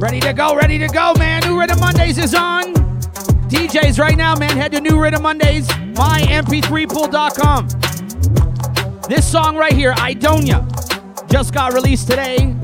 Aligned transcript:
Ready 0.00 0.20
to 0.20 0.32
go, 0.32 0.56
ready 0.56 0.78
to 0.78 0.88
go, 0.88 1.12
man. 1.18 1.42
New 1.42 1.60
Rhythm 1.60 1.78
Mondays 1.78 2.16
is 2.16 2.34
on. 2.34 2.72
DJs 3.50 3.98
right 3.98 4.16
now, 4.16 4.34
man, 4.34 4.56
head 4.56 4.72
to 4.72 4.80
New 4.80 4.98
Rhythm 4.98 5.22
Mondays, 5.22 5.68
mymp3pool.com. 5.68 7.68
This 9.10 9.30
song 9.30 9.58
right 9.58 9.74
here, 9.74 9.92
Idonia, 9.92 10.66
just 11.30 11.52
got 11.52 11.74
released 11.74 12.08
today. 12.08 12.56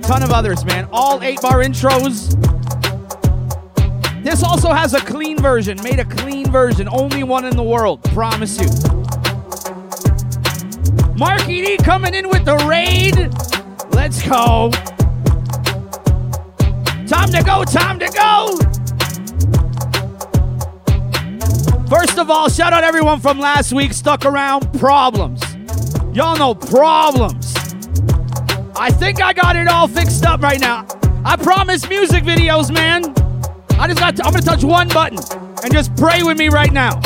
Ton 0.00 0.22
of 0.22 0.30
others, 0.30 0.64
man. 0.64 0.88
All 0.90 1.22
eight 1.22 1.42
bar 1.42 1.62
intros. 1.62 2.32
This 4.24 4.42
also 4.42 4.72
has 4.72 4.94
a 4.94 5.00
clean 5.00 5.36
version, 5.36 5.78
made 5.82 5.98
a 5.98 6.06
clean 6.06 6.50
version, 6.50 6.88
only 6.90 7.24
one 7.24 7.44
in 7.44 7.56
the 7.56 7.62
world, 7.62 8.02
promise 8.04 8.58
you. 8.58 8.70
Marky 11.14 11.60
D 11.60 11.76
coming 11.76 12.14
in 12.14 12.30
with 12.30 12.46
the 12.46 12.56
raid. 12.66 13.30
Let's 13.94 14.26
go. 14.26 14.70
Time 17.12 17.30
to 17.30 17.42
go, 17.42 17.62
time 17.62 17.98
to 17.98 18.08
go. 18.08 18.56
First 21.86 22.18
of 22.18 22.30
all, 22.30 22.48
shout 22.48 22.72
out 22.72 22.84
everyone 22.84 23.20
from 23.20 23.38
last 23.38 23.74
week 23.74 23.92
stuck 23.92 24.24
around. 24.24 24.72
Problems. 24.78 25.42
Y'all 26.14 26.38
know 26.38 26.54
problems. 26.54 27.54
I 28.74 28.90
think 28.90 29.22
I 29.22 29.34
got 29.34 29.56
it 29.56 29.68
all 29.68 29.88
fixed 29.88 30.24
up 30.24 30.40
right 30.40 30.58
now. 30.58 30.86
I 31.22 31.36
promise 31.36 31.86
music 31.86 32.24
videos, 32.24 32.72
man. 32.72 33.04
I 33.78 33.88
just 33.88 34.00
got 34.00 34.16
to, 34.16 34.24
I'm 34.24 34.32
gonna 34.32 34.42
touch 34.42 34.64
one 34.64 34.88
button 34.88 35.18
and 35.62 35.70
just 35.70 35.94
pray 35.96 36.22
with 36.22 36.38
me 36.38 36.48
right 36.48 36.72
now. 36.72 36.98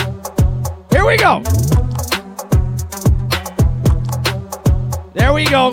Here 0.88 1.05
we 1.05 1.16
go. 1.16 1.43
There 5.15 5.33
we 5.33 5.47
go. 5.47 5.73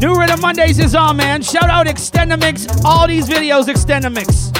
New 0.00 0.14
Rhythm 0.18 0.40
Mondays 0.40 0.78
is 0.78 0.94
on, 0.94 1.16
man. 1.16 1.42
Shout 1.42 1.70
out 1.70 1.86
Extendamix. 1.86 2.84
All 2.84 3.06
these 3.06 3.28
videos, 3.28 3.66
Extendamix. 3.66 4.54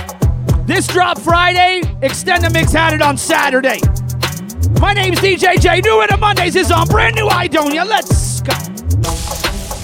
This 0.67 0.87
dropped 0.87 1.21
Friday. 1.21 1.83
Extendamix 2.01 2.73
had 2.73 2.95
it 2.95 3.03
on 3.03 3.17
Saturday. 3.19 3.81
My 4.81 4.93
name's 4.93 5.19
DJ 5.19 5.61
J. 5.61 5.81
New 5.81 6.01
Rhythm 6.01 6.21
Mondays 6.21 6.57
is 6.57 6.71
on. 6.71 6.87
Brand 6.89 7.17
new 7.17 7.27
Idonia. 7.27 7.87
Let's 7.87 8.41
go. 8.41 8.53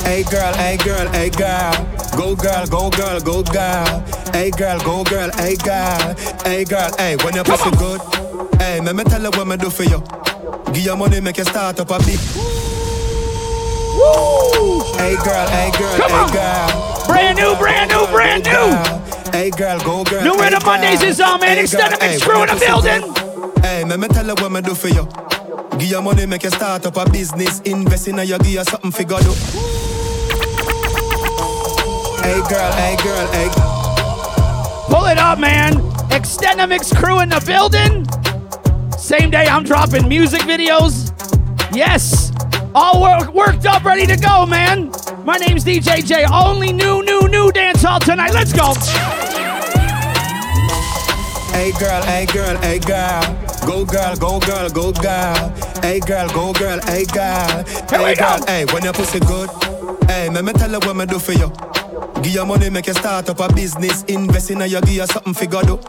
Hey 0.05 0.23
girl, 0.25 0.55
hey 0.55 0.77
girl, 0.79 1.09
hey 1.09 1.31
girl. 1.31 1.73
Go 2.17 2.35
girl, 2.35 2.67
go 2.67 2.91
girl, 2.91 3.21
go 3.21 3.43
girl. 3.43 4.01
Hey 4.33 4.51
girl, 4.51 4.79
go 4.81 5.05
girl, 5.05 5.31
hey 5.37 5.57
girl. 5.57 6.15
Hey 6.45 6.65
girl, 6.65 6.91
hey, 6.97 7.17
when 7.23 7.35
your 7.35 7.45
pussy 7.45 7.71
good. 7.73 8.01
Hey, 8.61 8.81
let 8.81 8.97
me 8.97 9.05
tell 9.05 9.23
you 9.23 9.31
what 9.31 9.47
me 9.47 9.57
do 9.57 9.71
for 9.71 9.85
you. 9.85 10.03
Give 10.73 10.85
your 10.85 10.97
money, 10.97 11.21
make 11.21 11.39
you 11.39 11.45
start 11.45 11.81
up 11.81 11.91
a 11.91 11.99
bit. 11.99 12.60
Woo! 14.01 14.81
Hey 14.97 15.15
girl, 15.23 15.47
hey 15.49 15.71
girl, 15.79 15.97
Come 15.99 16.11
hey 16.11 16.25
on. 16.25 16.33
girl. 16.33 17.07
Brand 17.07 17.37
new, 17.37 17.55
brand 17.57 17.91
new, 17.91 18.07
brand 18.07 18.45
new. 18.45 19.31
Hey 19.31 19.51
girl, 19.51 19.79
go 19.81 20.05
girl. 20.05 20.23
New 20.25 20.41
hey. 20.41 20.59
Mondays 20.65 21.03
is 21.03 21.21
on, 21.21 21.41
man. 21.41 21.57
Hey, 21.57 21.63
Extend 21.65 21.91
girl, 21.91 21.99
the 21.99 22.07
mix 22.07 22.23
hey, 22.23 22.29
crew 22.29 22.43
in 22.43 22.49
the 22.49 22.57
your 22.57 22.83
building. 22.83 23.63
Hey, 23.63 23.85
let 23.85 24.01
me 24.01 24.09
tell 24.09 24.27
you 24.27 24.35
what 24.35 24.51
me 24.53 24.63
do 24.63 24.75
for 24.75 24.89
you. 24.89 25.07
Give 25.79 25.91
your 25.91 26.03
money, 26.03 26.25
make 26.27 26.43
you 26.45 26.51
start 26.51 26.87
up 26.87 26.97
a 26.97 27.11
business. 27.11 27.61
Invest 27.61 28.09
in 28.09 28.19
a 28.19 28.25
you, 28.25 28.39
give 28.39 28.47
you 28.49 28.65
something 28.65 28.91
figure 28.91 29.19
do. 29.21 29.33
Hey 32.23 32.41
girl, 32.49 32.73
hey 32.73 32.97
girl, 33.03 33.27
hey. 33.33 33.49
Pull 34.89 35.07
it 35.07 35.19
up, 35.19 35.39
man. 35.39 35.75
Extendamix 36.11 36.95
crew 36.97 37.21
in 37.21 37.29
the 37.29 37.41
building. 37.47 38.07
Same 38.99 39.31
day 39.31 39.47
I'm 39.47 39.65
dropping 39.65 40.09
music 40.09 40.41
videos. 40.43 41.13
Yes. 41.75 42.30
All 42.75 43.03
work, 43.03 43.35
worked 43.35 43.67
up, 43.67 43.85
ready 43.85 44.07
to 44.07 44.17
go, 44.17 44.47
man. 44.47 44.93
My 45.25 45.37
name's 45.37 45.65
DJ 45.65 46.05
J. 46.05 46.25
Only 46.25 46.73
new, 46.73 47.03
new, 47.03 47.27
new 47.29 47.51
dance 47.51 47.83
hall 47.83 47.99
tonight. 47.99 48.33
Let's 48.33 48.53
go. 48.53 48.75
Hey 51.53 51.73
girl, 51.79 52.03
hey 52.03 52.27
girl, 52.27 52.57
hey 52.59 52.79
girl. 52.79 53.23
Go 53.67 53.85
girl, 53.85 54.15
go 54.17 54.39
girl, 54.41 54.69
go 54.71 54.93
girl. 54.93 55.49
Hey 55.83 55.99
girl, 56.01 56.29
go 56.29 56.53
girl, 56.53 56.81
hey 56.83 57.05
girl. 57.07 57.65
Here 57.91 57.99
we 57.99 58.05
hey 58.05 58.15
go. 58.15 58.37
girl, 58.37 58.47
hey, 58.47 58.65
when 58.73 58.85
your 58.85 58.93
pussy 58.93 59.19
good. 59.21 59.51
Hey, 60.09 60.29
let 60.31 60.45
me 60.45 60.53
tell 60.53 60.71
you 60.71 60.79
what 60.79 60.95
me 60.95 61.07
do 61.07 61.19
for 61.19 61.33
you. 61.33 61.53
Give 62.23 62.35
your 62.35 62.47
money, 62.47 62.71
make 62.71 62.87
you 62.87 62.95
start 62.95 63.29
up 63.29 63.41
a 63.41 63.53
business. 63.53 64.05
Invest 64.05 64.51
in 64.51 64.63
a 64.63 64.67
you, 64.67 64.81
give 64.83 64.91
you 64.91 65.07
something 65.07 65.35
figure 65.35 65.63
do. 65.63 65.81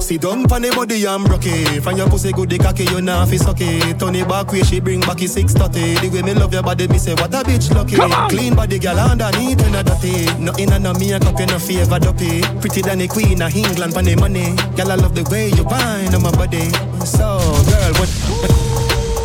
Sit 0.00 0.22
down 0.22 0.44
pon 0.46 0.62
the 0.62 0.70
body 0.70 1.04
and 1.04 1.24
broke 1.26 1.46
it. 1.46 1.82
From 1.82 1.96
your 1.96 2.08
pussy 2.08 2.32
good, 2.32 2.48
the 2.48 2.58
cocky, 2.58 2.84
you 2.84 3.02
nah 3.02 3.26
fi 3.26 3.36
suck 3.36 3.60
it. 3.60 3.98
Turn 3.98 4.14
it 4.14 4.28
back 4.28 4.50
way, 4.52 4.62
she 4.62 4.80
bring 4.80 5.00
back 5.00 5.20
it 5.20 5.28
630. 5.28 6.00
The 6.00 6.14
way 6.14 6.22
me 6.22 6.34
love 6.34 6.52
your 6.52 6.62
body, 6.62 6.88
me 6.88 6.98
say, 6.98 7.14
what 7.14 7.34
a 7.34 7.42
bitch 7.42 7.74
lucky. 7.74 7.96
Come 7.96 8.12
on. 8.12 8.30
Clean 8.30 8.54
body, 8.54 8.78
girl, 8.78 8.98
underneath, 8.98 9.60
you 9.60 9.70
know 9.70 9.82
dirty. 9.82 10.26
Nothing 10.38 10.72
in 10.72 10.86
a 10.86 10.94
makeup, 10.94 11.38
you 11.38 11.46
no 11.46 11.58
favor 11.58 11.98
dopey. 11.98 12.40
Pretty 12.60 12.82
than 12.82 12.98
the 12.98 13.08
queen 13.08 13.42
of 13.42 13.54
England, 13.54 13.92
pon 13.92 14.04
the 14.04 14.16
money. 14.16 14.54
Girl, 14.76 14.92
I 14.92 14.94
love 14.94 15.14
the 15.14 15.28
way 15.30 15.50
you 15.50 15.64
whine 15.64 16.14
on 16.14 16.22
my 16.22 16.30
body. 16.30 16.70
So, 17.04 17.42
girl, 17.68 17.92
what? 17.98 18.10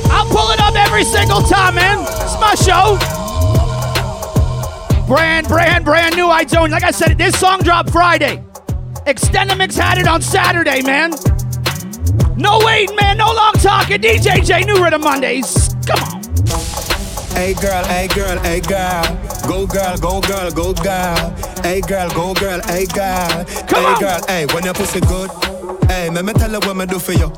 I'll 0.10 0.26
pull 0.28 0.50
it 0.52 0.60
up 0.60 0.76
every 0.76 1.06
single 1.06 1.42
time, 1.44 1.76
man. 1.76 2.02
It's 2.02 2.36
my 2.42 2.56
show. 2.56 2.98
Brand, 5.08 5.48
brand, 5.48 5.86
brand 5.86 6.16
new 6.16 6.28
iTunes. 6.28 6.72
Like 6.72 6.84
I 6.84 6.92
said, 6.92 7.18
this 7.18 7.38
song 7.40 7.62
dropped 7.62 7.92
Friday. 7.92 8.44
Extendamix 9.06 9.78
had 9.78 9.98
it 9.98 10.08
on 10.08 10.22
Saturday, 10.22 10.82
man. 10.82 11.12
No 12.38 12.60
waiting, 12.64 12.96
man. 12.96 13.18
No 13.18 13.26
long 13.34 13.54
talking. 13.54 14.02
DJ 14.02 14.44
J, 14.46 14.64
New 14.64 14.82
Rhythm 14.82 15.02
Mondays. 15.02 15.76
Come 15.86 16.00
on. 16.00 16.24
Hey 17.36 17.54
girl, 17.56 17.84
hey 17.86 18.08
girl, 18.08 18.40
hey 18.40 18.62
girl. 18.62 19.04
Go 19.48 19.68
girl, 19.68 19.98
go 19.98 20.22
girl, 20.22 20.52
go 20.52 20.74
girl. 20.74 21.30
Hey 21.64 21.82
girl, 21.82 22.10
go 22.12 22.34
girl, 22.36 22.62
hey 22.62 22.86
girl. 22.86 23.44
Come 23.68 23.84
hey 23.84 23.94
on. 23.94 24.00
girl, 24.00 24.22
hey, 24.28 24.46
when 24.54 24.64
your 24.64 24.74
pussy 24.74 25.02
good. 25.02 25.30
Hey, 25.90 26.10
let 26.10 26.24
me 26.24 26.32
tell 26.34 26.52
you 26.52 26.60
what 26.60 26.78
me 26.78 26.86
do 26.86 26.98
for 26.98 27.12
you. 27.14 27.32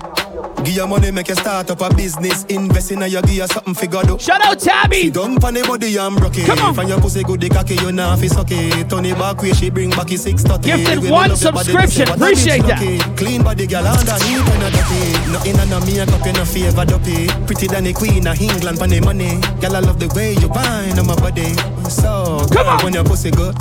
Give 0.65 0.75
your 0.75 0.87
money, 0.87 1.11
make 1.11 1.27
you 1.29 1.35
start 1.35 1.69
up 1.69 1.81
a 1.81 1.93
business. 1.95 2.43
Invest 2.45 2.91
in 2.91 3.03
a 3.03 3.07
you, 3.07 3.21
give 3.21 3.31
you 3.35 3.47
something 3.47 3.75
figure 3.75 4.01
do. 4.01 4.17
Shout 4.19 4.43
out 4.43 4.59
Tabby. 4.59 5.11
Down 5.11 5.37
pon 5.37 5.53
the 5.53 5.61
body 5.63 5.95
and 5.97 6.17
broke 6.17 6.37
it. 6.37 6.45
Come 6.47 6.59
on. 6.59 6.73
From 6.73 6.87
your 6.87 6.99
pussy 6.99 7.23
good, 7.23 7.39
the 7.39 7.49
cocky, 7.49 7.75
you 7.75 7.91
nah 7.91 8.15
fi 8.15 8.27
suck 8.27 8.49
it. 8.49 8.89
Turn 8.89 9.05
it 9.05 9.15
back 9.17 9.41
way, 9.41 9.53
she 9.53 9.69
bring 9.69 9.91
back 9.91 10.11
it 10.11 10.17
630. 10.19 10.65
Gifted 10.65 10.97
The 10.97 11.01
way 11.01 11.05
me 11.05 11.11
one 11.11 11.29
love 11.29 11.41
your 11.41 11.51
body, 11.51 11.71
subscription. 11.71 12.09
a 12.09 12.13
Appreciate 12.13 12.63
that. 12.65 13.13
Clean 13.17 13.43
body, 13.43 13.67
girl, 13.67 13.85
underneath, 13.85 14.25
you 14.25 14.41
know 14.41 14.69
dirty. 14.73 15.01
Nothing 15.31 15.55
in 15.55 15.71
a 15.71 15.79
makeup, 15.85 16.25
you 16.25 16.33
no 16.33 16.45
favor 16.45 16.85
dopey. 16.85 17.27
Pretty 17.45 17.67
than 17.67 17.83
the 17.85 17.93
queen 17.93 18.25
of 18.25 18.41
England, 18.41 18.79
pon 18.79 18.89
the 18.89 18.99
money. 19.01 19.39
Girl, 19.61 19.75
I 19.75 19.79
love 19.79 19.99
the 19.99 20.09
way 20.17 20.33
you 20.33 20.49
whine 20.49 20.97
on 20.97 21.05
my 21.05 21.15
body. 21.15 21.53
So, 21.89 22.41
Come 22.51 22.67
on. 22.67 22.83
when 22.83 22.93
your 22.93 23.03
pussy 23.05 23.29
good. 23.29 23.53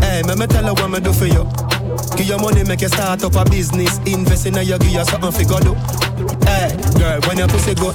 Hey, 0.00 0.22
me 0.24 0.34
me 0.34 0.46
tell 0.48 0.64
you 0.64 0.72
what 0.72 0.88
me 0.88 0.98
do 1.00 1.12
for 1.12 1.26
you. 1.28 1.44
Give 2.16 2.26
your 2.26 2.40
money, 2.40 2.64
make 2.64 2.80
you 2.80 2.88
start 2.88 3.22
up 3.22 3.36
a 3.36 3.44
business. 3.44 3.98
Invest 4.08 4.46
in 4.46 4.56
a 4.56 4.62
you, 4.62 4.78
give 4.78 4.96
you 4.96 5.04
something 5.04 5.32
figure 5.32 5.60
do. 5.60 5.76
Hey, 6.44 6.76
girl, 6.98 7.20
when 7.26 7.38
your 7.38 7.48
pussy 7.48 7.74
good. 7.74 7.94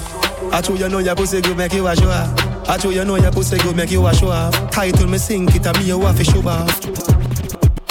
I 0.52 0.60
true 0.60 0.76
you 0.76 0.88
know 0.88 0.98
your 0.98 1.16
pussy 1.16 1.40
good, 1.40 1.56
make 1.56 1.72
you 1.72 1.86
a 1.86 1.96
show 1.96 2.08
off. 2.08 2.68
I 2.68 2.76
true 2.76 2.90
you 2.90 2.98
you 2.98 3.04
know 3.04 3.16
your 3.16 3.32
pussy 3.32 3.58
good, 3.58 3.76
make 3.76 3.90
you 3.90 4.06
a 4.06 4.14
show 4.14 4.28
off. 4.28 4.54
Title 4.70 5.08
me 5.08 5.18
sink 5.18 5.54
it, 5.54 5.66
and 5.66 5.78
me 5.78 5.92
want 5.94 6.16
to 6.18 6.24
show 6.24 6.46
off. 6.46 6.70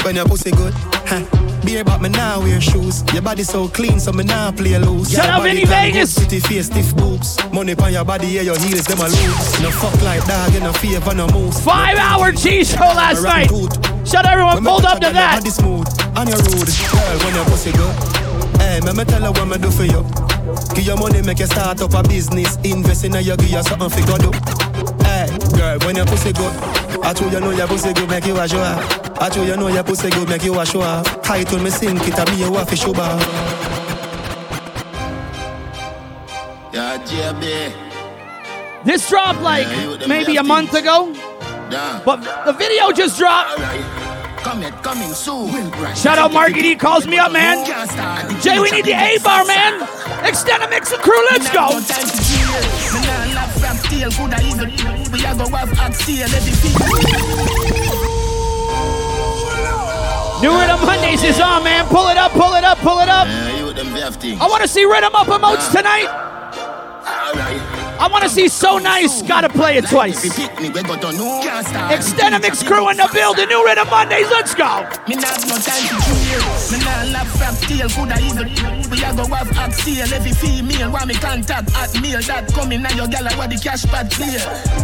When 0.04 0.16
your 0.16 0.26
pussy 0.26 0.52
good, 0.52 0.74
huh? 1.06 1.26
Beer 1.66 1.84
but 1.84 2.02
me 2.02 2.10
now 2.10 2.40
wear 2.42 2.60
shoes. 2.60 3.04
Your 3.14 3.22
body 3.22 3.44
so 3.44 3.68
clean, 3.70 4.00
so 4.00 4.12
me 4.12 4.24
now 4.24 4.52
play 4.52 4.78
loose. 4.78 5.14
Your 5.14 5.24
out 5.24 5.44
Vinny 5.44 5.66
Vegas. 5.66 6.18
Pretty 6.18 6.40
face, 6.40 6.66
stiff 6.66 6.96
boobs. 6.96 7.38
Money 7.54 7.74
on 7.76 7.94
your 7.94 8.04
body, 8.04 8.28
yeah, 8.28 8.42
your 8.42 8.58
heels 8.60 8.86
them 8.86 9.00
a 9.00 9.04
loose. 9.04 9.62
No 9.62 9.72
fuck 9.72 10.02
like 10.02 10.26
dog, 10.26 10.54
you 10.54 10.60
no 10.60 10.74
favor, 10.74 11.14
no 11.14 11.28
moves. 11.28 11.64
Five 11.64 11.98
hour 11.98 12.32
G 12.32 12.64
show 12.64 12.80
last 12.80 13.24
night. 13.24 13.50
Shout 14.06 14.26
out 14.26 14.34
everyone 14.34 14.64
pulled 14.64 14.86
up 14.86 15.00
to 15.00 15.10
that. 15.12 15.40
Body 15.40 15.50
smooth 15.50 15.88
and 16.16 16.30
you 16.30 16.36
rude, 16.36 16.68
girl. 16.92 17.18
When 17.24 17.36
your 17.36 17.46
pussy 17.46 17.72
good, 17.72 17.96
hey, 18.74 18.80
me 18.82 18.92
me 18.94 19.04
tell 19.06 19.22
you 19.22 19.32
what 19.32 19.48
me 19.48 19.58
do 19.58 19.70
for 19.70 19.86
you. 19.86 20.02
Give 20.76 20.86
your 20.86 20.98
money, 20.98 21.22
make 21.22 21.40
you 21.40 21.46
start 21.46 21.82
up 21.82 21.94
a 21.94 22.04
business. 22.04 22.58
Invest 22.64 23.06
in 23.06 23.16
a 23.16 23.22
you, 23.22 23.36
give 23.38 23.50
you 23.50 23.64
something 23.64 23.90
fi 23.90 24.02
go 24.06 24.18
do. 24.18 24.32
Hey, 25.04 25.28
girl, 25.56 25.78
when 25.86 25.96
your 25.96 26.06
pussy 26.06 26.34
good, 26.34 26.54
I 27.04 27.14
told 27.14 27.32
you 27.32 27.40
know 27.40 27.52
your 27.52 27.68
pussy 27.68 27.94
good, 27.94 28.10
make 28.10 28.26
you 28.26 28.38
a 28.40 28.48
show 28.48 28.60
off. 28.60 29.22
I 29.22 29.30
told 29.30 29.48
you 29.48 29.56
know 29.56 29.68
your 29.68 29.84
pussy 29.84 30.10
good, 30.10 30.30
make 30.30 30.44
you 30.44 30.60
a 30.60 30.66
show 30.66 30.82
off. 30.82 31.22
Title 31.22 31.60
me 31.60 31.70
sink 31.70 32.08
it, 32.08 32.18
and 32.18 32.30
me 32.32 32.44
you 32.44 32.52
want 32.52 32.70
show 32.78 32.94
off. 32.96 33.22
Yeah, 36.74 36.98
JB. 37.06 37.74
This 38.84 39.08
dropped 39.08 39.42
like 39.42 39.68
Yeah, 39.68 40.08
maybe 40.08 40.36
a 40.38 40.44
month 40.44 40.74
ago, 40.74 41.14
Damn. 41.70 42.04
but 42.04 42.46
the 42.46 42.54
video 42.54 42.92
just 42.92 43.18
dropped. 43.18 44.03
Alright. 44.54 44.84
Coming, 44.84 45.10
coming 45.10 45.14
soon. 45.14 45.96
Shout 45.96 46.18
out 46.20 46.32
Marky 46.32 46.62
D 46.62 46.76
calls 46.76 47.08
me 47.08 47.18
up, 47.18 47.32
man. 47.32 47.66
Jay, 48.42 48.60
we 48.60 48.70
need 48.72 48.86
the 48.86 48.94
A 48.94 49.18
bar, 49.24 49.46
man. 49.46 49.80
Extendamix 50.22 50.94
of 50.94 51.00
crew. 51.02 51.20
Let's 51.32 51.50
go. 51.50 51.70
No 51.70 51.82
time 51.82 52.06
to 52.06 52.18
chill. 52.22 52.54
Me 52.94 53.02
nah 53.02 53.34
laugh 53.34 53.52
from 53.60 53.78
tail. 53.90 54.12
Coulda 54.12 54.38
even- 54.46 55.12
We 55.12 55.26
a 55.26 55.36
go 55.36 55.50
have 55.56 55.80
oxtail 55.80 56.24
everything. 56.26 56.74
New 60.42 60.52
Rhythm 60.60 60.86
Mondays 60.86 61.24
is 61.24 61.40
on, 61.40 61.64
man. 61.64 61.88
Pull 61.88 62.10
it 62.10 62.18
up, 62.18 62.32
pull 62.34 62.54
it 62.54 62.64
up, 62.64 62.78
pull 62.80 63.00
it 63.00 63.10
up. 63.10 63.28
Yeah, 63.28 63.58
you 63.58 63.66
with 63.66 63.76
them 63.76 63.94
left 63.94 64.22
thing. 64.22 64.40
I 64.42 64.46
want 64.48 64.62
to 64.62 64.68
see 64.68 64.84
Rhythm 64.86 65.16
Up 65.16 65.28
emotes 65.28 65.72
tonight. 65.72 66.10
I 68.04 68.08
want 68.10 68.24
to 68.24 68.30
see 68.30 68.50
So 68.50 68.80
Nice, 68.80 69.22
gotta 69.22 69.48
play 69.48 69.78
it 69.78 69.88
twice. 69.88 70.26
Extendamix 71.88 72.68
crew 72.68 72.90
in 72.90 72.98
the 72.98 73.10
building, 73.14 73.48
new 73.48 73.64
rhythm 73.64 73.88
Mondays, 73.90 74.30
let's 74.30 74.54
go. 74.54 74.86
We 75.08 75.16
a 79.02 79.16
go 79.16 79.26
have 79.34 79.58
act 79.58 79.74
sale. 79.76 80.14
Every 80.14 80.34
female 80.34 80.92
want 80.92 81.08
me 81.08 81.16
contact 81.16 81.72
at 81.76 81.94
mail. 82.02 82.22
That 82.22 82.52
coming 82.54 82.82
now 82.82 82.94
your 82.94 83.08
gal 83.08 83.26
what 83.38 83.50
the 83.50 83.58
cash 83.58 83.86
pad 83.86 84.12
clear. 84.12 84.38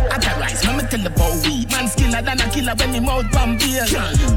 Authorize, 0.10 0.66
me 0.66 0.84
tell 0.90 1.06
boy 1.14 1.36
weed. 1.46 1.70
Man 1.70 1.86
skiller 1.86 2.24
than 2.24 2.42
a 2.42 2.48
killer 2.50 2.74
when 2.80 2.94
he 2.94 3.00
mouth 3.00 3.30
pan 3.32 3.58
beer. 3.58 3.86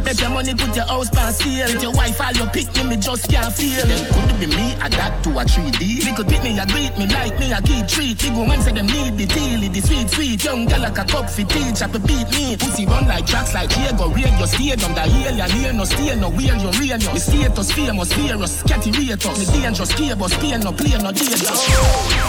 Bet 0.05 0.21
your 0.21 0.31
money 0.31 0.55
put 0.55 0.75
your 0.77 0.87
house 0.87 1.09
pan 1.09 1.33
sale. 1.33 1.73
With 1.73 1.83
your 1.83 1.93
wife 1.93 2.21
all 2.21 2.33
your 2.33 2.49
pick 2.53 2.69
me, 2.77 2.83
me 2.85 2.97
just 2.97 3.31
can't 3.31 3.53
feel. 3.55 3.87
Then 3.87 4.05
could 4.13 4.31
it 4.35 4.41
be 4.41 4.47
me? 4.53 4.75
I 4.77 4.89
got 4.89 5.23
to 5.25 5.31
a 5.39 5.45
3D. 5.45 6.05
Little 6.05 6.25
pick 6.25 6.43
me, 6.43 6.59
I 6.59 6.67
greet 6.67 6.93
me 6.99 7.07
like 7.09 7.39
me, 7.39 7.53
I 7.53 7.61
keep 7.63 7.87
treat. 7.89 8.19
Big 8.21 8.35
woman 8.35 8.61
say 8.61 8.72
them 8.75 8.87
need 8.87 9.17
the 9.17 9.27
tealy, 9.27 9.73
the 9.73 9.81
sweet 9.81 10.09
sweet. 10.11 10.45
Young 10.45 10.67
gal 10.67 10.81
like 10.81 10.99
a 10.99 11.05
cup 11.05 11.29
fi 11.31 11.45
teach, 11.45 11.83
I 11.83 11.87
beat 11.87 12.29
me. 12.33 12.57
Pussy 12.57 12.87
run 12.87 13.07
like 13.07 13.27
tracks 13.27 13.55
like 13.55 13.69
Diego. 13.69 14.09
Radio 14.09 14.47
stadium, 14.47 14.93
the 14.95 15.05
alien 15.05 15.51
here 15.51 15.73
no 15.73 15.85
stay 15.85 16.15
no 16.17 16.29
wheel, 16.31 16.57
you 16.57 16.71
real 16.81 16.99
no. 16.99 17.13
The 17.13 17.21
status 17.21 17.73
famous, 17.73 18.13
fearless, 18.13 18.63
catty 18.63 18.91
rate 18.93 19.25
us. 19.25 19.39
The 19.39 19.47
dangerous 19.53 19.93
cable, 19.95 20.29
stay 20.29 20.57
no 20.59 20.73
play 20.73 20.97
no 20.99 21.13
data. 21.13 21.53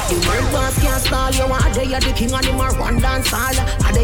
The 0.10 0.18
world 0.28 0.48
boss 0.52 0.76
can't 0.82 1.02
stall 1.02 1.32
you. 1.32 1.48
Are 1.48 1.74
they 1.74 1.88
the 1.88 2.14
king 2.16 2.30
him 2.30 2.60
a 2.60 2.68
run 2.78 3.00
dance 3.00 3.34
all? 3.34 3.58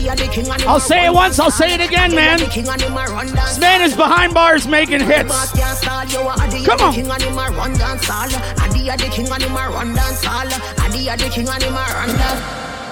Are 0.07 0.15
they 0.15 0.27
the 0.27 0.31
king 0.31 0.47
and 0.49 0.61
him 0.61 0.69
I'll 0.69 0.79
say 0.79 1.05
it 1.05 1.13
once, 1.13 1.39
I'll 1.39 1.51
say 1.51 1.73
it 1.73 1.81
again, 1.81 2.15
man. 2.15 2.39
This 2.39 3.59
man 3.59 3.81
is 3.81 3.95
behind 3.95 4.33
bars 4.33 4.67
making 4.67 5.01
hits. 5.01 5.51
Come 5.51 6.79
on. 6.79 6.93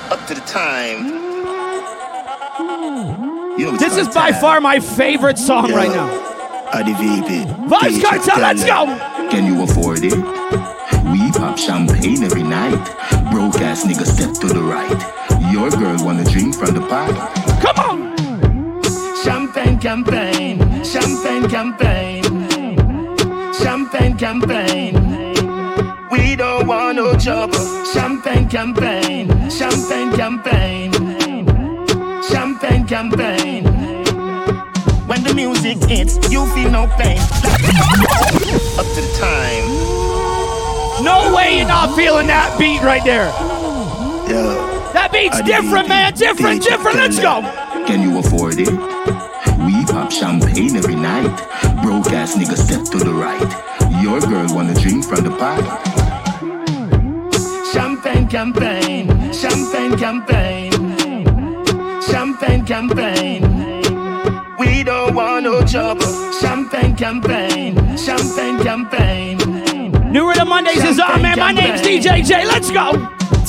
Up 0.10 0.28
to 0.28 0.34
the 0.36 0.42
time. 0.42 1.28
This 3.78 3.98
is 3.98 4.08
by 4.10 4.32
far 4.34 4.60
my 4.62 4.80
favorite 4.80 5.38
song 5.38 5.72
right 5.72 5.90
now. 5.90 6.08
VP. 6.74 7.46
Vybz 7.70 8.38
let's 8.38 8.66
go. 8.66 8.86
Can 9.30 9.46
you 9.46 9.64
afford 9.64 10.00
it? 10.04 10.77
We 11.12 11.32
pop 11.32 11.58
champagne 11.58 12.24
every 12.24 12.44
night. 12.44 12.84
Broke 13.32 13.62
ass 13.62 13.86
nigga 13.86 14.06
step 14.06 14.34
to 14.42 14.48
the 14.48 14.62
right. 14.62 15.00
Your 15.52 15.70
girl 15.70 16.04
wanna 16.04 16.24
drink 16.24 16.56
from 16.56 16.74
the 16.74 16.82
pot. 16.82 17.14
Come 17.62 17.80
on. 17.90 17.98
Champagne 19.24 19.80
campaign. 19.80 20.60
Champagne 20.84 21.50
campaign. 21.50 22.24
Champagne 23.54 24.18
campaign. 24.18 24.94
We 26.12 26.36
don't 26.36 26.68
want 26.68 26.96
no 26.98 27.18
trouble. 27.18 27.86
Champagne 27.86 28.48
campaign. 28.50 29.50
Champagne 29.50 30.12
campaign. 30.16 30.92
Champagne 32.30 32.86
campaign. 32.86 33.64
When 35.08 35.24
the 35.24 35.34
music 35.34 35.78
hits, 35.90 36.16
you 36.30 36.46
feel 36.54 36.70
no 36.70 36.88
pain. 36.98 37.20
Up 38.80 38.86
to 38.94 39.02
the 39.02 39.18
time. 39.20 39.97
No 41.02 41.34
way 41.36 41.58
you're 41.58 41.68
not 41.68 41.96
feeling 41.96 42.28
that 42.28 42.58
beat 42.58 42.82
right 42.82 43.04
there. 43.04 43.28
Yeah. 44.30 44.92
That 44.94 45.12
beat's 45.12 45.42
different, 45.44 45.88
man. 45.88 46.14
Different, 46.14 46.64
different. 46.64 46.98
Let's 46.98 47.20
go. 47.20 47.42
Can 47.86 48.02
you 48.02 48.18
afford 48.20 48.56
it? 48.58 48.72
We 49.66 49.86
pop 49.86 50.12
champagne 50.12 50.76
every 50.76 50.96
night. 50.96 51.36
Broke 51.84 52.12
ass 52.14 52.36
nigga 52.36 52.58
step 52.58 52.84
to 52.92 52.98
the 52.98 53.14
right. 53.14 54.02
Your 54.02 54.20
girl 54.22 54.54
wanna 54.56 54.74
drink 54.74 55.06
from 55.06 55.24
the 55.24 55.30
pot. 55.30 55.64
Champagne 57.72 58.28
campaign, 58.28 59.08
champagne 59.32 59.98
campaign, 59.98 60.72
champagne 62.02 62.66
campaign. 62.66 63.42
We 64.58 64.84
don't 64.84 65.14
want 65.14 65.44
no 65.44 65.64
trouble. 65.66 66.32
Champagne 66.32 66.96
campaign, 66.96 67.76
champagne 67.98 68.64
campaign. 68.64 69.57
New 70.10 70.30
Rhythm 70.30 70.48
Mondays 70.48 70.84
is 70.84 71.00
on, 71.02 71.22
man. 71.22 71.38
My 71.38 71.52
name's 71.52 71.82
DJ 71.82 72.24
J. 72.24 72.46
Let's 72.46 72.72
go. 72.72 72.94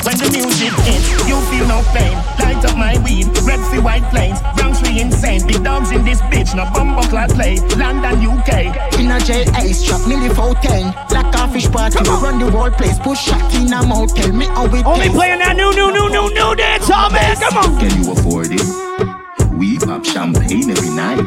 When 0.03 0.17
the 0.19 0.27
music 0.35 0.75
hits, 0.83 1.07
you 1.29 1.39
feel 1.47 1.67
no 1.69 1.83
pain. 1.95 2.19
Light 2.43 2.65
up 2.65 2.77
my 2.77 2.99
weed, 3.05 3.27
red 3.47 3.61
free 3.71 3.79
white 3.79 4.03
planes. 4.11 4.41
Bronx 4.57 4.83
we 4.83 5.01
insane. 5.01 5.47
Big 5.47 5.63
dogs 5.63 5.93
in 5.93 6.05
this 6.05 6.21
bitch, 6.23 6.57
no 6.57 6.69
bumbo 6.75 7.03
clad 7.03 7.31
play. 7.31 7.59
London, 7.79 8.27
UK. 8.27 8.75
In 8.99 9.11
a 9.11 9.21
jail 9.21 9.47
ice 9.55 9.85
trap, 9.85 10.01
nearly 10.09 10.35
410. 10.35 10.93
Black 11.09 11.53
fish 11.53 11.71
party, 11.71 11.99
run 11.99 12.41
the 12.41 12.51
whole 12.51 12.71
place. 12.73 12.99
Push 12.99 13.21
shot 13.21 13.55
in 13.55 13.73
a 13.73 13.87
motel, 13.87 14.33
me 14.33 14.47
how 14.47 14.67
it 14.67 14.85
Only 14.85 15.11
playing 15.11 15.39
that 15.39 15.55
new, 15.55 15.71
new, 15.75 15.93
new, 15.93 16.09
new, 16.11 16.29
new 16.35 16.55
dance, 16.57 16.91
oh 16.91 17.09
man. 17.11 17.37
Come 17.37 17.57
on. 17.57 17.79
Can 17.79 18.03
you 18.03 18.13
afford 18.13 18.49
it? 18.51 19.55
We 19.55 19.79
pop 19.79 20.05
champagne 20.05 20.71
every 20.71 20.91
night. 20.91 21.23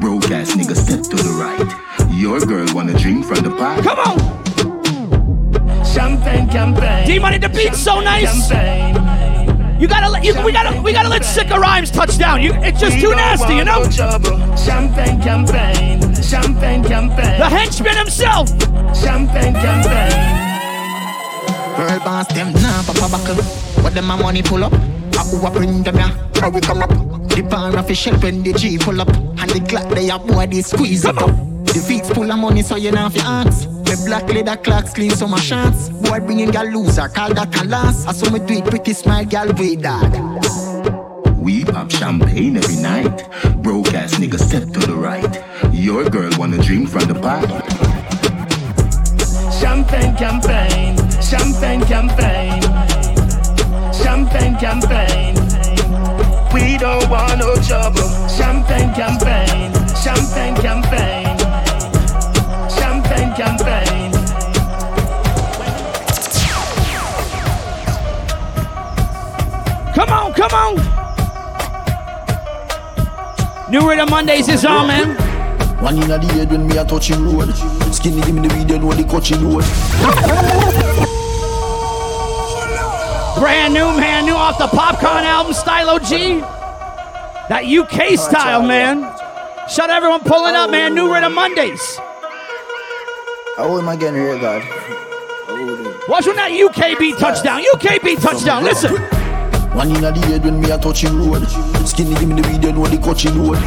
Broke 0.00 0.30
ass 0.32 0.56
nigga 0.56 0.74
step 0.74 1.02
to 1.02 1.16
the 1.22 1.34
right. 1.38 2.10
Your 2.10 2.40
girl 2.40 2.66
wanna 2.74 2.98
drink 2.98 3.26
from 3.26 3.44
the 3.44 3.50
pot. 3.50 3.84
Come 3.84 3.98
on. 3.98 4.41
Champagne 5.92 6.48
campaign. 6.48 7.06
D 7.06 7.18
Money, 7.18 7.38
the 7.38 7.48
beat's 7.48 7.82
so 7.82 8.00
nice. 8.00 8.48
Campaign. 8.48 9.80
You 9.80 9.88
gotta 9.88 10.08
let 10.08 10.24
you, 10.24 10.32
we 10.44 10.52
gotta 10.52 10.80
we 10.80 10.92
gotta 10.92 11.08
let 11.08 11.22
Sicka 11.22 11.58
Rhymes 11.58 11.90
touch 11.90 12.16
down. 12.16 12.40
You 12.40 12.52
it's 12.62 12.80
just 12.80 13.00
too 13.00 13.14
nasty, 13.14 13.56
you 13.56 13.64
know. 13.64 13.82
Champagne 13.90 15.20
campaign, 15.20 16.14
champagne 16.22 16.84
campaign. 16.84 17.38
The 17.40 17.48
henchman 17.48 17.96
himself. 17.96 18.48
Champagne 18.94 19.54
campaign. 19.54 20.12
Girl 21.76 21.98
boss 22.00 22.28
them 22.32 22.52
now, 22.52 22.82
papa 22.86 23.08
buckle. 23.10 23.42
What 23.82 23.92
them 23.92 24.06
my 24.06 24.16
money 24.16 24.42
pull 24.42 24.62
up? 24.62 24.72
I 24.72 25.24
who 25.24 25.50
bring 25.50 25.82
them 25.82 25.96
ya? 25.96 26.10
How 26.36 26.50
we 26.50 26.60
come 26.60 26.82
up? 26.82 26.90
The 27.34 27.42
bar 27.42 27.76
official 27.76 28.14
when 28.18 28.42
the 28.42 28.52
G 28.52 28.78
pull 28.78 29.00
up 29.00 29.08
And 29.08 29.50
the 29.50 29.64
clock 29.68 29.88
they 29.94 30.10
up 30.10 30.26
boy 30.26 30.46
they 30.46 30.62
squeeze 30.62 31.04
it 31.04 31.16
up 31.16 31.51
The 31.72 31.84
feet 31.86 32.06
full 32.06 32.30
of 32.30 32.38
money 32.38 32.62
so 32.62 32.76
you 32.76 32.92
know 32.92 33.06
if 33.06 33.14
you 33.16 33.22
ask 33.24 33.68
Me 33.68 33.94
black 34.06 34.28
leather 34.28 34.56
clocks 34.56 34.92
clean 34.92 35.10
so 35.10 35.26
my 35.26 35.40
shots 35.40 35.88
Boy 35.88 36.20
bringing 36.20 36.50
gal 36.50 36.66
loser 36.66 37.08
call 37.08 37.34
that 37.34 37.60
a 37.60 37.64
last 37.66 38.06
I 38.08 38.12
saw 38.12 38.30
me 38.30 38.38
do 38.40 38.54
it 38.54 38.64
pretty 38.66 38.92
smile 38.92 39.24
gal 39.24 39.52
way 39.54 39.76
dad 39.76 40.42
we 41.42 41.64
pop 41.64 41.90
champagne 41.90 42.56
every 42.56 42.76
night. 42.76 43.28
Broke 43.64 43.92
ass 43.94 44.14
nigga 44.14 44.38
step 44.38 44.62
to 44.74 44.78
the 44.86 44.94
right. 44.94 45.42
Your 45.74 46.08
girl 46.08 46.30
wanna 46.38 46.58
drink 46.58 46.88
from 46.88 47.08
the 47.08 47.14
pot. 47.14 47.50
Champagne 49.60 50.14
campaign, 50.14 50.94
champagne 51.20 51.82
campaign, 51.86 52.62
champagne 53.92 54.56
campaign. 54.56 55.34
We 56.54 56.78
don't 56.78 57.10
want 57.10 57.40
no 57.40 57.56
trouble. 57.66 58.08
Champagne 58.28 58.94
campaign, 58.94 59.72
champagne 59.98 60.54
campaign, 60.62 61.31
New 73.72 73.88
Rhythm 73.88 74.10
Mondays 74.10 74.50
is 74.50 74.66
on, 74.66 74.86
man. 74.86 75.16
One 75.82 75.94
in 75.94 76.06
the 76.06 76.18
head 76.18 76.50
when 76.50 76.68
me 76.68 76.76
a 76.76 76.84
touching 76.84 77.24
road. 77.24 77.48
Skinny 77.90 78.20
give 78.20 78.34
me 78.34 78.46
the 78.46 78.54
video, 78.54 78.76
know 78.76 78.92
the 78.92 79.02
coaching 79.02 79.42
road. 79.42 79.64
Brand 83.40 83.72
new, 83.72 83.86
man, 83.96 84.26
new 84.26 84.34
off 84.34 84.58
the 84.58 84.66
Popcorn 84.66 85.24
album, 85.24 85.54
Stylo 85.54 85.98
G. 85.98 86.40
That 87.48 87.64
UK 87.64 88.18
style, 88.18 88.62
man. 88.62 89.04
Shout 89.70 89.88
out 89.88 89.96
everyone 89.96 90.20
pulling 90.20 90.54
up, 90.54 90.68
man. 90.68 90.94
New 90.94 91.10
Rhythm 91.10 91.34
Mondays. 91.34 91.96
How 93.56 93.78
am 93.78 93.88
I 93.88 93.96
getting 93.96 94.20
here, 94.20 94.38
God? 94.38 94.60
Watch 96.08 96.26
when 96.26 96.36
that 96.36 96.52
UK 96.52 96.98
beat 96.98 97.16
touchdown. 97.16 97.62
UK 97.72 98.02
beat 98.02 98.18
touchdown. 98.18 98.64
Listen. 98.64 98.94
One 99.72 99.88
in 99.96 100.02
the 100.02 100.12
head 100.12 100.44
when 100.44 100.60
me 100.60 100.70
a 100.70 100.76
touching 100.76 101.16
road. 101.16 101.71
Skinny 101.92 102.14
give 102.14 102.26
me 102.26 102.40
the 102.40 102.48
video, 102.48 102.72
know 102.72 102.86
the 102.86 102.96
coaching 102.96 103.36
road. 103.36 103.60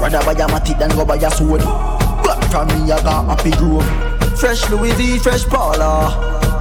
Rather 0.00 0.24
buy 0.24 0.32
a 0.32 0.48
matic 0.48 0.78
than 0.78 0.88
go 0.96 1.04
buy 1.04 1.16
a 1.16 1.30
sword. 1.30 1.60
But 2.24 2.40
from 2.48 2.68
me, 2.68 2.90
I 2.90 2.96
got 3.04 3.28
happy 3.28 3.50
grove. 3.50 3.84
Fresh 4.40 4.70
Louis 4.70 4.92
V, 4.92 5.18
fresh 5.18 5.44
Paula. 5.44 6.08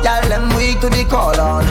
Y'all 0.04 0.28
them 0.28 0.54
weak 0.58 0.82
to 0.82 0.90
the 0.90 1.08
call 1.08 1.40
on. 1.40 1.64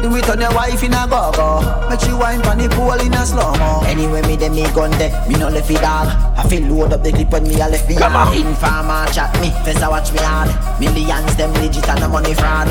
Do 0.00 0.14
it 0.14 0.30
on 0.30 0.40
your 0.40 0.54
wife 0.54 0.84
in 0.84 0.92
a 0.92 1.08
go-go 1.08 1.88
Make 1.88 2.06
you 2.06 2.18
wine 2.18 2.42
pan 2.42 2.58
the 2.58 2.68
pool 2.68 2.92
in 2.92 3.14
a 3.14 3.24
slow-mo 3.24 3.80
Anyway, 3.86 4.20
me 4.28 4.36
dem 4.36 4.52
me 4.52 4.64
gun 4.74 4.90
de 4.90 5.08
Me 5.26 5.34
no 5.36 5.48
left 5.48 5.70
it 5.70 5.80
dog 5.80 6.08
I 6.36 6.46
feel 6.46 6.68
load 6.68 6.92
up 6.92 7.02
the 7.02 7.10
clip 7.10 7.30
when 7.30 7.44
me 7.44 7.54
a 7.54 7.68
left 7.68 7.88
me 7.88 7.96
Come 7.96 8.14
on 8.14 8.36
Informer 8.36 9.06
chat 9.14 9.32
me 9.40 9.48
First 9.64 9.82
I 9.82 9.88
watch 9.88 10.12
me 10.12 10.18
hard 10.20 10.52
Millions 10.78 11.34
them 11.36 11.54
legit 11.54 11.88
and 11.88 12.02
the 12.02 12.08
money 12.08 12.34
fraud 12.34 12.68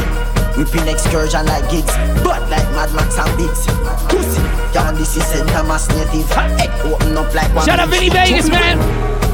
Whipping 0.57 0.87
excursion 0.87 1.45
like 1.45 1.69
gigs 1.69 1.93
But 2.23 2.49
like 2.49 2.67
Mad 2.77 2.93
Max 2.93 3.17
and 3.17 3.37
Biggs. 3.37 3.65
Pussy 4.09 4.41
Y'all 4.73 4.93
this 4.93 5.17
is 5.17 5.25
St. 5.25 5.47
Thomas 5.49 5.87
native 5.89 6.29
Head 6.31 6.69
open 6.85 7.17
up 7.17 7.33
like 7.33 7.53
one 7.55 7.65
Shout 7.65 7.79
out 7.79 7.89
Vinny 7.89 8.09
Vegas, 8.09 8.49
man. 8.49 8.77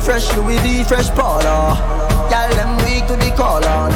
Fresh 0.02 0.36
Louis 0.36 0.58
V, 0.60 0.84
fresh 0.84 1.10
Polo 1.12 1.76
Y'all 2.32 2.50
them 2.56 2.78
weak 2.86 3.06
to 3.08 3.16
the 3.16 3.34
call 3.36 3.64
on 3.66 3.92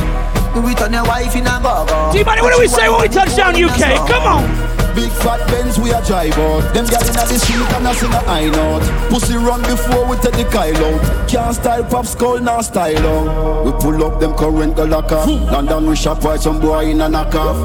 do 0.53 0.67
it 0.67 0.79
on 0.83 0.93
your 0.93 1.03
wife 1.05 1.35
in 1.35 1.47
a 1.47 1.59
go 1.63 2.11
D-Money, 2.13 2.41
what 2.43 2.53
do 2.53 2.59
we 2.59 2.67
say 2.67 2.87
when 2.87 3.01
we 3.01 3.07
touch 3.07 3.35
down 3.35 3.55
UK? 3.55 4.07
Come 4.07 4.21
on. 4.21 4.62
Big 4.95 5.11
fat 5.11 5.39
Benz 5.47 5.79
we 5.79 5.91
a 5.91 6.01
drive 6.05 6.37
out. 6.37 6.73
Them 6.73 6.85
gyal 6.85 7.01
inna 7.09 7.25
the 7.25 7.39
street 7.39 7.73
and 7.73 7.87
a 7.87 7.93
sing 7.93 8.11
a 8.11 8.19
high 8.29 8.49
note. 8.49 8.83
Pussy 9.09 9.35
run 9.35 9.61
before 9.63 10.05
we 10.07 10.17
take 10.17 10.33
the 10.33 10.45
Kyle 10.45 10.85
out. 10.85 11.29
Can't 11.29 11.55
style 11.55 11.83
pop 11.83 12.05
skull 12.05 12.39
now 12.39 12.61
style 12.61 13.07
out. 13.07 13.65
We 13.65 13.71
pull 13.73 14.03
up 14.03 14.19
them 14.19 14.33
current 14.35 14.75
go 14.75 14.85
lock 14.85 15.11
off. 15.11 15.27
London 15.27 15.87
we 15.87 15.95
shop 15.95 16.23
white 16.23 16.41
some 16.41 16.59
boy 16.59 16.85
in 16.91 17.01
a 17.01 17.09
knock 17.09 17.33
off. 17.35 17.57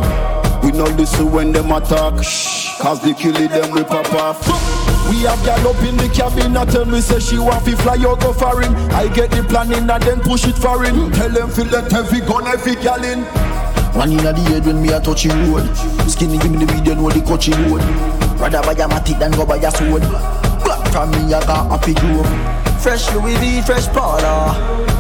We 0.65 0.73
know 0.73 0.89
this 0.89 1.19
when 1.21 1.53
them 1.53 1.71
attack. 1.71 2.23
Shh. 2.23 2.69
Cause 2.81 3.03
they 3.03 3.13
kill 3.13 3.37
it, 3.37 3.51
them 3.51 3.73
we 3.73 3.83
pop 3.83 4.13
off. 4.15 4.39
We 5.11 5.23
have 5.25 5.43
gal 5.45 5.67
up 5.69 5.83
in 5.83 5.97
the 5.97 6.09
cabin, 6.15 6.57
I 6.57 6.65
tell 6.65 6.85
me 6.85 7.01
say 7.01 7.19
she 7.19 7.39
want 7.39 7.65
fi 7.65 7.73
fly 7.73 7.97
out 8.07 8.21
go 8.21 8.33
foreign. 8.33 8.75
I 8.93 9.09
get 9.13 9.31
the 9.31 9.43
planning 9.43 9.91
and 9.91 10.03
then 10.03 10.21
push 10.21 10.47
it 10.47 10.55
foreign. 10.55 11.11
Tell 11.13 11.31
them 11.31 11.51
fi 11.51 11.63
let 11.63 11.91
heavy 11.91 12.21
gun 12.21 12.47
every 12.47 12.77
gal 12.77 13.03
in. 13.03 13.25
One 13.95 14.13
inna 14.13 14.33
the 14.33 14.41
head 14.49 14.67
when 14.67 14.83
me 14.83 14.93
a 14.93 15.01
touch 15.01 15.25
him 15.25 15.53
road. 15.53 15.67
Skinny 16.09 16.39
give 16.39 16.51
me 16.51 16.65
the 16.65 16.73
video, 16.73 16.95
know 16.95 17.11
the 17.11 17.21
coaching 17.21 17.55
road. 17.71 17.83
Rather 18.39 18.63
buy 18.63 18.73
a 18.73 18.89
matic 18.89 19.19
than 19.19 19.33
go 19.33 19.45
buy 19.45 19.57
a 19.57 19.71
sword. 19.71 20.03
Black 20.65 20.93
from 20.93 21.11
me, 21.11 21.33
I 21.35 21.41
got 21.45 21.71
happy 21.71 21.95
groove. 21.95 22.27
Fresh 22.81 23.13
Louis 23.15 23.37
V, 23.37 23.63
fresh 23.63 23.89
Paula. 23.89 24.55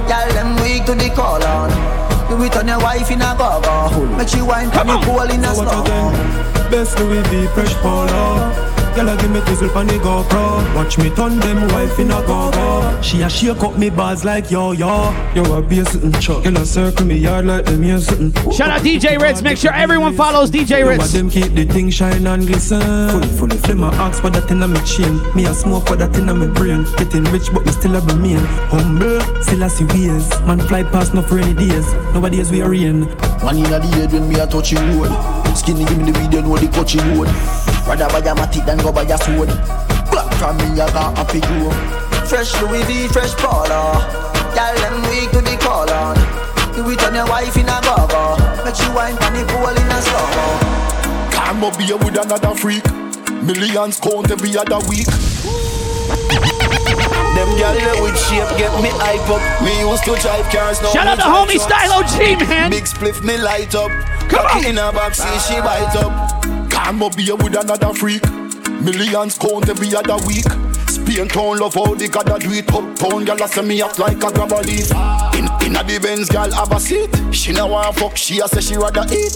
Y'all 0.08 0.28
them 0.32 0.56
weak 0.62 0.84
to 0.86 0.94
the 0.94 1.10
call 1.14 1.42
on. 1.44 1.70
Do 2.28 2.42
it 2.42 2.56
on 2.56 2.68
your 2.68 2.80
wife 2.80 3.10
in 3.10 3.22
a 3.22 3.34
gaga. 3.38 4.16
Make 4.16 4.28
she 4.28 4.42
wine 4.42 4.70
from 4.70 4.86
me 4.88 5.04
pool 5.04 5.20
in 5.20 5.44
a 5.44 5.54
So 5.54 5.62
what 5.62 5.68
slow. 5.68 5.82
again? 5.82 6.70
Best 6.70 6.98
Louis 6.98 7.22
V, 7.28 7.46
fresh 7.54 7.74
polo. 7.76 8.67
Girl, 8.98 9.16
give 9.16 9.30
me 9.30 9.38
tizzle 9.42 9.72
pon 9.72 9.86
the 9.86 9.92
GoPro. 9.92 10.74
Watch 10.74 10.98
me 10.98 11.08
turn 11.10 11.38
them 11.38 11.68
wife 11.68 12.00
in 12.00 12.10
a 12.10 12.20
go-go. 12.26 13.00
She 13.00 13.22
a 13.22 13.30
shake 13.30 13.62
up 13.62 13.78
me 13.78 13.90
bars 13.90 14.24
like 14.24 14.50
yo 14.50 14.72
yo. 14.72 15.14
Yo 15.36 15.44
a 15.54 15.62
be 15.62 15.78
a 15.78 15.84
sitting 15.84 16.10
chuck. 16.14 16.42
Girl 16.42 16.56
a 16.56 16.66
circle 16.66 17.06
me 17.06 17.14
yard 17.14 17.46
like 17.46 17.64
them 17.64 17.80
here 17.80 18.00
sitting. 18.00 18.32
Shout 18.50 18.70
out 18.70 18.80
DJ 18.80 19.16
Ritz. 19.20 19.40
Make 19.40 19.56
sure 19.56 19.72
everyone 19.72 20.16
follows 20.16 20.50
DJ 20.50 20.80
Yo, 20.80 20.88
Ritz. 20.88 21.12
them 21.12 21.30
keep 21.30 21.52
the 21.52 21.64
thing 21.64 21.90
shine 21.90 22.26
and 22.26 22.44
glisten. 22.44 22.80
Fully, 22.80 23.28
fully. 23.28 23.56
Them 23.58 23.84
a 23.84 23.90
ask 23.90 24.20
for 24.20 24.30
that 24.30 24.50
in 24.50 24.60
a 24.64 24.66
me 24.66 24.80
chain. 24.80 25.14
Me 25.32 25.46
a 25.46 25.54
smoke 25.54 25.86
for 25.86 25.94
that 25.94 26.16
in 26.16 26.28
a 26.28 26.34
me 26.34 26.48
brain. 26.48 26.82
Getting 26.96 27.22
rich, 27.26 27.52
but 27.54 27.64
me 27.64 27.70
still 27.70 27.94
a 27.94 28.04
be 28.04 28.14
mean. 28.16 28.44
Humble, 28.74 29.20
still 29.44 29.62
a 29.62 29.70
see 29.70 29.84
ways. 29.84 30.28
Man 30.40 30.58
fly 30.58 30.82
past 30.82 31.14
no 31.14 31.22
for 31.22 31.38
any 31.38 31.54
days. 31.54 31.86
Nowadays 32.14 32.50
we 32.50 32.62
are 32.62 32.74
in. 32.74 33.04
One 33.46 33.58
inna 33.58 33.78
the 33.78 33.86
head 33.94 34.12
when 34.12 34.28
me 34.28 34.40
a 34.40 34.46
touch 34.48 34.72
him 34.72 34.98
road. 35.00 35.47
Skinny 35.58 35.84
give 35.84 35.98
me 35.98 36.12
the 36.12 36.18
video, 36.18 36.40
know 36.42 36.56
the 36.56 36.68
coaching 36.70 37.02
road. 37.18 37.26
Rather 37.82 38.06
buy 38.14 38.22
a 38.22 38.34
matic 38.34 38.64
than 38.64 38.78
go 38.78 38.92
buy 38.92 39.02
a 39.02 39.18
sword. 39.18 39.50
Black 40.06 40.30
from 40.38 40.56
me, 40.58 40.78
I 40.78 40.86
got 40.94 41.18
happy 41.18 41.40
groove. 41.42 41.74
Fresh 42.30 42.54
Louis 42.62 42.86
V, 42.86 43.08
fresh 43.08 43.34
Paula. 43.34 43.98
Y'all 44.54 44.74
them 44.78 45.02
weak 45.10 45.30
to 45.34 45.42
the 45.42 45.58
call 45.58 45.90
on. 45.90 46.14
Do 46.78 46.86
it 46.88 47.02
on 47.02 47.14
your 47.14 47.26
wife 47.26 47.56
in 47.56 47.66
a 47.66 47.80
gaga. 47.82 48.38
Make 48.64 48.78
she 48.78 48.86
wine 48.94 49.18
from 49.18 49.34
the 49.34 49.42
pool 49.50 49.74
in 49.74 49.90
a 49.90 49.98
slow. 49.98 50.30
Come 51.34 51.64
up 51.64 51.74
here 51.80 51.98
with 51.98 52.14
another 52.14 52.54
freak. 52.54 52.86
Millions 53.42 53.98
count 53.98 54.30
every 54.30 54.56
other 54.56 54.78
week. 54.86 55.10
Them 57.34 57.50
gyal 57.58 57.74
there 57.74 57.98
with 58.02 58.14
shape 58.30 58.46
get 58.56 58.70
me 58.78 58.94
hype 58.94 59.26
up. 59.26 59.42
Me 59.66 59.74
used 59.82 60.04
to 60.04 60.14
drive 60.22 60.46
cars 60.54 60.80
now. 60.82 60.94
Shout 60.94 61.04
me 61.04 61.12
out 61.12 61.18
to 61.18 61.26
homie 61.26 61.58
trucks. 61.58 61.82
Stylo 61.82 62.06
G, 62.06 62.36
man. 62.46 62.70
Big 62.70 62.84
spliff 62.84 63.24
me 63.24 63.36
light 63.36 63.74
up. 63.74 63.90
Come 64.28 64.46
on. 64.46 64.64
in 64.64 64.78
a 64.78 64.92
back, 64.92 65.14
see 65.14 65.38
she 65.40 65.60
bite 65.60 65.96
up. 65.96 66.70
Come 66.70 67.02
up 67.02 67.18
here 67.18 67.36
with 67.36 67.56
another 67.56 67.92
freak. 67.94 68.22
Millions 68.80 69.36
count 69.38 69.68
every 69.68 69.94
other 69.94 70.16
week. 70.26 70.44
Spain 71.18 71.28
town 71.30 71.58
love 71.58 71.74
how 71.74 71.94
they 71.96 72.06
gotta 72.06 72.38
do 72.38 72.52
it 72.52 72.72
uptown. 72.72 73.26
Gyal 73.26 73.44
a 73.44 73.48
say 73.48 73.62
me 73.62 73.82
act 73.82 73.98
like 73.98 74.22
a 74.22 74.30
grabber 74.30 74.62
leaf. 74.62 74.88
In 75.34 75.48
inna 75.66 75.82
the 75.82 75.98
Benz, 76.00 76.28
gyal 76.28 76.52
have 76.52 76.70
a 76.70 76.78
seat. 76.78 77.10
She 77.34 77.52
no 77.52 77.66
want 77.66 77.96
fuck, 77.96 78.16
she 78.16 78.38
a 78.38 78.46
say 78.46 78.60
she 78.60 78.76
rather 78.76 79.02
eat. 79.12 79.34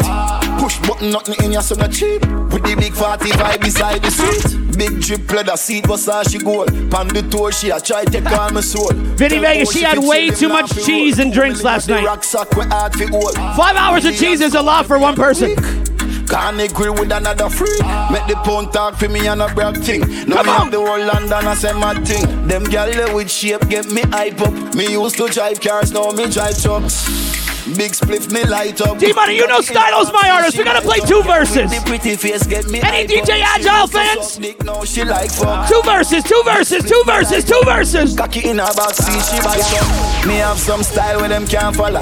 Push 0.60 0.78
button, 0.86 1.10
nothing 1.10 1.34
in 1.44 1.50
your 1.50 1.62
son 1.62 1.80
a 1.80 1.88
cheap. 1.88 2.22
With 2.52 2.62
the 2.62 2.76
big 2.78 2.92
45 2.92 3.60
beside 3.60 4.00
the 4.00 4.12
seat. 4.12 4.78
Big 4.78 5.00
drip 5.00 5.28
leather 5.32 5.56
seat, 5.56 5.88
was 5.88 6.06
how 6.06 6.22
she 6.22 6.38
gold. 6.38 6.68
Pan 6.88 7.08
the 7.08 7.26
toe, 7.28 7.50
she 7.50 7.70
a 7.70 7.80
try 7.80 8.04
take 8.04 8.30
on 8.30 8.54
my 8.54 8.60
soul. 8.60 8.92
Vinny 8.92 9.40
Vegas, 9.40 9.72
she 9.72 9.82
had 9.82 9.98
way 9.98 10.30
too 10.30 10.48
much 10.48 10.70
cheese 10.84 11.18
and 11.18 11.32
drinks 11.32 11.64
last 11.64 11.88
night. 11.88 12.04
Rucksack 12.04 12.54
we 12.54 12.62
hard 12.62 12.94
fi 12.94 13.06
hold. 13.06 13.34
Five 13.34 13.74
hours 13.74 14.04
of 14.04 14.16
cheese 14.16 14.40
is 14.40 14.54
a 14.54 14.62
lot 14.62 14.86
for 14.86 15.00
one 15.00 15.16
person. 15.16 15.56
Can 16.28 16.56
they 16.56 16.68
grill 16.68 16.94
with 16.94 17.12
another 17.12 17.48
freak? 17.48 17.80
Make 18.10 18.26
the 18.26 18.40
pound 18.44 18.72
talk 18.72 18.96
for 18.96 19.08
me 19.08 19.26
and 19.26 19.42
a 19.42 19.52
brag 19.54 19.76
thing. 19.78 20.00
Now 20.26 20.36
Come 20.36 20.46
me 20.46 20.52
on. 20.52 20.58
have 20.62 20.70
the 20.72 20.78
whole 20.78 20.98
London 21.04 21.32
I 21.46 21.54
say 21.54 21.72
my 21.72 21.94
thing. 22.04 22.46
Them 22.48 22.64
there 22.64 23.14
with 23.14 23.30
shape 23.30 23.68
get 23.68 23.90
me 23.90 24.02
hype 24.02 24.40
up. 24.40 24.74
Me 24.74 24.92
used 24.92 25.16
to 25.16 25.28
drive 25.28 25.60
cars, 25.60 25.92
now 25.92 26.10
me 26.10 26.30
drive 26.30 26.60
trucks. 26.60 27.32
Big 27.76 27.92
spliff 27.92 28.32
me 28.32 28.42
light 28.44 28.80
up. 28.80 28.98
D-Money, 28.98 29.36
you 29.36 29.46
know 29.46 29.60
Stylo's 29.60 30.12
my 30.12 30.28
artist. 30.30 30.58
We 30.58 30.64
gotta 30.64 30.82
play 30.82 30.98
two 30.98 31.22
verses. 31.22 31.70
The 31.70 31.80
pretty 31.86 32.16
face 32.16 32.44
get 32.46 32.66
me 32.68 32.80
Any 32.82 33.06
DJ. 33.06 33.40
Agile 33.40 33.86
fans? 33.86 34.32
suck 34.32 34.42
dick, 34.42 34.64
now 34.64 34.82
she 34.84 35.04
like 35.04 35.30
fuck. 35.30 35.68
Two 35.68 35.80
verses, 35.84 36.24
two 36.24 36.42
verses, 36.44 36.82
two 36.84 37.02
verses, 37.06 37.44
two 37.44 37.60
verses. 37.64 38.16
Cocky 38.16 38.48
in 38.48 38.58
her 38.58 38.74
back, 38.74 38.94
see 38.94 39.12
she 39.12 39.38
up. 39.40 40.26
Me 40.26 40.34
have 40.36 40.58
some 40.58 40.82
style 40.82 41.20
where 41.20 41.28
them 41.28 41.46
can't 41.46 41.74
follow. 41.76 42.00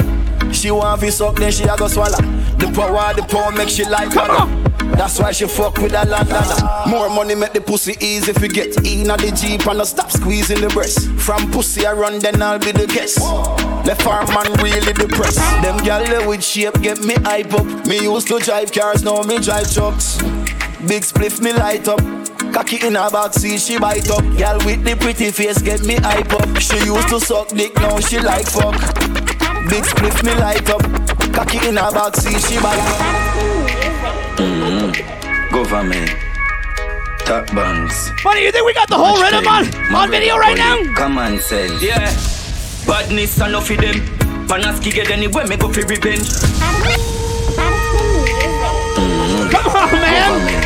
She 0.52 0.70
want 0.70 1.00
fi 1.00 1.10
suck, 1.10 1.36
then 1.36 1.52
she 1.52 1.64
a 1.64 1.76
go 1.76 1.88
swallow. 1.88 2.20
The 2.58 2.70
power, 2.74 3.14
the 3.14 3.22
power 3.22 3.52
make 3.52 3.68
she 3.68 3.84
like 3.84 4.16
on. 4.16 4.70
That's 4.92 5.18
why 5.18 5.32
she 5.32 5.46
fuck 5.46 5.78
with 5.78 5.94
a 5.94 6.04
Londoner. 6.04 6.90
More 6.90 7.08
money 7.08 7.34
make 7.34 7.52
the 7.52 7.60
pussy 7.60 7.96
easy 8.00 8.32
fi 8.32 8.48
get 8.48 8.76
in 8.84 9.04
the 9.04 9.32
jeep 9.40 9.66
and 9.66 9.80
I 9.80 9.84
stop 9.84 10.10
squeezing 10.10 10.60
the 10.60 10.68
breast. 10.68 11.08
From 11.12 11.50
pussy 11.50 11.86
I 11.86 11.92
run, 11.92 12.18
then 12.18 12.42
I'll 12.42 12.58
be 12.58 12.72
the 12.72 12.86
guest. 12.86 13.18
Left 13.86 14.06
arm 14.06 14.26
man 14.26 14.52
really 14.62 14.92
depressed. 14.92 15.38
Them 15.62 15.78
gyal 15.78 16.26
with 16.26 16.44
shape 16.44 16.80
get 16.82 17.00
me 17.02 17.14
hype 17.14 17.54
up. 17.54 17.66
Me 17.86 18.02
used 18.02 18.28
to 18.28 18.38
drive 18.40 18.72
cars, 18.72 19.02
now 19.02 19.22
me 19.22 19.38
drive 19.38 19.72
trucks. 19.72 20.18
Big 20.86 21.02
spliff 21.02 21.40
me 21.40 21.52
light 21.52 21.88
up. 21.88 22.00
Cocky 22.52 22.84
in 22.84 22.94
her 22.94 23.10
back, 23.10 23.32
see 23.32 23.58
she 23.58 23.78
bite 23.78 24.10
up. 24.10 24.24
Girl 24.36 24.58
with 24.66 24.84
the 24.84 24.96
pretty 25.00 25.30
face 25.30 25.62
get 25.62 25.82
me 25.84 25.96
hype 25.96 26.32
up. 26.32 26.58
She 26.58 26.76
used 26.84 27.08
to 27.08 27.20
suck 27.20 27.48
dick, 27.48 27.74
now 27.76 28.00
she 28.00 28.18
like 28.18 28.46
fuck. 28.46 29.29
Big 29.68 29.84
spliff 29.84 30.22
me 30.24 30.34
light 30.34 30.68
up. 30.70 30.82
Cocky 31.32 31.58
in 31.68 31.76
her 31.76 31.90
back, 31.92 32.16
see 32.16 32.38
she 32.38 32.58
bite 32.60 32.78
up. 32.78 32.86
Mm-hmm. 34.38 35.54
Government. 35.54 36.10
Top 37.24 37.46
bands. 37.54 38.10
Funny, 38.22 38.42
you 38.44 38.50
think 38.52 38.64
we 38.66 38.72
got 38.74 38.88
the 38.88 38.96
whole 38.96 39.20
rhythm 39.22 39.46
on, 39.46 39.66
on 39.94 40.10
video 40.10 40.36
right 40.36 40.56
now? 40.56 40.82
Come 40.94 41.18
on, 41.18 41.38
say. 41.38 41.68
Yeah, 41.78 42.10
badness 42.86 43.36
enough 43.40 43.70
of 43.70 43.76
them. 43.78 43.96
Panaski 44.48 44.92
get 44.92 45.10
anywhere, 45.10 45.46
me 45.46 45.56
go 45.56 45.68
for 45.72 45.82
revenge. 45.86 46.26
Mm-hmm. 48.96 49.50
Come 49.50 49.66
on, 49.76 49.92
man. 49.92 50.30
Government. 50.30 50.64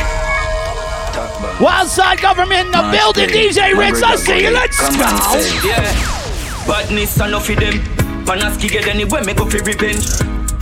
Top 1.13 1.43
bands. 1.43 1.61
Wildside 1.61 2.21
government 2.23 2.67
in 2.67 2.71
the 2.73 2.79
March 2.83 2.97
building. 2.97 3.29
day. 3.29 3.49
DJ 3.51 3.75
Ritz, 3.77 4.03
I 4.03 4.17
see 4.17 4.43
you. 4.45 4.51
Let's 4.51 4.79
Come 4.81 4.95
on, 5.01 5.19
go. 5.19 5.41
say. 5.41 5.69
Yeah, 5.69 6.67
badness 6.67 7.17
enough 7.21 7.49
of 7.51 7.57
them. 7.57 8.04
Panaski 8.25 8.71
get 8.71 8.87
anywhere, 8.89 9.23
me 9.25 9.35
go 9.35 9.49
for 9.49 9.63
revenge. 9.63 10.07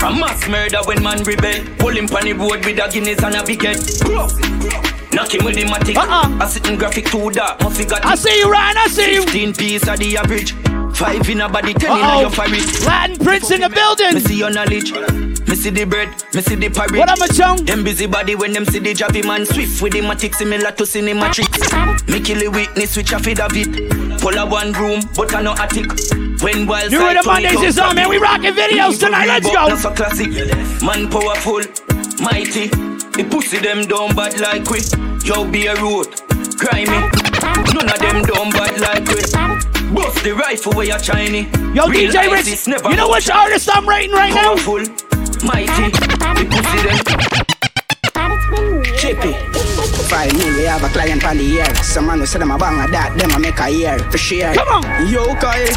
A 0.03 0.11
mass 0.11 0.49
murder 0.49 0.79
when 0.85 1.03
man 1.03 1.23
rebel. 1.23 1.65
Pull 1.79 1.97
him 1.97 2.07
on 2.07 2.25
the 2.25 2.33
road 2.33 2.65
with 2.65 2.79
a 2.79 2.89
Guinness 2.91 3.23
and 3.23 3.37
a 3.37 3.45
big 3.45 3.63
head. 3.63 3.79
Knock 5.13 5.35
him 5.35 5.45
with 5.45 5.55
the 5.55 5.65
matic. 5.65 5.97
Uh-uh. 5.97 6.45
A 6.45 6.49
sitting 6.49 6.77
graphic 6.77 7.07
too 7.07 7.31
dark, 7.31 7.61
must 7.63 7.89
got 7.89 8.05
I 8.05 8.17
see 8.17 8.37
you, 8.39 8.51
Ryan. 8.51 8.79
I 8.79 8.87
see 8.89 9.15
you. 9.15 9.23
15 9.23 9.55
piece 9.55 9.89
of 9.89 9.99
the 9.99 10.17
average. 10.17 10.55
Five 11.03 11.29
in 11.31 11.41
a 11.41 11.49
body, 11.49 11.75
ten 11.75 11.99
in 11.99 12.05
a 12.05 12.21
your 12.21 12.31
fabric. 12.31 12.63
Latin 12.87 13.19
Prince 13.19 13.51
in 13.51 13.61
the 13.61 13.69
Me 13.69 13.75
building. 13.75 14.21
see 14.21 14.39
your 14.39 14.51
knowledge. 14.51 14.93
Me 15.49 15.57
see 15.57 15.71
the 15.71 15.83
bread. 15.83 16.09
Me 16.33 16.41
see 16.41 16.55
the 16.55 16.71
parrot. 16.71 16.97
What 16.97 17.09
up, 17.09 17.19
my 17.19 17.27
chum? 17.27 17.57
Them 17.67 17.83
busy 17.83 18.07
body 18.07 18.37
when 18.37 18.53
them 18.53 18.65
see 18.65 18.79
the 18.79 18.95
javi 18.95 19.27
man 19.27 19.45
swift 19.45 19.83
with 19.83 19.95
the 19.95 20.01
matic 20.01 20.33
similar 20.33 20.71
to 20.71 20.85
cinematrix. 20.85 22.07
Me 22.09 22.21
kill 22.21 22.39
the 22.39 22.49
witness 22.49 22.93
switch 22.93 23.13
off 23.13 23.27
it 23.27 23.41
of 23.41 23.51
it. 23.57 24.21
Pull 24.21 24.39
a 24.39 24.47
one 24.47 24.73
room, 24.75 25.03
but 25.17 25.35
I 25.35 25.43
no 25.43 25.55
attic. 25.55 25.91
When 26.41 26.69
wild 26.69 26.93
New 26.93 26.99
side 26.99 27.17
it 27.17 27.27
Mondays 27.27 27.63
is 27.63 27.79
on, 27.81 27.97
man. 27.97 28.09
We 28.09 28.19
rocking 28.19 28.55
videos 28.55 29.01
tonight. 29.01 29.27
Let's 29.27 29.47
go. 29.47 29.55
not 29.55 29.79
so 29.81 29.91
classic. 29.91 30.31
Man 30.83 31.11
powerful, 31.11 31.67
mighty. 32.23 32.69
The 33.19 33.27
pussy 33.29 33.59
them 33.59 33.87
down 33.87 34.15
bad 34.15 34.39
like 34.39 34.71
we. 34.71 34.79
Yo 35.27 35.51
be 35.51 35.67
a 35.67 35.75
road, 35.83 36.15
grimy. 36.55 37.11
None 37.75 37.91
of 37.91 37.99
them 37.99 38.23
down 38.23 38.51
bad 38.53 38.79
like 38.79 38.92
the 40.23 40.35
rifle 40.35 40.73
where 40.73 40.87
you 40.87 40.99
shiny. 41.01 41.43
Yo, 41.75 41.87
Real 41.89 42.11
DJ 42.11 42.17
ISIS 42.31 42.67
Ritz, 42.69 42.85
you 42.85 42.97
know 42.97 43.09
which 43.11 43.29
artist 43.31 43.69
I'm 43.73 43.89
rating 43.89 44.13
right 44.13 44.33
now? 44.33 44.55
Powerful, 44.55 44.79
mighty. 45.45 45.91
The 45.91 46.45
pussy 46.51 46.79
them. 46.87 46.99
Chippy. 48.97 49.33
Five 50.09 50.33
mil, 50.35 50.57
we 50.57 50.63
have 50.65 50.85
a 50.85 50.89
client 50.89 51.25
on 51.25 51.39
the 51.39 51.61
air. 51.61 51.75
Some 51.77 52.07
man 52.07 52.21
who 52.21 52.27
say 52.27 52.39
them 52.39 52.51
a 52.51 52.59
bang 52.59 52.79
a 52.79 52.87
that, 52.93 53.19
them 53.19 53.31
a 53.33 53.39
make 53.39 53.59
a 53.59 53.71
year 53.71 53.99
for 54.11 54.19
share. 54.19 54.55
Come 54.55 54.69
on. 54.69 54.83
Yo, 55.09 55.25
Kyle. 55.37 55.75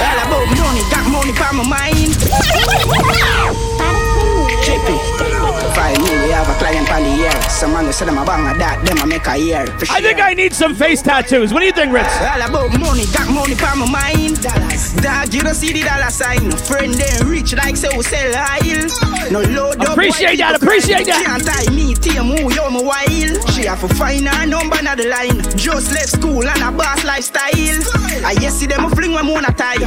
All 0.00 0.18
about 0.24 0.46
money, 0.56 0.82
got 0.88 1.04
money 1.10 1.32
for 1.32 1.52
my 1.54 1.64
mind. 1.68 2.14
Chippy. 4.78 4.98
Five 5.74 5.98
me, 5.98 6.10
we 6.24 6.30
have 6.30 6.48
a 6.48 6.54
client 6.54 6.90
on 6.90 7.02
the 7.02 7.10
ear. 7.22 7.42
Some 7.50 7.72
man 7.72 7.86
who 7.86 7.92
say 7.92 8.06
them 8.06 8.18
a 8.18 8.24
bang 8.24 8.46
a 8.46 8.58
that, 8.58 8.84
them 8.84 8.98
a 8.98 9.06
make 9.06 9.26
a 9.26 9.36
ear. 9.36 9.66
For 9.78 9.86
I 9.90 10.00
think 10.00 10.20
I 10.20 10.34
need 10.34 10.52
some 10.54 10.74
face 10.74 11.02
tattoos. 11.02 11.52
What 11.52 11.60
do 11.60 11.66
you 11.66 11.72
think, 11.72 11.92
Ritz? 11.92 12.08
All 12.20 12.42
about 12.42 12.70
money, 12.78 13.04
got 13.12 13.28
money 13.30 13.54
for 13.54 13.74
my 13.76 13.86
mind. 13.86 14.40
Dog, 14.42 15.34
you 15.34 15.42
don't 15.42 15.54
see 15.54 15.72
the 15.72 15.82
dollar 15.82 16.10
sign. 16.10 16.50
Friend 16.50 16.92
they 16.94 17.24
rich 17.24 17.54
like 17.54 17.76
say 17.76 17.88
we 17.96 18.02
sell 18.02 18.32
oil. 18.34 18.88
No 19.30 19.40
load 19.42 19.80
up. 19.80 19.92
Appreciate 19.92 20.38
that, 20.38 20.56
appreciate 20.62 21.06
that. 21.06 21.22
Can't 21.24 21.44
tie 21.44 21.70
me, 21.74 21.94
team 21.94 22.30
who 22.32 22.52
yo 22.54 22.70
me 22.70 22.82
while. 22.82 23.34
She 23.52 23.66
have 23.66 23.80
to 23.80 23.88
find 23.94 24.26
her 24.26 24.46
number 24.46 24.82
na 24.82 24.94
the 24.94 25.06
line. 25.08 25.42
Just 25.56 25.92
left 25.92 26.10
school 26.10 26.46
and 26.46 26.62
a 26.62 26.70
boss 26.72 27.04
lifestyle. 27.04 27.78
I 28.24 28.34
yes 28.40 28.54
see 28.54 28.66
them 28.66 28.84
a 28.84 28.90
fling 28.90 29.12
when 29.12 29.26
me 29.26 29.32
wanna 29.32 29.52
tie. 29.54 29.78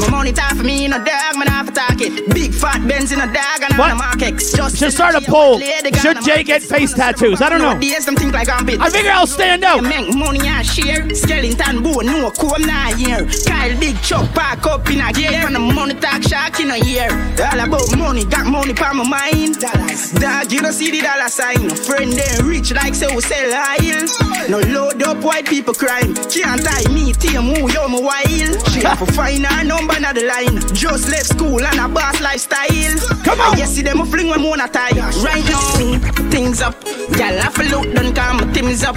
My 0.00 0.10
money 0.10 0.32
time 0.32 0.56
for 0.56 0.64
me, 0.64 0.88
no 0.88 0.98
dog, 0.98 1.36
man 1.38 1.48
half 1.48 1.68
attack 1.68 2.00
it. 2.00 2.28
Big 2.34 2.52
fat 2.54 2.86
Benz 2.86 3.12
in 3.12 3.20
a 3.20 3.26
dog 3.26 3.62
and 3.62 3.74
I'm 3.74 4.00
a 4.00 4.15
Should 4.18 4.92
start 4.92 5.14
a 5.14 5.20
poll. 5.20 5.60
Should 5.60 6.22
Jay 6.22 6.42
get 6.42 6.62
face 6.62 6.94
tattoos? 6.94 7.42
I 7.42 7.50
don't 7.50 7.58
know. 7.58 7.72
Nowadays, 7.72 8.06
them 8.06 8.16
think 8.16 8.34
I'm 8.34 8.64
bit. 8.64 8.80
I 8.80 8.88
figure 8.88 9.10
I'll 9.10 9.26
stand 9.26 9.62
out. 9.62 9.82
Make 9.82 10.14
money 10.14 10.40
and 10.46 10.66
share. 10.66 11.14
Skeleton 11.14 11.82
bone, 11.82 12.06
no 12.06 12.30
comb 12.30 12.62
na 12.62 12.94
here. 12.96 13.28
Kyle 13.46 13.78
Big 13.78 14.00
Chuck 14.00 14.32
park 14.34 14.64
up 14.66 14.88
in 14.90 15.00
a 15.00 15.12
gear. 15.12 15.42
From 15.42 15.52
the 15.52 15.58
money 15.58 15.94
talk 15.94 16.22
shark 16.22 16.58
in 16.60 16.70
a 16.70 16.78
year. 16.78 17.10
All 17.52 17.60
about 17.60 17.96
money, 17.98 18.24
got 18.24 18.46
money 18.46 18.72
for 18.74 18.94
my 18.94 19.04
mind. 19.04 19.60
Dog, 19.60 20.50
you 20.50 20.60
don't 20.62 20.72
see 20.72 20.90
the 20.90 21.02
dollar 21.02 21.28
sign. 21.28 21.68
Friend 21.68 22.10
they 22.10 22.42
rich 22.42 22.72
like 22.72 22.94
say 22.94 23.14
we 23.14 23.20
sell 23.20 23.52
oil. 23.52 24.06
No 24.48 24.60
load 24.72 25.02
up 25.02 25.22
white 25.22 25.46
people 25.46 25.74
crime. 25.74 26.14
Can't 26.32 26.64
tie 26.64 26.88
me, 26.90 27.12
team 27.12 27.52
who 27.52 27.70
yo 27.70 27.86
me 27.88 28.00
while. 28.00 28.24
She 28.72 28.80
have 28.80 28.98
to 29.04 29.12
find 29.12 29.44
her 29.44 29.64
number 29.64 30.00
na 30.00 30.12
the 30.14 30.24
line. 30.24 30.60
Just 30.74 31.08
left 31.10 31.26
school 31.26 31.60
and 31.60 31.80
a 31.80 31.88
boss 31.88 32.20
lifestyle. 32.22 32.96
Come 33.24 33.40
on. 33.40 33.58
Yes, 33.58 33.74
see 33.74 33.82
them 33.82 34.05
a 34.06 34.10
fling 34.10 34.28
when 34.28 34.42
wanna 34.42 34.68
tie. 34.68 34.90
Right 35.22 35.44
now, 35.44 36.30
things 36.30 36.60
up. 36.60 36.74
Y'all 37.18 37.38
have 37.38 37.54
to 37.54 37.64
look, 37.64 37.92
done 37.94 38.14
come, 38.14 38.52
things 38.52 38.84
up. 38.84 38.96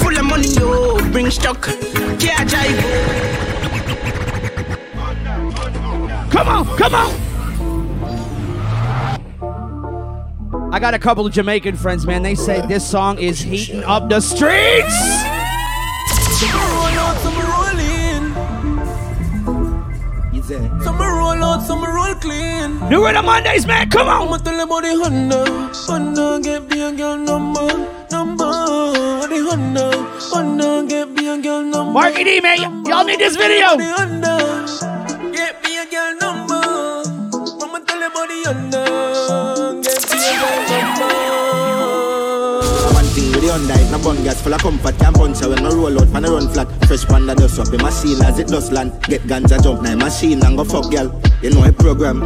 Full 0.00 0.16
of 0.16 0.24
money, 0.24 0.48
yo, 0.48 0.98
bring 1.10 1.30
stock. 1.30 1.62
Can't 2.18 2.48
drive. 2.48 2.78
Come 6.30 6.48
on, 6.48 6.66
come 6.76 6.94
on. 6.94 7.34
I 10.72 10.80
got 10.80 10.94
a 10.94 10.98
couple 10.98 11.24
of 11.26 11.32
Jamaican 11.32 11.76
friends, 11.76 12.04
man. 12.06 12.22
They 12.22 12.34
say 12.34 12.66
this 12.66 12.88
song 12.88 13.18
is 13.18 13.40
heating 13.40 13.84
up 13.84 14.08
the 14.08 14.20
streets. 14.20 14.94
Some 20.46 20.98
roll 20.98 21.42
out, 21.42 21.62
some 21.62 21.82
roll 21.82 22.14
clean. 22.16 22.78
New 22.90 23.02
Rhythm 23.06 23.24
Mondays, 23.24 23.66
man. 23.66 23.88
Come 23.88 24.08
on. 24.08 24.28
I'ma 24.28 24.36
tell 24.36 24.60
about 24.60 24.82
the 24.82 24.94
Honda. 24.94 25.42
Honda 25.86 26.38
get 26.42 26.68
be 26.68 26.82
a 26.82 26.92
girl 26.92 27.16
number, 27.16 27.66
number. 28.10 28.44
The 28.44 29.40
Honda, 29.48 29.90
Honda 30.28 30.86
get 30.86 31.16
be 31.16 31.28
a 31.28 31.38
girl 31.40 31.62
number. 31.62 31.92
Marky 31.92 32.24
D, 32.24 32.42
man. 32.42 32.84
Y'all 32.84 33.04
need 33.04 33.20
this 33.20 33.36
video. 33.36 33.78
The 33.78 33.88
Honda 33.96 35.32
get 35.32 35.62
be 35.62 35.78
a 35.78 35.86
girl 35.86 36.14
number. 36.20 36.60
I'ma 37.64 37.78
tell 37.78 38.02
about 38.02 38.28
the 38.28 38.42
Honda 38.44 39.80
get 39.82 40.02
be 40.10 40.18
a 40.18 40.32
girl 40.40 40.68
number. 40.68 41.13
One 43.44 43.60
thing 43.60 43.68
with 43.68 43.68
the 43.68 43.74
Honda 43.74 43.98
no 43.98 44.04
bun 44.04 44.24
gas 44.24 44.40
full 44.42 44.54
of 44.54 44.60
comfort 44.60 44.98
Can't 44.98 45.16
punch 45.16 45.40
her 45.40 45.50
when 45.50 45.62
no 45.62 45.70
roll 45.70 46.00
out 46.00 46.10
pan 46.12 46.24
a 46.24 46.30
run 46.30 46.48
flat. 46.48 46.68
Fresh 46.86 47.04
panda 47.04 47.34
dust 47.34 47.58
up 47.58 47.68
the 47.68 47.78
machine 47.78 48.22
as 48.22 48.38
it 48.38 48.48
does 48.48 48.70
land. 48.72 48.92
Get 49.04 49.22
ganja 49.22 49.62
jump 49.62 49.82
now 49.82 49.96
machine 49.96 50.44
and 50.44 50.56
go 50.56 50.64
fuck 50.64 50.90
girl 50.90 51.20
You 51.42 51.50
know 51.50 51.64
a 51.64 51.72
program. 51.72 52.20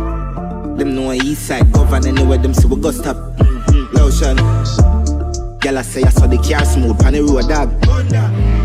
Them 0.76 0.94
know 0.94 1.12
east 1.12 1.46
side 1.46 1.72
govern 1.72 2.06
anywhere 2.06 2.38
them 2.38 2.54
see 2.54 2.68
we 2.68 2.80
go 2.80 2.90
stop. 2.90 3.16
Mm-hmm. 3.16 3.96
Lotion. 3.96 4.37
Girl 5.58 5.78
I 5.78 5.82
say 5.82 6.02
I 6.04 6.10
saw 6.10 6.26
the 6.26 6.37
car 6.38 6.64
smooth 6.64 6.98
pan 7.00 7.14
the 7.14 7.22
road 7.22 7.48
dog 7.48 8.58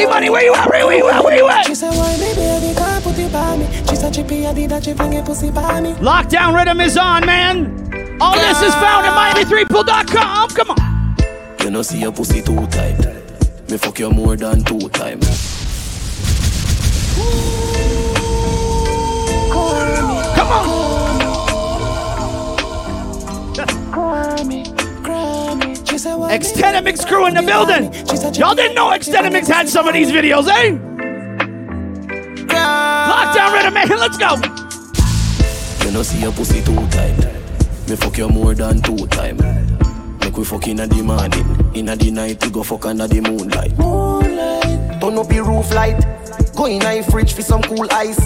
G 0.00 0.06
Money, 0.06 0.30
where 0.30 0.42
you 0.42 0.54
at? 0.54 0.66
Where 0.70 0.96
you 0.96 1.08
at? 1.10 1.22
Where 1.22 1.36
you 1.36 1.46
at? 1.46 1.66
She 1.66 1.74
said, 1.74 1.90
why 1.90 2.16
me 2.16 2.34
baby 2.34 2.74
can't 2.74 3.04
put 3.04 3.18
it 3.18 3.30
by 3.30 3.56
me? 3.58 3.66
She 3.86 3.96
said, 3.96 4.14
chippy, 4.14 4.46
I 4.46 4.54
did 4.54 4.70
that, 4.70 4.82
she 4.82 4.94
bring 4.94 5.12
it 5.12 5.26
pussy 5.26 5.50
by 5.50 5.78
me. 5.82 5.92
Lockdown 5.94 6.56
Rhythm 6.56 6.80
is 6.80 6.96
on, 6.96 7.26
man. 7.26 8.18
All 8.18 8.34
this 8.34 8.62
is 8.62 8.74
found 8.76 9.06
at 9.06 9.34
mymp3pool.com. 9.36 10.48
Come 10.50 10.70
on. 10.70 11.16
You 11.62 11.70
know 11.70 11.82
see 11.82 12.00
your 12.00 12.12
pussy 12.12 12.40
too 12.40 12.66
tight. 12.68 12.98
Me 13.68 13.76
fuck 13.76 13.98
you 13.98 14.10
more 14.10 14.36
than 14.36 14.64
two 14.64 14.88
times. 14.88 15.26
Come 20.34 20.48
on. 20.48 20.90
She 23.54 23.56
said, 23.56 24.69
why 26.04 26.32
Extended 26.32 26.84
Mix 26.84 27.04
crew 27.04 27.26
in 27.26 27.34
the 27.34 27.42
building. 27.42 27.92
Y'all 28.34 28.54
didn't 28.54 28.74
know 28.74 28.90
Extended 28.90 29.32
Mix 29.32 29.48
had 29.48 29.68
some 29.68 29.86
of 29.86 29.94
these 29.94 30.10
videos, 30.10 30.48
eh? 30.48 30.76
Lockdown 32.48 33.52
Rhythm, 33.52 33.74
man. 33.74 33.88
Let's 33.88 34.18
go. 34.18 34.36
You 35.86 35.92
know 35.92 36.02
see 36.02 36.20
your 36.20 36.32
pussy 36.32 36.62
too 36.62 36.76
tight. 36.88 37.16
Me 37.88 37.96
fuck 37.96 38.18
you 38.18 38.28
more 38.28 38.54
than 38.54 38.80
two 38.82 39.06
times. 39.08 39.42
Make 40.20 40.36
we 40.36 40.44
fuck 40.44 40.68
inna 40.68 40.86
the 40.86 41.02
morning, 41.02 41.72
inna 41.74 41.96
the 41.96 42.10
night 42.10 42.44
we 42.44 42.50
go 42.50 42.62
fuck 42.62 42.86
under 42.86 43.08
the 43.08 43.20
moonlight. 43.20 43.76
Moonlight. 43.78 45.00
Turn 45.00 45.18
up 45.18 45.28
the 45.28 45.42
roof 45.42 45.72
light. 45.74 45.98
Go 46.54 46.66
in 46.66 46.82
a 46.82 47.02
fridge 47.02 47.32
for 47.32 47.42
some 47.42 47.62
cool 47.62 47.86
ice. 47.90 48.20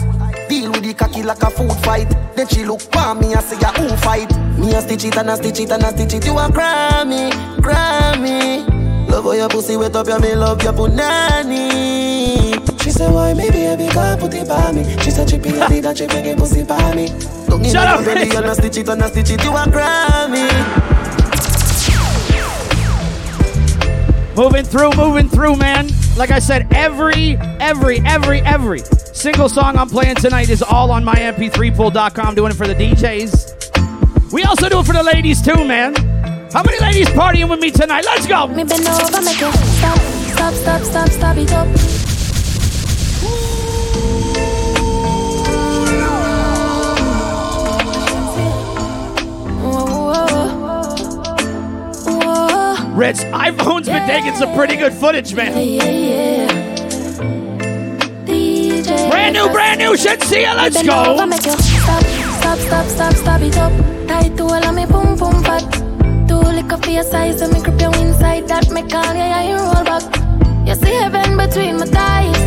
Deal 0.48 0.70
with 0.72 0.82
the 0.82 0.92
cocky 0.94 1.22
like 1.22 1.42
a 1.42 1.50
food 1.50 1.72
fight. 1.84 2.12
Then 2.36 2.48
she 2.48 2.64
look 2.64 2.80
for 2.80 3.14
me 3.14 3.32
and 3.32 3.44
say, 3.44 3.58
yeah, 3.60 3.72
who 3.72 3.96
fight? 3.96 4.30
Me 4.58 4.74
a 4.74 4.80
stitch 4.80 5.04
it 5.04 5.16
and 5.16 5.30
a 5.30 5.36
stitch 5.36 5.60
it 5.60 5.70
and 5.70 5.82
a 5.84 5.90
stitch 5.90 6.14
it. 6.14 6.26
You 6.26 6.32
a 6.32 6.48
Grammy, 6.48 7.30
Grammy. 7.58 8.66
Love 9.08 9.24
how 9.24 9.32
your 9.32 9.48
pussy 9.48 9.76
wet 9.76 9.94
up, 9.94 10.08
yeah, 10.08 10.18
me 10.18 10.34
love 10.34 10.60
your 10.62 10.72
punani. 10.72 12.82
She 12.82 12.90
said, 12.90 13.12
why 13.12 13.34
me 13.34 13.50
baby 13.50 13.86
can't 13.88 14.20
put 14.20 14.34
it 14.34 14.48
by 14.48 14.72
me? 14.72 14.82
She 15.02 15.12
said, 15.12 15.28
chippy, 15.28 15.60
I 15.60 15.68
did 15.68 15.84
that, 15.84 15.96
she 15.96 16.06
bring 16.06 16.36
pussy 16.36 16.64
by 16.64 16.94
me. 16.94 17.08
Don't 17.46 17.62
need 17.62 17.72
no 17.72 17.82
up, 17.82 18.04
belly 18.04 18.34
and 18.34 18.46
a 18.46 18.54
stitch 18.54 18.78
it 18.78 18.88
and 18.88 19.02
a 19.02 19.08
stitch 19.08 19.30
it. 19.30 19.44
You 19.44 19.52
a 19.52 19.64
Grammy. 19.66 20.50
Moving 24.36 24.64
through, 24.64 24.90
moving 24.96 25.28
through, 25.28 25.54
man. 25.54 25.86
Like 26.16 26.30
I 26.30 26.38
said, 26.38 26.72
every, 26.72 27.36
every, 27.60 27.98
every, 28.00 28.40
every 28.42 28.80
single 29.12 29.48
song 29.48 29.76
I'm 29.76 29.88
playing 29.88 30.16
tonight 30.16 30.48
is 30.48 30.62
all 30.62 30.90
on 30.90 31.04
mymp3pool.com. 31.04 32.34
Doing 32.34 32.52
it 32.52 32.54
for 32.54 32.66
the 32.66 32.74
DJs. 32.74 34.32
We 34.32 34.44
also 34.44 34.68
do 34.68 34.80
it 34.80 34.86
for 34.86 34.92
the 34.92 35.02
ladies 35.02 35.42
too, 35.42 35.64
man. 35.64 35.94
How 36.52 36.62
many 36.62 36.78
ladies 36.78 37.08
partying 37.08 37.48
with 37.50 37.60
me 37.60 37.70
tonight? 37.70 38.04
Let's 38.04 38.26
go. 38.26 38.46
Rich, 52.94 53.16
iPhone's 53.34 53.88
been 53.88 54.06
taking 54.06 54.36
some 54.36 54.54
pretty 54.54 54.76
good 54.76 54.92
footage, 54.92 55.34
man. 55.34 55.50
Yeah, 55.56 55.84
yeah. 55.90 56.46
Brand 59.10 59.34
new, 59.34 59.48
brand 59.48 59.80
new 59.80 59.96
shit. 59.96 60.22
See 60.22 60.42
ya. 60.42 60.54
Let's 60.54 60.80
go. 60.80 60.92
over, 60.92 61.26
make 61.26 61.44
you 61.44 61.50
stop, 61.50 62.04
stop, 62.04 62.58
stop, 62.58 62.86
stop, 62.86 63.14
stop 63.14 63.40
it 63.40 63.58
up. 63.58 63.72
Tight 64.06 64.36
to 64.36 64.44
all 64.44 64.64
of 64.64 64.74
me 64.76 64.86
boom 64.86 65.16
boom 65.16 65.42
fat. 65.42 65.66
Too 66.28 66.38
liquor 66.38 66.76
for 66.76 66.90
your 66.90 67.02
size, 67.02 67.40
so 67.40 67.48
me 67.48 67.60
grip 67.60 67.80
you 67.80 67.90
inside 68.00 68.46
that. 68.46 68.70
Me 68.70 68.82
call 68.82 69.12
you, 69.12 69.18
yeah, 69.18 69.42
you 69.42 69.56
roll 69.56 69.82
back. 69.82 70.04
You 70.64 70.76
see 70.76 70.94
heaven 70.94 71.36
between 71.36 71.78
my 71.78 71.86
thighs. 71.86 72.44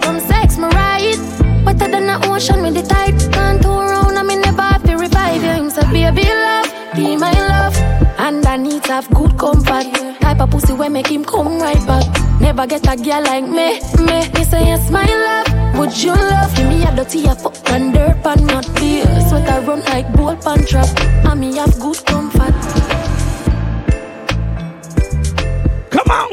Come 0.00 0.20
sex 0.20 0.56
me 0.56 0.64
right. 0.64 1.18
Wetter 1.66 1.88
than 1.88 2.06
the 2.06 2.26
ocean 2.30 2.62
with 2.62 2.74
the 2.74 2.82
tide. 2.82 3.18
Can't 3.30 3.60
turn 3.60 3.84
around, 3.84 4.16
I 4.16 4.22
me 4.22 4.36
never 4.36 4.62
have 4.62 4.82
to 4.84 4.96
revive 4.96 5.42
you. 5.42 5.50
Him 5.50 5.68
say, 5.68 5.82
baby 5.92 6.24
love, 6.24 6.72
be 6.96 7.16
my 7.18 7.30
love. 7.32 8.01
Underneath 8.22 8.86
have 8.86 9.10
good 9.10 9.36
comfort. 9.36 9.92
Type 10.20 10.40
of 10.40 10.50
pussy 10.50 10.72
where 10.72 10.88
make 10.88 11.08
him 11.08 11.24
come 11.24 11.58
right 11.58 11.84
back. 11.88 12.06
Never 12.40 12.68
get 12.68 12.86
a 12.86 12.94
girl 12.94 13.20
like 13.20 13.42
me, 13.42 13.80
me. 13.98 14.28
Me 14.30 14.44
say 14.44 14.64
yes, 14.64 14.88
my 14.92 15.04
love. 15.04 15.76
Would 15.76 16.00
you 16.00 16.12
love 16.12 16.54
Give 16.54 16.68
me 16.68 16.84
a 16.84 16.94
dirty 16.94 17.24
a 17.26 17.34
fuck 17.34 17.56
and 17.70 17.92
dirt 17.92 18.22
pan 18.22 18.46
not 18.46 18.72
beer. 18.76 19.04
Sweat 19.28 19.48
I 19.48 19.58
run 19.66 19.80
like 19.86 20.12
bull 20.12 20.36
pan 20.36 20.64
trap. 20.64 20.86
And 21.26 21.40
me 21.40 21.56
have 21.56 21.74
good 21.80 21.96
comfort. 22.06 22.54
Come 25.90 26.10
on. 26.10 26.30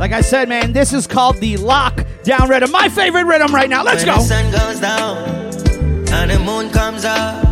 Like 0.00 0.10
I 0.10 0.20
said, 0.20 0.48
man, 0.48 0.72
this 0.72 0.92
is 0.92 1.06
called 1.06 1.36
the 1.36 1.54
lockdown 1.58 2.48
rhythm. 2.48 2.72
My 2.72 2.88
favorite 2.88 3.26
rhythm 3.26 3.54
right 3.54 3.70
now. 3.70 3.84
Let's 3.84 4.04
when 4.04 4.16
go. 4.16 4.20
the 4.20 4.26
sun 4.26 4.50
goes 4.50 4.80
down 4.80 5.38
and 6.10 6.30
the 6.30 6.38
moon 6.40 6.70
comes 6.70 7.04
up, 7.04 7.47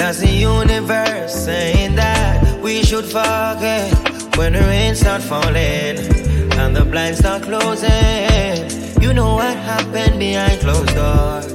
that's 0.00 0.20
the 0.20 0.30
universe 0.30 1.34
saying 1.44 1.94
that 1.94 2.58
we 2.62 2.82
should 2.82 3.04
forget 3.04 3.92
when 4.34 4.54
the 4.54 4.60
rain 4.60 4.94
start 4.94 5.20
falling 5.20 5.98
and 6.58 6.74
the 6.74 6.86
blinds 6.90 7.18
start 7.18 7.42
closing. 7.42 9.02
You 9.02 9.12
know 9.12 9.34
what 9.34 9.54
happened 9.58 10.18
behind 10.18 10.58
closed 10.62 10.94
doors. 10.94 11.52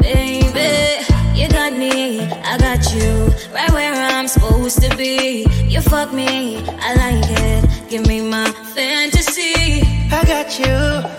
Baby, 0.00 1.04
you 1.38 1.48
got 1.50 1.74
me, 1.74 2.22
I 2.22 2.56
got 2.56 2.82
you, 2.94 3.12
right 3.52 3.70
where 3.70 3.92
I'm 3.92 4.26
supposed 4.26 4.80
to 4.80 4.96
be. 4.96 5.46
You 5.68 5.82
fuck 5.82 6.14
me, 6.14 6.56
I 6.80 6.94
like 6.94 7.28
it. 7.28 7.90
Give 7.90 8.06
me 8.06 8.22
my 8.22 8.50
fantasy. 8.74 9.82
I 10.10 10.24
got 10.24 10.58
you, 10.58 10.76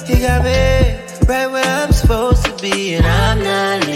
you 0.10 0.22
got 0.26 0.44
me, 0.44 0.98
right 1.28 1.52
where 1.52 1.64
I'm 1.64 1.92
supposed 1.92 2.46
to 2.46 2.54
be, 2.60 2.96
and 2.96 3.06
I'm 3.06 3.44
not 3.44 3.87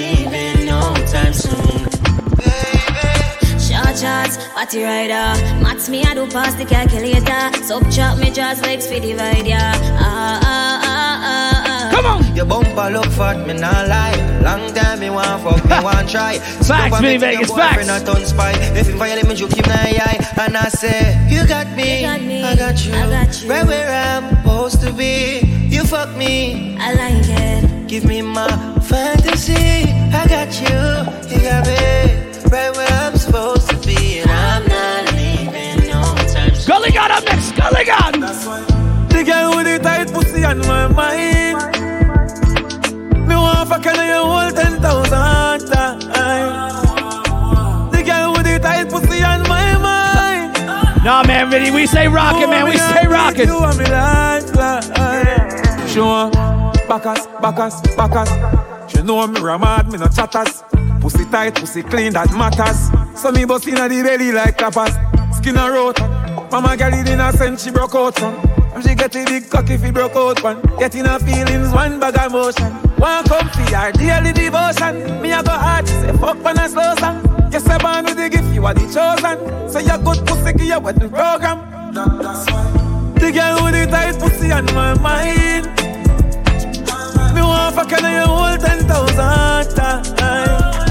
Short 4.01 4.33
party 4.55 4.81
rider. 4.81 5.29
Max 5.61 5.87
me, 5.87 6.01
I 6.03 6.15
do 6.15 6.25
pass 6.25 6.55
the 6.55 6.65
calculator. 6.65 7.43
Subtract 7.63 8.17
me, 8.19 8.31
just 8.31 8.63
legs 8.63 8.87
for 8.87 8.99
divide, 8.99 9.45
yeah. 9.45 9.73
Ah, 9.99 10.39
ah, 10.41 10.81
ah, 10.83 11.21
ah, 11.23 11.63
ah. 11.67 11.91
Come 11.93 12.05
on. 12.07 12.35
Your 12.35 12.47
bumper 12.47 12.89
look 12.89 13.05
fat, 13.11 13.45
me 13.45 13.53
not 13.53 13.87
lie. 13.87 14.17
Long 14.41 14.73
time 14.73 15.01
me 15.01 15.11
want 15.11 15.43
fuck, 15.43 15.63
me 15.65 15.77
want 15.83 16.09
try. 16.09 16.39
Facts, 16.39 16.99
Mini 16.99 17.17
Vegas, 17.17 17.51
facts. 17.51 17.85
Not 17.85 18.09
on 18.09 18.25
spy. 18.25 18.53
If 18.75 18.87
you 18.87 18.95
violate 18.97 19.27
me, 19.27 19.35
you 19.35 19.47
keep 19.47 19.67
my 19.67 19.75
eye. 19.75 20.17
And 20.39 20.57
I 20.57 20.69
say, 20.69 21.15
you 21.29 21.45
got 21.47 21.67
me, 21.77 22.03
I 22.03 22.55
got 22.55 22.83
you, 22.83 22.93
right 23.47 23.67
where 23.67 23.87
I'm 23.87 24.35
supposed 24.37 24.81
to 24.81 24.91
be. 24.93 25.41
You 25.69 25.83
fuck 25.83 26.17
me, 26.17 26.75
I 26.79 26.93
like 26.93 27.29
it. 27.29 27.87
Give 27.87 28.05
me 28.05 28.23
my 28.23 28.49
fantasy. 28.81 29.93
I 30.11 30.25
got 30.27 30.49
you, 30.59 31.35
you 31.35 31.43
got 31.43 31.67
me, 31.67 32.49
right 32.49 32.75
where 32.75 32.87
I'm 32.87 33.10
Gully 36.71 36.91
got 36.91 37.11
up 37.11 37.25
next. 37.25 37.51
Gully 37.51 37.83
got. 37.83 38.13
The 38.13 39.23
girl 39.25 39.57
with 39.57 39.65
the 39.67 39.77
tight 39.83 40.07
pussy 40.13 40.45
on 40.45 40.59
my 40.59 40.87
mind. 40.87 41.57
Me 43.27 43.35
want 43.35 43.67
fuck 43.67 43.83
you 43.83 43.91
you 43.91 44.23
hold 44.23 44.55
ten 44.55 44.79
thousand 44.79 45.67
times. 45.67 45.99
The 47.91 48.03
girl 48.05 48.31
with 48.31 48.45
the 48.45 48.57
tight 48.61 48.89
pussy 48.89 49.21
on 49.21 49.43
my 49.49 49.77
mind. 49.79 51.03
Nah, 51.03 51.23
man, 51.23 51.49
Vinny, 51.49 51.71
we 51.71 51.85
say 51.87 52.07
rockin', 52.07 52.49
man. 52.49 52.69
We 52.69 52.77
say 52.77 53.05
rockin'. 53.05 53.49
You 53.49 53.59
want 53.59 53.77
me 53.77 53.83
lifeline. 53.87 54.87
Sure, 55.89 56.31
backus, 56.87 57.27
backus, 57.41 57.81
backus. 57.97 58.29
She 58.89 59.01
know 59.01 59.27
me 59.27 59.41
ramad, 59.41 59.91
me 59.91 59.97
no 59.97 60.07
chatters. 60.07 60.63
Pussy 61.01 61.25
tight, 61.25 61.53
pussy 61.55 61.83
clean, 61.83 62.13
that 62.13 62.31
matters. 62.31 62.89
So 63.21 63.29
me 63.33 63.43
bust 63.43 63.67
inna 63.67 63.89
the 63.89 64.03
belly 64.03 64.31
like 64.31 64.57
tapas. 64.57 64.95
Skin 65.35 65.57
a 65.57 65.69
rot. 65.69 66.20
Mama 66.51 66.75
girl 66.75 66.93
it 66.93 67.07
in 67.07 67.21
a 67.21 67.31
sense 67.31 67.63
she 67.63 67.71
broke 67.71 67.95
out 67.95 68.19
from. 68.19 68.35
And 68.73 68.83
she 68.83 68.93
get 68.93 69.15
a 69.15 69.23
big 69.23 69.49
cock 69.49 69.69
if 69.69 69.81
he 69.81 69.91
broke 69.91 70.15
out 70.15 70.43
one. 70.43 70.61
Getting 70.77 71.05
her 71.05 71.17
feelings, 71.19 71.71
one 71.71 71.97
bag 71.99 72.17
of 72.17 72.33
motion. 72.33 72.71
One 72.97 73.23
comfy, 73.23 73.73
her 73.73 73.91
daily 73.93 74.33
devotion. 74.33 75.21
Me 75.21 75.31
a 75.31 75.41
go 75.41 75.51
hard, 75.51 75.87
she 75.87 75.93
say 75.93 76.11
fuck 76.17 76.43
when 76.43 76.59
I 76.59 76.67
slow 76.67 76.93
song. 76.95 77.23
Yes, 77.51 77.65
I 77.67 77.77
born 77.77 78.03
with 78.05 78.17
the 78.17 78.29
gift, 78.29 78.53
you 78.53 78.65
are 78.65 78.73
the 78.73 78.81
chosen. 78.81 79.69
So 79.69 79.79
you 79.79 79.97
good 80.03 80.27
pussy, 80.27 80.53
give 80.53 80.67
you 80.67 80.79
what 80.79 80.99
the 80.99 81.07
program. 81.07 81.93
The 83.15 83.31
girl 83.31 83.63
with 83.63 83.73
the 83.73 83.87
tight 83.89 84.19
pussy 84.19 84.51
on 84.51 84.65
my 84.73 84.93
mind. 84.99 85.67
Me 87.33 87.41
want 87.41 87.75
fuck 87.75 87.93
and 87.93 88.03
you 88.03 88.67
ten 88.67 88.87
thousand 88.87 89.75
times. 89.75 90.90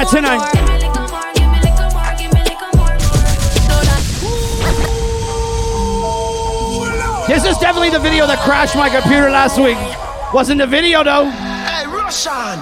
Are 0.00 0.06
my 0.06 0.08
ladies 0.08 0.08
at 0.08 0.08
tonight? 0.08 0.40
This 7.28 7.44
is 7.44 7.58
definitely 7.58 7.90
the 7.90 8.00
video 8.00 8.26
that 8.26 8.38
crashed 8.40 8.76
my 8.76 8.90
computer 8.90 9.30
last 9.30 9.58
week. 9.58 9.78
Wasn't 10.34 10.58
the 10.58 10.66
video 10.66 11.04
though. 11.04 11.30
Hey, 11.30 11.86
Russian. 11.86 12.58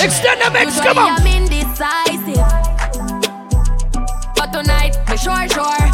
Extend 0.00 0.40
the 0.42 0.50
mix, 0.52 0.80
come 0.80 0.98
on. 0.98 1.20
I'm 1.20 1.26
indecisive, 1.26 2.36
but 4.36 4.52
tonight 4.52 4.96
me 5.08 5.16
sure 5.16 5.48
sure. 5.48 5.88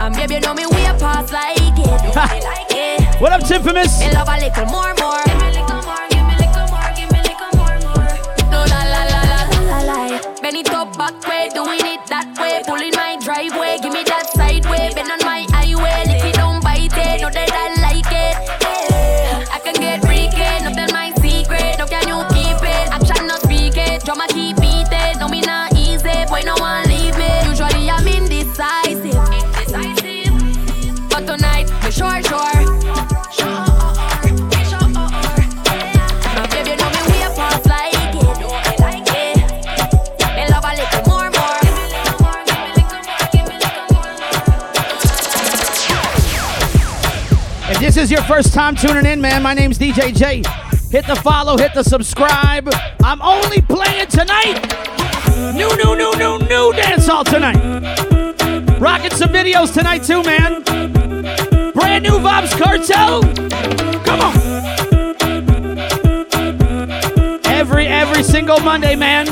And 0.00 0.14
baby, 0.14 0.34
you 0.34 0.40
know 0.40 0.54
me 0.54 0.66
way 0.66 0.84
past 0.98 1.32
like 1.32 1.56
it. 1.58 3.20
What 3.20 3.32
up, 3.32 3.42
Infamous? 3.50 3.98
Me 4.00 4.12
love 4.12 4.28
a 4.28 4.38
little 4.38 4.66
more, 4.66 4.94
more. 4.94 5.22
Give 5.24 5.38
me 5.38 5.46
little 5.46 5.46
more, 5.46 5.47
la. 10.52 10.62
Bend 10.62 10.96
back 10.96 11.28
way, 11.28 11.48
doing 11.54 11.80
it 11.80 12.06
that 12.08 12.26
way. 12.38 12.62
Pulling 12.64 12.97
is 48.08 48.12
your 48.12 48.22
first 48.22 48.54
time 48.54 48.74
tuning 48.74 49.04
in, 49.04 49.20
man, 49.20 49.42
my 49.42 49.52
name's 49.52 49.78
DJ 49.78 50.14
J. 50.14 50.36
Hit 50.90 51.06
the 51.06 51.16
follow, 51.16 51.58
hit 51.58 51.74
the 51.74 51.82
subscribe. 51.82 52.66
I'm 53.04 53.20
only 53.20 53.60
playing 53.60 54.06
tonight. 54.06 54.56
New, 55.54 55.68
new, 55.76 55.94
new, 55.94 56.12
new, 56.16 56.38
new 56.38 56.72
dance 56.72 57.06
hall 57.06 57.22
tonight. 57.22 57.58
Rocking 58.80 59.10
some 59.10 59.28
videos 59.28 59.74
tonight 59.74 60.04
too, 60.04 60.22
man. 60.22 60.62
Brand 61.74 62.04
new 62.04 62.18
Vybz 62.18 62.52
Kartel. 62.56 63.20
Come 64.06 64.20
on. 64.20 64.34
Every 67.44 67.88
every 67.88 68.22
single 68.22 68.60
Monday, 68.60 68.96
man. 68.96 69.26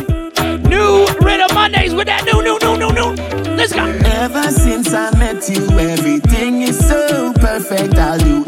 New 0.64 1.06
Rhythm 1.22 1.54
Mondays 1.54 1.94
with 1.94 2.08
that 2.08 2.24
new, 2.26 2.42
new, 2.42 2.58
new, 2.60 2.76
new, 2.76 2.92
new. 2.92 3.14
Let's 3.56 3.72
go. 3.72 3.86
Ever 3.86 4.50
since 4.50 4.92
I 4.92 5.16
met 5.18 5.48
you, 5.48 5.66
everything 5.78 6.60
is 6.60 6.78
so 6.78 7.32
perfect. 7.34 7.94
I'll 7.94 8.18
do 8.18 8.44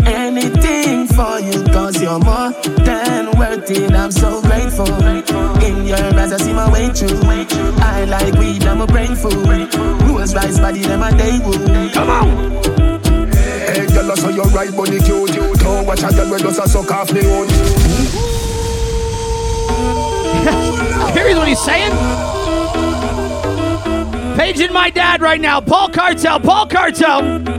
for 1.18 1.40
you, 1.40 1.64
cause 1.74 2.00
you're 2.00 2.20
more 2.20 2.52
than 2.86 3.36
worth 3.36 3.68
it. 3.68 3.92
I'm 3.92 4.12
so 4.12 4.40
grateful. 4.40 4.86
In 5.64 5.84
your 5.84 5.98
eyes, 5.98 6.32
I 6.32 6.36
see 6.36 6.52
my 6.52 6.70
way 6.70 6.90
through. 6.90 7.18
I 7.82 8.04
like 8.04 8.34
weed, 8.34 8.62
I'm 8.64 8.80
a 8.80 8.86
brain 8.86 9.16
food. 9.16 9.74
Rules 10.04 10.32
rice 10.32 10.60
body, 10.60 10.82
them 10.82 11.02
a 11.02 11.10
day 11.10 11.40
wound. 11.40 11.92
Come 11.92 12.10
on. 12.10 12.28
Hey, 13.66 13.86
girl, 13.88 14.12
I 14.12 14.14
saw 14.14 14.28
your 14.28 14.46
right 14.58 14.70
body 14.76 15.00
cute. 15.00 15.32
Don't 15.58 15.86
watch 15.86 16.04
a 16.04 16.10
girl 16.14 16.30
when 16.30 16.40
does 16.40 16.58
a 16.58 16.68
suck 16.68 16.90
off 16.92 17.12
me 17.12 17.26
own. 17.26 17.48
Here's 21.14 21.36
what 21.36 21.48
he's 21.48 21.58
saying. 21.58 21.92
Paging 24.36 24.72
my 24.72 24.88
dad 24.90 25.20
right 25.20 25.40
now. 25.40 25.60
Paul 25.60 25.88
Cartel. 25.88 26.38
Paul 26.38 26.66
Cartel. 26.68 27.57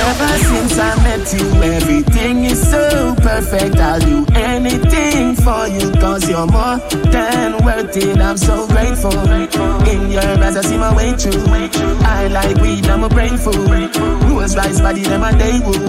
Ever 0.00 0.38
since 0.38 0.78
I 0.78 0.94
met 1.02 1.32
you, 1.32 1.46
everything 1.62 2.44
is 2.44 2.70
so 2.70 3.14
perfect. 3.16 3.76
I'll 3.76 4.00
do 4.00 4.24
anything 4.34 5.34
for 5.34 5.66
you, 5.68 5.90
cause 6.00 6.28
you're 6.28 6.46
more 6.46 6.78
than 7.12 7.64
worth 7.64 7.96
it. 7.96 8.18
I'm 8.18 8.36
so 8.36 8.66
grateful. 8.68 9.12
In 9.88 10.10
your 10.10 10.22
eyes, 10.22 10.56
I 10.56 10.62
see 10.62 10.78
my 10.78 10.94
way 10.94 11.12
through. 11.12 11.44
I 12.04 12.28
like 12.28 12.56
weed, 12.62 12.86
I'm 12.86 13.04
a 13.04 13.08
brain 13.08 13.36
food. 13.36 13.96
Rules 14.24 14.56
rice 14.56 14.80
body, 14.80 15.02
them 15.02 15.22
a 15.22 15.32
day 15.36 15.58
wound. 15.60 15.88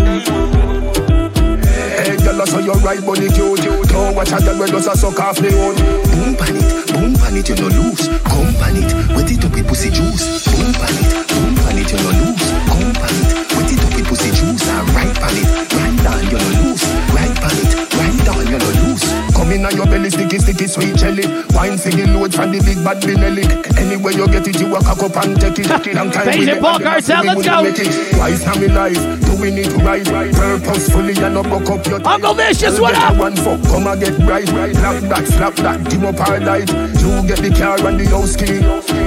Hey, 1.99 2.17
girl, 2.17 2.41
I 2.41 2.45
saw 2.45 2.59
your 2.59 2.77
right 2.77 3.03
body 3.05 3.29
cute. 3.29 3.61
Don't 3.89 4.15
watch 4.15 4.31
a 4.31 4.39
girl 4.41 4.57
when 4.59 4.69
does 4.69 4.87
a 4.87 4.95
suck 4.95 5.19
off 5.19 5.37
the 5.37 5.49
own. 5.53 5.75
Boom 6.09 6.35
pan 6.35 6.55
it, 6.57 6.93
boom 6.93 7.13
pan 7.15 7.37
it, 7.37 7.49
you 7.49 7.55
no 7.55 7.67
lose. 7.67 8.07
Come 8.23 8.53
pan 8.55 8.75
it, 8.75 9.15
wet 9.15 9.31
it 9.31 9.45
up 9.45 9.51
with 9.53 9.67
pussy 9.67 9.89
juice. 9.91 10.45
Boom 10.45 10.73
pan 10.73 10.95
it, 10.97 11.28
boom 11.39 11.55
pan 11.55 11.79
it, 11.79 11.87
you 11.87 11.99
no 12.03 12.11
lose. 12.19 12.43
Come 12.67 12.91
pan 12.91 13.15
it, 13.15 13.47
wet 13.55 13.71
it 13.71 13.79
up 13.79 13.93
with 13.95 14.07
pussy 14.11 14.29
juice. 14.35 14.67
And 14.67 14.89
right 14.91 15.15
pan 15.15 15.37
it, 15.39 15.47
right 15.71 15.95
down, 16.03 16.21
you 16.27 16.35
no 16.35 16.49
lose. 16.59 16.83
Right 17.15 17.35
pan 17.39 17.55
it, 17.63 17.71
right 17.95 18.19
down, 18.27 18.43
you 18.51 18.59
no 18.59 18.69
lose. 18.83 19.03
Come 19.31 19.51
in 19.55 19.65
on 19.65 19.75
your 19.75 19.87
belly, 19.87 20.09
sticky, 20.09 20.39
sticky, 20.39 20.67
sweet 20.67 20.95
jelly. 20.95 21.25
Wine 21.55 21.77
for 21.79 21.89
the 21.89 22.05
load 22.11 22.35
from 22.35 22.51
the 22.51 22.59
big 22.59 22.83
bad 22.83 22.99
Benelli. 23.01 23.47
Anywhere 23.79 24.13
you 24.13 24.27
get 24.27 24.47
it, 24.47 24.59
you 24.59 24.67
walk 24.67 24.85
up 24.85 25.15
and 25.23 25.39
take 25.39 25.59
it. 25.59 25.95
Long 25.95 26.11
time 26.11 26.27
we 26.27 26.43
it, 26.43 26.45
make 26.45 26.61
Paul 26.61 26.79
money, 26.79 26.85
Garcelle, 26.85 27.23
we 27.23 27.43
let's 27.43 27.47
go. 27.47 28.17
Twice 28.17 28.43
now 28.45 28.61
in 28.61 28.73
life, 28.75 28.99
doing 29.25 29.57
it 29.57 29.71
right, 29.81 30.05
purposefully 30.35 31.15
and 31.23 31.33
not 31.33 31.47
buck 31.49 31.69
up 31.69 31.85
your 31.87 32.05
Uncle 32.05 32.33
Vicious, 32.33 32.79
what 32.79 32.95
up? 32.95 33.17
One 33.17 33.35
fuck, 33.35 33.61
come 33.63 33.87
and 33.87 33.99
get 33.99 34.17
right, 34.27 34.49
right. 34.51 34.75
Slap 34.75 35.01
that, 35.09 35.27
slap 35.27 35.55
that, 35.63 35.89
give 35.89 36.03
up 36.03 36.19
our 36.19 36.39
life. 36.39 36.69
You 36.99 37.23
get 37.25 37.39
the 37.39 37.55
car 37.55 37.79
and 37.87 37.99
the 37.99 38.05
house 38.11 38.35
key. 38.35 38.59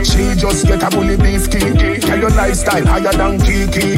She 0.02 0.34
just 0.34 0.66
get 0.66 0.82
a 0.82 0.90
bully 0.90 1.16
beef 1.16 1.50
key. 1.50 1.60
Your 2.22 2.30
lifestyle 2.30 2.86
higher 2.86 3.12
than 3.12 3.40
Kiki. 3.40 3.96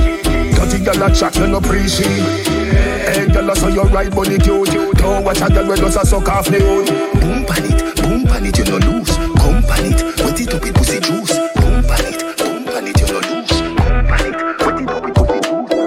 Dirty 0.57 0.79
girl 0.83 1.03
a 1.03 1.15
chat, 1.15 1.37
you 1.37 1.47
no 1.47 1.59
appreciate. 1.59 2.09
Hey, 2.49 3.27
girl, 3.31 3.51
I 3.51 3.53
saw 3.53 3.69
your 3.69 3.85
right 3.89 4.11
body 4.11 4.39
cute. 4.39 4.71
Don't 4.97 5.23
watch 5.23 5.43
a 5.43 5.49
girl 5.51 5.69
when 5.69 5.79
does 5.79 5.97
a 5.97 6.07
suck 6.07 6.27
off 6.31 6.47
the 6.47 6.59
hood. 6.59 6.89
Boom 7.21 7.45
pan 7.45 7.67
it, 7.67 7.97
boom 7.97 8.25
pan 8.25 8.47
it, 8.47 8.57
you 8.57 8.65
no 8.65 8.79
lose. 8.79 9.15
Come 9.15 9.63
pan 9.65 9.93
it, 9.93 10.03
wet 10.25 10.41
it 10.41 10.55
up 10.55 10.63
with 10.63 10.75
pussy 10.75 11.01
juice. 11.01 11.37
Boom 11.37 11.85
pan 11.85 12.05
it, 12.07 12.37
boom 12.39 12.65
pan 12.65 12.87
it, 12.87 12.99
you 12.99 13.07
no 13.13 13.21
lose. 13.29 13.51
Come 13.51 14.07
pan 14.09 14.25
it, 14.25 14.37
wet 14.59 14.81
it 14.81 14.89
up 14.89 15.05
with 15.05 15.15
pussy 15.21 15.41
juice. 15.45 15.85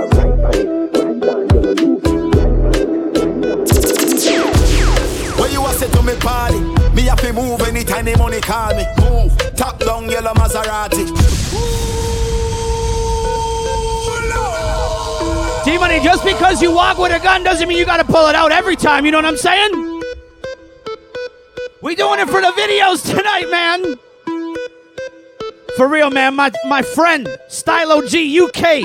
Where 5.39 5.51
you 5.51 5.65
a 5.65 5.73
say 5.73 5.89
to 5.89 6.03
me 6.03 6.15
party? 6.17 6.59
Me 6.93 7.01
have 7.07 7.19
to 7.21 7.33
move 7.33 7.61
anytime 7.63 8.05
the 8.05 8.15
money 8.15 8.41
call 8.41 8.75
me. 8.75 8.85
Move, 9.09 9.35
top 9.55 9.79
down 9.79 10.07
yellow 10.07 10.35
Maserati. 10.35 11.07
D 11.07 12.26
Money, 15.79 15.99
just 15.99 16.25
because 16.25 16.61
you 16.61 16.71
walk 16.73 16.97
with 16.97 17.11
a 17.11 17.19
gun 17.23 17.43
doesn't 17.43 17.67
mean 17.67 17.77
you 17.77 17.85
gotta 17.85 18.03
pull 18.03 18.27
it 18.27 18.35
out 18.35 18.51
every 18.51 18.75
time, 18.75 19.05
you 19.05 19.11
know 19.11 19.19
what 19.19 19.25
I'm 19.25 19.37
saying? 19.37 19.71
We 21.81 21.93
doing 21.93 22.19
it 22.19 22.27
for 22.27 22.41
the 22.41 22.51
videos 22.57 23.05
tonight, 23.05 23.49
man. 23.51 23.95
For 25.77 25.87
real, 25.87 26.09
man, 26.09 26.35
my, 26.35 26.51
my 26.67 26.81
friend, 26.81 27.27
Stylo 27.47 28.05
G 28.07 28.41
UK. 28.41 28.81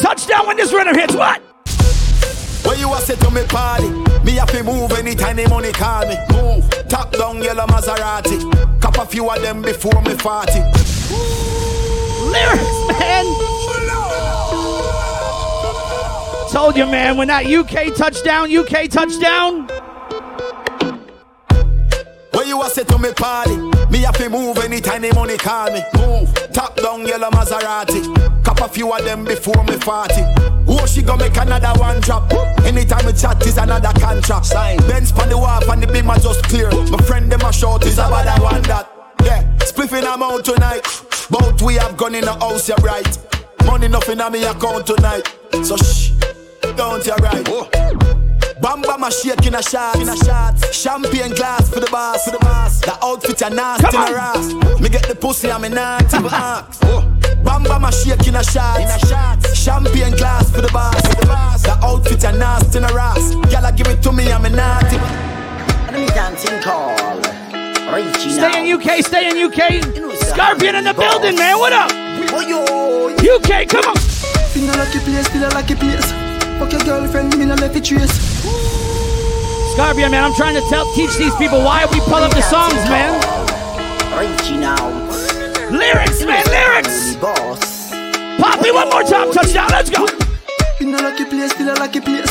Touchdown 0.00 0.46
when 0.48 0.56
this 0.56 0.72
rhythm 0.72 0.96
hits, 0.96 1.14
what? 1.14 1.40
Where 2.64 2.76
you 2.76 2.92
a 2.92 2.98
say 3.00 3.14
to 3.14 3.30
me 3.30 3.44
party? 3.44 3.88
Me 4.24 4.32
have 4.32 4.50
to 4.50 4.62
move 4.64 4.92
anytime 4.92 5.36
the 5.36 5.48
money 5.48 5.70
call 5.72 6.06
me. 6.08 6.16
Move, 6.32 6.68
top 6.88 7.12
down 7.12 7.40
yellow 7.42 7.66
Maserati. 7.66 8.80
Cop 8.80 8.98
a 8.98 9.06
few 9.06 9.30
of 9.30 9.40
them 9.40 9.62
before 9.62 10.02
me 10.02 10.14
40. 10.14 10.52
Lyrics, 12.28 12.98
man. 12.98 13.24
Told 16.50 16.76
you, 16.78 16.86
man, 16.86 17.18
when 17.18 17.28
that 17.28 17.44
UK 17.44 17.94
touchdown, 17.94 18.50
UK 18.54 18.88
touchdown. 18.88 19.68
Where 22.32 22.46
you 22.46 22.62
a 22.62 22.70
say 22.70 22.84
to 22.84 22.98
me 22.98 23.12
party? 23.12 23.56
Me 23.90 23.98
have 23.98 24.16
to 24.16 24.30
move 24.30 24.56
anytime 24.58 25.02
the 25.02 25.12
money 25.14 25.36
call 25.36 25.70
me. 25.70 25.82
Move, 25.94 26.32
top 26.52 26.74
down 26.76 27.06
yellow 27.06 27.28
Maserati. 27.30 28.44
Cop 28.44 28.60
a 28.60 28.68
few 28.68 28.90
of 28.90 29.04
them 29.04 29.24
before 29.24 29.62
me 29.64 29.76
40. 29.76 30.14
Oh, 30.68 30.86
she 30.86 31.02
gonna 31.02 31.24
make 31.24 31.36
another 31.36 31.78
one 31.78 32.00
drop. 32.00 32.32
Anytime 32.64 33.04
we 33.04 33.12
chat 33.12 33.44
is 33.46 33.58
another 33.58 33.92
contract. 34.00 34.46
Sign. 34.46 34.78
Benz 34.88 35.12
pan 35.12 35.28
the 35.28 35.36
wharf 35.36 35.68
and 35.68 35.82
the 35.82 35.86
beam 35.86 36.08
are 36.08 36.18
just 36.18 36.42
clear. 36.44 36.70
My 36.90 36.98
friend 36.98 37.30
them 37.30 37.42
a 37.42 37.52
short 37.52 37.84
is 37.84 37.98
about 37.98 38.24
that 38.24 38.40
one 38.40 38.62
that. 38.62 38.90
Yeah, 39.22 39.42
spliffing 39.58 40.04
I'm 40.04 40.22
out 40.22 40.44
tonight. 40.46 40.82
Both 41.28 41.60
we 41.60 41.74
have 41.74 41.96
gone 41.96 42.14
in 42.14 42.24
the 42.24 42.32
house, 42.32 42.68
you're 42.68 42.78
right. 42.78 43.18
Money 43.66 43.88
nothing 43.88 44.20
on 44.20 44.32
me 44.32 44.44
account 44.44 44.86
tonight. 44.86 45.28
So 45.62 45.76
shh, 45.76 46.12
don't 46.78 47.04
you 47.04 47.14
right. 47.16 47.44
Bam 48.62 48.82
bam 48.82 49.02
a 49.02 49.10
shake 49.10 49.46
in 49.46 49.54
a 49.56 49.62
shot, 49.62 49.96
in 49.96 50.08
a 50.08 50.16
shot. 50.16 50.54
Champagne 50.72 51.34
glass 51.34 51.68
for 51.68 51.80
the 51.80 51.90
boss, 51.90 52.24
for 52.24 52.30
the 52.30 52.38
boss. 52.38 52.80
The 52.80 52.96
outfit 53.04 53.42
a 53.42 53.50
nasty 53.50 53.96
in 53.96 54.02
a 54.02 54.14
ras. 54.14 54.80
Me 54.80 54.88
get 54.88 55.08
the 55.08 55.16
pussy 55.16 55.50
and 55.50 55.62
me 55.62 55.70
not 55.70 56.14
even 56.14 56.30
ask. 56.30 56.80
Bam 57.42 57.64
bam 57.64 57.84
a 57.84 57.90
shake 57.90 58.28
in 58.28 58.36
a 58.36 58.44
shot, 58.44 58.80
in 58.80 58.86
a 58.86 58.98
shot. 59.10 59.42
Champagne 59.56 60.16
glass 60.16 60.52
for 60.52 60.60
the 60.60 60.70
boss, 60.72 61.00
for 61.02 61.20
the 61.20 61.26
boss. 61.26 61.62
The 61.62 61.74
outfit 61.82 62.22
a 62.22 62.32
nasty 62.32 62.78
in 62.78 62.84
a 62.84 62.92
ras. 62.94 63.34
Gyal 63.50 63.76
give 63.76 63.88
it 63.88 64.00
to 64.04 64.12
me 64.12 64.30
and 64.30 64.44
me 64.44 64.50
not 64.50 64.86
even. 64.86 65.02
Let 65.90 65.94
me 65.98 66.06
dancing 66.14 66.62
call. 66.62 66.94
Richie 67.90 68.30
Stay 68.30 68.70
in 68.70 68.78
UK, 68.78 69.02
stay 69.02 69.30
in 69.30 69.36
UK. 69.50 69.82
Scorpion 70.30 70.76
in 70.76 70.84
the 70.84 70.94
building, 70.94 71.34
man. 71.34 71.58
What 71.58 71.72
up? 71.72 71.90
Oh, 72.30 73.10
UK, 73.18 73.66
come 73.66 73.84
on. 73.84 73.96
In 74.54 74.70
a 74.70 74.76
lucky 74.78 75.00
place, 75.00 75.26
still 75.26 75.42
a 75.42 75.50
lucky 75.50 75.74
place. 75.74 76.27
Fuck 76.58 76.72
your 76.72 76.80
girlfriend, 76.82 77.38
me 77.38 77.44
no 77.44 77.54
left 77.54 77.76
it 77.76 77.84
trace. 77.84 78.10
Scorpion, 79.72 80.10
man, 80.10 80.24
I'm 80.24 80.34
trying 80.34 80.54
to 80.54 80.68
tell, 80.68 80.92
teach 80.94 81.16
these 81.16 81.34
people 81.36 81.58
why 81.58 81.86
we 81.92 82.00
pull 82.00 82.14
up 82.16 82.34
the 82.34 82.42
songs, 82.42 82.74
man. 82.90 83.14
Reaching 84.18 84.64
out. 84.64 84.90
Lyrics, 85.70 86.24
man, 86.24 86.44
lyrics. 86.46 87.14
Pop 87.16 88.60
me 88.60 88.72
one 88.72 88.90
more 88.90 89.04
time, 89.04 89.30
touchdown, 89.32 89.68
let's 89.70 89.88
go. 89.88 90.06
In 90.80 90.94
a 90.94 90.98
lucky 90.98 91.24
place, 91.26 91.52
still 91.52 91.72
a 91.72 91.78
lucky 91.78 92.00
place. 92.00 92.30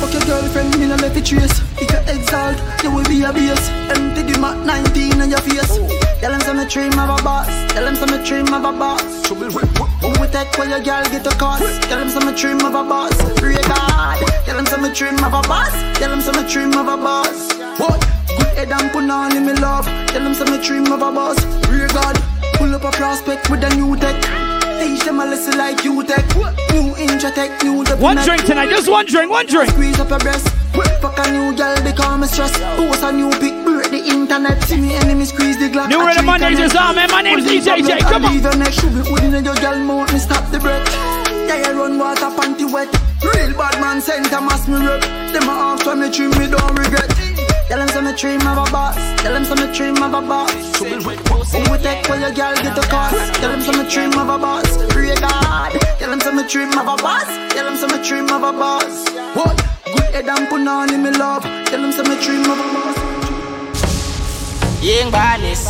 Fuck 0.00 0.12
your 0.12 0.22
girlfriend, 0.22 0.78
me 0.78 0.86
no 0.86 0.94
left 0.94 1.16
it 1.16 1.26
trace. 1.26 1.60
If 1.80 1.90
you 1.90 2.14
exalt, 2.14 2.56
you 2.84 2.92
will 2.92 3.04
be 3.04 3.24
a 3.24 3.32
base. 3.32 3.68
Empty 3.90 4.22
the 4.32 4.38
Mac 4.38 4.56
19 4.64 5.20
on 5.20 5.30
your 5.30 5.40
face. 5.40 6.03
Tell 6.24 6.32
them 6.32 6.40
some 6.40 6.68
dream 6.68 6.98
of 6.98 7.20
a 7.20 7.22
boss. 7.22 7.48
Tell 7.74 7.84
them 7.84 7.96
some 7.96 8.24
dream 8.24 8.48
of 8.54 8.64
a 8.64 8.72
boss. 8.72 9.28
Who 9.28 9.34
will 9.34 10.30
take 10.30 10.56
when 10.56 10.70
your 10.70 10.80
girl 10.80 11.04
get 11.04 11.26
a 11.26 11.36
cost? 11.36 11.82
Tell 11.82 11.98
them 11.98 12.08
some 12.08 12.34
dream 12.34 12.64
of 12.64 12.74
a 12.74 12.82
boss. 12.82 13.12
Pray 13.38 13.60
God. 13.60 14.26
Tell 14.46 14.56
them 14.56 14.64
some 14.64 14.90
dream 14.94 15.22
of 15.22 15.34
a 15.34 15.42
boss. 15.46 15.72
Tell 15.98 16.08
them 16.08 16.22
some 16.22 16.48
dream 16.48 16.72
of 16.72 16.88
a 16.88 16.96
boss. 16.96 17.52
What? 17.78 18.00
Good 18.38 18.56
head 18.56 18.72
and 18.72 18.90
put 18.90 19.10
on 19.10 19.36
in 19.36 19.44
me 19.44 19.52
love. 19.52 19.84
Tell 19.84 20.24
them 20.24 20.32
some 20.32 20.58
dream 20.62 20.90
of 20.90 21.02
a 21.02 21.12
boss. 21.12 21.36
Pray 21.66 21.86
God. 21.88 22.16
Pull 22.54 22.74
up 22.74 22.84
a 22.84 22.90
prospect 22.92 23.50
with 23.50 23.62
a 23.62 23.76
new 23.76 23.94
tech. 23.94 24.43
Teach 24.84 25.00
them 25.00 25.18
a 25.18 25.24
lesson 25.24 25.56
like 25.56 25.82
you 25.82 26.04
tech. 26.04 26.28
New 26.76 26.92
intra 27.00 27.30
tech, 27.32 27.62
new 27.64 27.84
the 27.84 27.96
One 27.96 28.20
drink 28.20 28.44
tonight, 28.44 28.68
just 28.68 28.86
one 28.86 29.06
drink, 29.06 29.30
one 29.30 29.46
drink. 29.46 29.70
Squeeze 29.70 29.98
up 29.98 30.10
your 30.10 30.18
breast. 30.18 30.46
Fuck 31.00 31.16
a 31.24 31.32
new 31.32 31.56
girl, 31.56 31.72
become 31.80 32.22
a 32.22 32.28
stress. 32.28 32.52
Post 32.76 33.02
a 33.02 33.10
new 33.10 33.30
pic, 33.40 33.56
break 33.64 33.88
the 33.88 34.04
internet. 34.04 34.62
See 34.64 34.76
me 34.76 34.94
enemy 34.94 35.24
squeeze 35.24 35.56
the 35.56 35.72
Glock. 35.72 35.88
New 35.88 36.04
Rhythm 36.04 36.20
cheat 36.20 36.26
Mondays 36.26 36.58
on 36.60 36.64
is 36.68 36.74
it. 36.74 36.80
on, 36.80 36.96
man. 36.96 37.10
My 37.10 37.22
name's 37.22 37.46
DJ 37.48 37.80
J, 37.80 37.98
come 38.00 38.26
on. 38.26 38.32
leave 38.34 38.42
your 38.44 38.56
neck. 38.56 38.72
Should 38.74 38.92
be 38.92 39.00
holding 39.08 39.32
your 39.32 39.56
girl 39.56 39.78
mouth, 39.80 40.12
me 40.12 40.18
stop 40.18 40.44
the 40.52 40.58
breath. 40.60 40.84
Yeah, 41.48 41.64
you 41.64 41.80
run 41.80 41.98
water, 41.98 42.28
panty 42.36 42.68
wet. 42.70 42.92
Real 43.24 43.56
bad 43.56 43.80
man, 43.80 44.02
send 44.02 44.26
a 44.26 44.40
mass 44.44 44.68
me 44.68 44.84
rep. 44.84 45.00
Them 45.32 45.48
a 45.48 45.52
ask 45.72 45.86
when 45.86 46.00
me 46.00 46.10
trim, 46.12 46.28
me 46.36 46.44
don't 46.52 46.76
regret. 46.76 47.08
Tell 47.72 47.80
them 47.80 47.88
some 47.88 48.14
dream 48.16 48.44
of 48.46 48.68
a 48.68 48.70
boss. 48.70 48.96
Tell 49.22 49.32
them 49.32 49.46
some 49.48 49.64
dream 49.72 49.96
of 49.96 50.12
a 50.12 50.20
boss. 50.20 51.33
Who 51.52 51.58
will 51.70 51.78
take 51.78 52.08
when 52.08 52.20
your 52.20 52.32
girl 52.32 52.54
get 52.54 52.78
a 52.78 52.88
cost? 52.88 53.34
Tell 53.34 53.50
them 53.50 53.60
some 53.60 53.88
dream 53.88 54.12
of 54.18 54.28
a 54.28 54.38
boss. 54.38 54.66
Pray 54.92 55.14
God. 55.14 55.72
Tell 55.98 56.10
them 56.10 56.20
some 56.20 56.46
dream 56.48 56.70
of 56.78 56.86
a 56.86 56.96
boss. 57.02 57.26
Tell 57.52 57.64
them 57.64 57.76
some 57.76 58.02
dream 58.02 58.28
of 58.30 58.42
a 58.42 58.52
boss. 58.52 59.08
What? 59.34 59.56
Good 59.84 60.14
head 60.14 60.28
and 60.28 60.48
put 60.48 60.66
on 60.66 60.92
in 60.92 61.02
me 61.02 61.10
love. 61.10 61.42
Tell 61.42 61.80
them 61.82 61.92
some 61.92 62.06
dream 62.20 62.42
of 62.42 62.58
a 62.58 62.68
boss. 62.74 62.96
Young 64.82 65.10
badness. 65.10 65.66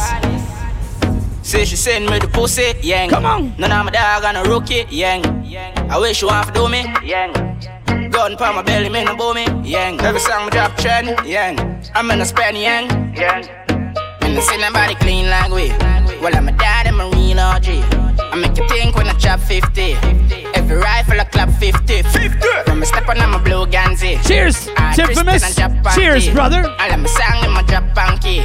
Say 1.42 1.64
she 1.64 1.76
send 1.76 2.06
me 2.06 2.18
the 2.18 2.28
pussy, 2.28 2.74
yang. 2.82 3.10
Come 3.10 3.26
on. 3.26 3.54
None 3.58 3.70
of 3.70 3.84
my 3.84 3.90
dog 3.90 4.24
and 4.24 4.38
a 4.38 4.42
rookie, 4.50 4.86
yang. 4.90 5.22
I 5.90 5.98
wish 5.98 6.22
you 6.22 6.28
want 6.28 6.48
to 6.48 6.52
do 6.52 6.68
me, 6.68 6.84
yang. 7.04 7.32
Gun 8.10 8.36
pa 8.36 8.52
my 8.52 8.62
belly, 8.62 8.88
me 8.88 9.04
no 9.04 9.14
bow 9.14 9.34
me, 9.34 9.44
yang. 9.62 10.00
Every 10.00 10.20
song 10.20 10.46
me 10.46 10.50
drop 10.50 10.76
trend, 10.76 11.08
yang. 11.26 11.58
I'm 11.94 12.10
in 12.10 12.20
a 12.20 12.24
span, 12.24 12.56
yang, 12.56 12.88
yang. 13.14 13.63
And 14.34 14.42
I 14.42 14.46
see 14.46 14.56
nobody 14.58 14.94
clean 14.96 15.30
like 15.30 15.52
we. 15.52 15.68
Well, 16.20 16.34
I'm 16.34 16.48
a 16.48 16.52
dad 16.58 16.88
and 16.88 16.96
marine 16.96 17.38
OG. 17.38 17.68
I 18.18 18.34
make 18.34 18.58
you 18.58 18.66
think 18.68 18.96
when 18.96 19.06
I 19.06 19.12
chop 19.12 19.38
50. 19.38 20.53
Every 20.64 20.78
rifle 20.78 21.20
I 21.20 21.24
clap 21.24 21.50
50. 21.50 22.02
50. 22.02 22.48
From 22.64 22.82
a 22.82 22.86
step 22.86 23.06
on 23.06 23.18
a 23.20 23.38
blue 23.38 23.66
Ganzi. 23.66 24.16
Cheers, 24.26 24.70
Ah, 24.78 24.94
Tiffany. 24.96 25.32
And 25.32 25.42
Jap 25.60 25.82
Panty. 25.82 25.94
Cheers, 25.94 26.28
brother. 26.30 26.64
I 26.78 26.88
let 26.88 27.00
me 27.00 27.08
song 27.08 27.44
in 27.44 27.52
my 27.52 27.62
drop 27.64 27.84
panky. 27.94 28.40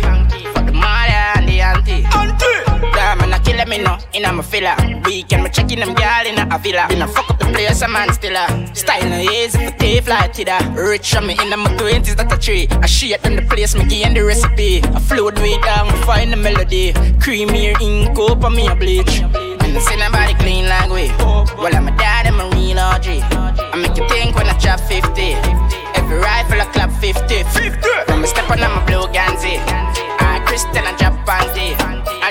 For 0.52 0.64
the 0.68 0.74
mother 0.74 1.40
and 1.40 1.48
the 1.48 1.62
auntie. 1.62 2.04
Auntie. 2.12 2.92
Damn, 2.92 3.22
and 3.22 3.34
I 3.34 3.40
kill 3.40 3.66
me 3.68 3.78
no, 3.78 3.98
in 4.12 4.26
a 4.26 4.34
my 4.34 4.44
filler. 4.44 4.76
Weekend, 5.06 5.44
me 5.44 5.50
checking 5.50 5.80
them 5.80 5.94
girl 5.94 6.26
in 6.28 6.38
a 6.38 6.58
villa. 6.60 6.88
Been 6.90 7.04
a 7.04 7.08
fuck 7.08 7.30
up 7.30 7.40
the 7.40 7.46
place, 7.46 7.82
a 7.82 7.88
man 7.88 8.12
still 8.12 8.36
a. 8.36 8.76
Style 8.76 9.08
no 9.10 9.18
easy 9.20 9.58
for 9.58 9.78
tape 9.78 10.08
like 10.08 10.34
Tida. 10.34 10.60
Rich 10.76 11.16
on 11.16 11.26
me 11.26 11.38
in 11.42 11.50
my 11.58 11.74
twenties, 11.78 12.18
that 12.18 12.34
a 12.34 12.38
tree. 12.38 12.68
I 12.70 12.86
shit 12.86 13.26
on 13.26 13.38
the 13.38 13.44
place, 13.44 13.76
me 13.76 13.86
gain 13.86 14.14
the 14.14 14.26
recipe. 14.26 14.84
I 14.84 15.00
float 15.00 15.40
way 15.40 15.58
down, 15.62 15.88
find 16.04 16.34
the 16.34 16.38
melody. 16.38 16.92
Creamier 17.24 17.80
ink 17.80 18.20
up 18.20 18.44
on 18.44 18.56
me 18.58 18.68
a 18.68 18.76
bleach. 18.76 19.22
And 19.70 19.78
I 19.78 19.82
see 19.82 19.98
nobody 19.98 20.34
clean 20.34 20.66
like 20.66 20.90
we. 20.90 21.14
Well, 21.54 21.70
I'm 21.76 21.88
a 21.88 21.96
dad 21.96 22.26
and 22.26 22.38
marine 22.38 22.80
OG. 22.80 23.06
I 23.06 23.78
make 23.78 23.96
you 23.96 24.10
think 24.10 24.36
when 24.36 24.48
I 24.48 24.58
chop 24.58 24.80
50. 24.80 25.06
Every 25.94 26.18
rifle 26.18 26.60
I 26.60 26.66
clap 26.74 26.90
50. 26.90 27.44
50. 27.44 27.78
When 28.10 28.22
me 28.22 28.28
step 28.28 28.50
on 28.50 28.60
my 28.60 28.84
blue 28.88 29.06
Ganzi. 29.14 29.62
Ah, 30.26 30.42
Kristen 30.48 30.84
and 30.84 30.98
Japan 30.98 31.46
D. 31.54 31.78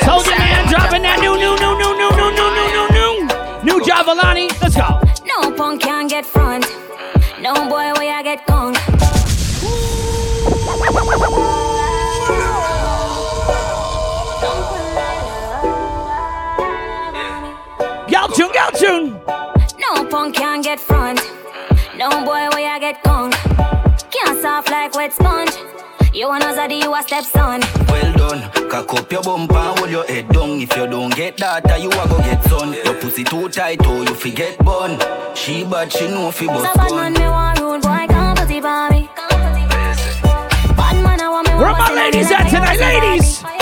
Told 0.02 0.26
you, 0.26 0.34
man, 0.34 0.66
dropping 0.66 1.02
that 1.02 1.20
new, 1.22 1.38
new, 1.38 1.54
new, 1.62 1.78
new, 1.78 1.94
new, 1.94 2.10
new, 2.10 2.34
new, 2.34 2.50
new, 2.58 2.74
new, 2.74 2.90
new. 2.98 3.22
New 3.62 3.78
Jahvillani. 3.86 4.50
Let's 4.60 4.74
go. 4.74 4.98
No 5.24 5.52
punk 5.52 5.82
can 5.82 6.08
get 6.08 6.26
front. 6.26 6.66
No 7.40 7.54
boy 7.68 7.94
where 7.94 8.18
I 8.18 8.22
get 8.24 8.44
gone. 8.48 8.74
tune. 18.78 19.20
No 19.78 20.04
punk 20.04 20.36
can 20.36 20.62
get 20.62 20.78
front. 20.78 21.20
No 21.96 22.08
boy 22.24 22.48
where 22.54 22.72
I 22.74 22.78
get 22.78 23.02
gone. 23.02 23.32
Can't 24.10 24.40
soft 24.40 24.70
like 24.70 24.94
wet 24.94 25.12
sponge. 25.12 25.50
You 26.14 26.28
wanna 26.28 26.46
zaddy, 26.46 26.82
you 26.82 26.94
a 26.94 27.02
stepson. 27.02 27.60
Well 27.88 28.12
done. 28.16 28.68
Cock 28.70 28.94
up 28.94 29.12
your 29.12 29.22
bumper 29.22 29.54
hold 29.54 29.90
your 29.90 30.04
head 30.06 30.28
down. 30.28 30.60
If 30.60 30.76
you 30.76 30.86
don't 30.86 31.14
get 31.14 31.36
that, 31.38 31.64
ah, 31.70 31.76
you 31.76 31.90
a 31.90 32.08
go 32.08 32.18
get 32.18 32.42
son. 32.44 32.72
Your 32.72 32.94
pussy 32.94 33.24
too 33.24 33.48
tight, 33.48 33.80
oh, 33.84 34.02
you 34.02 34.14
forget 34.14 34.56
bun. 34.64 34.98
She 35.34 35.64
bad, 35.64 35.92
she 35.92 36.06
know 36.08 36.30
fi 36.30 36.46
So 36.46 36.52
bust 36.54 36.76
bad 36.76 36.88
gun. 36.88 36.96
man, 36.96 37.12
me 37.14 37.28
want 37.28 37.60
rude 37.60 37.82
boy, 37.82 38.06
can't 38.08 38.38
put 38.38 38.50
it 38.50 38.62
by 38.62 38.88
me. 38.90 39.10
Bad 40.76 41.02
man, 41.02 41.20
I 41.20 41.28
want 41.30 41.48
me 41.48 41.54
Where 41.54 41.62
want 41.62 41.78
my 41.78 41.88
bust 41.88 41.90
it 41.90 41.96
ladies 41.96 42.30
like 42.30 42.40
at 42.40 42.44
you 42.46 42.50
tonight, 42.52 42.78
bust 42.78 42.80
it 42.80 43.42
ladies? 43.42 43.57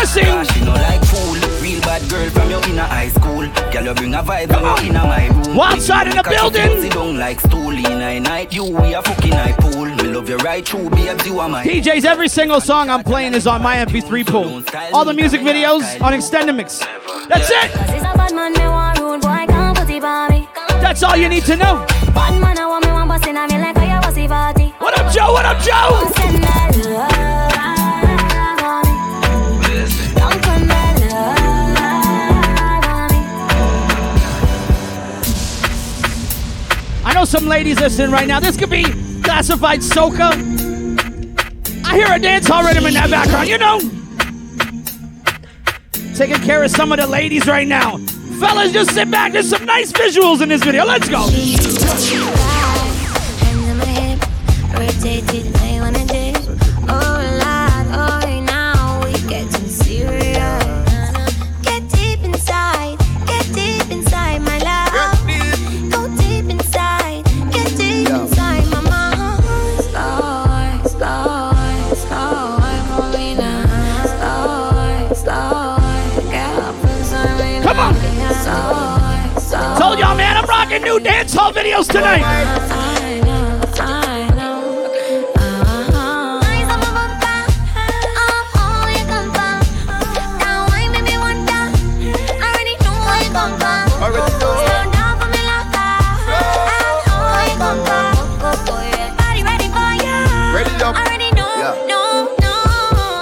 Me. 0.00 0.06
John 0.06 0.06
John, 0.06 0.06
I 0.06 0.06
sing. 0.06 0.24
Yeah, 0.24 0.42
she 0.44 0.64
no 0.64 0.72
like 0.72 1.04
fool. 1.04 1.60
Real 1.60 1.80
bad 1.82 2.08
girl 2.10 2.30
from 2.30 2.50
your 2.50 2.64
inner 2.68 2.82
high 2.82 3.08
school. 3.08 3.46
Girl, 3.72 3.84
you 3.84 3.94
bring 3.94 4.14
a 4.14 4.22
vibe 4.22 4.50
when 4.50 4.84
you 4.84 4.90
inna 4.90 5.04
my 5.04 5.28
room. 5.28 5.56
Wild 5.56 5.82
side 5.82 6.08
in 6.08 6.16
the 6.16 6.22
Cocky 6.22 6.36
building. 6.36 6.80
Sit 6.82 6.92
down 6.92 7.18
like 7.18 7.40
stool 7.40 7.70
in 7.70 8.00
a 8.00 8.20
night. 8.20 8.52
You 8.52 8.64
we 8.64 8.94
a 8.94 9.02
fucking 9.02 9.32
high 9.32 9.52
pool. 9.52 9.84
Me 9.84 10.04
love 10.04 10.28
you 10.28 10.36
right 10.38 10.66
through, 10.66 10.90
babes. 10.90 11.26
You 11.26 11.40
are 11.40 11.48
my. 11.48 11.64
DJs, 11.64 12.04
every 12.04 12.28
single 12.28 12.60
song 12.60 12.88
I'm 12.90 13.02
playing 13.04 13.34
is 13.34 13.46
on 13.46 13.62
my 13.62 13.76
MP3 13.76 14.26
pool. 14.26 14.62
All 14.94 15.04
the 15.04 15.14
music 15.14 15.42
videos 15.42 16.00
on 16.00 16.12
Extendamix. 16.12 16.80
That's 17.28 17.50
it. 17.50 17.70
Cause 17.72 17.90
it's 17.90 18.04
a 18.04 18.16
bad 18.16 18.34
man, 18.34 18.52
me 18.52 18.60
want 18.60 18.98
rude 18.98 19.20
boy, 19.20 19.46
can't 19.46 19.76
put 19.76 19.90
it 19.90 20.02
by 20.02 20.28
me. 20.28 20.48
That's 20.80 21.02
all 21.02 21.16
you 21.16 21.28
need 21.28 21.44
to 21.44 21.56
know. 21.56 21.86
Bad 22.14 22.40
man, 22.40 22.58
I 22.58 22.66
want 22.66 22.84
me 22.84 22.92
want 22.92 23.08
bust 23.08 23.26
in 23.26 23.36
a 23.36 23.46
me 23.46 23.58
like 23.58 23.76
I 23.76 24.06
was 24.06 24.16
a 24.16 24.26
party. 24.26 24.70
What 24.78 24.98
up, 24.98 25.12
Joe? 25.12 25.32
What 25.32 25.44
up, 25.44 25.60
Joe? 25.60 27.29
Know 37.20 37.24
some 37.26 37.48
ladies 37.48 37.78
listening 37.78 38.10
right 38.10 38.26
now. 38.26 38.40
This 38.40 38.56
could 38.56 38.70
be 38.70 38.82
classified 39.22 39.80
soca. 39.80 40.30
I 41.84 41.94
hear 41.94 42.06
a 42.10 42.18
dance 42.18 42.48
hall 42.48 42.64
rhythm 42.64 42.86
in 42.86 42.94
that 42.94 43.10
background, 43.10 43.46
you 43.46 43.58
know. 43.58 43.78
Taking 46.14 46.40
care 46.42 46.64
of 46.64 46.70
some 46.70 46.92
of 46.92 46.98
the 46.98 47.06
ladies 47.06 47.46
right 47.46 47.68
now. 47.68 47.98
Fellas, 48.38 48.72
just 48.72 48.94
sit 48.94 49.10
back. 49.10 49.32
There's 49.32 49.50
some 49.50 49.66
nice 49.66 49.92
visuals 49.92 50.40
in 50.40 50.48
this 50.48 50.64
video. 50.64 50.86
Let's 50.86 51.10
go. 51.10 51.26
New 81.00 81.10
dance 81.10 81.34
hall 81.34 81.52
videos 81.52 81.88
tonight. 81.88 82.22
Ready 100.52 100.82
up. 100.82 100.96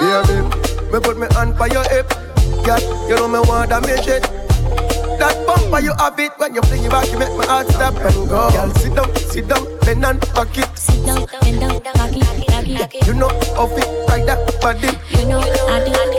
Yeah, 0.01 0.23
babe. 0.27 0.91
Me 0.91 0.99
put 0.99 1.17
me 1.17 1.27
hand 1.35 1.57
by 1.57 1.67
your 1.67 1.83
hip. 1.89 2.09
God, 2.65 2.81
you 3.09 3.15
know 3.15 3.27
me 3.27 3.39
want 3.39 3.69
damage 3.69 4.07
it. 4.07 4.28
Bumper 5.69 5.85
you 5.85 5.93
have 5.99 6.19
it 6.19 6.31
when 6.37 6.55
you 6.55 6.61
fling 6.63 6.83
it 6.83 6.89
back, 6.89 7.11
you 7.11 7.19
make 7.19 7.35
my 7.37 7.45
heart 7.45 7.67
stop 7.69 7.93
and 7.93 8.27
go. 8.27 8.49
Girl, 8.49 8.73
sit 8.75 8.95
down, 8.95 9.15
sit 9.15 9.47
down, 9.47 9.79
bend 9.81 10.05
and 10.05 10.19
back 10.33 10.57
it. 10.57 10.77
Sit 10.77 11.05
down, 11.05 11.27
bend 11.41 11.59
down, 11.59 11.79
back 11.79 12.15
it, 12.15 12.47
back 12.47 12.67
it, 12.67 12.79
back 12.79 12.95
it. 12.95 13.05
You 13.07 13.13
know 13.13 13.29
how 13.53 13.67
fit 13.67 13.87
like 14.07 14.25
that 14.25 14.61
body. 14.61 14.97
You 15.11 15.27
know 15.29 15.39
I 15.39 15.85
do 15.85 15.91
it 15.91 16.09
that, 16.11 16.18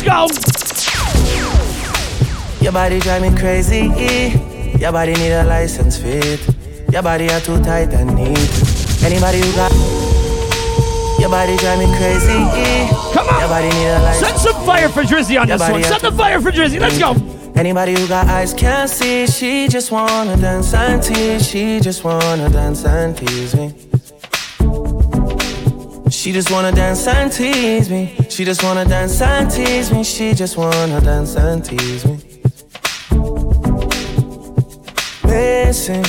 Let's 0.00 0.06
go. 0.06 0.28
Your 2.62 2.72
body 2.72 3.00
drive 3.00 3.22
me 3.22 3.36
crazy. 3.36 3.90
Your 4.78 4.92
body 4.92 5.14
need 5.14 5.32
a 5.32 5.42
license 5.44 5.96
fit. 5.98 6.40
Your 6.92 7.02
body 7.02 7.28
are 7.30 7.40
too 7.40 7.60
tight 7.64 7.92
and 7.92 8.14
neat. 8.14 8.38
Anybody 9.02 9.40
who 9.40 9.52
got 9.56 9.72
your 11.18 11.30
body 11.30 11.56
drive 11.56 11.80
me 11.80 11.86
crazy. 11.96 12.38
Come 13.12 13.26
on. 13.26 13.40
Your 13.40 13.48
body 13.48 13.70
need 13.70 13.88
a 13.88 14.02
license. 14.02 14.26
Send 14.28 14.38
some 14.38 14.64
fire 14.64 14.88
for 14.88 15.02
Drizzy 15.02 15.40
on 15.40 15.48
Your 15.48 15.58
this 15.58 15.68
one. 15.68 15.82
Set 15.82 16.00
the 16.00 16.12
fire 16.12 16.40
for 16.40 16.52
Drizzy. 16.52 16.78
Let's 16.78 16.98
go. 16.98 17.14
Anybody 17.56 17.94
who 17.94 18.06
got 18.06 18.28
eyes 18.28 18.54
can't 18.54 18.88
see. 18.88 19.26
She 19.26 19.66
just 19.66 19.90
wanna 19.90 20.36
dance 20.36 20.72
and 20.74 21.02
tease. 21.02 21.48
She 21.48 21.80
just 21.80 22.04
wanna 22.04 22.48
dance 22.50 22.84
and 22.84 23.16
tease 23.16 23.52
me. 23.56 23.74
She 26.08 26.32
just 26.32 26.50
wanna 26.52 26.70
dance 26.72 27.06
and 27.08 27.32
tease 27.32 27.90
me. 27.90 28.14
She 28.38 28.44
just 28.44 28.62
wanna 28.62 28.84
dance 28.84 29.20
and 29.20 29.50
tease 29.50 29.90
me. 29.90 30.04
She 30.04 30.32
just 30.32 30.56
wanna 30.56 31.00
dance 31.00 31.34
and 31.34 31.64
tease 31.64 32.04
me. 32.06 32.20
Missing, 35.24 36.04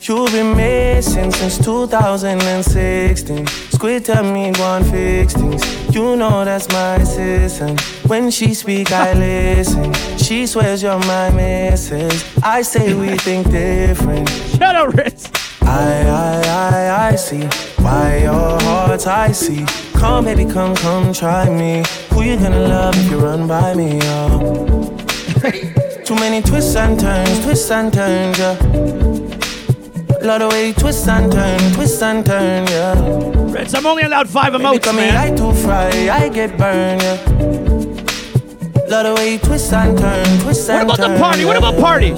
you've 0.00 0.32
been 0.32 0.56
missing 0.56 1.30
since 1.30 1.58
2016. 1.64 3.46
Squid 3.46 4.04
tell 4.04 4.24
me 4.24 4.50
one 4.58 4.82
fix 4.82 5.34
things. 5.34 5.94
You 5.94 6.16
know 6.16 6.44
that's 6.44 6.68
my 6.72 6.96
assistant. 6.96 7.80
When 8.08 8.32
she 8.32 8.52
speak, 8.52 8.90
I 8.90 9.12
listen. 9.16 9.92
She 10.18 10.48
swears 10.48 10.82
you're 10.82 10.98
my 10.98 11.30
missus. 11.30 12.24
I 12.42 12.62
say 12.62 12.94
we 12.94 13.16
think 13.18 13.48
different. 13.52 14.28
Shut 14.58 14.74
up, 14.74 14.92
Ritz. 14.92 15.30
I, 15.62 16.02
I, 16.02 16.42
I, 16.48 17.10
I 17.10 17.14
see 17.14 17.46
why 17.80 18.22
your 18.24 18.60
heart's 18.60 19.06
icy. 19.06 19.83
Come, 19.94 20.26
baby, 20.26 20.44
come, 20.44 20.74
come, 20.76 21.12
try 21.12 21.48
me. 21.48 21.82
Who 22.10 22.22
you 22.22 22.36
gonna 22.36 22.68
love 22.68 22.94
if 22.96 23.10
you 23.10 23.18
run 23.18 23.48
by 23.48 23.74
me, 23.74 23.98
oh? 24.02 24.96
Too 26.04 26.14
many 26.16 26.42
twists 26.42 26.76
and 26.76 26.98
turns, 26.98 27.44
twists 27.44 27.70
and 27.70 27.92
turns, 27.92 28.38
yeah. 28.38 28.58
Love 30.20 30.40
the 30.40 30.48
way 30.50 30.68
you 30.68 30.74
twist 30.74 31.08
and 31.08 31.32
turn, 31.32 31.58
twist 31.72 32.02
and 32.02 32.24
turn, 32.24 32.66
yeah. 32.66 33.52
Ritz, 33.52 33.74
I'm 33.74 33.86
only 33.86 34.02
allowed 34.02 34.28
five 34.28 34.52
Baby, 34.52 34.64
emotes, 34.64 34.82
come 34.82 34.98
here, 34.98 35.12
man. 35.12 35.32
I 35.32 35.36
too 35.36 35.52
fry, 35.52 35.88
I 36.10 36.28
get 36.28 36.56
burned, 36.58 37.02
yeah. 37.02 37.16
Love 38.88 39.06
the 39.06 39.14
way 39.16 39.32
you 39.32 39.38
twist 39.38 39.72
and 39.72 39.96
turn, 39.98 40.40
twist 40.40 40.68
and 40.70 40.80
turn. 40.80 40.86
What 40.88 40.98
about 40.98 41.06
turn. 41.06 41.14
the 41.14 41.20
party? 41.20 41.44
What 41.44 41.56
about 41.56 41.78
party? 41.80 42.08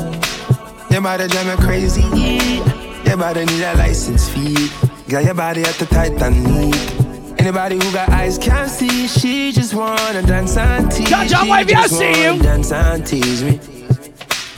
Your 0.93 1.03
body 1.03 1.29
drive 1.29 1.47
me 1.47 1.65
crazy. 1.65 2.03
Your 3.05 3.17
body 3.17 3.45
need 3.45 3.63
a 3.63 3.75
license 3.77 4.29
fee. 4.29 4.71
Got 5.09 5.25
your 5.25 5.35
body 5.35 5.63
at 5.63 5.75
the 5.75 5.87
tight 5.87 6.21
and 6.23 6.43
neat. 6.45 6.96
Anybody 7.39 7.77
who 7.77 7.93
got 7.93 8.09
eyes 8.09 8.39
can't 8.39 8.71
see. 8.71 9.07
She 9.07 9.53
just 9.53 9.75
wanna 9.75 10.23
dance 10.23 10.57
and 10.57 10.91
tease. 10.91 11.09
John, 11.09 11.29
John 11.29 11.49
Wavy, 11.49 11.75
I 11.75 11.83
just 11.83 11.99
see 11.99 12.23
you. 12.23 12.31
wanna 12.31 12.43
Dance 12.43 12.73
and 12.73 13.07
tease 13.07 13.43
me. 13.45 13.61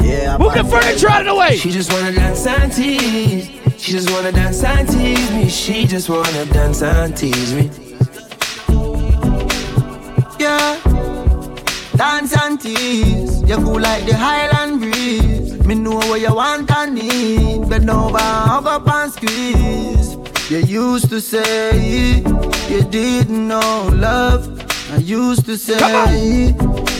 Yeah, 0.00 0.38
Move 0.38 0.54
the 0.54 0.64
furniture 0.64 1.10
out 1.10 1.20
of 1.20 1.26
the 1.26 1.34
way. 1.34 1.56
She 1.56 1.70
just 1.70 1.92
wanna 1.92 2.12
dance 2.12 2.46
and 2.46 2.72
tease. 2.72 3.50
She 3.76 3.92
just 3.92 4.10
wanna 4.10 4.32
dance 4.32 4.62
and 4.64 4.88
tease 4.88 5.30
me. 5.32 5.48
She 5.48 5.86
just 5.86 6.08
wanna 6.08 6.44
dance 6.46 6.82
and 6.82 7.16
tease 7.16 7.52
me. 7.52 7.70
Yeah. 10.38 10.78
Dance 11.96 12.36
and 12.40 12.60
tease. 12.60 13.42
You 13.42 13.56
cool 13.56 13.80
like 13.80 14.06
the 14.06 14.16
Highland 14.16 14.80
breeze. 14.80 15.66
Me 15.66 15.74
know 15.74 15.96
what 15.96 16.20
you 16.20 16.34
want 16.34 16.70
and 16.70 16.94
need. 16.94 17.68
Bend 17.68 17.90
over, 17.90 18.18
hug 18.18 18.66
up 18.66 18.88
and 18.88 19.12
squeeze. 19.12 19.97
You 20.48 20.64
used 20.66 21.10
to 21.10 21.20
say 21.20 22.22
you 22.70 22.82
didn't 22.84 23.48
know 23.48 23.90
love. 23.92 24.48
I 24.90 24.96
used 24.96 25.44
to 25.44 25.58
say 25.58 26.54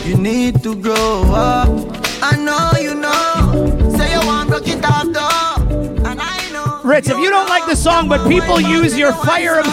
you 0.05 0.17
need 0.19 0.63
to 0.63 0.77
grow 0.77 1.23
up. 1.33 1.71
I 2.23 2.37
know 2.37 2.73
you 2.79 2.95
know. 2.95 3.97
Say 3.97 4.13
you 4.13 4.27
want 4.27 4.51
broke 4.51 4.69
it 4.69 4.85
off 4.85 5.07
though. 5.07 6.07
And 6.07 6.21
I 6.21 6.51
know. 6.53 6.83
Ritz, 6.85 7.09
if 7.09 7.17
you 7.17 7.31
don't 7.31 7.49
like 7.49 7.65
the 7.65 7.75
song, 7.77 8.07
but 8.07 8.29
people 8.29 8.61
use 8.61 8.99
your 8.99 9.15
fire 9.15 9.61
em- 9.61 9.65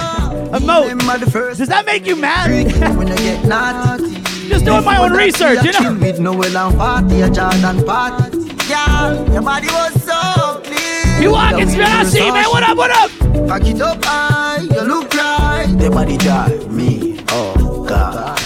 emote, 0.56 1.58
does 1.58 1.68
that 1.68 1.86
make 1.86 2.06
you 2.06 2.16
mad? 2.16 2.50
when 2.98 3.10
you 3.10 3.16
get 3.16 3.44
naughty. 3.46 4.14
Just 4.48 4.64
doing 4.64 4.86
my 4.86 4.98
own 5.04 5.12
research, 5.12 5.66
you 5.66 5.74
know. 5.74 5.94
With 6.00 6.22
Noel 6.22 6.56
and 6.56 6.78
party, 6.78 7.22
a 7.22 7.30
Jordan 7.30 7.84
party. 7.84 8.40
Yeah, 8.70 9.32
your 9.34 9.42
body 9.42 9.68
was 9.68 10.02
so 10.02 10.62
clean. 10.64 10.75
You 11.22 11.34
I 11.34 12.04
see, 12.04 12.20
man. 12.32 12.46
What 12.46 12.64
up, 12.64 12.78
what 12.78 12.92
up? 12.92 13.10
Cock 13.48 13.66
it 13.68 13.82
up 13.82 14.04
high, 14.04 14.60
you 14.60 14.82
look 14.82 15.14
right. 15.14 15.66
The 15.78 15.90
body 15.90 16.18
drive 16.18 16.72
me, 16.72 17.20
oh 17.30 17.86
God. 17.88 18.40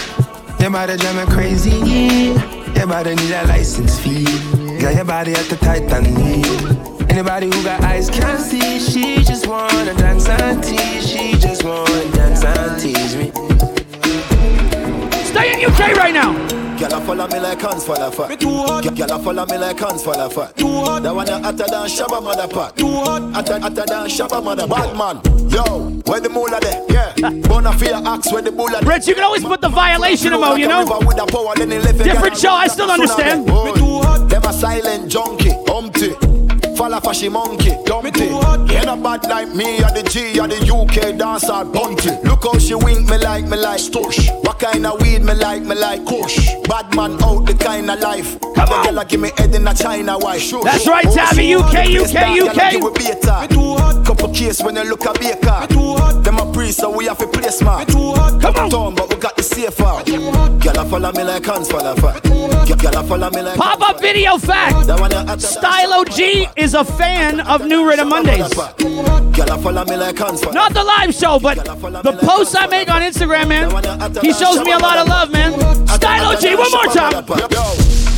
Your 0.60 0.70
body 0.70 0.96
drive 0.96 1.16
me 1.16 1.34
crazy. 1.34 1.70
Your 2.76 2.86
body 2.86 3.14
need 3.16 3.32
a 3.32 3.46
license 3.46 3.98
fee. 3.98 4.24
Got 4.80 4.94
your 4.94 5.04
body 5.04 5.32
at 5.32 5.46
the 5.46 5.56
Titanic. 5.56 7.10
Anybody 7.10 7.46
who 7.46 7.62
got 7.64 7.82
eyes 7.82 8.08
can 8.08 8.38
see. 8.38 8.78
She 8.78 9.22
just 9.24 9.46
wanna 9.46 9.94
dance 9.94 10.28
and 10.28 10.62
tease. 10.62 11.08
She 11.08 11.32
just 11.38 11.64
wanna 11.64 12.12
dance 12.12 12.44
and 12.44 12.80
tease 12.80 13.16
me. 13.16 13.32
Stay 15.24 15.54
in 15.54 15.70
UK 15.70 15.96
right 15.96 16.14
now. 16.14 16.59
Girl, 16.80 16.94
I 16.94 17.04
follow 17.04 17.28
me 17.28 17.38
like 17.40 17.60
hands 17.60 17.84
for 17.84 17.94
the 17.94 18.10
fat. 18.10 18.40
Girl, 18.40 19.12
I 19.12 19.22
follow 19.22 19.44
me 19.44 19.58
like 19.58 19.78
hands 19.78 20.02
for 20.02 20.14
the 20.16 20.30
fat. 20.30 20.56
That 20.56 21.14
one 21.14 21.26
hotter 21.28 21.68
than 21.68 21.86
Shabba 21.86 22.22
mother 22.22 22.48
pot. 22.48 22.74
Too 22.74 22.86
Hotter, 22.88 23.60
hotter 23.60 23.84
than 23.86 24.08
Shabba 24.08 24.42
mother 24.42 24.66
bad 24.66 24.96
man. 24.96 25.20
Yo, 25.50 25.90
where 26.06 26.20
the 26.20 26.30
moolah 26.30 26.58
there? 26.60 26.82
Yeah. 26.88 27.12
Bonafide 27.42 28.02
axe 28.06 28.32
where 28.32 28.40
the 28.40 28.50
bulla 28.50 28.80
Rich, 28.80 29.08
you 29.08 29.14
can 29.14 29.24
always 29.24 29.42
put 29.44 29.60
the 29.60 29.68
violation 29.68 30.32
emote, 30.32 30.58
you 30.58 30.68
know? 30.68 30.86
Different 32.02 32.38
show, 32.38 32.52
I 32.52 32.66
still 32.68 32.90
understand. 32.90 33.44
Me 33.44 33.72
too 33.74 34.00
hot. 34.00 34.30
Them 34.30 34.42
a 34.44 34.52
silent 34.54 35.10
junkie, 35.10 35.52
humpty. 35.66 36.29
Fall 36.80 36.94
off 36.94 37.06
a 37.08 37.12
she 37.12 37.28
monkey, 37.28 37.76
dumpty. 37.84 38.24
Ain't 38.24 38.88
a 38.88 38.96
bad 38.96 39.28
like 39.28 39.54
me, 39.54 39.84
or 39.84 39.92
the 39.92 40.02
G, 40.02 40.40
or 40.40 40.48
the 40.48 40.56
UK 40.64 41.14
dancer, 41.18 41.62
bunty. 41.62 42.08
Look 42.26 42.44
how 42.44 42.58
she 42.58 42.74
wink 42.74 43.06
me 43.06 43.18
like 43.18 43.44
me 43.44 43.58
like 43.58 43.80
stush. 43.80 44.30
What 44.46 44.60
kind 44.60 44.86
of 44.86 44.98
weed 45.02 45.20
me 45.20 45.34
like 45.34 45.60
me 45.60 45.74
like 45.74 46.06
kush. 46.06 46.48
Bad 46.64 46.96
man 46.96 47.22
out 47.22 47.44
the 47.44 47.52
kind 47.52 47.90
of 47.90 48.00
life. 48.00 48.40
Come 48.54 48.70
on, 48.70 48.94
girl, 48.94 49.04
give 49.04 49.20
me 49.20 49.30
head 49.36 49.54
in 49.54 49.68
a 49.68 49.74
China 49.74 50.16
white. 50.16 50.40
That's 50.64 50.88
right, 50.88 51.04
Tabby, 51.04 51.54
UK, 51.54 52.00
UK, 52.00 52.48
UK. 52.48 53.50
A 53.50 54.02
couple 54.02 54.32
case 54.32 54.62
when 54.62 54.76
you 54.76 54.84
look 54.84 55.04
a 55.04 55.12
baker. 55.18 55.66
Them 56.22 56.38
a 56.38 56.50
priest, 56.50 56.78
so 56.78 56.96
we 56.96 57.04
have 57.08 57.18
to 57.18 57.26
play 57.26 57.50
smart. 57.50 57.88
Come 57.88 58.56
on, 58.56 58.70
Tom, 58.70 58.94
but 58.94 59.12
we 59.12 59.20
got 59.20 59.36
the 59.36 59.42
safe 59.42 59.78
out. 59.82 60.06
Girl, 60.06 60.78
I 60.78 60.88
follow 60.88 61.12
me 61.12 61.24
like 61.24 61.44
hands 61.44 61.70
for 61.70 61.82
the 61.82 61.94
fat. 61.96 62.22
Girl, 62.80 62.96
I 62.96 63.06
follow 63.06 63.30
me 63.30 63.42
like 63.42 63.58
Pop 63.58 63.82
up 63.82 64.00
video 64.00 64.38
fact. 64.38 65.42
Stylo 65.42 66.04
G 66.04 66.48
is 66.56 66.69
a 66.74 66.84
fan 66.84 67.40
of 67.40 67.66
New 67.66 67.88
Rhythm 67.88 68.08
Mondays. 68.08 68.52
Girl, 68.54 69.52
I 69.52 69.58
follow 69.62 69.84
me 69.84 69.96
like 69.96 70.18
hands 70.18 70.42
for 70.42 70.52
Not 70.52 70.74
the 70.74 70.84
live 70.84 71.14
show, 71.14 71.38
but 71.38 71.64
the 71.64 72.18
posts 72.22 72.54
I 72.54 72.66
make 72.66 72.90
on 72.90 73.02
Instagram, 73.02 73.48
man. 73.48 73.70
He 74.22 74.32
shows 74.32 74.60
me 74.62 74.72
a 74.72 74.78
lot 74.78 74.98
of 74.98 75.08
love, 75.08 75.32
man. 75.32 75.52
Stylo 75.88 76.38
G, 76.38 76.54
one 76.54 76.70
more 76.70 76.86
time. 76.86 77.24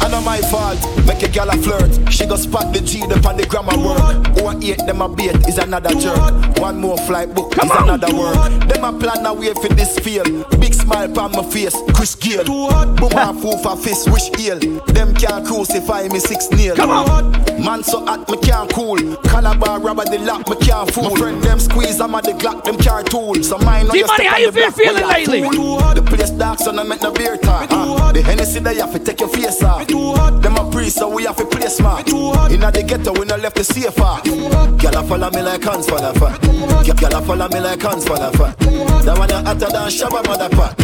I 0.02 0.08
know 0.08 0.20
my 0.20 0.40
fault, 0.40 0.78
make 1.06 1.22
a 1.22 1.28
gal 1.28 1.48
a 1.48 1.56
flirt. 1.58 2.12
She 2.12 2.26
go 2.26 2.34
spot 2.34 2.74
the 2.74 2.80
G 2.80 3.02
up 3.04 3.24
on 3.24 3.36
the 3.36 3.46
grammar 3.46 3.78
work. 3.78 4.42
Or 4.42 4.52
eight 4.60 4.78
them 4.84 5.00
a 5.00 5.08
bait 5.08 5.36
is 5.46 5.58
another 5.58 5.94
jerk. 5.94 6.58
One 6.58 6.80
more 6.80 6.98
flight 7.06 7.32
book 7.34 7.52
is 7.56 7.70
another 7.70 8.12
work. 8.12 8.34
Them 8.66 8.82
a 8.82 8.92
plan 8.98 9.24
a 9.24 9.32
way 9.32 9.54
for 9.54 9.68
this 9.68 9.96
field. 10.00 10.26
Big 10.60 10.74
smile 10.74 11.16
on 11.20 11.30
my 11.32 11.44
face, 11.44 11.76
Chris 11.94 12.16
Gayle. 12.16 12.44
Boom 12.44 13.12
a 13.12 13.32
fool 13.32 13.58
for 13.58 13.76
fist, 13.76 14.10
wish 14.10 14.28
heal. 14.36 14.58
Them 14.86 15.14
can't 15.14 15.46
crucify 15.46 16.08
me 16.08 16.18
six 16.18 16.50
nail. 16.50 16.74
Come 16.74 16.90
on, 16.90 17.30
man 17.64 17.84
so 17.84 18.04
hot 18.04 18.28
me 18.28 18.38
can't 18.42 18.72
cool. 18.72 19.16
Calabar 19.24 19.80
rubber 19.80 20.04
the 20.04 20.18
lock 20.18 20.48
me 20.48 20.56
can't 20.56 20.90
fool. 20.92 21.10
My 21.10 21.16
friend 21.16 21.42
them 21.42 21.58
squeeze 21.60 22.00
I'm 22.00 22.14
at 22.14 22.24
the 22.24 22.32
Glock 22.32 22.64
them 22.64 22.76
car 22.78 23.02
tool. 23.02 23.34
So 23.42 23.58
mine 23.58 23.86
on 23.86 23.92
D-Money, 23.96 24.26
how 24.26 24.38
you 24.38 24.52
been 24.52 24.72
feeling 24.72 25.06
lately? 25.06 25.40
The 25.40 26.02
place 26.06 26.30
dark 26.30 26.58
so 26.58 26.70
I 26.70 26.82
make 26.82 27.02
no 27.02 27.12
beer 27.12 27.36
talk. 27.36 27.68
Uh, 27.70 28.12
the 28.12 28.22
Hennessy 28.22 28.60
they 28.60 28.76
have 28.76 28.92
to 28.92 28.98
take 28.98 29.20
your 29.20 29.28
face 29.28 29.62
off. 29.62 29.86
Them 29.86 30.56
a 30.56 30.70
priest, 30.70 30.98
so 30.98 31.08
we 31.08 31.24
have 31.24 31.36
to 31.36 31.46
play 31.46 31.68
smart. 31.68 32.08
Inna 32.08 32.70
the 32.70 32.84
ghetto, 32.86 33.12
we 33.12 33.24
no 33.26 33.36
left 33.36 33.56
the 33.56 33.64
safe 33.64 34.00
off. 34.00 34.24
Girl, 34.24 34.96
I 34.96 35.06
follow 35.06 35.30
me 35.30 35.42
like 35.42 35.62
hands 35.62 35.86
for 35.88 35.98
the 36.00 36.12
fat. 36.18 36.40
Girl, 36.42 37.14
I 37.14 37.20
follow 37.24 37.48
me 37.48 37.60
like 37.60 37.82
hands 37.82 38.06
for 38.06 38.16
the 38.16 38.30
fat. 38.32 38.58
That 39.04 39.18
one 39.18 39.30
a 39.30 39.42
hotter 39.42 39.70
than 39.70 39.88
Shabba 39.90 40.24
mother 40.26 40.48
pot. 40.48 40.80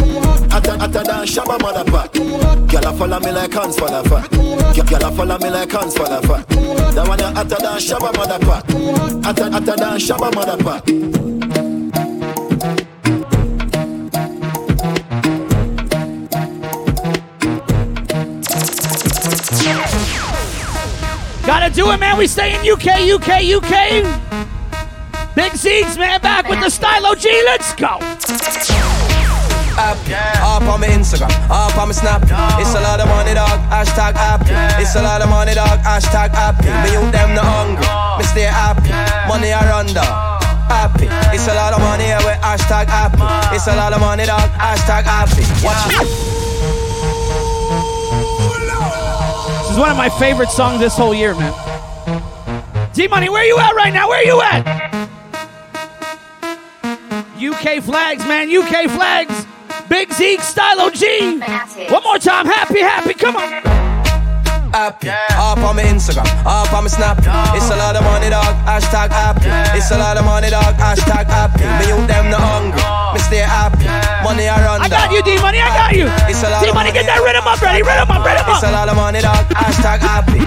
Hotter, 0.51 0.77
hotter 0.77 1.03
than 1.03 1.25
Shabba 1.25 1.59
mother 1.61 1.89
pot. 1.89 2.13
Girl, 2.13 2.87
I 2.87 2.97
follow 2.97 3.19
me 3.19 3.31
like 3.31 3.53
hands 3.53 3.77
for 3.79 3.89
the 3.89 4.03
fat. 4.07 4.29
Girl, 4.89 5.05
I 5.05 5.15
follow 5.15 5.37
me 5.39 5.49
like 5.49 5.71
hands 5.71 5.97
for 5.97 6.07
the 6.07 6.21
fat. 6.27 6.47
That 6.95 7.07
one 7.07 7.19
a 7.19 7.33
hotter 7.33 7.48
than 7.57 7.79
Shabba. 7.79 9.23
Hotter, 9.23 9.51
hotter 9.51 9.75
than 9.75 9.97
Shabba. 9.97 11.19
Gotta 21.45 21.73
do 21.73 21.91
it, 21.91 21.99
man. 21.99 22.17
We 22.17 22.27
stay 22.27 22.53
in 22.53 22.71
UK, 22.71 23.09
UK, 23.09 23.43
UK. 23.57 24.29
Big 25.35 25.53
Zeeks, 25.53 25.97
man, 25.97 26.21
back 26.21 26.47
with 26.47 26.59
the 26.59 26.69
Stylo 26.69 27.15
G. 27.15 27.29
Let's 27.45 27.73
go. 27.73 28.98
Up, 29.77 29.97
up 30.41 30.63
on 30.63 30.81
my 30.81 30.87
Instagram, 30.87 31.31
up 31.49 31.77
on 31.77 31.87
my 31.87 31.93
Snap. 31.93 32.23
It's 32.59 32.73
a 32.75 32.81
lot 32.81 32.99
of 32.99 33.07
money, 33.07 33.33
dog. 33.33 33.59
Hashtag 33.69 34.15
happy. 34.15 34.53
It's 34.81 34.95
a 34.95 35.01
lot 35.01 35.21
of 35.21 35.29
money, 35.29 35.53
dog. 35.53 35.79
Hashtag 35.79 36.31
happy. 36.31 36.67
Me 36.83 36.93
you 36.95 37.11
them 37.11 37.35
no 37.35 37.41
hungry. 37.41 37.85
Me 38.17 38.23
stay 38.25 38.49
happy. 38.49 38.89
Money 39.27 39.53
I 39.53 39.69
run 39.69 39.87
down. 39.93 40.39
Happy. 40.67 41.07
It's 41.35 41.47
a 41.47 41.53
lot 41.55 41.73
of 41.73 41.79
money 41.79 42.05
yeah, 42.05 42.17
with 42.23 42.39
hashtag 42.41 42.87
happy. 42.87 43.21
It's 43.55 43.67
a 43.67 43.75
lot 43.75 43.93
of 43.93 44.01
money, 44.01 44.25
dog. 44.25 44.49
Hashtag 44.51 45.03
happy. 45.03 45.43
Watch 45.63 45.97
me. 45.97 46.05
This 49.61 49.71
is 49.71 49.77
one 49.77 49.91
of 49.91 49.97
my 49.97 50.09
favorite 50.09 50.49
songs 50.49 50.79
this 50.79 50.95
whole 50.95 51.13
year, 51.13 51.33
man. 51.35 51.53
D 52.93 53.07
Money, 53.07 53.29
where 53.29 53.45
you 53.45 53.57
at 53.57 53.73
right 53.75 53.93
now? 53.93 54.09
Where 54.09 54.25
you 54.25 54.41
at? 54.41 54.89
UK 57.39 57.81
flags, 57.81 58.25
man. 58.27 58.49
UK 58.49 58.89
flags. 58.89 59.45
Big 59.89 60.13
Zeke, 60.13 60.41
Stylo 60.41 60.91
G. 60.91 61.39
One 61.89 62.03
more 62.03 62.19
time. 62.19 62.45
Happy, 62.45 62.79
happy. 62.79 63.13
Come 63.15 63.35
on. 63.35 63.49
Happy. 64.71 65.09
Up 65.09 65.57
on 65.57 65.75
my 65.75 65.83
Instagram, 65.83 66.29
up 66.45 66.71
on 66.71 66.83
my 66.83 66.89
Snap. 66.89 67.17
It's 67.57 67.71
a 67.71 67.75
lot 67.75 67.95
of 67.95 68.03
money, 68.03 68.29
dog. 68.29 68.53
Hashtag 68.69 69.09
happy. 69.09 69.49
It's 69.75 69.89
a 69.89 69.97
lot 69.97 70.15
of 70.17 70.25
money, 70.25 70.51
dog. 70.51 70.75
Hashtag 70.75 71.25
happy. 71.25 71.65
Me 71.81 71.89
you 71.89 72.05
them 72.05 72.29
no 72.29 72.37
hungry. 72.37 72.79
Me 73.13 73.19
stay 73.19 73.41
happy. 73.41 73.89
Money 74.23 74.47
I 74.47 74.63
run 74.63 74.81
I 74.81 74.89
got 74.89 75.11
you, 75.11 75.23
D 75.23 75.41
Money. 75.41 75.59
I 75.59 75.69
got 75.73 75.95
you. 75.97 76.05
It's 76.29 76.43
a 76.43 76.49
lot 76.51 76.61
D 76.61 76.69
of 76.69 76.75
Money, 76.75 76.91
get 76.91 77.07
that 77.07 77.19
rhythm 77.25 77.47
up 77.47 77.59
ready. 77.59 77.81
Rhythm 77.81 78.11
up, 78.11 78.23
rhythm 78.23 78.45
It's 78.47 78.63
a 78.63 78.71
lot 78.71 78.89
of 78.89 78.95
money, 78.95 79.21
dog. 79.21 79.45
Hashtag 79.57 80.05
happy. 80.05 80.45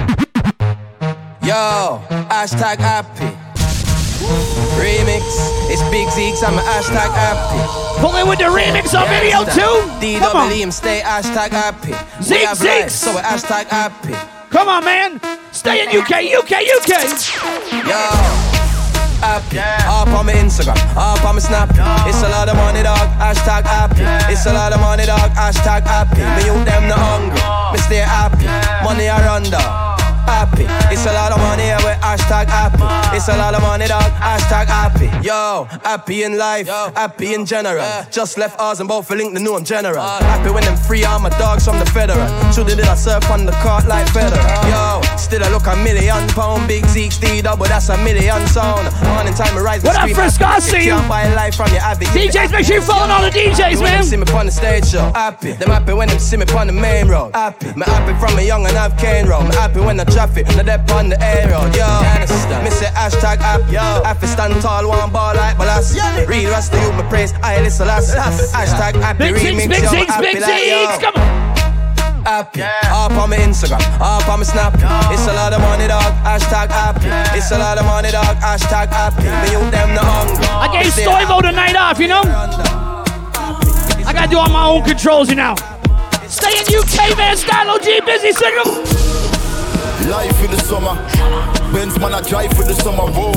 Yo, 1.44 2.00
hashtag 2.30 2.78
happy. 2.78 3.41
Remix. 4.78 5.22
It's 5.70 5.82
Big 5.90 6.08
Zeeks. 6.08 6.42
I'm 6.46 6.58
a 6.58 6.62
hashtag 6.62 7.10
happy. 7.12 7.60
Pull 8.00 8.16
in 8.16 8.28
with 8.28 8.38
the 8.38 8.46
remix 8.46 8.94
on 8.98 9.08
video 9.08 9.44
too. 9.44 10.18
Come 10.18 10.36
on. 10.36 10.72
Stay 10.72 11.00
hashtag 11.00 11.50
happy. 11.50 11.92
Zeke, 12.22 12.48
we 12.60 12.66
Zeeks. 12.68 12.90
so 12.90 13.14
we're 13.14 13.22
hashtag 13.22 13.66
happy. 13.66 14.14
Come 14.50 14.68
on, 14.68 14.84
man. 14.84 15.20
Stay 15.52 15.82
in 15.82 15.88
UK, 15.88 16.30
UK, 16.38 16.64
UK. 16.66 16.90
Yo. 17.88 18.52
Happy. 19.22 19.58
Up 19.58 20.08
on 20.18 20.26
my 20.26 20.32
Instagram, 20.32 20.76
up 20.96 21.24
on 21.24 21.36
my 21.36 21.40
Snap. 21.40 21.70
It's 22.08 22.22
a 22.22 22.28
lot 22.28 22.48
of 22.48 22.56
money, 22.56 22.82
dog. 22.82 23.08
Hashtag 23.22 23.62
happy. 23.64 24.02
It's 24.32 24.46
a 24.46 24.52
lot 24.52 24.72
of 24.72 24.80
money, 24.80 25.06
dog. 25.06 25.30
Hashtag 25.30 25.82
happy. 25.86 26.22
Me 26.36 26.46
you 26.46 26.64
them 26.64 26.88
no 26.88 26.96
hungry. 26.96 27.38
Me 27.72 27.78
stay 27.78 28.02
happy. 28.02 28.46
Money 28.84 29.08
I 29.08 29.24
run 29.24 29.44
down. 29.44 30.01
Happy. 30.26 30.66
It's 30.92 31.06
a 31.06 31.12
lot 31.12 31.32
of 31.32 31.38
money 31.38 31.64
yeah, 31.64 31.82
with 31.84 31.98
hashtag 32.00 32.46
happy. 32.46 32.82
It's 33.16 33.28
a 33.28 33.36
lot 33.36 33.54
of 33.54 33.62
money, 33.62 33.86
dog. 33.86 34.10
Hashtag 34.12 34.66
happy. 34.66 35.10
Yo, 35.26 35.66
happy 35.82 36.22
in 36.22 36.38
life, 36.38 36.68
happy 36.68 37.34
in 37.34 37.46
general. 37.46 37.84
Just 38.10 38.38
left 38.38 38.58
ours 38.60 38.80
and 38.80 38.88
both 38.88 39.06
for 39.06 39.16
link 39.16 39.34
the 39.34 39.40
new 39.40 39.54
I'm 39.54 39.64
general. 39.64 40.02
Happy 40.02 40.50
when 40.50 40.64
them 40.64 40.76
free 40.76 41.04
all 41.04 41.20
my 41.20 41.30
dogs 41.30 41.64
from 41.64 41.78
the 41.78 41.86
federal. 41.86 42.26
Shoulda 42.52 42.76
did 42.76 42.86
I 42.86 42.94
surf 42.94 43.30
on 43.30 43.46
the 43.46 43.52
cart 43.62 43.86
like 43.86 44.06
Federer. 44.06 44.42
Yo, 44.70 45.00
still 45.16 45.42
I 45.44 45.50
look 45.50 45.66
a 45.66 45.76
million 45.76 46.26
pound. 46.28 46.68
Big 46.68 46.84
Zeke 46.86 47.12
Steve 47.12 47.44
but 47.44 47.68
that's 47.68 47.88
a 47.88 47.96
million 47.98 48.46
sound. 48.48 48.84
Morning 49.04 49.34
time 49.34 49.56
I 49.56 49.60
rise. 49.60 49.82
What 49.82 49.96
up, 49.96 50.10
Frisco? 50.10 50.44
I 50.44 50.58
see 50.58 50.84
you. 50.84 50.92
Can't 50.92 51.08
buy 51.08 51.34
life 51.34 51.56
from 51.56 51.70
your 51.70 51.80
average. 51.80 52.08
DJs, 52.08 52.52
make 52.52 52.66
sure 52.66 52.76
you 52.76 52.82
following 52.82 53.10
all 53.10 53.22
the 53.22 53.30
DJs, 53.30 53.80
when 53.80 53.82
man. 53.82 54.00
Them 54.00 54.04
see 54.04 54.16
me 54.16 54.24
on 54.32 54.46
the 54.46 54.52
stage 54.52 54.86
show. 54.86 55.10
Happy. 55.14 55.52
Them 55.52 55.70
happy 55.70 55.92
when 55.92 56.08
them 56.08 56.18
see 56.18 56.36
me 56.36 56.44
on 56.56 56.66
the 56.66 56.72
main 56.72 57.08
road. 57.08 57.32
Happy. 57.34 57.66
Me 57.74 57.84
happy 57.86 58.18
from 58.20 58.38
a 58.38 58.42
young 58.42 58.66
and 58.66 58.76
I've 58.76 58.96
cane 58.96 59.26
road. 59.26 59.44
Me 59.48 59.54
happy 59.54 59.80
when 59.80 59.96
the 59.96 60.04
traffic, 60.12 60.46
not 60.56 60.66
that 60.66 60.90
on 60.92 61.08
the 61.08 61.18
air 61.20 61.48
road. 61.48 61.72
Yo, 61.74 61.88
me 62.62 62.70
say 62.70 62.92
hashtag 62.92 63.40
happy. 63.40 63.72
Yo, 63.72 64.04
happy 64.04 64.26
stand 64.26 64.60
tall, 64.60 64.88
one 64.88 65.10
ball 65.10 65.34
like 65.34 65.56
balas. 65.56 65.96
Real 66.28 66.50
rasta 66.50 66.76
you 66.80 66.92
my 66.92 67.02
praise. 67.08 67.32
I 67.42 67.60
listen 67.60 67.86
last. 67.86 68.14
Hashtag 68.14 69.00
happy 69.00 69.32
Big 69.32 69.34
remix. 69.34 69.68
Big 69.68 69.82
yo, 69.82 69.90
Ziggs, 69.90 70.06
happy 70.06 70.34
Big 70.34 70.42
like, 70.42 70.66
yo. 70.66 70.98
Come 71.00 71.16
on. 71.16 71.52
Happy. 72.22 72.62
Up 72.62 73.10
on 73.18 73.30
my 73.30 73.36
Instagram, 73.36 73.82
up 73.98 74.28
on 74.28 74.38
my 74.38 74.44
Snap. 74.44 74.74
It's 75.10 75.26
a 75.26 75.34
lot 75.34 75.52
of 75.52 75.60
money, 75.60 75.88
dog. 75.88 76.12
Hashtag 76.22 76.70
happy. 76.70 77.10
It's 77.36 77.50
a 77.50 77.58
lot 77.58 77.78
of 77.78 77.84
money, 77.84 78.12
dog. 78.12 78.36
Hashtag 78.36 78.88
happy. 78.94 79.26
Me 79.26 79.50
you 79.50 79.70
them 79.70 79.94
the 79.94 80.00
hunger. 80.00 80.46
I 80.46 80.68
gave 80.70 80.92
Stoivo 80.92 81.42
the 81.42 81.50
night 81.50 81.74
off, 81.74 81.98
you 81.98 82.06
know? 82.08 82.22
I 84.04 84.12
gotta 84.12 84.30
do 84.30 84.38
all 84.38 84.50
my 84.50 84.66
own 84.68 84.82
controls, 84.84 85.28
you 85.30 85.36
know. 85.36 85.56
Stay 86.28 86.60
in 86.60 86.64
UK, 86.78 87.16
man. 87.18 87.36
Stylo 87.36 87.78
G, 87.78 88.00
busy 88.06 88.32
signal. 88.32 89.21
Life 90.08 90.44
in 90.44 90.50
the 90.50 90.58
summer. 90.64 90.94
Benz 91.72 91.98
man, 91.98 92.14
I 92.14 92.20
drive 92.22 92.52
for 92.52 92.64
the 92.64 92.74
summer. 92.74 93.04
Whoa. 93.10 93.32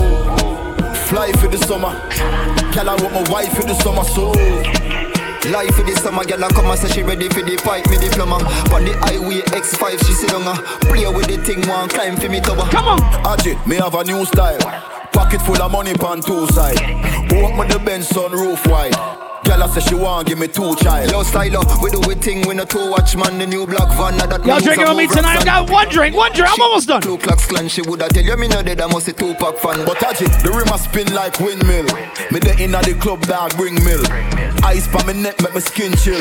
Fly 1.08 1.32
for 1.34 1.48
the 1.48 1.58
summer. 1.58 1.92
Girl, 2.74 2.90
I 2.90 2.96
want 3.02 3.14
my 3.14 3.24
wife 3.32 3.54
for 3.54 3.64
the 3.64 3.76
summer. 3.76 4.04
So. 4.04 4.32
Life 5.52 5.76
for 5.76 5.84
the 5.84 5.94
summer, 6.02 6.26
girl, 6.26 6.44
I 6.44 6.48
come 6.50 6.66
and 6.66 6.80
say 6.80 6.90
she 6.90 7.04
ready 7.04 7.30
for 7.30 7.44
the 7.44 7.56
pipe, 7.58 7.86
me 7.92 7.98
diploma. 7.98 8.42
On 8.74 8.84
the 8.84 8.98
highway 9.06 9.42
X5, 9.54 10.04
she 10.04 10.14
sit 10.14 10.32
down, 10.32 10.42
uh, 10.42 10.56
play 10.90 11.06
with 11.08 11.28
the 11.28 11.38
thing, 11.38 11.62
one 11.70 11.88
climb 11.88 12.18
for 12.18 12.28
me 12.30 12.42
tower. 12.42 12.68
Come 12.72 12.88
on, 12.88 13.00
Ajit, 13.22 13.62
me 13.68 13.76
have 13.76 13.94
a 13.94 14.04
new 14.04 14.26
style. 14.26 14.58
Pocket 15.14 15.40
full 15.44 15.62
of 15.62 15.72
money 15.72 15.94
pan 15.94 16.20
two 16.20 16.48
side. 16.48 16.82
Walk 17.32 17.58
with 17.60 17.70
the 17.70 17.80
Benz 17.86 18.12
on 18.18 18.32
roof 18.32 18.66
wide. 18.66 18.96
Girl, 19.46 19.62
I 19.62 19.68
say 19.70 19.82
she 19.82 19.96
want 19.96 20.28
give 20.28 20.40
me 20.40 20.48
two 20.48 20.76
child. 20.78 21.12
Yo, 21.12 21.22
stylo, 21.22 21.62
we 21.82 21.92
do 21.92 22.02
we 22.08 22.16
thing, 22.16 22.48
we 22.48 22.56
no 22.56 22.66
two 22.66 22.90
watch 22.90 23.16
man, 23.16 23.38
the 23.38 23.46
new 23.46 23.68
black 23.68 23.90
van, 23.94 24.18
that 24.18 24.44
Y'all 24.44 24.60
drinking 24.60 24.88
with 24.90 24.98
me 24.98 25.08
tonight? 25.08 25.42
I 25.42 25.46
got 25.46 25.70
one 25.70 25.88
drink, 25.90 26.16
one 26.16 26.34
drink. 26.34 26.50
I'm 26.52 26.62
almost 26.62 26.88
done. 26.88 27.02
Two 27.02 27.18
clocks 27.20 27.46
clan, 27.46 27.68
she 27.68 27.82
woulda 27.84 28.10
tell 28.10 28.24
you 28.24 28.36
me 28.38 28.48
no 28.48 28.64
dead, 28.64 28.82
I 28.82 28.88
must 28.88 29.08
a 29.08 29.14
two 29.14 29.36
pack 29.36 29.58
fan. 29.58 29.86
But 29.86 29.98
Ajit, 29.98 30.42
the 30.42 30.50
rim 30.50 30.68
a 30.74 30.78
spin 30.80 31.14
like 31.14 31.40
windmill. 31.40 31.86
Me 32.34 32.40
the 32.40 32.56
inna 32.58 32.82
the 32.82 32.98
club 33.00 33.22
dog 33.22 33.56
bring 33.56 33.76
mill. 33.86 34.02
Ice 34.66 34.88
pa 34.88 35.06
me 35.06 35.14
neck 35.14 35.40
make 35.42 35.54
me 35.54 35.62
skin 35.62 35.94
chill. 35.98 36.20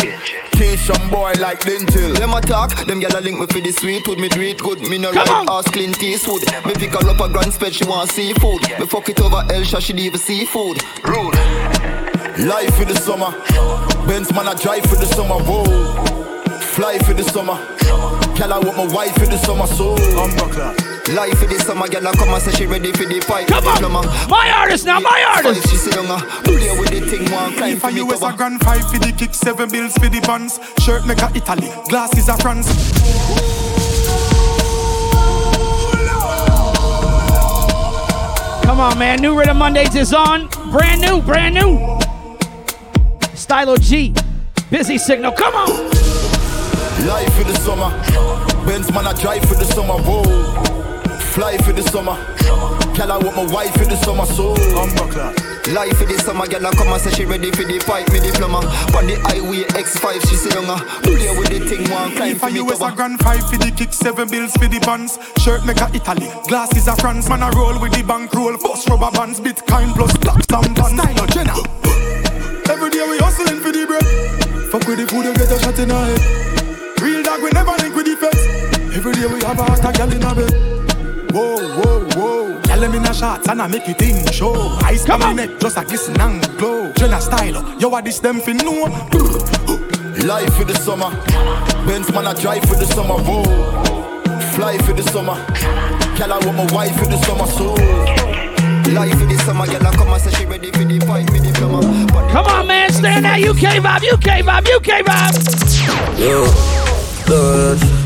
Teach 0.53 0.81
some 0.81 1.09
boy 1.09 1.33
like 1.41 1.65
dental. 1.65 2.13
Them 2.13 2.37
talk, 2.43 2.77
them 2.85 3.01
gyal 3.01 3.19
a 3.19 3.21
link 3.23 3.41
me 3.41 3.47
for 3.47 3.61
the 3.61 3.73
sweet 3.73 4.07
wood, 4.07 4.19
me 4.19 4.29
do 4.29 4.43
it 4.43 4.59
good. 4.59 4.81
Me 4.89 4.99
no 4.99 5.09
on. 5.09 5.49
ass 5.49 5.65
Clint 5.73 6.03
Eastwood. 6.03 6.45
Me 6.67 6.75
pick 6.75 6.93
her 6.93 7.09
up 7.09 7.21
a 7.21 7.29
grand 7.33 7.55
spread, 7.55 7.73
she 7.75 7.85
want 7.85 8.11
seafood. 8.11 8.61
Me 8.79 8.87
fuck 8.87 9.09
it 9.09 9.21
over 9.21 9.43
Elsha, 9.51 9.81
she 9.81 9.95
leave 9.95 10.15
a 10.15 10.19
seafood. 10.19 10.83
Rude. 11.03 12.04
Life 12.39 12.75
for 12.75 12.85
the 12.85 12.95
summer. 12.97 13.31
Benz 14.09 14.33
man 14.35 14.49
I 14.49 14.55
drive 14.55 14.83
for 14.87 14.97
the 14.97 15.07
summer. 15.07 15.37
Whoa. 15.47 15.63
Fly 16.75 16.99
for 16.99 17.15
the 17.15 17.23
summer. 17.23 17.55
Girl 18.35 18.53
I 18.53 18.59
want 18.59 18.77
my 18.77 18.93
wife 18.93 19.15
for 19.15 19.27
the 19.27 19.39
summer. 19.39 19.69
So 19.69 19.95
I'm 20.19 20.35
Life 21.15 21.39
for 21.39 21.47
the 21.47 21.61
summer, 21.63 21.87
gyal 21.87 22.13
a 22.13 22.17
come 22.17 22.35
and 22.35 22.43
say 22.43 22.51
she 22.51 22.67
ready 22.67 22.91
for 22.91 23.05
the 23.05 23.21
fight. 23.21 23.47
Come 23.47 23.65
on. 23.69 23.75
diploma. 23.75 24.27
My 24.29 24.51
artist 24.51 24.85
now, 24.85 24.99
my 24.99 25.23
artist. 25.23 25.63
Five, 25.63 25.71
she 25.71 25.77
sit 25.77 25.95
down, 25.95 26.07
play 26.43 26.77
with 26.77 26.91
the 26.91 27.07
thing, 27.07 27.31
one 27.31 27.55
climb 27.55 27.77
If 27.77 27.81
for 27.83 27.91
a 27.91 27.93
me 27.93 28.01
US 28.01 28.23
a 28.23 28.33
grand 28.37 28.61
five 28.65 28.83
for 28.91 28.99
the 28.99 29.13
kick, 29.13 29.33
seven 29.33 29.71
bills 29.71 29.95
for 29.95 30.09
the 30.09 30.21
buns. 30.27 30.59
Shirt 30.83 31.07
make 31.07 31.23
a 31.23 31.31
Italy, 31.37 31.71
glasses 31.89 32.29
a 32.29 32.37
France. 32.39 32.67
Come 38.65 38.81
on, 38.81 38.99
man. 38.99 39.21
New 39.21 39.39
Rhythm 39.39 39.59
Mondays 39.59 39.95
is 39.95 40.13
on. 40.13 40.49
Brand 40.73 41.01
new, 41.01 41.23
brand 41.23 41.55
new. 41.55 42.04
Stylo 43.45 43.77
G. 43.77 44.15
Busy 44.71 44.97
signal. 44.97 45.31
Come 45.33 45.55
on. 45.55 45.69
Life 47.07 47.29
for 47.37 47.45
the 47.45 47.53
summer. 47.61 47.91
Benz 48.65 48.91
man 48.91 49.07
I 49.07 49.13
drive 49.21 49.45
for 49.45 49.55
the 49.55 49.67
summer. 49.67 50.01
Whoa. 50.01 50.25
Fly 51.37 51.59
for 51.59 51.75
the 51.75 51.83
summer. 51.83 52.17
Girl 52.97 53.13
I 53.13 53.19
want 53.19 53.37
my 53.37 53.45
wife 53.53 53.75
for 53.75 53.85
the 53.85 53.97
summer. 53.97 54.25
So 54.25 54.55
Life 55.75 55.99
for 55.99 56.07
the 56.07 56.17
summer, 56.25 56.47
gyal 56.47 56.65
a 56.65 56.75
come 56.75 56.89
and 56.89 57.03
say 57.03 57.11
she 57.11 57.27
ready 57.27 57.51
for 57.51 57.65
the 57.65 57.79
fight, 57.81 58.11
me 58.13 58.21
diploma. 58.21 58.65
On 58.97 59.07
the 59.07 59.21
highway 59.29 59.65
X5, 59.77 60.21
she 60.29 60.37
sit 60.37 60.53
down, 60.53 60.65
uh, 60.65 60.79
play 61.03 61.29
with 61.37 61.49
the 61.53 61.61
thing, 61.69 61.85
one 61.91 62.13
climb 62.17 62.33
If 62.33 62.41
for 62.41 62.49
a 62.49 62.51
me 62.51 62.61
US 62.61 62.81
a 62.81 62.89
cover. 62.89 62.97
grand 62.97 63.21
five 63.21 63.45
for 63.51 63.59
the 63.59 63.71
kick, 63.77 63.93
seven 63.93 64.27
bills 64.29 64.53
for 64.57 64.69
the 64.69 64.81
buns. 64.81 65.19
Shirt 65.45 65.67
make 65.67 65.81
a 65.85 65.91
Italy, 65.93 66.33
glasses 66.49 66.89
a 66.89 66.97
France. 66.97 67.29
Man 67.29 67.43
a 67.43 67.51
roll 67.53 67.79
with 67.79 67.93
the 67.93 68.03
bank 68.03 68.33
roll, 68.33 68.57
bust 68.57 68.89
rubber 68.89 69.11
bands, 69.13 69.39
Bitcoin 69.39 69.93
plus 69.93 70.17
black 70.17 70.41
some 70.49 70.73
buns. 70.73 70.97
Style 70.97 71.27
Jenna. 71.29 71.84
Every 72.69 72.91
day 72.91 73.07
we 73.09 73.19
hustling 73.19 73.61
for 73.61 73.73
the 73.73 73.87
bread. 73.87 74.05
Fuck 74.71 74.87
with 74.89 74.99
the 74.99 75.07
food, 75.07 75.25
you 75.27 75.35
get 75.35 75.51
a 75.51 75.59
shot 75.59 75.79
in 75.79 75.89
the 75.89 75.95
head. 75.95 77.01
Real 77.03 77.23
dog, 77.23 77.43
we 77.43 77.51
never 77.51 77.73
link 77.83 77.95
with 77.95 78.07
the 78.07 78.17
feds. 78.17 78.97
Every 78.97 79.13
day 79.13 79.27
we 79.27 79.43
have 79.45 79.59
a 79.59 79.65
hot 79.65 79.95
gal 79.95 80.11
in 80.11 80.23
a 80.23 80.35
bed. 80.35 81.33
Whoa, 81.33 81.59
whoa, 81.79 82.09
whoa. 82.17 82.61
Gal 82.63 82.81
them 82.81 82.95
in 82.95 83.05
a 83.05 83.13
shots 83.13 83.49
and 83.49 83.61
I 83.61 83.67
make 83.67 83.87
you 83.87 83.95
think 83.95 84.33
show. 84.33 84.55
Ice 84.83 85.05
come 85.05 85.23
on 85.23 85.37
neck, 85.37 85.61
just 85.61 85.77
a 85.77 85.85
glisten 85.85 86.21
and 86.21 86.45
I 86.45 86.49
glow. 86.57 86.93
Jenna 86.93 87.21
style, 87.21 87.79
yo, 87.79 87.89
what 87.89 88.05
this 88.05 88.21
them 88.21 88.41
fin 88.41 88.57
know? 88.59 88.87
Life 90.25 90.55
for 90.57 90.65
the 90.65 90.75
summer. 90.75 91.11
Benz 91.87 92.11
man 92.13 92.27
I 92.27 92.35
drive 92.35 92.63
for 92.63 92.77
the 92.77 92.87
summer. 92.87 93.15
Whoa. 93.15 93.45
Fly 94.55 94.79
for 94.79 94.95
the 94.95 95.03
summer. 95.03 95.35
Girl 96.17 96.33
I 96.33 96.39
want 96.47 96.57
my 96.57 96.67
wife 96.75 96.97
for 96.97 97.07
the 97.07 97.19
summer. 97.19 97.47
So 97.47 97.75
Life 98.93 99.19
for 99.19 99.25
the 99.27 99.39
summer, 99.39 99.67
gyal 99.67 99.87
a 99.89 99.97
come 99.97 100.13
and 100.13 100.23
say 100.23 100.31
she 100.33 100.45
ready 100.47 100.71
for 100.71 100.85
the 100.85 100.99
fight, 101.07 101.31
me 101.33 101.41
diploma. 101.41 101.79
On 101.79 102.07
the 102.07 102.33
Come 102.33 102.47
on, 102.47 102.67
man. 102.67 102.93
Stay 102.93 103.17
in 103.17 103.23
that 103.23 103.41
UK 103.41 103.81
vibe, 103.83 104.05
UK 104.13 104.45
vibe, 104.45 104.69
UK 104.69 105.05
vibe. 105.07 106.19
Yo, 106.19 106.45
Dutch. 106.45 106.74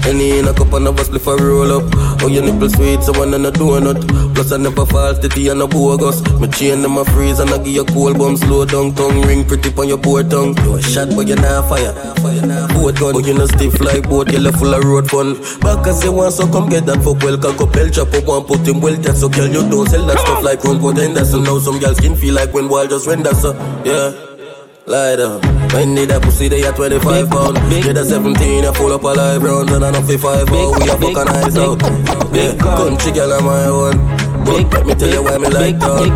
Any 0.09 0.39
in 0.39 0.49
a 0.49 0.55
cup 0.55 0.73
and 0.73 0.89
a 0.89 0.93
bus 0.93 1.11
before 1.11 1.37
roll 1.37 1.71
up. 1.71 1.85
Oh, 2.23 2.29
your 2.29 2.43
nipple 2.43 2.71
sweet, 2.71 3.03
so 3.03 3.13
one 3.13 3.35
and 3.35 3.45
a 3.45 3.53
donut. 3.53 4.01
Plus, 4.35 4.53
I 4.53 4.57
never 4.57 4.87
fall 4.87 5.15
steady 5.15 5.49
and 5.49 5.61
a 5.61 5.67
bogus. 5.67 6.23
Me 6.41 6.49
chain 6.49 6.81
them 6.81 6.97
a 6.97 7.05
freeze 7.05 7.39
and 7.41 7.51
I 7.51 7.59
give 7.59 7.69
you 7.69 7.85
cold 7.85 8.17
bum 8.17 8.39
slow 8.39 8.65
down. 8.65 8.95
Tongue 8.95 9.21
ring 9.27 9.45
pretty 9.45 9.69
on 9.77 9.87
your 9.87 9.99
poor 9.99 10.23
tongue. 10.23 10.57
You 10.65 10.77
a 10.77 10.83
shot, 10.83 11.09
but 11.15 11.29
you're 11.29 11.37
not 11.37 11.69
fire. 11.69 11.93
Boat 12.73 12.99
gun, 12.99 13.13
but 13.13 13.27
you 13.27 13.35
no 13.35 13.45
stiff 13.45 13.81
like 13.81 14.09
boat. 14.09 14.33
You 14.33 14.51
full 14.53 14.73
of 14.73 14.83
road 14.83 15.11
fun. 15.11 15.35
Back 15.61 15.87
as 15.87 16.03
you 16.03 16.13
want, 16.13 16.33
so 16.33 16.51
come 16.51 16.71
get 16.71 16.87
that 16.87 17.05
fuck 17.05 17.23
well. 17.23 17.37
Cock 17.37 17.61
up, 17.61 17.75
hell 17.75 17.91
chop 17.91 18.15
up 18.15 18.25
one, 18.25 18.45
put 18.45 18.67
him 18.67 18.81
well. 18.81 18.97
That's 18.97 19.21
so 19.21 19.29
girl, 19.29 19.47
you 19.47 19.69
don't 19.69 19.89
sell 19.91 20.07
that 20.07 20.19
stuff 20.21 20.43
like 20.43 20.65
run 20.65 20.81
put 20.81 20.97
Henderson. 20.97 21.43
Now 21.43 21.59
some 21.59 21.79
girls 21.79 21.99
skin 21.99 22.17
feel 22.17 22.33
like 22.33 22.55
when 22.55 22.71
wall 22.71 22.87
just 22.87 23.07
render 23.07 23.35
so. 23.35 23.53
Yeah. 23.85 24.17
Lie 24.87 25.17
down. 25.17 25.58
When 25.73 25.95
did 25.95 26.09
that 26.11 26.23
pussy 26.23 26.49
they 26.49 26.65
at 26.65 26.77
25 26.77 27.29
pound? 27.31 27.57
Get 27.71 27.97
a 27.97 28.05
17, 28.05 28.65
I 28.65 28.73
pull 28.73 28.93
up 28.93 29.03
a 29.03 29.07
live 29.09 29.43
round 29.43 29.71
and 29.71 29.85
I 29.85 29.91
know 29.91 30.03
55 30.03 30.49
out. 30.49 30.81
We 30.81 30.89
a 30.89 30.97
fucking 30.97 31.29
eyes 31.29 31.57
out. 31.57 31.83
Yeah, 32.35 32.57
country 32.57 33.13
girl 33.13 33.33
on 33.33 33.45
my 33.45 33.65
own. 33.67 33.97
But 34.45 34.73
let 34.73 34.87
me 34.87 34.95
tell 34.95 35.13
you 35.13 35.23
why 35.23 35.39
me 35.39 35.49
like 35.49 35.79
dog. 35.79 36.09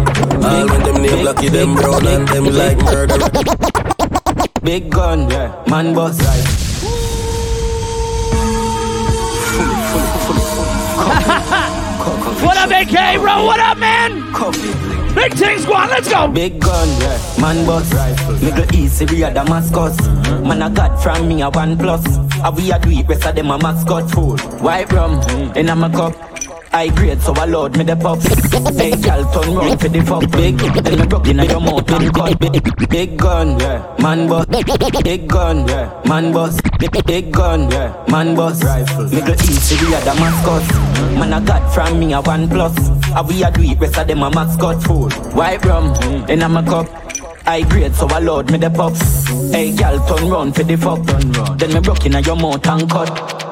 All 0.43 0.67
when 0.69 0.83
them 0.83 1.03
name 1.03 1.25
lucky, 1.25 1.49
them 1.49 1.75
brown 1.75 2.07
and 2.07 2.27
them 2.29 2.45
like 2.47 2.79
murder. 2.79 3.19
Big 4.63 4.91
gun, 4.91 5.31
yeah. 5.31 5.63
man 5.69 5.95
boss. 5.95 6.19
What 12.03 12.57
up, 12.57 12.71
AK, 12.71 13.21
bro? 13.21 13.45
What 13.45 13.61
up, 13.61 13.79
man? 13.79 14.33
Big 15.15 15.35
things 15.35 15.65
go 15.65 15.75
on. 15.75 15.89
Let's 15.89 16.11
go. 16.11 16.27
Big 16.27 16.59
gun, 16.59 16.89
man 17.41 17.65
boss. 17.65 17.93
Middle 18.43 18.75
East, 18.75 18.99
Syria, 18.99 19.33
Damascus. 19.33 19.97
Man, 20.43 20.63
I 20.63 20.69
got 20.71 21.01
from 21.01 21.29
me 21.29 21.43
a 21.43 21.51
one 21.51 21.79
plus. 21.79 22.05
How 22.43 22.51
we 22.51 22.73
a 22.73 22.79
do 22.81 22.91
it, 22.91 23.07
rest 23.07 23.27
of 23.27 23.37
them 23.37 23.53
a 23.53 23.59
mascot 23.59 24.11
food. 24.11 24.41
White 24.61 24.91
rum 24.93 25.21
mm. 25.21 25.57
in 25.57 25.69
a 25.69 25.77
my 25.77 25.89
cup. 25.91 26.32
I 26.75 26.89
grade, 26.89 27.21
so 27.21 27.35
I 27.35 27.45
load 27.45 27.77
me 27.77 27.85
the 27.85 27.95
pop. 27.97 28.19
Hey, 28.77 28.93
gal, 28.93 29.31
turn 29.33 29.55
round 29.55 29.79
for 29.79 29.89
the 29.89 30.01
fuck 30.03 30.31
big. 30.31 30.57
Then 30.57 31.01
me 31.01 31.07
broke 31.07 31.29
in 31.29 31.39
your 31.39 31.61
mouth 31.61 31.91
and 31.91 32.15
cut 32.15 32.39
big. 32.39 32.89
Big 32.89 33.17
gun, 33.19 33.59
man 34.03 34.27
boss. 34.27 34.47
Big 35.03 35.29
gun, 35.29 35.67
man 36.09 36.33
boss. 36.33 36.61
Big, 36.79 37.05
big 37.05 37.31
gun, 37.33 37.69
man 38.11 38.35
boss. 38.35 38.63
Middle 39.13 39.35
East, 39.35 39.69
Syria, 39.69 40.03
Damascus. 40.03 40.67
Man, 41.19 41.33
I 41.35 41.45
got 41.45 41.75
from 41.75 42.01
me 42.01 42.15
a 42.15 42.23
one 42.23 42.49
plus. 42.49 42.75
How 43.09 43.23
we 43.23 43.43
a 43.43 43.51
do 43.51 43.61
it, 43.63 43.79
rest 43.79 43.99
of 43.99 44.07
them 44.07 44.23
a 44.23 44.31
mascot 44.31 44.83
food. 44.83 45.13
White 45.35 45.65
rum 45.67 45.95
in 46.31 46.41
a 46.41 46.49
my 46.49 46.63
cup. 46.63 46.89
I 47.45 47.63
grade, 47.63 47.95
so 47.95 48.07
I 48.07 48.21
load 48.21 48.51
me 48.51 48.57
the 48.57 48.71
pop. 48.71 48.95
Hey, 49.53 49.77
gal, 49.77 49.99
turn 50.09 50.31
round 50.31 50.57
for 50.57 50.63
the 50.63 50.77
fuck. 50.77 51.05
Then 51.59 51.75
me 51.75 51.81
broke 51.81 52.07
in 52.07 52.13
your 52.13 52.37
mouth 52.37 52.67
and 52.67 52.89
cut. 52.91 53.52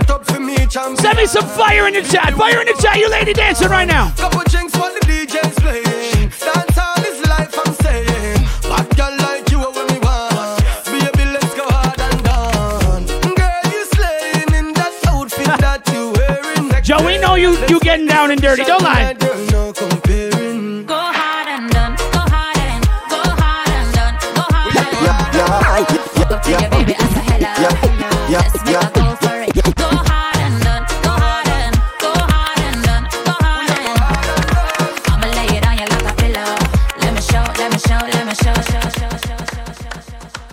send 0.71 1.17
me 1.17 1.25
some 1.25 1.45
fire 1.45 1.87
in 1.87 1.93
the 1.93 2.01
chat. 2.01 2.33
Fire 2.35 2.61
in 2.61 2.67
the 2.67 2.81
chat, 2.81 2.97
you 2.97 3.09
lady 3.09 3.33
dancing 3.33 3.67
right 3.67 3.87
now. 3.87 4.11
Couple 4.15 4.41
drinks 4.47 4.73
while 4.77 4.93
the 4.93 5.01
DJ's 5.01 5.59
playing. 5.59 6.29
Dance 6.39 6.77
all 6.77 7.03
is 7.03 7.27
life, 7.27 7.53
I'm 7.59 7.73
saying. 7.83 8.39
Bad 8.63 8.95
girl 8.95 9.17
like 9.19 9.51
you 9.51 9.59
are 9.59 9.71
what 9.71 9.91
me 9.91 9.99
want. 9.99 10.63
Baby, 10.85 11.29
let's 11.31 11.53
go 11.55 11.65
hard 11.67 11.99
and 11.99 12.23
done. 12.23 13.05
Girl, 13.35 13.61
you 13.67 13.83
slaying 13.91 14.53
in 14.55 14.73
that 14.73 14.95
outfit 15.07 15.45
that 15.59 15.83
you 15.91 16.13
wearing. 16.15 16.83
Joe, 16.83 17.05
we 17.05 17.17
know 17.17 17.35
you 17.35 17.51
you 17.67 17.79
getting 17.81 18.07
down 18.07 18.31
and 18.31 18.41
dirty. 18.41 18.63
Don't 18.63 18.81
lie. 18.81 19.11
No 19.51 19.73
comparing. 19.73 20.85
Go 20.85 20.95
hard 20.95 21.47
and 21.49 21.69
done. 21.69 21.95
Go 22.15 22.23
hard 22.31 22.57
and 22.57 22.83
go 23.11 23.19
hard 23.19 23.67
and 23.67 23.93
done. 23.93 24.15
Go 24.35 24.41
hard 24.47 25.89
and 25.89 26.15
Walk 26.15 26.31
up 26.31 26.43
to 26.43 26.49
your 26.49 26.69
baby, 26.69 26.93
ask 26.95 27.11
her 27.11 27.25
hello. 27.27 27.51
Let's 27.59 27.83
make 27.83 28.07
her 28.07 28.71
go 28.71 28.79
for 28.87 28.90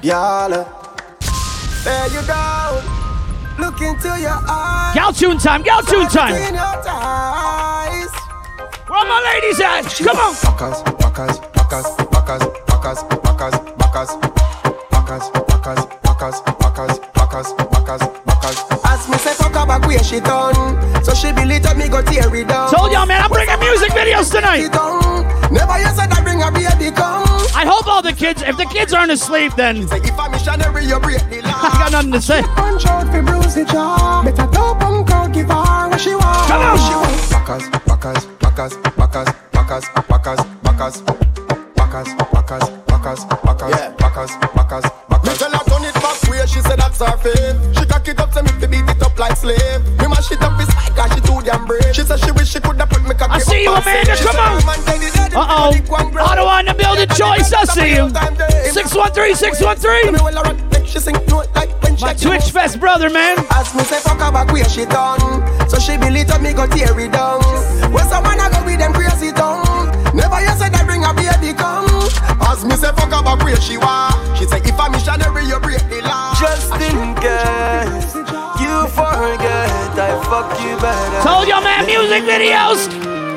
Y'all 0.08 0.48
Bear 1.84 2.08
you 2.08 2.22
down 2.26 2.80
Look 3.58 3.78
into 3.82 4.08
your 4.18 4.40
eyes 4.48 4.96
Y'all 4.96 5.12
tune 5.12 5.36
time, 5.36 5.62
y'all 5.66 5.82
tune 5.82 6.08
time 6.08 6.32
Where 6.32 6.54
are 8.88 9.04
my 9.04 9.20
ladies 9.34 9.60
at? 9.60 9.84
Come 9.98 10.16
on 10.16 10.34
Backers, 10.40 10.80
backers, 10.96 11.38
backers, 11.52 11.84
backers, 12.08 12.48
backers, 12.64 13.02
backers, 13.20 13.56
backers 13.76 14.10
Backers, 14.88 15.28
backers, 15.46 15.84
backers, 16.00 16.40
backers, 16.56 16.98
backers, 17.12 17.52
backers, 17.52 18.02
backers 18.24 18.58
As 18.86 19.08
me 19.10 19.18
say 19.18 19.34
fuck 19.34 19.54
her 19.56 19.66
back 19.66 19.86
where 19.86 20.02
she 20.02 20.20
done 20.20 20.67
she 21.18 21.32
believe 21.32 21.62
that 21.62 21.76
me 21.76 21.88
go 21.88 22.00
tear 22.02 22.32
it 22.34 22.46
down. 22.48 22.70
Told 22.70 22.92
y'all, 22.92 23.06
man, 23.06 23.22
I'm 23.22 23.30
bringing 23.30 23.58
music 23.58 23.90
videos 23.90 24.30
tonight. 24.30 24.70
Never 25.50 25.78
you 25.78 25.90
said 25.96 26.12
I 26.12 26.22
bring 26.22 26.42
a 26.42 26.50
baby 26.52 26.94
come. 26.94 27.26
I 27.58 27.64
hope 27.66 27.86
all 27.88 28.02
the 28.02 28.12
kids, 28.12 28.42
if 28.42 28.56
the 28.56 28.66
kids 28.66 28.94
aren't 28.94 29.10
asleep, 29.10 29.54
then 29.56 29.88
If 29.90 30.18
I'm 30.18 30.30
missionary, 30.30 30.86
you 30.86 31.00
break 31.00 31.22
the 31.28 31.42
law. 31.42 31.58
I 31.58 31.68
got 31.78 31.92
nothing 31.92 32.12
to 32.12 32.20
say. 32.22 32.42
Punch 32.54 32.86
out 32.86 33.10
for 33.10 33.22
bruise 33.22 33.54
the 33.54 33.64
jaw. 33.64 34.22
Better 34.24 34.46
dope 34.52 34.82
and 34.82 35.06
crowd 35.06 35.32
give 35.34 35.48
her 35.48 35.88
what 35.90 36.00
she 36.00 36.14
want. 36.14 36.46
Come 36.46 36.62
on. 36.62 36.78
She 36.78 36.94
want. 36.94 37.30
Backers, 37.30 37.68
backers, 37.86 38.26
backers, 38.38 38.76
backers, 38.96 39.26
backers, 39.52 39.84
backers, 40.06 40.40
backers, 40.62 41.02
backers, 41.02 41.17
cocky 53.82 54.10
I 54.10 54.14
see 54.14 54.14
you, 54.14 54.14
up 54.14 54.14
her 54.14 54.14
Amanda. 54.14 54.16
sleeve. 54.16 54.18
She 54.18 54.24
Come 54.24 54.38
on. 54.38 54.56
"Woman, 54.58 54.80
tell 54.84 54.98
the 54.98 55.10
daddy, 55.14 55.36
Uh 55.36 55.46
body 55.46 55.80
go 55.80 55.94
and 55.96 56.06
oh. 56.06 56.10
grow." 56.10 56.24
Ottawa 56.24 56.58
in 56.60 56.66
the 56.66 56.74
building. 56.74 57.08
Choice, 57.14 57.52
I 57.52 57.64
see 57.64 57.94
you. 57.94 58.10
613 58.72 59.34
613. 59.34 60.14
My 62.00 62.14
Twitch 62.14 62.52
Fest 62.52 62.78
brother, 62.78 63.10
man. 63.10 63.38
As 63.50 63.74
me 63.74 63.82
say 63.82 63.98
fuck 63.98 64.20
her 64.20 64.30
back 64.30 64.52
where 64.52 64.64
she 64.68 64.84
done 64.86 65.18
So 65.68 65.80
she 65.80 65.96
believe 65.98 66.30
me 66.40 66.52
go 66.54 66.64
tear 66.66 66.94
it 66.98 67.10
down 67.10 67.42
When 67.90 68.06
someone 68.06 68.38
a 68.38 68.48
go 68.48 68.64
with 68.64 68.78
them 68.78 68.92
crazy 68.92 69.32
tongue 69.32 69.90
Never 70.14 70.38
you 70.40 70.54
said 70.54 70.70
that 70.78 70.86
bring 70.86 71.02
a 71.02 71.12
baby 71.12 71.52
come 71.58 71.90
As 72.46 72.64
me 72.64 72.76
say 72.76 72.94
fuck 72.94 73.10
her 73.10 73.22
back 73.22 73.42
where 73.42 73.60
she 73.60 73.78
want 73.78 74.14
She 74.38 74.46
say 74.46 74.62
if 74.62 74.78
I'm 74.78 74.92
missionary 74.92 75.44
you 75.46 75.58
break 75.58 75.82
the 75.90 76.00
law 76.06 76.38
Just 76.38 76.70
in 76.78 77.14
case 77.18 78.14
you 78.62 78.86
forget, 78.88 79.70
I 79.98 80.18
fuck 80.26 80.50
you 80.62 80.76
better. 80.78 81.22
Told 81.22 81.46
y'all, 81.48 81.62
man, 81.62 81.86
music 81.86 82.22
videos. 82.24 83.27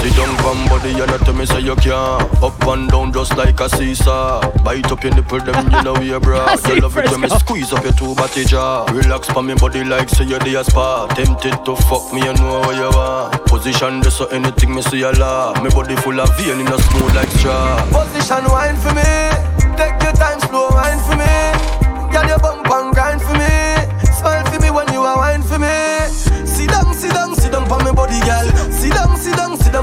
Sit 0.00 0.16
down 0.16 0.34
from 0.38 0.66
body 0.68 0.92
and 0.92 1.10
tell 1.24 1.34
me 1.34 1.44
say 1.44 1.60
you 1.60 1.76
can 1.76 1.92
Up 2.42 2.66
and 2.68 2.88
down 2.90 3.12
just 3.12 3.36
like 3.36 3.60
a 3.60 3.68
seesaw. 3.68 4.40
Bite 4.64 4.90
up 4.90 5.04
your 5.04 5.14
nipple 5.14 5.40
them 5.40 5.70
you 5.70 5.82
know 5.82 5.92
we 5.92 6.12
a 6.14 6.18
bra. 6.20 6.46
I 6.46 6.56
see 6.56 6.76
You 6.76 6.80
love 6.80 6.96
it 6.96 7.10
when 7.10 7.20
me 7.20 7.28
squeeze 7.28 7.70
up 7.72 7.84
your 7.84 7.92
two 7.92 8.14
body 8.14 8.44
jaw. 8.46 8.86
Relax 8.92 9.28
for 9.28 9.42
me 9.42 9.54
body 9.54 9.84
like 9.84 10.08
say 10.08 10.24
you're 10.24 10.38
the 10.38 10.64
spa. 10.64 11.06
Tempted 11.08 11.64
to 11.66 11.76
fuck 11.76 12.12
me 12.14 12.24
you 12.24 12.32
know 12.34 12.60
where 12.60 12.76
you 12.76 12.90
want. 12.96 13.44
Position 13.44 14.00
this 14.00 14.16
so 14.16 14.26
anything 14.28 14.74
me 14.74 14.80
see 14.80 15.02
a 15.02 15.12
law 15.12 15.52
Me 15.62 15.68
body 15.70 15.96
full 15.96 16.18
of 16.18 16.34
vein 16.38 16.60
in 16.60 16.68
a 16.68 16.78
smooth 16.78 17.14
like 17.14 17.28
straw. 17.32 17.76
Position 17.92 18.44
wine 18.50 18.76
for 18.76 18.94
me. 18.94 19.49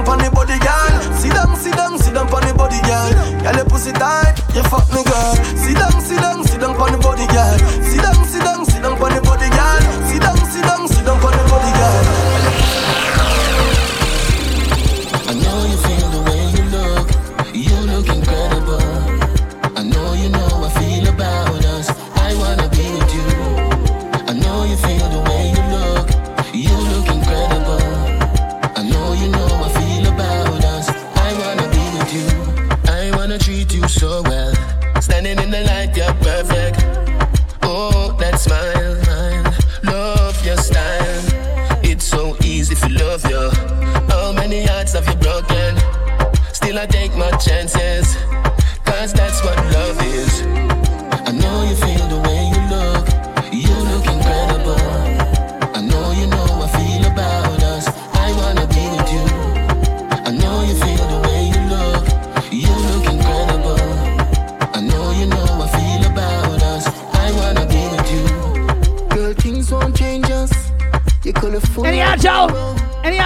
On 0.08 0.20
the 0.20 0.32
body, 0.32 0.58
girl. 0.60 1.16
Sit 1.20 1.34
down, 1.34 1.56
sit 1.56 1.76
down, 1.76 1.98
sit 2.00 2.14
down 2.14 2.28
on 2.34 2.42
the 2.48 2.54
body, 2.54 2.80
girl. 2.88 3.12
Girl, 3.44 3.56
your 3.56 3.66
pussy 3.66 3.92
tight, 3.92 4.40
you 4.56 4.64
fuck 4.64 4.88
me, 4.92 5.04
girl. 5.04 5.36
Sit 5.56 5.76
down, 5.76 6.02
sit 6.02 6.20
down, 6.20 6.44
sit 6.44 6.60
down 6.62 6.76
on 6.76 6.92
the 6.92 6.98
body, 6.98 7.28
girl. 7.28 7.58
Sit 7.84 8.02
down, 8.02 8.26
sit 8.26 8.42
down, 8.42 8.66
sit 8.66 8.82
down 8.82 8.94
on 8.94 9.12
the 9.14 9.22
body, 9.22 9.50
girl. 9.50 9.82
Sit 10.08 10.22
down, 10.22 10.38
sit 10.38 10.64
down, 10.64 10.88
sit 10.88 11.06
down 11.06 11.20
on 11.20 11.32
the 11.32 11.44
body, 11.50 11.72
girl. 11.78 12.17
I 46.78 46.86
take 46.86 47.16
my 47.16 47.32
chances. 47.38 48.07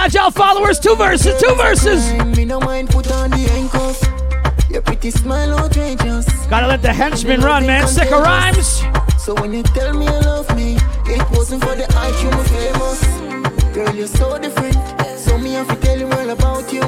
Agile 0.02 0.32
followers? 0.32 0.80
Two 0.80 0.96
verses, 0.96 1.40
two 1.40 1.54
verses. 1.54 2.12
Me 2.36 2.44
no 2.44 2.58
mind 2.58 2.90
put 2.90 3.08
on 3.12 3.30
the 3.30 3.36
handcuff. 3.36 4.02
Your 4.68 4.82
pretty 4.82 5.12
smile 5.12 5.56
outrageous. 5.56 6.26
Gotta 6.46 6.66
let 6.66 6.82
the 6.82 6.92
henchmen 6.92 7.40
run, 7.40 7.64
man. 7.66 7.86
Sick 7.86 8.10
of 8.10 8.20
rhymes. 8.20 8.82
So 9.16 9.32
when 9.34 9.52
you 9.52 9.62
tell 9.62 9.94
me 9.94 10.06
you 10.06 10.20
love 10.22 10.48
me, 10.56 10.74
it 11.06 11.22
wasn't 11.30 11.62
for 11.62 11.76
the 11.76 11.84
IQ 11.84 12.36
me 12.36 12.42
famous. 12.50 13.72
Girl, 13.72 13.94
you're 13.94 14.08
so 14.08 14.36
different. 14.40 14.74
So 15.16 15.38
me 15.38 15.52
have 15.52 15.68
to 15.68 15.76
tell 15.76 15.96
you 15.96 16.08
all 16.08 16.30
about 16.30 16.72
you. 16.72 16.82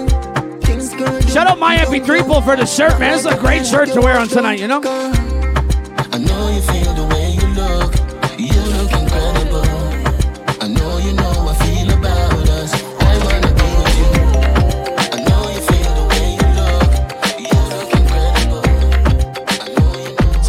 Shout 1.30 1.46
out 1.46 1.60
my 1.60 1.76
MP3 1.76 2.26
pool 2.26 2.42
for 2.42 2.56
the 2.56 2.66
shirt, 2.66 2.98
man. 2.98 3.12
This 3.12 3.20
is 3.20 3.32
a 3.32 3.38
great 3.38 3.64
shirt 3.64 3.90
to 3.90 4.00
wear 4.00 4.18
on 4.18 4.26
tonight, 4.26 4.58
you 4.58 4.66
know? 4.66 4.80
I 4.82 6.18
know 6.18 6.50
you 6.50 6.62
feel 6.62 6.92
the 6.94 7.06
way 7.14 7.24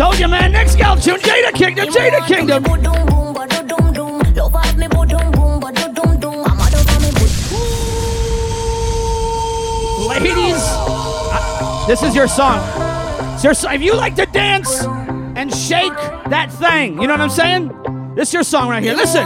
Told 0.06 0.20
you, 0.20 0.28
man. 0.28 0.52
Next 0.52 0.76
gal 0.76 0.96
tune, 0.96 1.20
Jada 1.20 1.52
Kingdom, 1.52 1.90
Jada 1.90 2.28
Kingdom. 2.28 2.64
Ladies, 10.08 10.62
uh, 11.34 11.86
this 11.88 12.04
is 12.04 12.14
your 12.14 12.28
song. 12.28 12.62
If 13.44 13.82
you 13.82 13.96
like 13.96 14.16
to 14.18 14.28
dance 14.28 14.84
and 15.36 15.52
shake 15.52 15.92
that 16.30 16.54
thing, 16.54 17.02
you 17.02 17.08
know 17.08 17.14
what 17.14 17.22
I'm 17.22 17.32
saying? 17.32 18.14
This 18.14 18.28
is 18.28 18.34
your 18.36 18.44
song 18.44 18.70
right 18.70 18.84
here. 18.84 18.94
Listen. 18.94 19.26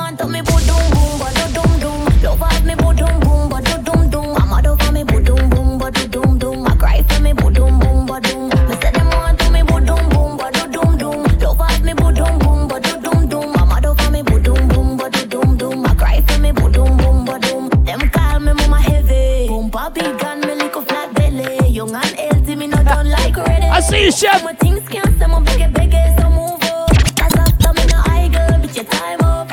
Chef. 24.19 24.43
My 24.43 24.51
things 24.51 24.85
can't 24.89 25.17
say 25.17 25.27
my 25.27 25.39
biggie 25.39 25.71
biggie, 25.71 26.19
so 26.19 26.29
move 26.29 26.61
up. 26.63 26.91
As 27.23 27.33
after 27.39 27.71
me 27.71 27.85
no 27.87 28.01
eye 28.03 28.27
girl, 28.27 28.59
bitch 28.59 28.75
your 28.75 28.83
time 28.83 29.21
up. 29.21 29.47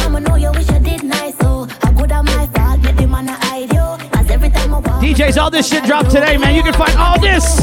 I'ma 0.00 0.18
know 0.18 0.34
you 0.34 0.50
wish 0.50 0.68
I 0.68 0.80
did 0.80 1.04
nice, 1.04 1.38
so 1.38 1.68
I 1.84 1.92
good 1.92 2.10
at 2.10 2.24
my 2.24 2.48
fault, 2.48 2.80
make 2.82 2.96
the 2.96 3.06
man 3.06 3.28
a 3.28 3.34
hide 3.34 3.72
you. 3.72 4.08
Cause 4.10 4.28
every 4.28 4.50
time 4.50 4.74
I 4.74 4.78
walk, 4.80 5.00
DJs, 5.00 5.40
all 5.40 5.48
this 5.48 5.68
shit 5.68 5.84
dropped 5.84 6.10
today, 6.10 6.36
man. 6.38 6.56
You 6.56 6.64
can 6.64 6.72
find 6.72 6.92
all 6.96 7.20
this 7.20 7.60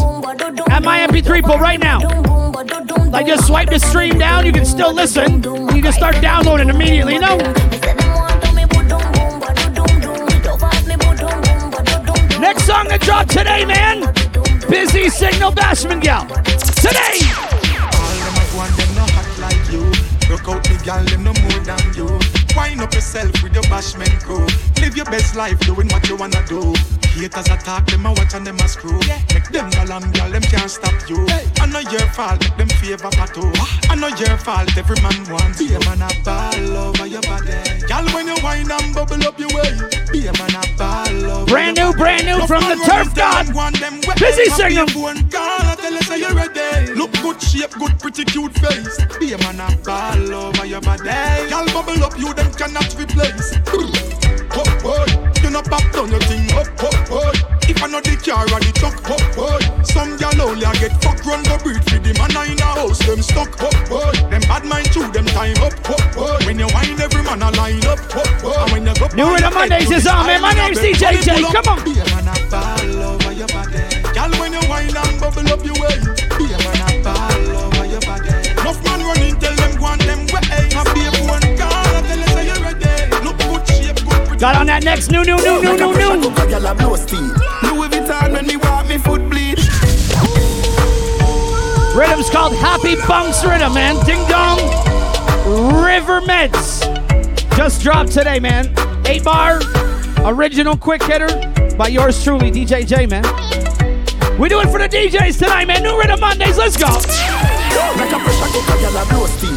at 0.70 0.84
my 0.84 1.06
MP3 1.06 1.43
pool 1.43 1.58
right 1.58 1.82
now. 1.82 2.00
Like 3.10 3.28
just 3.28 3.45
swipe 3.45 3.70
the 3.70 3.80
stream 3.80 4.18
down, 4.18 4.45
you 4.45 4.54
can 4.54 4.64
still 4.64 4.93
listen. 4.93 5.43
You 5.43 5.82
can 5.82 5.91
start 5.91 6.22
downloading 6.22 6.70
immediately, 6.70 7.16
you 7.16 7.20
know? 7.20 7.36
Next 12.39 12.64
song 12.64 12.88
that 12.88 13.00
dropped 13.02 13.32
today, 13.32 13.66
man. 13.66 14.16
Busy 14.70 15.09
Signal 15.09 15.51
Bashman 15.51 16.01
Gal. 16.01 16.28
Today. 16.84 17.20
One 18.57 18.72
them 18.76 18.95
no 18.95 19.05
hot 19.13 19.39
like 19.39 19.72
you. 19.72 19.86
Out 20.47 20.63
the 20.63 20.82
gal, 20.84 21.03
them 21.03 21.24
no 21.26 21.34
more 21.43 21.59
than 21.63 21.93
you. 21.93 22.07
Wind 22.55 22.82
up 22.82 22.93
yourself 22.93 23.32
with 23.43 23.53
your 23.53 23.63
crew. 24.22 24.47
Live 24.82 24.95
your 24.95 25.05
best 25.05 25.36
life 25.36 25.59
doing 25.59 25.88
what 25.89 26.07
you 26.07 26.15
wanna 26.15 26.43
do. 26.47 26.74
Haters 27.18 27.47
attack 27.47 27.88
them 27.88 28.05
a 28.05 28.11
watch 28.11 28.36
and 28.36 28.45
them 28.45 28.59
a 28.59 28.68
screw. 28.68 28.99
Yeah. 29.07 29.20
Make 29.34 29.49
them 29.49 29.70
no 29.72 29.84
lamb 29.86 30.11
gal, 30.11 30.30
them 30.30 30.41
can't 30.43 30.70
stop 30.70 30.93
you. 31.09 31.26
I 31.59 31.65
know 31.65 31.80
your 31.80 32.05
fault, 32.13 32.39
make 32.41 32.57
them 32.57 32.70
favor 32.78 33.09
pato. 33.09 33.41
I 33.89 33.95
know 33.95 34.09
your 34.09 34.38
fault, 34.38 34.78
every 34.78 35.01
man 35.01 35.18
wants. 35.30 35.57
Be 35.57 35.74
a 35.74 35.80
man 35.82 36.01
a 36.05 36.09
ball 36.24 36.78
over 36.78 37.07
your 37.07 37.22
body. 37.24 37.57
Gal, 37.88 38.05
when 38.13 38.28
you 38.28 38.38
wind 38.43 38.72
and 38.72 38.93
bubble 38.93 39.24
up 39.26 39.39
your 39.39 39.49
way. 39.49 39.74
Be 40.11 40.28
a 40.28 40.34
man 40.34 40.53
a 40.53 40.78
ball 40.78 41.32
over 41.32 41.45
Brand 41.49 41.78
new, 41.78 41.91
brand 41.93 42.26
new 42.28 42.45
from 42.45 42.61
the 42.70 42.78
Turf 42.86 43.13
God. 43.15 43.47
Busy 44.20 44.45
Signal. 44.53 44.86
Look 46.95 47.11
good 47.22 47.41
shape, 47.41 47.72
good 47.80 47.97
pretty 47.99 48.26
cute 48.26 48.53
face. 48.53 48.97
Be 49.20 49.34
a 49.34 49.38
man 49.39 49.59
a 49.59 49.76
ball 49.84 50.34
over 50.34 50.65
your 50.65 50.82
body. 50.82 51.09
Gal 51.49 51.65
bubble 51.74 52.03
up, 52.03 52.18
you 52.20 52.34
them 52.34 52.51
cannot 52.53 52.93
replace. 52.93 53.57
Hop, 54.49 54.82
boy, 54.82 55.27
you 55.44 55.52
know 55.52 55.62
pop 55.62 55.84
down 55.92 56.10
your 56.10 56.20
thing. 56.22 56.48
Hop, 56.50 56.68
hop, 56.80 56.98
boy. 57.10 57.32
If 57.68 57.84
I 57.84 57.88
know 57.88 58.00
the 58.00 58.16
car 58.16 58.48
or 58.48 58.60
the 58.64 58.72
truck, 58.74 58.96
hop, 59.04 59.22
boy. 59.36 59.60
Some 59.84 60.16
gal 60.18 60.40
only 60.42 60.64
a 60.64 60.72
get 60.80 60.96
fuck 61.04 61.20
run 61.26 61.44
go 61.44 61.58
breed 61.60 61.84
for 61.84 62.00
the 62.00 62.16
man 62.16 62.32
in 62.48 62.60
a 62.60 62.70
house. 62.80 63.00
Them 63.06 63.22
stuck, 63.22 63.52
hop, 63.60 63.76
boy. 63.90 64.12
Them 64.32 64.42
bad 64.48 64.64
mind 64.66 64.92
chew 64.92 65.06
them 65.12 65.26
time 65.28 65.58
up, 65.60 65.76
hop, 65.86 66.04
boy. 66.16 66.38
When 66.46 66.60
you 66.60 66.68
whine, 66.72 67.00
every 67.00 67.24
man 67.24 67.42
a 67.42 67.52
line 67.52 67.84
up, 67.86 68.00
hop, 68.12 68.30
boy. 68.42 68.56
And 68.56 68.72
when 68.72 68.88
you 68.88 68.96
go 68.96 69.08
New 69.14 69.28
Rhythm 69.34 69.54
Mondays 69.54 69.92
is 69.92 70.08
on, 70.08 70.26
man. 70.26 70.42
My 70.42 70.54
name's 70.54 70.80
DJ 70.80 71.22
J. 71.22 71.42
Come 71.52 71.68
on. 71.68 72.07
Got 84.40 84.56
on 84.56 84.68
that 84.68 84.84
next 84.84 85.10
new, 85.10 85.24
new, 85.24 85.36
new, 85.38 85.62
new, 85.64 85.76
new, 85.76 85.94
new. 85.98 86.10
Louis 86.14 87.90
Vuitton 87.90 88.32
when 88.34 88.46
me 88.46 88.56
walk, 88.58 88.88
me 88.88 89.00
foot 89.00 89.28
bleed. 89.28 89.58
Rhythm's 91.98 92.30
called 92.30 92.54
Happy 92.56 92.96
Bunks 93.08 93.44
Rhythm, 93.44 93.74
man. 93.74 93.96
Ding 94.06 94.22
dong. 94.30 94.60
River 95.84 96.22
Meds. 96.22 96.86
Just 97.58 97.82
dropped 97.82 98.12
today, 98.12 98.40
man. 98.40 98.72
Eight 99.08 99.24
bar, 99.24 99.60
original 100.24 100.78
quick 100.78 101.02
hitter 101.02 101.30
by 101.76 101.88
yours 101.88 102.24
truly, 102.24 102.52
DJ 102.52 102.86
J, 102.86 103.08
man. 103.08 103.24
We 104.38 104.50
do 104.50 104.60
it 104.60 104.70
for 104.70 104.78
the 104.78 104.88
DJs 104.88 105.40
tonight, 105.40 105.66
man. 105.66 105.82
New 105.82 105.98
Rhythm 105.98 106.20
Mondays. 106.20 106.60
Let's 106.60 106.78
go. 106.78 106.86
Like 106.86 108.12
a 108.12 108.20
pressure. 108.20 109.57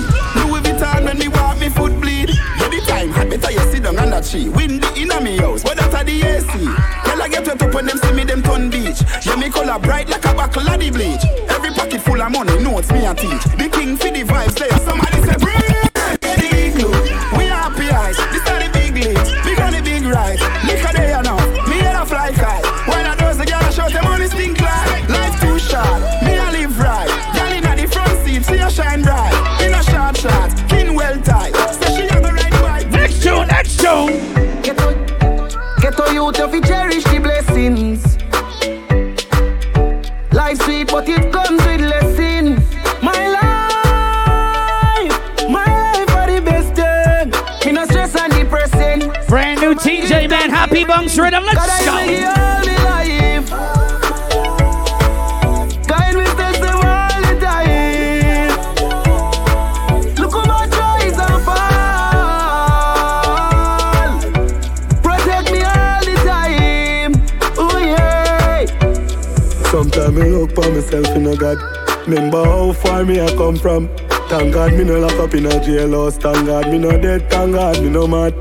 That 4.20 4.30
tree. 4.30 4.48
Windy 4.48 4.86
inna 4.96 5.20
me 5.20 5.36
house, 5.38 5.62
but 5.62 5.76
that's 5.76 5.94
a 5.94 6.04
the 6.04 6.22
AC. 6.22 6.46
Gyal 6.48 7.24
a 7.24 7.28
get 7.28 7.46
wet 7.46 7.62
up 7.62 7.74
when 7.74 7.86
them 7.86 7.98
see 7.98 8.12
me 8.12 8.24
them 8.24 8.42
turn 8.42 8.70
beach. 8.70 9.00
Yeah, 9.24 9.36
me 9.36 9.50
color 9.50 9.78
bright 9.78 10.08
like 10.08 10.24
a 10.24 10.34
buckle 10.34 10.68
of 10.68 10.80
the 10.80 10.90
bleach. 10.90 11.24
Every 11.48 11.70
pocket 11.70 12.00
full 12.00 12.20
of 12.20 12.30
money, 12.30 12.58
notes 12.62 12.90
me 12.92 13.06
a 13.06 13.14
teach. 13.14 13.44
The 13.56 13.68
king 13.72 13.96
for 13.96 14.10
the 14.10 14.22
vibes 14.24 14.54
there. 14.58 14.78
Somebody 14.78 15.22
say, 15.22 15.49
the 57.22 57.34
time. 57.40 58.50
Look 60.16 60.32
how 60.32 60.44
much 60.46 60.74
I'm 60.74 61.40
fine. 61.46 61.70
Protect 65.02 65.46
me 65.52 65.60
all 65.62 66.04
the 66.04 66.14
time. 66.26 67.12
Oh 67.56 67.78
yeah. 67.78 68.66
Sometimes 69.70 70.18
I 70.18 70.20
look 70.28 70.50
for 70.54 70.68
myself 70.70 71.06
in 71.16 71.26
a 71.26 71.36
God. 71.36 71.58
Remember 72.08 72.44
how 72.44 72.72
far 72.72 73.04
me 73.04 73.20
I 73.20 73.28
come 73.36 73.56
from. 73.56 73.88
Thank 74.28 74.54
God 74.54 74.72
me 74.74 74.84
no 74.84 74.98
lock 74.98 75.18
up 75.20 75.34
in 75.34 75.46
a 75.46 75.50
jailhouse. 75.50 76.20
Thank 76.20 76.46
God 76.46 76.68
me 76.68 76.78
no 76.78 76.90
dead. 77.00 77.30
Thank 77.30 77.54
God 77.54 77.80
me 77.80 77.90
no 77.90 78.06
mad. 78.08 78.34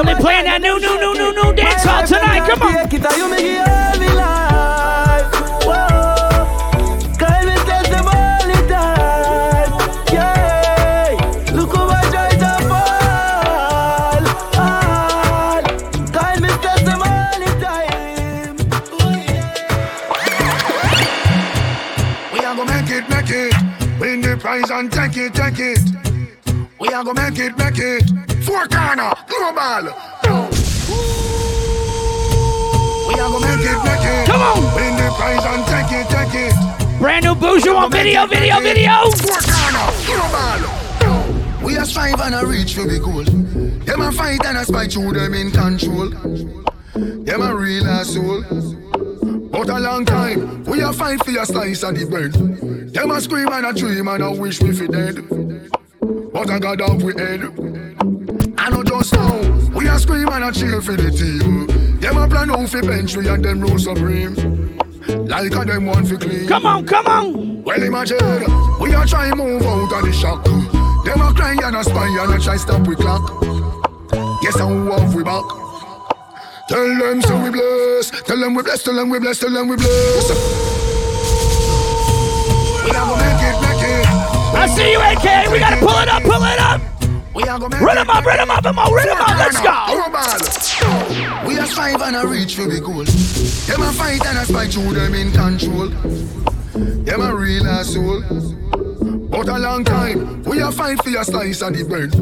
Boy, 0.00 0.08
Only 0.08 0.22
playing 0.22 0.44
that 0.46 0.62
new, 0.62 0.80
new, 0.80 0.98
new, 0.98 1.12
new, 1.12 1.32
new 1.34 1.52
dance 1.52 1.84
hall 1.84 2.06
tonight. 2.06 2.48
Come 2.48 2.62
on. 2.62 2.80
Prize 24.40 24.70
and 24.70 24.90
take 24.90 25.18
it, 25.18 25.34
take 25.34 25.58
it. 25.58 25.78
We 26.80 26.88
are 26.88 27.04
gonna 27.04 27.30
make 27.30 27.38
it, 27.38 27.58
make 27.58 27.78
it. 27.78 28.02
Four 28.42 28.66
corner, 28.68 29.12
global. 29.52 29.92
We 33.08 33.14
are 33.14 33.30
gonna 33.30 33.46
make 33.46 33.66
it, 33.66 33.84
make 33.84 34.04
it. 34.04 34.26
Come 34.26 34.42
on. 34.42 34.74
Win 34.74 34.96
the 34.96 35.12
prize 35.16 35.44
and 35.44 35.66
take 35.66 35.92
it, 35.92 36.08
take 36.08 36.34
it. 36.34 36.98
Brand 36.98 37.24
new 37.24 37.34
Boujou 37.34 37.76
on 37.76 37.90
video, 37.90 38.26
video, 38.26 38.60
video. 38.60 39.10
Four 39.10 39.40
corner, 39.40 39.90
global. 40.06 41.64
We 41.64 41.76
are 41.76 41.84
strive 41.84 42.20
and 42.20 42.34
a 42.34 42.46
reach 42.46 42.74
for 42.74 42.86
the 42.86 42.98
goal. 42.98 43.24
Them 43.84 44.00
a 44.00 44.12
fight 44.12 44.44
and 44.44 44.58
a 44.58 44.64
spite 44.64 44.92
through 44.92 45.12
them 45.12 45.34
in 45.34 45.50
control. 45.50 46.10
Them 47.24 47.42
a 47.42 47.54
real 47.54 47.86
asshole. 47.86 48.42
But 49.50 49.68
a 49.68 49.80
long 49.80 50.04
time, 50.04 50.64
we 50.64 50.80
a 50.80 50.92
fight 50.92 51.24
for 51.24 51.32
your 51.32 51.44
slice 51.44 51.82
of 51.82 51.98
the 51.98 52.06
bread. 52.06 52.32
Them 52.92 53.10
a 53.10 53.20
scream 53.20 53.48
and 53.48 53.66
a 53.66 53.72
dream 53.72 54.08
and 54.08 54.22
a 54.22 54.30
wish 54.30 54.62
me 54.62 54.72
fi 54.72 54.86
dead. 54.86 55.16
But 56.32 56.50
I 56.50 56.58
got 56.58 56.80
off 56.80 57.02
we 57.02 57.12
head. 57.14 57.89
I 58.70 58.72
know 58.72 58.84
just 58.84 59.12
now, 59.14 59.34
we 59.74 59.88
a 59.88 59.98
scream 59.98 60.28
and 60.28 60.44
a 60.44 60.52
cheer 60.52 60.80
for 60.80 60.92
the 60.92 61.10
team. 61.10 61.66
Them 61.98 62.16
a 62.16 62.28
plan 62.28 62.50
out 62.52 62.68
for 62.68 62.80
bench 62.82 63.16
we 63.16 63.26
and 63.26 63.44
them 63.44 63.60
rule 63.60 63.78
supreme. 63.78 64.78
Like 65.26 65.52
a 65.52 65.64
them 65.64 65.86
one 65.86 66.06
for 66.06 66.16
clean. 66.16 66.46
Come 66.46 66.66
on, 66.66 66.86
come 66.86 67.06
on. 67.06 67.64
Well 67.64 67.82
imagine 67.82 68.18
we 68.78 68.94
a 68.94 69.04
try 69.06 69.34
move 69.34 69.62
out 69.62 69.92
of 69.92 70.04
the 70.04 70.12
shock. 70.12 70.44
Them 70.44 71.20
a 71.20 71.34
cry 71.34 71.56
and 71.60 71.76
a 71.76 71.82
spy 71.82 72.06
and 72.06 72.32
a 72.32 72.38
try 72.38 72.56
stop 72.56 72.86
we 72.86 72.94
clock. 72.94 73.42
Yes, 74.42 74.54
and 74.60 74.70
who 74.70 74.92
have 74.92 75.14
we 75.14 75.24
back? 75.24 75.44
Tell 76.68 76.98
them 76.98 77.22
so 77.22 77.42
we 77.42 77.50
bless. 77.50 78.10
Tell 78.22 78.38
them 78.38 78.54
we 78.54 78.62
bless. 78.62 78.84
Tell 78.84 78.94
them 78.94 79.08
we 79.08 79.18
bless. 79.18 79.40
Tell 79.40 79.50
them 79.50 79.66
we 79.66 79.76
bless. 79.76 80.30
We 82.84 82.90
not 82.92 83.18
make 83.18 83.42
it, 83.42 83.56
make 83.66 83.82
it. 83.82 84.06
I 84.54 84.66
see 84.68 84.92
you, 84.92 85.00
AK. 85.00 85.50
We 85.50 85.58
gotta 85.58 85.76
pull 85.76 85.98
it 85.98 86.08
up, 86.08 86.22
pull 86.22 86.44
it 86.44 86.60
up. 86.60 86.89
We 87.40 87.48
are 87.48 87.58
gonna 87.58 87.78
Run 87.78 87.96
'em 87.96 88.10
up, 88.10 88.24
run 88.24 88.38
'em 88.38 88.50
up, 88.50 88.62
come 88.62 88.78
on, 88.78 88.92
run 88.92 89.08
up, 89.08 89.28
let's 89.38 89.60
go. 89.60 91.48
We 91.48 91.58
are 91.58 91.66
strive 91.66 92.02
and 92.02 92.16
a 92.16 92.26
reach 92.26 92.54
for 92.54 92.66
the 92.66 92.80
goal. 92.80 93.04
Them 93.04 93.80
a 93.80 93.92
fight 93.92 94.26
and 94.26 94.38
a 94.38 94.44
spike 94.44 94.72
through 94.72 94.92
them 94.92 95.14
in 95.14 95.32
control. 95.32 95.88
Them 96.74 97.20
a 97.22 97.34
real 97.34 97.66
asshole. 97.66 98.22
But 99.30 99.48
a 99.48 99.58
long 99.58 99.84
time, 99.84 100.42
we 100.42 100.60
a 100.60 100.70
fight 100.70 101.02
for 101.02 101.08
your 101.08 101.24
slice 101.24 101.62
of 101.62 101.72
the 101.72 101.82
bread. 101.84 102.12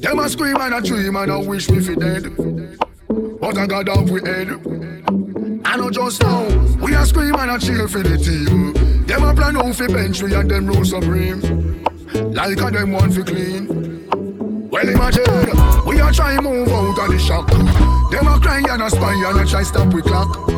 Them 0.00 0.20
a 0.20 0.28
scream 0.28 0.56
and 0.60 0.74
a 0.74 0.80
dream 0.80 1.16
and 1.16 1.32
a 1.32 1.40
wish 1.40 1.68
me 1.68 1.80
fi 1.80 1.94
dead. 1.96 2.30
But 3.40 3.58
I 3.58 3.66
got 3.66 3.88
off 3.88 4.08
we 4.08 4.20
head. 4.20 4.50
I 5.64 5.76
know 5.78 5.90
just 5.90 6.22
now, 6.22 6.44
we 6.80 6.94
a 6.94 7.04
scream 7.04 7.34
and 7.34 7.50
a 7.50 7.58
cheer 7.58 7.88
for 7.88 8.04
the 8.04 8.16
team. 8.16 9.04
Them 9.04 9.24
a 9.24 9.34
plan 9.34 9.56
out 9.56 9.74
fi 9.74 9.88
bench 9.88 10.22
we 10.22 10.32
and 10.32 10.48
them 10.48 10.66
rule 10.68 10.84
supreme. 10.84 11.82
Like 12.14 12.60
a 12.60 12.70
them 12.70 12.92
one 12.92 13.10
fi 13.10 13.22
clean. 13.22 13.89
Well 14.70 14.88
imagine, 14.88 15.24
we 15.84 16.00
a 16.00 16.12
try 16.12 16.38
move 16.40 16.68
out 16.68 16.96
of 16.96 17.10
the 17.10 17.18
shock. 17.18 17.48
Them 17.48 18.28
a 18.28 18.38
cry 18.38 18.62
and 18.68 18.82
a 18.82 18.88
spy 18.88 19.14
and 19.28 19.40
a 19.40 19.44
try 19.44 19.64
stop 19.64 19.92
we 19.92 20.00
clock. 20.00 20.48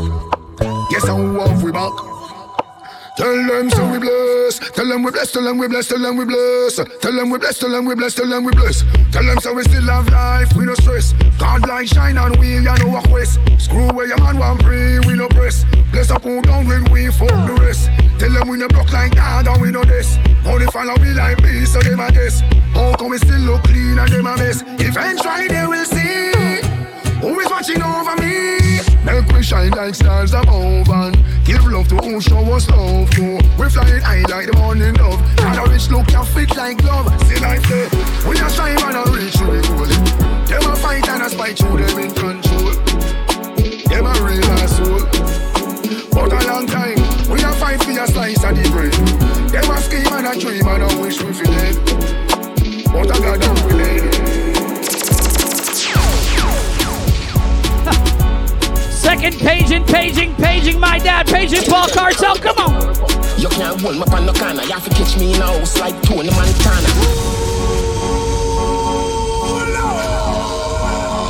And 0.61 1.09
who 1.09 1.41
have 1.41 1.63
we 1.63 1.73
back? 1.73 1.93
Tell 3.15 3.47
them 3.47 3.69
so 3.71 3.91
we 3.93 3.99
bless. 3.99 4.59
Tell 4.73 4.89
them 4.89 5.03
we 5.03 5.11
bless. 5.11 5.33
Tell 5.33 5.45
them 5.45 5.59
we 5.59 5.69
bless. 5.69 5.89
Tell 5.89 5.99
them 5.99 6.17
we 6.17 6.25
bless. 6.25 6.77
Tell 6.77 7.13
them 7.13 7.31
we 7.31 7.39
bless. 7.39 7.59
Tell 7.59 7.71
them 7.71 7.85
we 7.85 7.95
bless. 7.95 8.15
Tell 8.15 8.29
them 8.29 8.45
we 8.45 8.53
bless. 8.53 8.85
Tell 9.13 9.25
them 9.25 9.39
so 9.41 9.53
we 9.53 9.63
still 9.65 9.83
have 9.83 10.09
life. 10.09 10.55
We 10.57 10.65
no 10.65 10.75
stress. 10.75 11.13
God 11.39 11.69
light 11.69 11.89
shine 11.89 12.17
on 12.17 12.39
we 12.41 12.57
and 12.57 12.65
no 12.65 12.89
walk. 12.89 13.03
Screw 13.59 13.93
where 13.93 14.07
your 14.07 14.19
man 14.19 14.39
want 14.39 14.63
free. 14.63 14.99
We 15.01 15.15
no 15.15 15.29
press. 15.29 15.65
Bless 15.93 16.11
up 16.11 16.23
who 16.23 16.41
down 16.43 16.67
when 16.67 16.91
we 16.91 17.09
fuck 17.09 17.29
the 17.29 17.57
rest. 17.61 17.91
Tell 18.19 18.33
them 18.33 18.49
we 18.49 18.57
no 18.57 18.69
block 18.69 18.91
like 18.93 19.15
God 19.15 19.47
and 19.47 19.61
we 19.61 19.71
no 19.71 19.85
this. 19.85 20.17
Only 20.47 20.67
follow 20.67 20.95
we 21.01 21.13
like 21.13 21.43
me 21.43 21.67
so 21.67 21.81
them 21.81 22.01
a 22.01 22.11
guess. 22.11 22.41
How 22.73 22.95
come 22.97 23.11
we 23.11 23.19
still 23.19 23.41
look 23.41 23.63
clean 23.65 23.99
and 23.99 24.11
them 24.11 24.27
a 24.27 24.37
mess? 24.37 24.63
Eventually 24.79 25.49
they 25.49 25.67
will 25.67 25.85
see 25.85 26.33
who 27.21 27.39
is 27.41 27.51
watching 27.51 27.83
over 27.83 28.17
me. 28.23 28.92
Make 29.05 29.27
we 29.33 29.43
shine 29.43 29.71
like 29.73 29.95
stars 29.97 30.33
above 30.33 30.89
and 30.89 31.17
give 31.45 31.65
love 31.67 31.89
to 31.89 31.97
who 31.97 32.21
show 32.21 32.39
us 32.55 32.71
love 32.71 33.11
to. 33.11 33.35
We 33.59 33.69
flying 33.69 34.01
high 34.01 34.23
like 34.31 34.47
the 34.47 34.57
morning 34.59 34.95
dove. 34.95 35.21
And 35.41 35.59
a 35.59 35.71
rich 35.71 35.91
look 35.91 36.07
can 36.07 36.25
fit 36.25 36.57
like 36.57 36.79
glove. 36.79 37.11
See 37.27 37.41
like 37.41 37.65
say, 37.67 37.89
we 38.29 38.39
a 38.39 38.49
strive 38.49 38.79
and 38.79 38.97
a 38.97 39.11
reach 39.11 39.35
to 39.35 39.47
the 39.51 39.61
goal. 39.67 39.91
Them 40.47 40.71
a 40.71 40.77
fight 40.77 41.09
and 41.09 41.23
a 41.23 41.29
spite 41.29 41.59
through 41.59 41.83
them 41.83 41.99
in 41.99 42.11
control. 42.15 42.71
Them 43.91 44.07
a 44.07 44.15
real 44.23 44.45
asshole. 44.63 45.03
But 46.15 46.33
a 46.33 46.41
long 46.47 46.67
time, 46.67 46.97
we 47.29 47.43
a 47.43 47.51
fight 47.59 47.83
for 47.83 47.91
a 47.91 48.07
slice 48.07 48.45
of 48.45 48.55
the 48.55 48.71
bread. 48.71 48.93
Them 49.51 49.71
a 49.71 49.81
scheme 49.81 50.13
and 50.15 50.27
a 50.31 50.39
dream 50.39 50.67
and 50.69 50.83
a 50.83 51.01
wish 51.03 51.21
we 51.21 51.33
feel 51.33 51.51
dead. 51.51 51.75
But 52.87 53.11
I 53.11 53.19
got 53.19 53.41
them 53.41 53.57
we 59.23 59.31
dead. 59.31 59.41
Second 59.41 59.47
paging, 59.47 59.85
paging, 59.85 60.35
paging 60.37 60.81
my 60.81 60.99
dad, 60.99 61.27
paging 61.27 61.63
Paul 61.71 61.89
Cartel. 61.89 62.37
Come 62.37 62.59
on. 62.59 62.73
You 63.39 63.49
can't 63.49 63.81
hold 63.81 63.97
me 63.97 64.03
on 64.15 64.27
no 64.27 64.33
corner. 64.33 64.63
You 64.63 64.73
have 64.73 64.85
to 64.85 64.91
catch 64.91 65.19
me 65.19 65.35
in 65.35 65.41
a 65.41 65.47
house 65.47 65.79
like 65.81 66.01
Tony 66.03 66.31
Montana. 66.31 66.89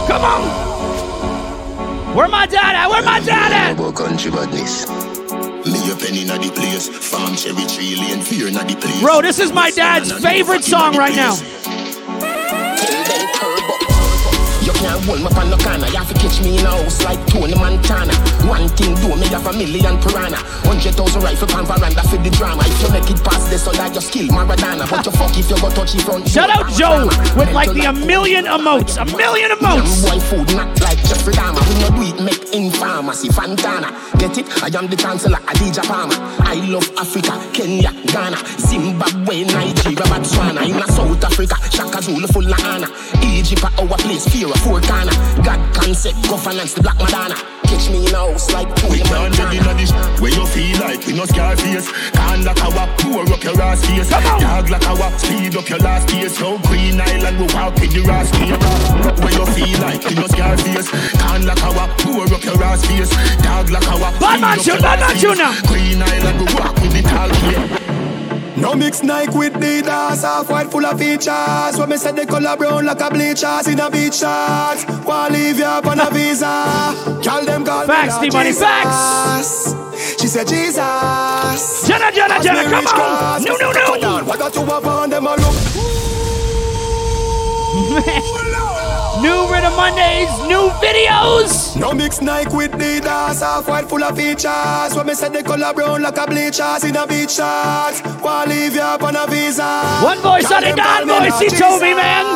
Come 0.09 0.25
on. 0.25 0.73
Where 2.17 2.29
my 2.29 2.47
dad 2.47 2.77
at? 2.77 2.91
Where 2.91 3.03
my 3.03 3.21
dad 3.21 3.53
at? 3.53 3.79
About 3.79 3.95
country 3.97 4.31
badness. 4.31 4.89
Me 5.65 5.91
a 5.91 5.97
penny 5.97 6.25
na 6.25 6.37
the 6.37 6.51
place. 6.55 6.89
Farm 6.89 7.37
cherry 7.37 7.65
tree 7.67 7.97
lane 7.97 8.21
fear 8.21 8.51
na 8.51 8.65
the 8.65 8.77
place. 8.77 9.01
Bro, 9.01 9.23
this 9.23 9.39
is 9.39 9.53
my 9.53 9.71
dad's 9.71 10.13
favorite 10.13 10.65
song 10.65 10.97
right 10.97 11.15
now. 11.15 11.35
You 14.63 14.73
can't 14.79 15.03
hold 15.03 15.19
me 15.19 15.27
on 15.27 15.51
no 15.51 15.59
corner. 15.59 15.89
You 15.91 15.99
have 15.99 16.07
to 16.07 16.15
catch 16.15 16.39
me 16.41 16.59
in 16.59 16.67
a 16.67 16.71
house 16.71 17.03
like 17.03 17.19
Tony 17.27 17.55
Montana. 17.55 18.15
One 18.47 18.69
thing 18.79 18.95
do 19.03 19.11
me 19.19 19.27
have 19.35 19.47
a 19.47 19.53
million 19.53 19.99
piranha. 19.99 20.39
Hundred 20.63 20.95
thousand 20.95 21.23
rifle 21.23 21.49
pan 21.49 21.67
veranda 21.67 22.03
for 22.07 22.17
the 22.23 22.31
drama. 22.31 22.63
If 22.67 22.79
you 22.83 22.91
make 22.95 23.11
it 23.11 23.19
past 23.27 23.51
this, 23.51 23.65
so 23.65 23.73
that 23.73 23.91
your 23.93 24.03
skill 24.03 24.31
Maradona. 24.31 24.87
But 24.87 25.05
you 25.05 25.13
fuck 25.19 25.35
if 25.37 25.51
you 25.51 25.59
go 25.59 25.69
touch 25.71 25.95
it 25.99 26.03
front. 26.07 26.29
Shout 26.29 26.51
out 26.51 26.71
Joe 26.79 27.11
with 27.35 27.51
like 27.51 27.75
the 27.75 27.91
a 27.91 27.93
million 27.93 28.47
emotes. 28.47 29.03
A 29.03 29.05
million 29.17 29.51
emotes. 29.51 30.07
Boy 30.07 30.21
food 30.31 30.55
not 30.55 30.71
like 30.81 31.03
Jeffrey 31.11 31.35
Dahmer. 31.35 31.59
We 31.67 31.75
no 31.83 31.89
do 31.99 32.03
it 32.07 32.19
make 32.23 32.55
in 32.55 32.71
pharmacy. 32.71 33.29
Fantana. 33.35 33.91
Get 34.19 34.39
it? 34.39 34.47
I 34.63 34.71
am 34.79 34.87
the 34.87 34.97
chancellor. 34.97 35.43
Adidja 35.51 35.83
Palmer. 35.83 36.15
I 36.47 36.55
love 36.71 36.87
Africa, 36.99 37.35
Kenya, 37.53 37.91
Ghana, 38.15 38.39
Zimbabwe, 38.63 39.43
Nigeria, 39.43 40.07
Botswana. 40.07 40.63
In 40.63 40.79
South 40.87 41.25
Africa, 41.25 41.57
Shaka 41.75 42.01
Zulu 42.03 42.29
full 42.29 42.47
of 42.47 42.65
honor. 42.65 42.89
Egypt 43.27 43.65
our 43.65 43.97
place, 43.99 44.29
fear 44.29 44.52
of 44.53 44.61
four 44.61 44.81
corner. 44.81 45.13
God 45.43 45.61
concept, 45.75 46.23
governance, 46.29 46.75
the 46.75 46.83
Black 46.83 46.99
Madonna. 46.99 47.35
Catch 47.67 47.89
me 47.91 48.05
in 48.07 48.15
a 48.15 48.19
house 48.19 48.53
like 48.53 48.69
We 48.85 49.01
Tony 49.01 49.33
can't 49.33 49.33
get 49.33 49.49
Montana. 49.49 49.57
inna 49.57 49.75
this 49.81 49.93
where 50.21 50.31
you 50.31 50.45
feel 50.47 50.77
like 50.81 51.07
we 51.07 51.13
no 51.17 51.25
scar 51.25 51.57
face. 51.57 51.89
Can't 52.13 52.45
like 52.45 52.61
our 52.63 52.87
pour 53.01 53.25
up 53.33 53.43
your 53.43 53.57
ass 53.63 53.81
face. 53.87 54.11
Dog 54.11 54.69
like 54.69 54.87
our 54.87 55.11
speed 55.19 55.57
up 55.57 55.69
your 55.69 55.79
last 55.79 56.11
face. 56.11 56.37
So 56.37 56.59
Queen 56.69 57.01
Island 57.01 57.39
we 57.41 57.47
walk 57.55 57.75
with 57.81 57.93
the 57.97 58.05
ass 58.13 58.29
face. 58.37 58.61
Where 59.25 59.33
you 59.33 59.47
feel 59.57 59.79
like 59.81 60.05
we 60.05 60.15
no 60.15 60.27
scar 60.29 60.57
face. 60.59 60.89
Can't 61.17 61.45
like 61.45 61.63
our 61.65 61.89
pour 62.05 62.29
up 62.29 62.45
your 62.45 62.63
ass 62.63 62.85
face. 62.85 63.11
Dog 63.41 63.71
like 63.71 63.89
our 63.89 64.13
Bad 64.21 64.61
speed 64.61 64.61
up 64.61 64.67
your 64.67 64.79
last 65.01 65.21
tune 65.21 65.37
face. 65.37 65.39
now. 65.41 65.53
Island 66.13 66.39
we 66.41 66.47
walk 66.55 66.75
with 66.77 66.93
the 66.93 67.03
tall 67.09 67.31
cake. 67.41 67.82
No 68.63 68.75
mix 68.77 69.03
Nike 69.03 69.37
with 69.37 69.55
Adidas, 69.55 70.23
half 70.23 70.49
white 70.49 70.71
full 70.71 70.87
of 70.87 70.97
features. 70.97 71.77
When 71.77 71.89
me 71.89 71.97
say 71.97 72.13
the 72.13 72.25
color 72.25 72.57
brown 72.57 72.87
like 72.87 73.01
a 73.01 73.11
bleachers 73.11 73.67
in 73.67 73.81
a 73.81 73.91
beach 73.91 74.15
shorts. 74.23 74.87
Wanna 75.05 75.35
leave 75.35 75.59
you 75.59 75.65
up 75.65 75.85
on 75.85 75.99
a 75.99 76.09
visa? 76.11 76.47
Call 77.25 77.45
them 77.45 77.65
call 77.65 77.87
Facts, 77.87 78.21
me 78.21 78.31
Lord 78.31 78.47
Jesus. 78.47 79.75
She 80.21 80.29
said 80.29 80.47
Jesus. 80.47 81.89
Jenna, 81.89 82.13
Jenna, 82.13 82.41
Jenna, 82.41 82.63
come 82.71 82.87
on. 82.87 83.43
No, 83.43 83.57
no, 83.57 83.73
no. 83.73 84.01
"Cut. 84.01 84.27
What 84.27 84.39
got 84.39 84.53
to 84.53 84.63
upon 84.63 85.11
them 85.11 85.27
a 85.27 85.35
look? 85.35 85.57
New 89.23 89.47
Rhythm 89.53 89.77
Mondays, 89.77 90.29
new 90.49 90.69
videos. 90.83 91.79
No 91.79 91.93
mix 91.93 92.21
Nike 92.21 92.57
with 92.57 92.73
Adidas, 92.73 93.41
half 93.41 93.69
white 93.69 93.89
full 93.89 94.03
of 94.03 94.17
features. 94.17 94.95
When 94.97 95.07
me 95.07 95.15
say 95.15 95.29
the 95.29 95.45
color 95.45 95.73
brown 95.73 96.03
like 96.03 96.19
a 96.19 96.27
bleachers 96.27 96.83
in 96.83 96.97
a 96.97 97.07
beach 97.07 97.39
shorts. 97.39 98.03
Wanna 98.21 98.51
leave 98.51 98.75
you 98.75 98.81
up 98.81 99.03
on 99.05 99.15
a 99.15 99.27
visa? 99.29 100.03
One 100.03 100.19
voice 100.19 100.51
on 100.51 100.63
the 100.63 100.75
them 100.75 100.79
call 100.79 101.07
God 101.07 101.07
me 101.07 101.31
voice, 101.31 101.41
Lord 101.41 101.53
he 101.53 101.57
told 101.57 101.83
me, 101.83 101.95
man. 101.95 102.27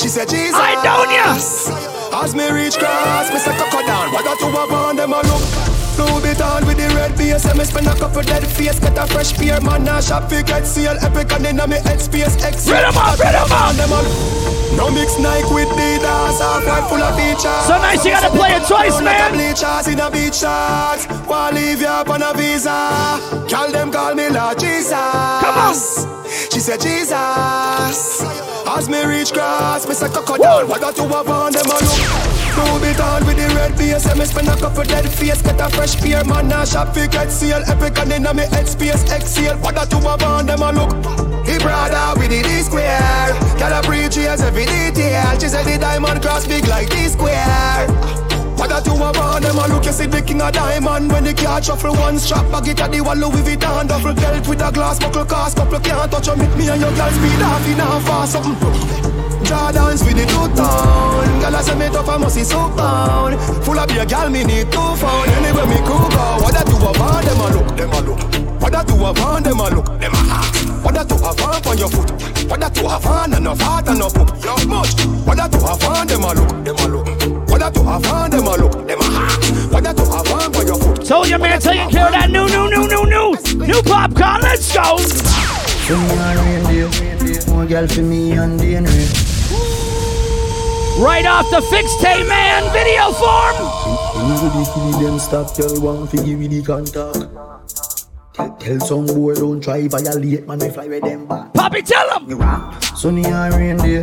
She 0.00 0.08
said 0.08 0.28
Jesus. 0.30 0.56
I 0.56 0.72
don't 0.80 1.12
ya. 1.12 2.24
As 2.24 2.34
me 2.34 2.48
reach 2.50 2.78
cross, 2.78 3.30
me 3.30 3.38
say 3.38 3.52
coco 3.52 3.84
down. 3.86 4.10
What 4.12 4.24
got 4.24 4.38
to 4.38 4.46
upon 4.48 4.96
them 4.96 5.12
a 5.12 5.20
look? 5.20 5.73
Louis 5.98 6.20
Vuitton 6.22 6.66
with 6.66 6.78
the 6.78 6.88
red 6.94 7.16
base 7.16 7.44
And 7.44 7.58
me 7.58 7.64
spend 7.64 7.86
a 7.86 7.94
couple 7.94 8.22
dead 8.22 8.46
face. 8.46 8.78
Get 8.78 8.98
a 8.98 9.06
fresh 9.06 9.32
pair 9.34 9.60
Man 9.60 9.84
now 9.84 10.00
shop 10.00 10.30
fi 10.30 10.42
get 10.42 10.66
seal 10.66 10.96
Epic 11.00 11.32
and 11.32 11.46
inna 11.46 11.66
me 11.66 11.76
head 11.76 12.00
space. 12.00 12.36
X 12.42 12.68
up, 12.68 13.18
rhythm 13.18 13.52
up. 13.52 13.76
them 13.76 13.92
all. 13.92 14.06
No 14.76 14.90
mix 14.90 15.18
Nike 15.18 15.46
with 15.54 15.68
Adidas 15.68 16.40
Half 16.40 16.66
white 16.66 16.88
full 16.88 17.02
of 17.02 17.14
features. 17.14 17.64
So 17.66 17.78
nice, 17.78 18.04
you 18.04 18.10
gotta 18.10 18.30
play 18.30 18.54
it 18.54 18.66
twice, 18.66 18.98
Brown 18.98 19.04
like 19.04 19.20
a 19.20 19.30
man. 19.30 19.54
Bleachers 19.54 19.86
in 19.88 20.00
a 20.00 20.10
beach 20.10 20.42
shorts. 20.42 21.06
Wanna 21.28 21.56
leave 21.56 21.80
you 21.80 21.86
up 21.86 22.08
on 22.08 22.22
a 22.22 22.34
visa? 22.34 23.20
Call 23.48 23.70
them 23.70 23.92
call 23.92 24.14
me 24.14 24.28
Lord 24.28 24.58
Jesus. 24.58 24.90
Come 24.92 25.58
on. 25.58 25.74
She 26.50 26.60
said 26.60 26.80
Jesus. 26.80 28.22
As 28.66 28.88
me 28.88 29.04
reach 29.04 29.32
cross 29.32 29.86
Me 29.86 29.94
say 29.94 30.08
coco 30.08 30.38
down 30.38 30.68
What 30.68 30.80
got 30.80 30.96
to 30.96 31.04
upon 31.04 31.52
them 31.52 31.66
a 31.66 31.74
look 31.74 32.43
Louis 32.56 32.98
on 33.00 33.26
with 33.26 33.36
the 33.36 33.48
red 33.54 33.76
base 33.76 34.06
And 34.06 34.18
me 34.18 34.24
spend 34.24 34.48
a 34.48 34.56
couple 34.56 34.84
dead 34.84 35.08
face. 35.08 35.42
Get 35.42 35.60
a 35.60 35.68
fresh 35.70 35.96
pair 35.96 36.24
Man. 36.24 36.48
Now 36.48 36.64
shop 36.64 36.94
fi 36.94 37.06
get 37.06 37.30
seal. 37.30 37.62
Epic 37.66 37.98
and 37.98 38.12
inna 38.12 38.34
me 38.34 38.44
head 38.50 38.68
space. 38.68 39.04
Exhale. 39.10 39.58
What 39.58 39.74
got 39.74 39.90
to 39.90 39.98
upon 39.98 40.46
them 40.46 40.62
a 40.62 40.72
look. 40.72 40.92
He 41.46 41.58
brother 41.58 42.18
with 42.18 42.30
the 42.30 42.42
D 42.42 42.62
square. 42.62 43.34
Girl 43.58 43.78
a 43.78 43.82
preach 43.82 44.16
every 44.16 44.66
detail. 44.66 45.38
She 45.38 45.48
said 45.48 45.64
the 45.64 45.78
diamond 45.78 46.22
cross 46.22 46.46
big 46.46 46.66
like 46.66 46.90
D 46.90 47.08
What 48.64 48.80
that 48.80 48.86
you 48.88 48.96
a 48.96 49.12
want 49.12 49.44
them 49.44 49.60
a 49.60 49.68
look, 49.68 49.84
you 49.84 49.92
see 49.92 50.08
the 50.08 50.24
king 50.24 50.40
of 50.40 50.48
diamond. 50.56 51.12
When 51.12 51.24
the 51.24 51.36
car 51.36 51.60
shuffle 51.60 51.92
one 52.00 52.16
strap, 52.16 52.48
bag 52.48 52.72
it 52.72 52.80
at 52.80 52.88
the 52.96 53.04
one 53.04 53.20
Louis 53.20 53.44
Vuitton. 53.44 53.84
Duffel 53.84 54.16
belt 54.16 54.48
with 54.48 54.64
a 54.64 54.72
glass 54.72 54.96
buckle 54.96 55.28
cast 55.28 55.60
Couple 55.60 55.80
can't 55.84 56.08
touch 56.08 56.32
you, 56.32 56.36
meet 56.40 56.48
me 56.56 56.72
and 56.72 56.80
your 56.80 56.88
girl 56.96 57.12
speed 57.12 57.44
off 57.44 57.60
in 57.68 57.76
a 57.76 57.86
fast 58.08 58.32
something. 58.32 58.56
Jordans 59.44 60.00
with 60.00 60.16
the 60.16 60.24
two 60.24 60.48
tone. 60.56 61.28
Girl 61.44 61.52
I 61.52 61.60
say 61.60 61.76
me 61.76 61.92
tough, 61.92 62.08
I 62.08 62.16
must 62.16 62.40
see 62.40 62.44
so 62.48 62.72
pound 62.72 63.36
Full 63.68 63.76
of 63.76 63.84
beer, 63.84 64.08
girl, 64.08 64.32
me 64.32 64.48
need 64.48 64.72
two 64.72 64.96
phone. 64.96 65.28
Anyway, 65.28 65.68
me 65.68 65.78
cool 65.84 66.08
go 66.08 66.24
What 66.40 66.56
that 66.56 66.64
you 66.64 66.80
a 66.80 66.90
want 66.96 67.20
them 67.20 67.44
a 67.44 67.46
look, 67.52 67.68
them 67.76 67.92
a 67.92 68.00
look. 68.00 68.20
What 68.64 68.72
that 68.72 68.88
you 68.88 68.96
a 68.96 69.12
want 69.12 69.44
them 69.44 69.60
a 69.60 69.66
look, 69.76 69.92
them 70.00 70.16
a 70.16 70.20
ask. 70.40 70.56
What 70.80 70.96
that 70.96 71.12
you 71.12 71.20
a 71.20 71.30
want 71.36 71.68
on 71.68 71.76
your 71.76 71.92
foot. 71.92 72.08
What 72.48 72.64
that 72.64 72.72
you 72.80 72.88
a 72.88 72.96
want 72.96 73.36
and 73.36 73.44
no 73.44 73.52
fat 73.60 73.92
and 73.92 74.00
no 74.00 74.08
poop 74.08 74.32
Yo, 74.40 74.56
much. 74.64 74.96
What 75.28 75.36
that 75.36 75.52
you 75.52 75.60
a 75.60 75.76
want 75.84 76.08
them 76.08 76.24
a 76.24 76.32
look, 76.32 76.48
them 76.64 76.80
a 76.80 76.88
look 76.88 77.43
What 77.64 77.72
that 77.72 77.80
you 77.80 77.88
a 77.88 78.12
want 78.12 78.30
them 78.30 78.46
a 78.46 78.56
look, 78.58 78.86
them 78.86 79.00
a 79.00 79.04
ask 79.24 79.72
What 79.72 79.84
that 79.84 79.96
you 79.96 80.04
a 80.04 80.20
want 80.28 80.54
on 80.54 80.66
your 80.66 80.76
foot 80.76 81.06
Told 81.06 81.28
your 81.30 81.38
man 81.38 81.58
taking 81.58 81.88
care 81.88 82.04
of 82.04 82.12
that 82.12 82.30
new, 82.30 82.44
new, 82.44 82.68
new, 82.68 82.86
new, 82.86 83.06
new, 83.08 83.32
new 83.56 83.80
Popcaan. 83.88 84.42
Let's 84.42 84.68
go. 84.68 84.98
For 85.88 85.96
me 85.96 86.12
and 86.12 86.66
reindeer, 86.68 87.54
more 87.54 87.64
girl 87.64 87.88
for 87.88 88.02
me 88.02 88.32
and 88.32 88.60
DNA. 88.60 88.92
Right 91.02 91.24
off 91.24 91.48
the 91.50 91.62
fixed 91.62 92.00
tape, 92.02 92.28
man, 92.28 92.70
video 92.74 93.12
form. 93.12 93.56
Anybody 94.20 94.64
kill 94.74 95.00
them 95.00 95.18
stop, 95.18 95.56
girl 95.56 95.80
want 95.80 96.10
to 96.10 96.16
give 96.18 96.42
you 96.42 96.48
the 96.48 96.62
contact. 96.62 97.63
Tell, 98.34 98.50
tell 98.56 98.80
some 98.80 99.06
boy 99.06 99.36
don't 99.36 99.62
try 99.62 99.86
violate, 99.86 100.44
man, 100.48 100.58
we 100.58 100.68
fly 100.68 100.88
with 100.88 101.04
them 101.04 101.24
back. 101.24 101.54
Poppy, 101.54 101.82
tell 101.82 102.18
him. 102.18 102.40
Sunny 102.96 103.24
and 103.26 103.54
reindeer, 103.54 104.02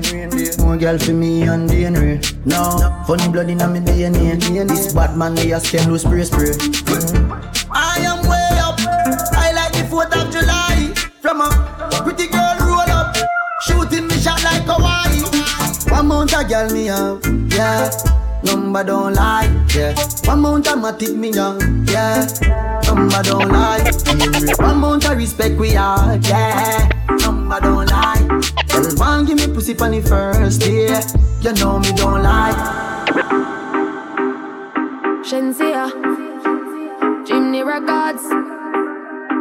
more 0.63 0.77
girl 0.77 0.97
for 0.97 1.11
me 1.11 1.41
and 1.41 1.69
DNA. 1.69 2.45
No, 2.45 3.03
funny 3.05 3.27
blood 3.27 3.49
in 3.49 3.57
me 3.57 3.81
DNA. 3.81 4.67
This 4.69 4.93
bad 4.93 5.17
man, 5.17 5.35
they 5.35 5.51
a 5.51 5.57
scam, 5.57 5.87
loose 5.87 6.03
spray 6.03 6.23
spray. 6.23 6.53
I 7.73 7.99
am 7.99 8.23
way 8.23 8.57
up. 8.63 8.79
I 9.35 9.51
like 9.51 9.73
the 9.73 9.83
4th 9.91 10.15
of 10.15 10.31
July. 10.31 10.93
From 11.21 11.41
a 11.41 11.49
pretty 12.01 12.27
girl 12.27 12.55
roll 12.61 12.79
up. 12.79 13.13
Shooting 13.63 14.07
me 14.07 14.15
shot 14.15 14.41
like 14.45 14.63
Hawaii. 14.63 15.23
One 15.91 16.07
mount 16.07 16.31
a 16.31 16.45
girl 16.45 16.69
me 16.71 16.85
have, 16.85 17.19
yeah. 17.51 17.91
Number 18.43 18.83
don't 18.83 19.13
lie, 19.13 19.49
yeah. 19.75 19.95
One 20.25 20.41
mount 20.41 20.67
a 20.67 20.71
matic 20.71 21.15
me 21.15 21.31
young, 21.31 21.59
yeah. 21.87 22.25
Number 22.85 23.21
don't 23.23 23.49
lie. 23.49 23.91
One 24.57 24.79
mount 24.79 25.05
a 25.05 25.15
respect 25.15 25.57
we 25.57 25.75
are, 25.75 26.17
yeah. 26.17 26.89
Number 27.19 27.59
don't 27.59 27.89
lie. 27.89 28.41
Girl, 28.67 28.95
one 28.95 29.25
give 29.25 29.37
me 29.37 29.47
pussy 29.53 29.77
on 29.77 29.91
the 29.91 30.01
first 30.01 30.61
day. 30.61 31.01
You 31.41 31.53
know 31.53 31.79
me 31.79 31.91
don't 31.93 32.23
lie. 32.23 32.55
Shenzia, 35.23 35.91
Jimmy 37.25 37.63
Records. 37.63 38.23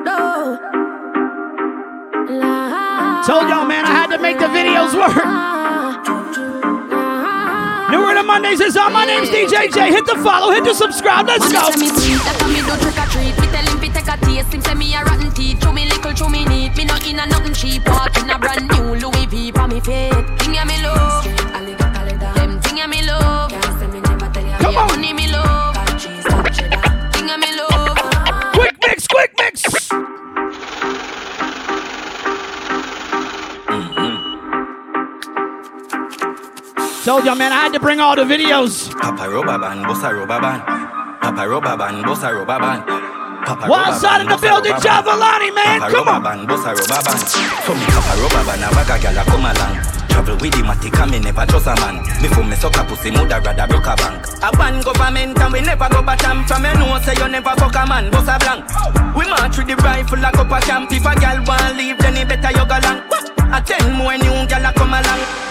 No. 0.05 0.59
Told 3.27 3.49
y'all, 3.49 3.67
man, 3.67 3.85
I 3.85 3.93
had 3.93 4.07
to 4.09 4.19
make 4.19 4.39
the 4.39 4.47
videos 4.47 4.95
work. 4.95 5.60
Newer 7.91 8.15
than 8.15 8.27
Mondays 8.27 8.61
is 8.61 8.77
on. 8.77 8.93
My 8.93 9.05
name's 9.05 9.29
DJ 9.31 9.73
J. 9.73 9.91
Hit 9.91 10.07
the 10.07 10.15
follow, 10.23 10.53
hit 10.53 10.63
the 10.65 10.75
subscribe. 10.75 11.27
Let's 11.27 11.51
go. 11.51 11.71
Me 11.75 11.89
sweet, 11.89 12.23
that 12.23 12.39
me 12.47 12.63
do 12.63 12.75
trick 12.79 12.95
or 12.95 13.07
treat. 13.11 13.35
Me 13.41 13.47
tell 13.51 13.67
him 13.67 13.79
fi 13.83 13.89
take 13.91 14.07
a 14.07 14.17
taste. 14.25 14.55
Him 14.55 14.63
say 14.63 14.75
me 14.75 14.95
a 14.95 15.03
rotten 15.03 15.33
teeth. 15.33 15.61
Chew 15.61 15.73
me 15.73 15.87
little, 15.87 16.13
chew 16.13 16.29
me 16.29 16.45
neat. 16.45 16.77
Me 16.77 16.85
not 16.85 17.05
in 17.07 17.19
a 17.19 17.27
nothing 17.27 17.53
cheap. 17.53 17.83
Walk 17.89 18.17
in 18.17 18.31
a 18.31 18.39
brand 18.39 18.69
new 18.71 18.95
Louis 18.95 19.27
V 19.27 19.51
for 19.53 19.67
me 19.67 19.81
feet. 19.81 20.15
Thing 20.39 20.55
ya 20.55 20.65
me 20.65 20.79
love. 20.83 21.25
Them 22.37 22.61
thing 22.63 22.79
ya 22.79 22.87
me 22.87 23.03
love. 23.03 23.51
Come 23.51 24.77
on. 24.77 24.87
Money 24.87 25.13
me 25.13 25.27
love. 25.33 25.75
Thing 27.13 27.29
ya 27.29 27.37
me 27.37 27.51
love. 27.59 27.99
Quick 28.55 28.77
mix, 28.87 29.09
quick 29.09 29.35
mix. 29.39 29.91
Told 37.11 37.27
y'all, 37.27 37.35
man, 37.35 37.51
I 37.51 37.67
had 37.67 37.73
to 37.73 37.81
bring 37.81 37.99
all 37.99 38.15
the 38.15 38.23
videos. 38.23 38.87
Papa 38.95 39.27
band, 39.27 39.83
bossa 39.83 40.15
band. 40.15 40.63
Papa 41.19 41.43
band, 41.43 42.07
bossa 42.07 42.31
rubber 42.31 42.59
band. 42.63 42.87
Papa 42.87 43.67
Wild 43.67 43.99
side 43.99 44.23
of 44.23 44.31
the 44.31 44.39
building. 44.39 44.79
Jahvillani, 44.79 45.51
man, 45.51 45.83
Papa 45.83 45.91
come 45.91 46.07
on. 46.07 46.23
band, 46.23 46.47
bossa 46.47 46.71
rubber 46.71 47.03
band. 47.03 47.27
So 47.67 47.75
me 47.75 47.83
papa 47.91 48.15
rubber 48.15 48.47
band, 48.47 48.63
a 48.63 48.71
bag 48.71 48.95
a 48.95 49.11
gal 49.11 49.25
come 49.27 49.43
along. 49.43 49.75
Travel 50.07 50.39
with 50.39 50.55
the 50.55 50.63
matic 50.63 50.95
and 51.03 51.11
me 51.11 51.19
never 51.19 51.43
trust 51.51 51.67
a 51.67 51.75
man. 51.83 51.99
Before 52.23 52.47
me 52.47 52.55
suck 52.55 52.79
a 52.79 52.87
pussy, 52.87 53.11
mother 53.11 53.43
rather 53.43 53.67
broke 53.67 53.91
a 53.91 53.95
bank. 53.99 54.23
A 54.47 54.55
ban 54.55 54.79
government 54.79 55.35
and 55.35 55.51
we 55.51 55.67
never 55.67 55.91
go 55.91 56.07
back. 56.07 56.23
From 56.23 56.63
know 56.63 56.95
say 57.03 57.19
you 57.19 57.27
never 57.27 57.59
fuck 57.59 57.75
a 57.75 57.91
man, 57.91 58.07
boss 58.15 58.31
a 58.31 58.39
blank. 58.39 58.71
We 59.19 59.27
march 59.27 59.59
with 59.59 59.67
the 59.67 59.75
rifle 59.83 60.23
like 60.23 60.39
up 60.39 60.47
a 60.47 60.63
camp. 60.63 60.95
If 60.95 61.03
a 61.03 61.19
gal 61.19 61.43
want 61.43 61.75
leave, 61.75 61.99
then 61.99 62.23
it 62.23 62.31
better 62.31 62.55
you 62.55 62.63
go 62.71 62.79
long. 62.87 63.03
A 63.51 63.59
ten 63.59 63.99
more 63.99 64.15
new 64.15 64.47
gal 64.47 64.63
a 64.63 64.71
come 64.71 64.95
along. 64.95 65.50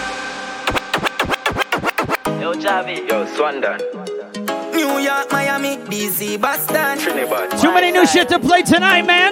Yo, 2.50 2.56
Javi. 2.56 3.08
Yo, 3.08 3.24
Swandon. 3.26 3.78
New 4.74 4.98
York, 4.98 5.30
Miami, 5.30 5.76
DC, 5.86 6.40
Boston. 6.40 6.98
Trinidad. 6.98 7.48
Too 7.60 7.72
many 7.72 7.92
new 7.92 8.04
shit 8.04 8.28
to 8.28 8.40
play 8.40 8.62
tonight, 8.62 9.06
man. 9.06 9.30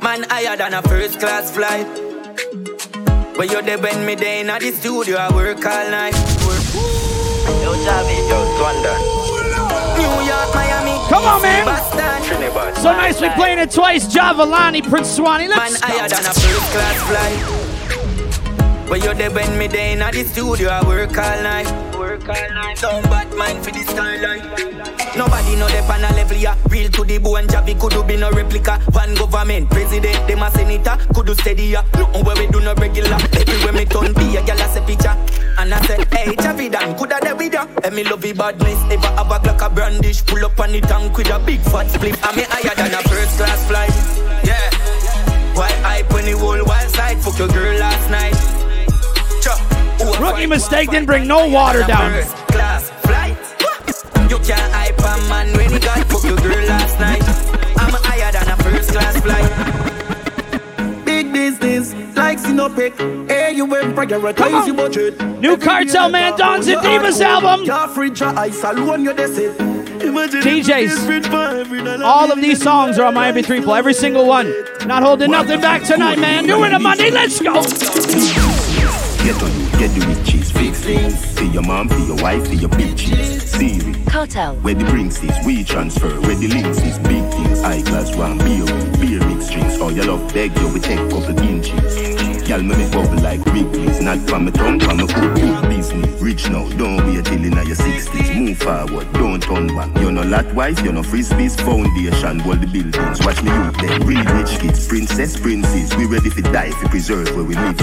Man 0.00 0.22
higher 0.30 0.56
than 0.56 0.72
a 0.74 0.82
first 0.82 1.18
class 1.18 1.50
flight. 1.50 1.84
But 3.36 3.50
you 3.50 3.60
there 3.62 3.78
when 3.78 4.06
me 4.06 4.14
there 4.14 4.40
in 4.40 4.46
the 4.46 4.70
studio, 4.70 5.16
I 5.16 5.34
work 5.34 5.66
all 5.66 5.90
night. 5.90 6.14
Yo, 7.58 7.74
Javi. 7.82 8.16
Yo, 8.30 8.38
Swandon. 8.54 8.98
New 9.98 10.14
York, 10.22 10.54
Miami. 10.54 10.94
Come 11.08 11.24
on, 11.24 11.42
man. 11.42 11.64
Boston. 11.64 12.00
So 12.76 12.92
nice 12.92 13.20
we 13.20 13.30
playing 13.30 13.58
it 13.58 13.72
twice. 13.72 14.06
Jahvillani, 14.06 14.88
Prince 14.88 15.16
Swanee. 15.16 15.48
Man 15.48 15.58
Let's 15.58 15.80
higher 15.80 16.08
go. 16.08 16.14
than 16.14 16.24
a 16.24 16.34
first 16.34 16.70
class 16.70 16.98
flight. 17.08 18.88
But 18.88 19.02
you 19.02 19.12
there 19.14 19.32
when 19.32 19.58
me 19.58 19.66
there 19.66 19.92
in 19.92 19.98
the 19.98 20.22
studio, 20.22 20.68
I 20.68 20.86
work 20.86 21.18
all 21.18 21.42
night. 21.42 21.91
Work 22.02 22.28
all 22.28 22.34
night. 22.34 22.78
Don't 22.80 23.04
bad 23.04 23.32
mind 23.36 23.62
for 23.64 23.70
the 23.70 23.86
starlight. 23.86 24.42
Nobody 25.14 25.54
know 25.54 25.68
they 25.68 25.86
pan 25.86 26.02
a 26.02 26.10
level 26.16 26.36
ya. 26.36 26.56
Real 26.66 26.90
to 26.90 27.04
the 27.04 27.18
bone, 27.18 27.46
Javi 27.46 27.78
could 27.78 27.92
do 27.92 28.02
be 28.02 28.16
no 28.16 28.28
replica. 28.32 28.80
One 28.90 29.14
government, 29.14 29.70
president, 29.70 30.26
them 30.26 30.42
a 30.42 30.50
senator, 30.50 30.98
could 31.14 31.26
do 31.26 31.34
steady 31.34 31.78
ya. 31.78 31.82
Nothing 31.94 32.24
where 32.24 32.34
we 32.34 32.48
do 32.48 32.58
no 32.58 32.74
regular. 32.74 33.14
Everywhere 33.38 33.72
me 33.72 33.84
turn 33.84 34.12
be 34.14 34.34
a 34.34 34.42
gal 34.42 34.58
a 34.58 34.66
say 34.74 34.82
picture. 34.84 35.14
And 35.58 35.72
I 35.72 35.80
said, 35.86 36.12
hey, 36.12 36.34
Javi 36.34 36.72
Dan, 36.72 36.98
coulda 36.98 37.18
there 37.22 37.36
with 37.36 37.52
ya. 37.54 37.68
And 37.84 37.94
me 37.94 38.02
love 38.02 38.20
the 38.20 38.32
badness, 38.32 38.82
ever 38.90 39.06
have 39.06 39.30
a 39.30 39.38
Glock 39.38 39.64
a 39.64 39.70
brandish. 39.70 40.26
Pull 40.26 40.44
up 40.44 40.58
on 40.58 40.72
the 40.72 40.80
tank 40.80 41.16
with 41.16 41.30
a 41.30 41.38
big 41.38 41.60
fat 41.60 41.86
split. 41.86 42.18
And 42.26 42.36
me 42.36 42.42
higher 42.50 42.74
than 42.74 42.98
a 42.98 43.02
first 43.06 43.38
class 43.38 43.62
flight. 43.70 43.94
Yeah. 44.42 44.58
Why 45.54 45.70
hype 45.86 46.12
when 46.12 46.24
the 46.24 46.34
whole 46.36 46.64
wild 46.66 46.90
side? 46.90 47.22
Fuck 47.22 47.38
your 47.38 47.46
girl 47.46 47.78
last 47.78 48.10
night. 48.10 48.34
Cha. 49.40 49.54
Who 50.22 50.28
Rookie 50.28 50.46
mistake 50.46 50.90
didn't 50.90 51.06
bring 51.06 51.26
no 51.26 51.48
water 51.48 51.80
down. 51.80 52.12
First 52.12 52.36
class 52.46 52.90
flight. 53.02 53.36
You 54.30 54.38
can't 54.38 54.72
hype 54.72 54.96
a 55.00 55.18
man 55.28 55.52
when 55.56 55.68
he 55.68 55.80
got 55.80 55.98
fuck 56.06 56.22
your 56.22 56.36
girl 56.36 56.64
last 56.68 57.00
night. 57.00 57.20
I'm 57.76 57.92
higher 58.04 58.30
than 58.30 58.48
a 58.48 58.56
first 58.62 58.92
class 58.92 59.20
flight. 59.20 61.04
Big 61.04 61.32
business, 61.32 61.92
like 62.16 62.38
Sinopec. 62.38 62.96
Hey, 63.28 63.50
you 63.56 63.64
went 63.64 63.96
prioritize 63.96 64.64
your 64.64 64.76
budget. 64.76 65.20
New 65.40 65.56
Kartel 65.56 66.12
Man, 66.12 66.38
Dons 66.38 66.68
and 66.68 66.80
Divas 66.80 67.20
album. 67.20 67.64
Your 67.64 67.88
fridge, 67.88 68.20
your 68.20 68.38
ice, 68.38 68.62
alone, 68.62 69.02
you 69.02 69.12
that's. 69.12 69.32
DJs, 69.32 70.92
all 72.04 72.30
of 72.30 72.40
these 72.40 72.62
songs 72.62 72.96
are 72.98 73.06
on 73.06 73.14
my 73.14 73.32
MP3 73.32 73.64
pool, 73.64 73.74
every 73.74 73.94
single 73.94 74.26
one. 74.26 74.54
Not 74.86 75.02
holding 75.02 75.32
nothing 75.32 75.60
back 75.60 75.82
tonight, 75.82 76.20
man. 76.20 76.46
Doing 76.46 76.72
it 76.72 76.80
Monday, 76.80 77.10
let's 77.10 77.40
go. 77.40 77.64
Get 79.24 79.40
on 79.40 79.52
you, 79.52 79.70
get 79.78 79.90
the 79.94 80.04
riches, 80.08 80.50
fix 80.50 80.80
things. 80.80 81.38
For 81.38 81.44
your 81.44 81.62
mom, 81.62 81.88
for 81.88 81.98
your 81.98 82.16
wife, 82.16 82.48
for 82.48 82.54
your 82.54 82.70
bitches. 82.70 83.42
Siri. 83.42 84.04
Cartel. 84.06 84.56
Where 84.56 84.74
the 84.74 84.84
brinks 84.84 85.22
is, 85.22 85.46
we 85.46 85.62
transfer. 85.62 86.20
Where 86.22 86.34
the 86.34 86.48
links 86.48 86.78
is, 86.78 86.98
big 86.98 87.22
things. 87.30 87.60
High 87.62 87.82
class 87.82 88.16
one, 88.16 88.38
beer, 88.38 88.66
beer 88.98 89.24
mix 89.28 89.48
drinks. 89.48 89.78
All 89.80 89.92
your 89.92 90.06
love 90.06 90.34
beg 90.34 90.58
you, 90.58 90.68
we 90.74 90.80
take 90.80 90.98
couple 91.08 91.38
inches. 91.38 92.21
Y'all 92.48 92.60
me 92.60 92.74
bubble 92.90 93.22
like 93.22 93.40
Wrigley's. 93.46 94.00
Not 94.00 94.18
from 94.28 94.46
my 94.46 94.50
tongue, 94.50 94.80
from 94.80 94.96
my 94.96 95.06
foot, 95.06 95.34
good 95.36 95.68
business. 95.68 96.20
Rich 96.20 96.50
now, 96.50 96.68
don't 96.70 97.06
wait 97.06 97.24
till 97.24 97.44
in 97.44 97.52
your 97.52 97.76
60s. 97.76 98.34
Move 98.36 98.58
forward, 98.58 99.12
don't 99.12 99.40
turn 99.40 99.68
back. 99.68 99.88
You're 100.00 100.10
no 100.10 100.22
lot 100.22 100.52
wife, 100.52 100.80
you're 100.82 100.92
no 100.92 101.02
frisbees. 101.02 101.56
Foundation, 101.60 102.40
hold 102.40 102.60
the 102.60 102.66
buildings. 102.66 103.24
Watch 103.24 103.42
me 103.42 103.50
youth 103.50 103.76
them, 103.78 104.06
real 104.06 104.24
rich 104.34 104.58
kids. 104.58 104.88
Princess, 104.88 105.38
princes, 105.40 105.94
we 105.96 106.06
ready 106.06 106.30
for 106.30 106.42
die, 106.42 106.72
for 106.72 106.88
preserve 106.88 107.34
where 107.36 107.44
we 107.44 107.54
live. 107.54 107.76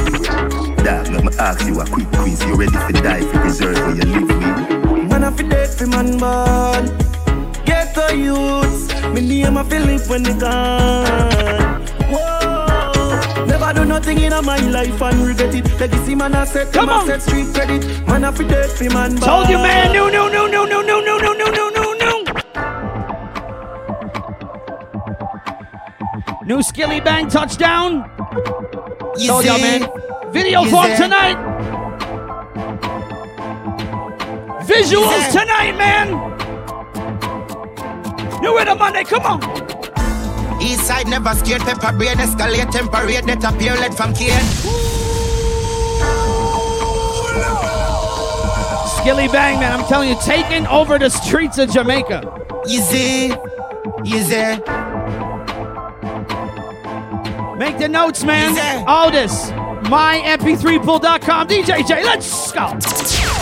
Dog, 0.83 1.07
let 1.07 1.23
me 1.23 1.31
ask 1.39 1.65
you 1.65 1.79
a 1.79 1.85
quick 1.85 2.07
quiz. 2.11 2.43
You 2.43 2.55
ready 2.55 2.71
for 2.71 2.91
die, 2.91 3.21
for 3.21 3.39
preserve 3.39 3.77
where 3.77 3.95
you 3.95 4.03
live 4.03 4.27
with? 4.27 5.09
Man, 5.09 5.23
I 5.23 5.31
feel 5.31 5.47
dead 5.47 5.69
for 5.69 5.87
man 5.87 6.17
born. 6.17 6.97
Get 7.65 7.95
the 7.95 8.15
youths. 8.15 8.89
Me 9.13 9.21
name 9.21 9.57
I 9.57 9.63
feel 9.63 9.81
live 9.83 10.09
when 10.09 10.23
they 10.23 10.37
gone. 10.37 11.68
Whoa. 13.39 13.45
Never 13.45 13.73
do 13.73 13.85
nothing 13.85 14.19
in 14.19 14.31
my 14.45 14.57
life 14.69 15.01
and 15.01 15.25
regret 15.25 15.55
it. 15.55 15.79
Legacy 15.79 16.15
man 16.15 16.35
I 16.35 16.45
set, 16.45 16.73
come 16.73 16.89
on, 16.89 17.05
set 17.07 17.21
street 17.21 17.47
credit. 17.53 18.05
Man 18.07 18.23
I 18.23 18.31
fi 18.31 18.43
dead 18.47 18.69
fi 18.69 18.89
man. 18.89 19.15
Told 19.15 19.49
you, 19.49 19.57
man. 19.57 19.93
No, 19.93 20.09
no, 20.09 20.27
no, 20.27 20.47
no, 20.47 20.65
no, 20.65 20.81
no, 20.81 20.99
no, 21.01 21.17
no, 21.17 21.33
no, 21.33 21.49
no, 21.49 21.69
no, 21.69 21.93
no. 21.93 22.23
New 26.43 26.57
Skillibeng 26.59 27.31
touchdown. 27.31 28.09
Told 29.25 29.45
y'all, 29.45 29.59
man. 29.59 29.87
Video 30.31 30.63
You 30.63 30.69
form 30.71 30.87
see? 30.87 31.03
tonight. 31.03 31.37
Visuals 34.63 35.31
tonight, 35.31 35.77
man. 35.77 36.07
New 38.41 38.57
Rhythm 38.57 38.77
Monday, 38.77 39.03
come 39.03 39.23
on. 39.23 39.68
East 40.61 40.85
side 40.85 41.07
never 41.07 41.33
scared, 41.35 41.61
pepper 41.61 41.95
brain 41.97 42.17
escalate, 42.17 42.71
temperate, 42.71 43.25
that 43.25 43.43
appear 43.43 43.73
led 43.75 43.95
from 43.95 44.13
Kane. 44.13 44.31
Skillibeng, 48.99 49.59
man. 49.59 49.79
I'm 49.79 49.85
telling 49.87 50.09
you, 50.09 50.17
taking 50.21 50.67
over 50.67 50.99
the 50.99 51.09
streets 51.09 51.57
of 51.57 51.71
Jamaica. 51.71 52.21
Easy. 52.67 53.33
Easy. 54.05 54.59
Make 57.57 57.77
the 57.77 57.87
notes, 57.89 58.23
man. 58.23 58.83
All 58.87 59.09
this. 59.09 59.51
MyMP3pool.com. 59.89 61.47
DJ 61.47 61.87
J, 61.87 62.03
let's 62.03 62.51
go. 62.51 63.38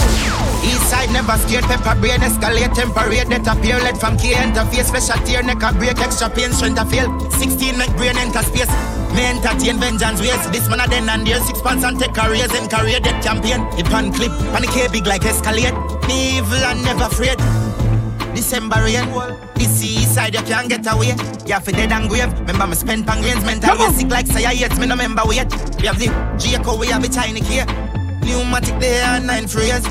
Side 0.87 1.11
never 1.11 1.35
scared, 1.43 1.65
pepper 1.65 1.99
brain 1.99 2.23
escalate, 2.23 2.71
temperate, 2.73 3.27
that 3.27 3.43
appear 3.43 3.75
led 3.83 3.99
from 3.99 4.15
K 4.15 4.31
interface, 4.39 4.87
special 4.87 5.19
tear, 5.27 5.43
neck 5.43 5.59
a 5.59 5.75
break, 5.75 5.99
extra 5.99 6.29
pain, 6.29 6.53
strength 6.55 6.79
a 6.79 6.85
fail. 6.87 7.11
16 7.29 7.77
make 7.77 7.91
brain 7.99 8.15
enter 8.15 8.39
space. 8.39 8.71
Me 9.11 9.27
entertain 9.27 9.75
vengeance 9.83 10.23
ways. 10.23 10.39
This 10.55 10.69
man 10.71 10.79
a 10.79 10.87
then 10.87 11.09
and 11.09 11.27
there, 11.27 11.43
six 11.43 11.59
pants 11.59 11.83
and 11.83 11.99
take 11.99 12.15
raise 12.15 12.47
and 12.55 12.71
career 12.71 13.03
dead 13.03 13.21
champion. 13.21 13.67
It 13.75 13.83
pan 13.91 14.13
clip, 14.15 14.31
panic 14.55 14.71
big 14.93 15.05
like 15.05 15.27
escalate. 15.27 15.75
Me 16.07 16.39
evil 16.39 16.63
and 16.63 16.79
never 16.79 17.11
afraid. 17.11 17.35
December 18.31 18.79
rain. 18.79 19.11
This 19.59 19.83
east 19.83 20.15
side 20.15 20.35
you 20.35 20.41
can't 20.47 20.69
get 20.69 20.87
away. 20.87 21.19
You 21.43 21.59
have 21.59 21.65
to 21.65 21.71
dead 21.75 21.91
and 21.91 22.07
grave. 22.07 22.31
Remember 22.39 22.67
me 22.67 22.75
spend 22.75 23.05
pangrains 23.05 23.43
mental. 23.43 23.75
You 23.75 23.91
sick 23.91 24.07
like 24.07 24.27
say 24.27 24.45
I 24.45 24.55
hate 24.55 24.79
me 24.79 24.87
no 24.87 24.95
remember 24.95 25.23
wait. 25.25 25.51
We 25.83 25.87
have 25.91 25.99
the 25.99 26.07
Jacob, 26.39 26.79
we 26.79 26.87
have 26.87 27.03
the 27.03 27.09
China 27.09 27.43
here. 27.43 27.65
Pneumatic 28.23 28.79
there 28.79 29.03
and 29.03 29.27
nine 29.27 29.47
phrase. 29.47 29.83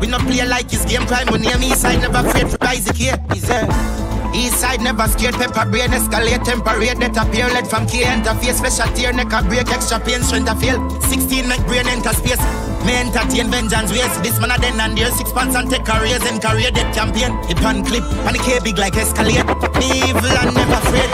We 0.00 0.06
not 0.06 0.22
play 0.22 0.44
like 0.46 0.70
his 0.70 0.84
game 0.84 1.06
prime, 1.06 1.26
but 1.26 1.40
near 1.40 1.58
me 1.58 1.70
side 1.70 2.00
never 2.00 2.26
afraid 2.26 2.50
for 2.50 2.58
Isaac 2.64 2.96
here. 2.96 3.16
He's 3.32 3.48
there. 3.48 3.66
East 4.34 4.60
side 4.60 4.82
never 4.82 5.08
scared, 5.08 5.34
pepper 5.34 5.64
brain 5.70 5.88
escalate, 5.90 6.44
temperate, 6.44 6.98
that 7.00 7.16
appear 7.16 7.48
led 7.48 7.66
from 7.66 7.86
K 7.86 8.02
interface, 8.04 8.60
special 8.60 8.92
tear, 8.94 9.12
neck 9.12 9.32
a 9.32 9.42
break, 9.42 9.68
extra 9.72 9.98
pain, 9.98 10.20
strength 10.22 10.50
a 10.50 10.56
fail. 10.56 10.76
16 11.00 11.48
make 11.48 11.64
brain 11.64 11.88
enter 11.88 12.12
space. 12.12 12.42
Me 12.84 12.94
entertain 13.00 13.50
vengeance 13.50 13.90
ways. 13.90 14.12
This 14.20 14.38
man 14.38 14.50
a 14.52 14.58
then 14.60 14.78
and 14.78 14.98
there, 14.98 15.10
six 15.10 15.32
pants 15.32 15.56
and 15.56 15.70
take 15.70 15.88
raise 15.88 16.24
and 16.28 16.42
career 16.42 16.70
dead 16.70 16.92
champion. 16.92 17.32
It 17.48 17.56
pan 17.56 17.84
clip, 17.84 18.04
and 18.28 18.36
the 18.36 18.60
big 18.62 18.76
like 18.76 18.92
escalate. 18.94 19.48
Me 19.80 19.88
evil 20.04 20.36
and 20.36 20.54
never 20.54 20.84
afraid. 20.84 21.10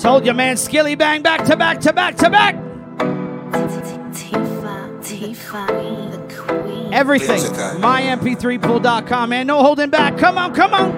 Told 0.00 0.24
you, 0.24 0.32
man. 0.32 0.56
Skillibeng 0.56 1.22
back 1.22 1.44
to 1.44 1.56
back 1.56 1.80
to 1.80 1.92
back 1.92 2.16
to 2.16 2.30
back. 2.30 2.65
Everything. 6.92 7.40
MyMP3pool.com, 7.82 9.30
man. 9.30 9.46
No 9.46 9.62
holding 9.62 9.90
back. 9.90 10.16
Come 10.18 10.38
on, 10.38 10.54
come 10.54 10.72
on. 10.72 10.92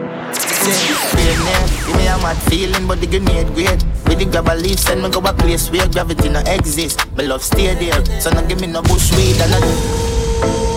Give 1.86 1.96
me 1.96 2.06
a 2.06 2.16
mad 2.18 2.36
feeling, 2.48 2.86
but 2.86 3.00
the 3.00 3.06
grenade 3.06 3.48
great. 3.54 3.84
With 4.06 4.18
the 4.18 4.26
grab 4.30 4.48
a 4.48 4.54
leaf, 4.54 4.78
send 4.78 5.02
me 5.02 5.10
go 5.10 5.20
a 5.20 5.32
place 5.32 5.70
where 5.70 5.88
gravity 5.88 6.28
no 6.28 6.40
exist. 6.40 7.10
Me 7.16 7.26
love 7.26 7.42
stay 7.42 7.74
there, 7.74 8.04
so 8.20 8.30
no 8.30 8.46
give 8.46 8.60
me 8.60 8.66
no 8.66 8.82
bush 8.82 9.10
weed 9.16 9.40
and 9.40 9.50
no. 9.50 10.67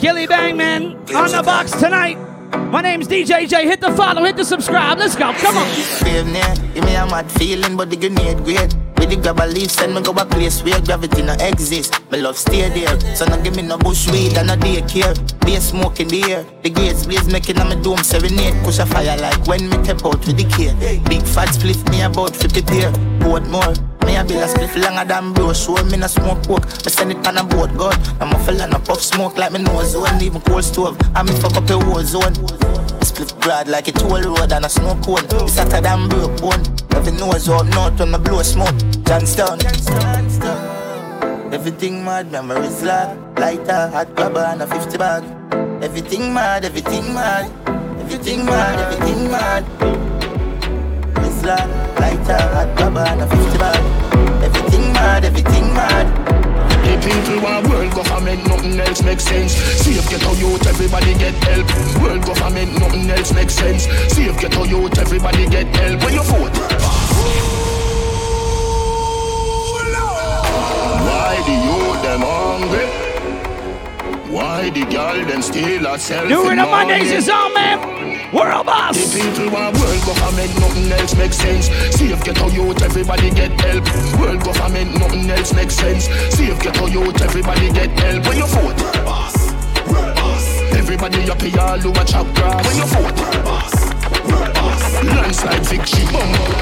Skillibeng, 0.00 0.56
man. 0.56 0.96
On 1.14 1.30
the 1.30 1.42
box 1.44 1.72
tonight. 1.72 2.16
My 2.72 2.80
name's 2.80 3.06
DJ 3.06 3.46
J. 3.46 3.66
Hit 3.66 3.82
the 3.82 3.92
follow, 3.92 4.24
hit 4.24 4.34
the 4.34 4.46
subscribe. 4.46 4.96
Let's 4.96 5.14
go. 5.14 5.30
Come 5.34 5.58
on. 5.58 5.68
Give 6.02 6.84
me 6.84 6.94
a 6.94 7.04
mad 7.04 7.30
feeling, 7.32 7.76
but 7.76 7.90
the 7.90 7.96
grenade 7.96 8.42
great. 8.42 8.74
With 8.96 9.10
the 9.10 9.18
grab 9.20 9.40
a 9.40 9.46
leaf, 9.46 9.70
send 9.70 9.94
me 9.94 10.00
go 10.00 10.12
a 10.12 10.24
place 10.24 10.62
where 10.62 10.80
gravity 10.80 11.20
no 11.20 11.34
exist. 11.34 12.00
Me 12.10 12.18
love 12.18 12.38
stay 12.38 12.70
there, 12.70 12.98
so 13.14 13.26
no 13.26 13.42
give 13.42 13.56
me 13.56 13.60
no 13.62 13.76
bush 13.76 14.10
weed 14.10 14.38
and 14.38 14.48
no 14.48 14.56
daycare. 14.56 15.12
Be 15.44 15.56
a 15.56 15.60
smoke 15.60 16.00
in 16.00 16.08
the 16.08 16.22
air, 16.32 16.46
the 16.62 16.70
gates 16.70 17.04
blaze 17.04 17.30
making 17.30 17.58
on 17.58 17.68
my 17.68 17.74
dome 17.74 18.02
serenade. 18.02 18.56
Push 18.64 18.78
a 18.78 18.86
fire 18.86 19.18
like 19.18 19.46
when 19.46 19.68
me 19.68 19.76
tap 19.84 20.02
out 20.06 20.24
with 20.26 20.38
the 20.38 20.48
care. 20.48 20.72
Big 21.10 21.22
fat 21.24 21.52
split 21.52 21.76
me 21.90 22.00
about 22.00 22.34
50 22.34 22.62
pair, 22.62 22.90
boat 23.20 23.46
more. 23.48 23.74
Me 24.10 24.16
a 24.16 24.24
bill 24.24 24.42
a 24.42 24.48
split 24.48 24.74
longer 24.74 25.04
than 25.04 25.32
bro, 25.32 25.52
show 25.52 25.84
me 25.84 25.96
no 25.96 26.08
smoke 26.08 26.42
coke. 26.42 26.66
Me 26.84 26.90
send 26.90 27.12
it 27.12 27.24
on 27.28 27.38
a 27.38 27.44
boat, 27.44 27.70
God. 27.76 27.96
I'm 28.20 28.34
a 28.34 28.38
fella 28.44 28.66
no 28.66 28.80
puff 28.80 29.00
smoke 29.00 29.38
like 29.38 29.52
me 29.52 29.62
nose 29.62 29.92
zone, 29.92 30.20
even 30.20 30.40
cold 30.40 30.64
stove. 30.64 30.98
I 31.14 31.22
me 31.22 31.30
fuck 31.34 31.54
up 31.54 31.70
a 31.70 31.78
war 31.78 32.02
zone. 32.02 32.34
Split 33.02 33.32
broad 33.38 33.68
like 33.68 33.86
a 33.86 33.92
toll 33.92 34.20
road 34.20 34.50
and 34.50 34.64
a 34.64 34.68
snow 34.68 34.98
cone. 35.04 35.24
It's 35.30 35.56
hotter 35.56 35.80
than 35.80 36.08
broke 36.08 36.40
bone. 36.40 36.60
Every 36.90 37.12
nose 37.12 37.48
up 37.48 37.66
north 37.66 38.00
when 38.00 38.10
me 38.10 38.18
blow 38.18 38.42
smoke. 38.42 38.74
Johnstown. 39.06 39.60
Everything 41.54 42.04
mad, 42.04 42.32
memories 42.32 42.82
loud. 42.82 43.38
Lighter, 43.38 43.90
hot 43.94 44.16
grabber 44.16 44.40
and 44.40 44.62
a 44.62 44.66
50 44.66 44.98
bag. 44.98 45.22
Everything 45.84 46.34
mad, 46.34 46.64
everything 46.64 47.14
mad. 47.14 47.46
Everything 48.00 48.44
mad, 48.44 48.92
everything 48.92 49.30
mad. 49.30 49.64
It's 51.24 51.44
loud. 51.44 51.70
Lighter, 52.00 52.42
hot 52.54 52.76
grabber 52.76 53.06
and 53.06 53.20
a 53.20 53.28
50 53.28 53.58
bag. 53.58 53.99
Mad, 55.00 55.24
everything 55.24 55.72
mad. 55.72 56.06
The 56.84 56.94
people 57.00 57.40
want 57.42 57.66
world 57.68 57.90
government, 57.94 58.46
nothing 58.46 58.78
else 58.78 59.02
makes 59.02 59.24
sense. 59.24 59.52
Safe 59.54 60.06
get 60.10 60.22
a 60.22 60.32
youth, 60.36 60.66
everybody 60.66 61.14
get 61.14 61.34
help. 61.44 61.66
World 62.02 62.22
government, 62.26 62.78
nothing 62.78 63.08
else 63.08 63.32
makes 63.32 63.54
sense. 63.54 63.84
Safe 64.12 64.38
get 64.38 64.54
a 64.54 64.68
youth, 64.68 64.98
everybody 64.98 65.48
get 65.48 65.74
help. 65.74 66.04
When 66.04 66.12
you 66.12 66.22
vote, 66.22 66.54
why 71.06 71.34
the 71.48 71.56
youth 71.66 72.02
them 72.02 72.20
hungry? 72.20 73.09
Why 74.30 74.70
the 74.70 74.84
girl 74.84 75.26
them 75.26 75.42
still 75.42 75.86
a 75.86 75.98
self? 75.98 76.28
New 76.28 76.48
Rhythm 76.48 76.70
Mondays 76.70 77.10
is 77.10 77.28
on, 77.28 77.52
man. 77.52 78.32
World 78.32 78.66
boss. 78.66 78.96
The 78.96 79.18
people 79.18 79.50
want 79.50 79.76
world 79.76 80.02
government, 80.06 80.54
nothing 80.60 80.92
else 80.92 81.16
makes 81.16 81.36
sense. 81.36 81.66
Safe 81.96 82.22
get 82.22 82.40
a 82.40 82.48
youth, 82.54 82.80
everybody 82.80 83.30
get 83.30 83.60
help. 83.60 83.84
World 84.20 84.44
government, 84.44 84.94
nothing 85.00 85.28
else 85.28 85.52
makes 85.52 85.74
sense. 85.74 86.04
Safe 86.32 86.60
get 86.62 86.80
a 86.80 86.88
youth, 86.88 87.20
everybody 87.20 87.72
get 87.72 87.90
help. 87.98 88.24
When 88.24 88.36
you 88.38 88.46
vote, 88.46 88.76
boss, 89.04 89.34
world 89.90 90.14
boss. 90.14 90.46
Everybody 90.78 91.28
up 91.28 91.42
here, 91.42 91.58
all 91.58 91.78
who 91.80 91.90
a 91.90 92.04
chop 92.04 92.32
grass. 92.36 92.64
When 92.68 92.76
you 92.76 92.86
vote, 92.86 93.16
boss, 93.42 93.74
world 94.30 94.54
boss. 94.54 94.94
Landslide 95.02 95.66
victory, 95.66 96.04
bumble. 96.12 96.54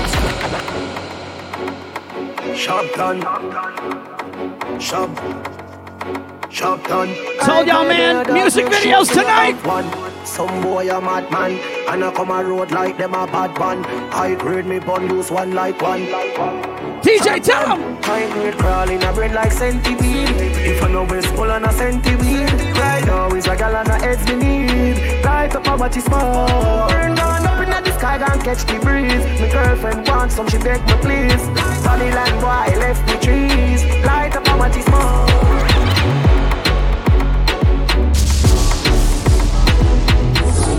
Shop 2.56 2.86
done. 2.96 3.20
Shop. 4.80 5.10
Shop 6.50 6.82
done. 6.88 7.14
Told 7.44 7.66
y'all, 7.66 7.84
man, 7.84 8.32
music 8.32 8.66
videos 8.66 9.12
tonight. 9.12 9.56
Some 10.24 10.62
boy 10.62 10.88
a 10.88 11.00
madman, 11.00 11.52
and 11.88 12.04
I 12.04 12.12
come 12.12 12.30
a 12.30 12.42
road 12.42 12.70
like 12.70 12.96
them 12.96 13.12
a 13.12 13.26
bad 13.26 13.58
man. 13.58 13.84
High 14.10 14.34
grade 14.34 14.64
me 14.64 14.78
bun 14.78 15.08
loose 15.08 15.30
one 15.30 15.52
like 15.54 15.80
one. 15.82 16.06
DJ 17.02 17.44
him. 17.44 18.02
High 18.02 18.30
grade 18.32 18.54
crawling 18.54 19.02
a 19.02 19.12
brain 19.12 19.34
like 19.34 19.52
centipede. 19.52 20.00
If 20.00 20.82
I 20.82 20.90
know 20.90 21.04
where 21.04 21.22
skull 21.22 21.50
and 21.50 21.66
a 21.66 21.72
centipede. 21.72 22.76
Right 22.76 23.04
now 23.04 23.28
is 23.34 23.46
a 23.46 23.54
gal 23.54 23.76
and 23.76 23.88
a 23.88 23.98
heads 23.98 24.26
me 24.26 24.36
need. 24.36 25.24
Light 25.24 25.54
up 25.54 25.66
a 25.66 25.76
watch 25.76 26.00
small. 26.00 26.88
Burn 26.88 27.14
down 27.14 27.46
up 27.46 27.60
in 27.62 27.84
the 27.84 27.98
sky 27.98 28.16
and 28.16 28.42
catch 28.42 28.64
the 28.64 28.78
breeze. 28.80 29.40
My 29.40 29.50
girlfriend 29.52 30.08
wants 30.08 30.36
some, 30.36 30.48
she 30.48 30.56
beg 30.58 30.80
me 30.86 30.94
please. 31.02 31.42
Sunny 31.82 32.10
land 32.10 32.40
boy 32.40 32.78
left 32.78 33.06
me 33.06 33.18
trees. 33.20 33.84
Light 34.04 34.34
up 34.34 34.48
a 34.48 34.56
watch 34.56 34.80
small. 34.82 35.28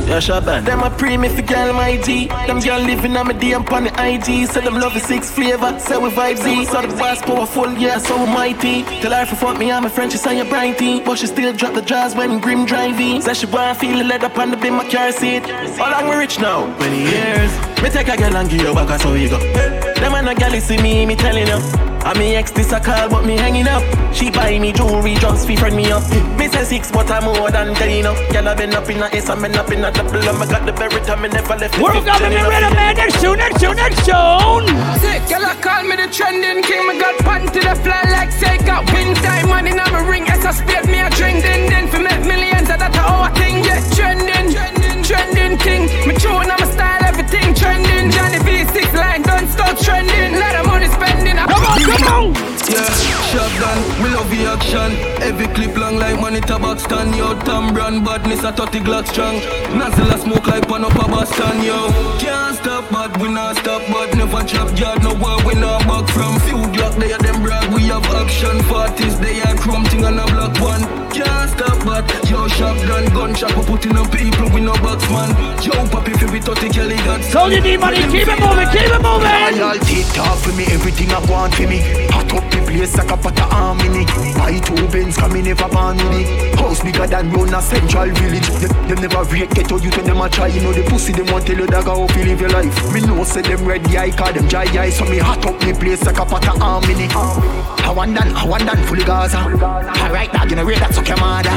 Yeah, 0.09 0.19
Shaban. 0.19 0.65
Them 0.65 0.81
a 0.81 0.89
pre 0.89 1.17
me 1.17 1.29
for 1.29 1.43
girl 1.43 1.71
my 1.71 1.95
G. 1.97 2.29
Them 2.47 2.59
girl 2.59 2.79
living 2.79 3.15
on 3.15 3.27
me 3.27 3.35
DM 3.35 3.71
on 3.71 3.83
the 3.83 3.91
IG. 3.91 4.49
Say 4.49 4.61
them 4.61 4.73
love 4.73 4.95
the 4.95 4.99
six 4.99 5.29
flavor. 5.29 5.77
Say 5.77 5.99
we 5.99 6.09
vibe 6.09 6.37
Z. 6.37 6.65
So 6.65 6.81
the 6.81 6.87
boss 6.97 7.21
powerful, 7.21 7.71
yeah, 7.73 7.99
so 7.99 8.25
mighty. 8.25 8.81
Tell 9.01 9.11
her 9.11 9.21
if 9.21 9.29
you 9.29 9.37
fuck 9.37 9.59
me, 9.59 9.71
I'm 9.71 9.85
a 9.85 9.89
French, 9.89 10.13
she's 10.13 10.25
on 10.25 10.35
your 10.35 10.47
brighty. 10.47 11.05
But 11.05 11.19
she 11.19 11.27
still 11.27 11.53
drop 11.53 11.75
the 11.75 11.83
jaws 11.83 12.15
when 12.15 12.39
grim 12.39 12.65
driving. 12.65 13.21
Say 13.21 13.35
she 13.35 13.45
wanna 13.45 13.75
feel 13.75 13.99
the 13.99 14.03
leather 14.03 14.31
on 14.41 14.49
the 14.49 14.57
bin 14.57 14.73
my 14.73 14.89
car 14.89 15.11
seat. 15.11 15.45
How 15.77 15.91
long 15.91 16.09
we 16.09 16.15
rich 16.15 16.39
now? 16.39 16.65
20 16.77 16.97
years. 16.97 17.51
Me 17.83 17.89
take 17.91 18.07
a 18.07 18.17
girl 18.17 18.35
and 18.35 18.49
give 18.49 18.61
you 18.61 18.73
back, 18.73 18.99
so 18.99 19.13
you 19.13 19.29
go. 19.29 19.37
Them 19.37 20.15
and 20.15 20.27
a 20.27 20.33
girl 20.33 20.59
see 20.59 20.81
me, 20.81 21.05
me 21.05 21.15
telling 21.15 21.45
you. 21.45 21.88
I 22.01 22.17
me 22.17 22.35
ex 22.35 22.51
this 22.51 22.71
a 22.71 22.79
call, 22.79 23.09
but 23.09 23.25
me 23.25 23.35
hanging 23.37 23.67
up. 23.67 23.83
She 24.13 24.31
buy 24.31 24.57
me 24.57 24.71
jewelry 24.71 25.15
just 25.15 25.45
fi 25.47 25.55
friend 25.55 25.75
me 25.75 25.91
up. 25.91 26.03
Me 26.37 26.47
say 26.47 26.63
six, 26.63 26.91
but 26.91 27.09
I'm 27.11 27.25
more 27.25 27.51
than 27.51 27.75
ten 27.75 27.89
enough. 27.89 28.17
Girl, 28.31 28.47
I 28.47 28.55
been 28.55 28.73
up 28.73 28.89
in 28.89 29.01
a 29.01 29.09
ace, 29.13 29.29
I 29.29 29.35
been 29.39 29.55
up 29.55 29.71
in 29.71 29.83
a 29.83 29.91
double. 29.91 30.17
I 30.17 30.45
got 30.47 30.65
the 30.65 30.73
berry 30.73 31.01
time, 31.05 31.21
me 31.21 31.29
never 31.29 31.55
left. 31.55 31.75
the 31.75 31.83
World 31.83 31.95
fifth, 31.95 32.05
Government 32.05 32.33
ten 32.33 32.49
Rhythm 32.49 32.71
enough. 32.71 32.75
Man, 32.75 32.95
next 32.95 33.21
tune, 33.21 33.37
next 33.37 33.59
tune, 33.59 33.75
next 33.75 34.05
tune. 34.05 34.67
Sick, 35.03 35.21
girl, 35.29 35.45
I 35.45 35.55
call 35.61 35.83
me 35.83 35.95
the 35.95 36.07
trending 36.07 36.63
king. 36.63 36.87
Me 36.87 36.99
got 36.99 37.17
pan 37.19 37.45
to 37.45 37.59
the 37.59 37.75
fly 37.83 38.03
like 38.09 38.31
say 38.31 38.57
got 38.65 38.87
win 38.93 39.13
time 39.15 39.49
money 39.49 39.71
now 39.71 39.91
me 39.91 40.07
ring. 40.07 40.25
As 40.29 40.45
I 40.45 40.51
spit 40.51 40.85
me 40.87 40.99
a 40.99 41.09
drink, 41.11 41.43
then 41.43 41.69
then 41.69 41.87
for 41.87 41.99
make 41.99 42.23
millions. 42.25 42.67
That 42.69 42.81
a 42.81 42.89
our 43.01 43.29
thing, 43.35 43.63
yeah, 43.63 43.83
trending, 43.93 44.53
trending 44.53 44.89
trending 45.09 45.57
king. 45.57 45.83
Me 46.07 46.13
tune, 46.15 46.49
I'm 46.53 46.61
a 46.61 46.67
style, 46.69 47.01
everything 47.03 47.53
trending. 47.53 48.11
Johnny 48.13 48.37
V6 48.45 48.93
line, 48.93 49.23
don't 49.23 49.49
stop 49.49 49.75
trending. 49.81 50.37
Lot 50.39 50.55
of 50.55 50.65
money 50.67 50.87
spending. 50.87 51.37
Come 51.37 51.58
on, 51.69 51.79
come 51.81 52.07
on. 52.07 52.49
Yeah, 52.69 52.85
shot 53.33 53.49
done, 53.57 53.81
me 54.03 54.09
love 54.13 54.29
the 54.29 54.45
action. 54.45 54.93
Every 55.23 55.47
clip 55.53 55.75
long 55.75 55.97
like 55.97 56.19
money 56.21 56.39
tabac 56.39 56.79
stand 56.79 57.15
Yo, 57.15 57.33
Tom 57.41 57.73
Brand, 57.73 58.05
badness 58.05 58.43
a 58.43 58.51
30 58.51 58.79
Glock 58.81 59.07
strong. 59.07 59.35
Nozzle 59.77 60.11
a 60.11 60.17
smoke 60.19 60.45
like 60.45 60.67
pan 60.67 60.85
up 60.85 60.93
a 60.93 61.07
Boston, 61.09 61.63
yo. 61.63 61.89
Can't 62.19 62.55
stop, 62.57 62.85
but 62.91 63.17
we 63.19 63.29
not 63.29 63.57
stop 63.57 63.81
But 63.91 64.15
never 64.15 64.43
drop 64.43 64.77
yard, 64.77 65.01
no 65.01 65.13
war, 65.15 65.41
we 65.45 65.55
not 65.55 65.81
back 65.87 66.05
from 66.13 66.37
Few 66.45 66.61
Glock, 66.77 66.95
they 66.99 67.11
are 67.11 67.17
them 67.17 67.41
brag 67.41 67.73
We 67.73 67.89
have 67.89 68.05
action, 68.05 68.59
parties, 68.69 69.19
they 69.19 69.41
are 69.41 69.55
chrome 69.57 69.85
thing 69.85 70.05
on 70.05 70.19
a 70.19 70.25
block 70.27 70.53
one. 70.61 70.85
Can't 71.09 71.49
stop, 71.49 71.83
but 71.85 72.05
yo, 72.29 72.47
shot 72.47 72.77
done 72.85 73.09
Gunshot, 73.13 73.55
we 73.57 73.63
putting 73.65 73.97
on 73.97 74.07
people, 74.13 74.49
we 74.53 74.61
no 74.61 74.73
box 74.85 75.01
man. 75.09 75.33
Yo, 75.65 75.73
papi, 75.89 76.13
fi 76.17 76.25
we 76.31 76.39
30 76.39 76.69
Kelly 76.69 76.97
got 77.01 77.21
Told 77.33 77.51
you, 77.51 77.61
D-Money, 77.61 78.05
keep 78.13 78.29
it 78.29 78.39
moving, 78.39 78.69
keep 78.69 78.93
it 78.93 79.01
moving. 79.01 79.57
Loyalty 79.57 80.03
talk 80.13 80.37
for 80.37 80.53
me, 80.53 80.65
everything 80.69 81.09
I 81.11 81.19
want 81.25 81.58
for 81.59 81.67
me. 81.67 82.08
Hot 82.29 82.43
up 82.43 82.51
the 82.51 82.61
place 82.65 82.95
like 82.95 83.11
a 83.11 83.17
pot 83.17 83.39
of 83.39 83.51
harmony. 83.51 84.05
Buy 84.35 84.59
two 84.59 84.87
Benz, 84.89 85.17
come 85.17 85.33
me 85.33 85.41
never 85.41 85.67
born 85.69 85.97
it. 85.99 86.55
House 86.59 86.83
bigger 86.83 87.07
than 87.07 87.31
round 87.31 87.53
a 87.53 87.61
central 87.61 88.09
village. 88.09 88.47
Them, 88.61 88.87
them 88.87 89.01
never 89.01 89.23
rate 89.33 89.57
out 89.57 89.83
you 89.83 89.89
when 89.91 90.05
them 90.05 90.21
a 90.21 90.29
try. 90.29 90.47
You 90.47 90.61
know 90.61 90.73
the 90.73 90.83
pussy 90.83 91.13
them 91.13 91.25
want 91.27 91.47
tell 91.47 91.57
you 91.57 91.67
that 91.67 91.85
how 91.85 92.07
you 92.17 92.25
live 92.25 92.41
your 92.41 92.49
life. 92.49 92.93
Me 92.93 93.01
know 93.01 93.23
say 93.23 93.41
them 93.41 93.65
red 93.65 93.85
eye, 93.95 94.11
call 94.11 94.33
them 94.33 94.47
dry 94.47 94.65
eye. 94.77 94.89
So 94.89 95.05
me 95.05 95.17
hot 95.17 95.45
up 95.45 95.59
the 95.59 95.73
place 95.73 96.03
like 96.05 96.19
a 96.19 96.25
pot 96.25 96.47
of 96.47 96.57
harmony. 96.61 97.07
I 97.09 97.91
want 97.91 98.15
done, 98.15 98.31
I 98.35 98.45
want 98.45 98.65
done 98.65 98.83
fully 98.85 99.03
Gaza. 99.03 99.39
Alright, 99.39 100.31
dog, 100.31 100.49
you 100.49 100.55
know 100.55 100.65
where 100.65 100.77
that's 100.77 100.97
okay, 100.99 101.15
mother. 101.15 101.49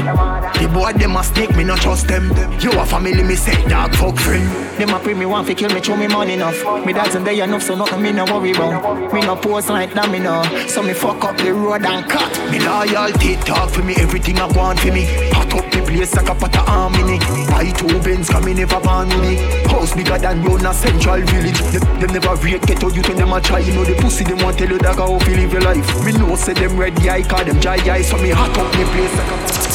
The 0.59 0.69
boy 0.69 0.93
them 0.93 1.17
a 1.17 1.23
snake, 1.23 1.55
me 1.57 1.65
not 1.65 1.81
trust 1.81 2.09
them. 2.09 2.31
You 2.61 2.73
a 2.73 2.87
family, 2.87 3.23
me 3.23 3.37
say 3.37 3.57
dog 3.69 3.95
fuck 3.95 4.17
friend. 4.17 4.49
Them 4.79 4.91
a 4.91 4.99
pray 4.99 5.15
me 5.15 5.27
want 5.27 5.47
fi 5.47 5.55
kill 5.55 5.71
me, 5.75 5.83
show 5.83 5.97
me 5.97 6.07
money 6.09 6.35
enough. 6.35 6.57
Me 6.87 6.93
dogs 6.93 7.15
and 7.15 7.27
they 7.27 7.41
enough, 7.43 7.63
so 7.63 7.75
nothing 7.75 8.01
me 8.03 8.13
no 8.13 8.25
worry 8.25 8.53
about. 8.53 9.13
Me 9.13 9.21
no 9.21 9.37
pose 9.37 9.69
like 9.69 9.93
that, 9.93 10.11
me 10.11 10.19
no. 10.19 10.43
So 10.69 10.83
me 10.83 10.95
fuck 10.95 11.23
up 11.25 11.37
the 11.37 11.53
road 11.53 11.85
and 11.85 12.09
cut. 12.09 12.33
Me 12.51 12.59
loyalty 12.59 13.37
talk 13.37 13.71
for 13.71 13.83
me, 13.83 13.95
everything 13.99 14.39
I 14.39 14.47
want 14.47 14.81
for 14.81 14.93
me. 14.93 15.05
Hot 15.33 15.53
up 15.55 15.71
the 15.71 15.83
place 15.83 16.15
like 16.15 16.29
a 16.29 16.35
pot 16.35 16.57
of 16.57 16.67
harmony. 16.67 17.19
Buy 17.49 17.71
two 17.77 18.01
Benz, 18.01 18.29
come 18.31 18.45
me 18.47 18.55
never 18.55 18.81
born 18.81 19.09
me. 19.21 19.37
House 19.69 19.95
bigger 19.95 20.19
than 20.19 20.43
round 20.43 20.75
central 20.75 21.21
village. 21.21 21.59
Them, 21.73 22.01
them 22.01 22.13
never 22.13 22.35
rate 22.37 22.83
out 22.83 22.95
you 22.95 23.03
when 23.03 23.17
them 23.17 23.33
a 23.33 23.41
try. 23.41 23.59
You 23.59 23.75
know 23.75 23.85
the 23.85 23.95
pussy 24.01 24.25
them 24.25 24.39
want 24.39 24.59
tell 24.59 24.69
you 24.69 24.79
that 24.79 24.97
how 24.97 25.13
you 25.13 25.37
live 25.37 25.53
your 25.53 25.63
life. 25.63 26.05
Me 26.05 26.13
know 26.13 26.35
say 26.37 26.55
them 26.55 26.77
red 26.79 26.99
eye, 27.07 27.23
call 27.23 27.45
them 27.45 27.61
dry 27.61 27.77
eye. 27.77 28.03
So 28.03 28.17
me 28.17 28.31
hot 28.31 28.57
up 28.57 28.73
the 28.73 28.85
place 28.93 29.15
like 29.17 29.31
a 29.59 29.73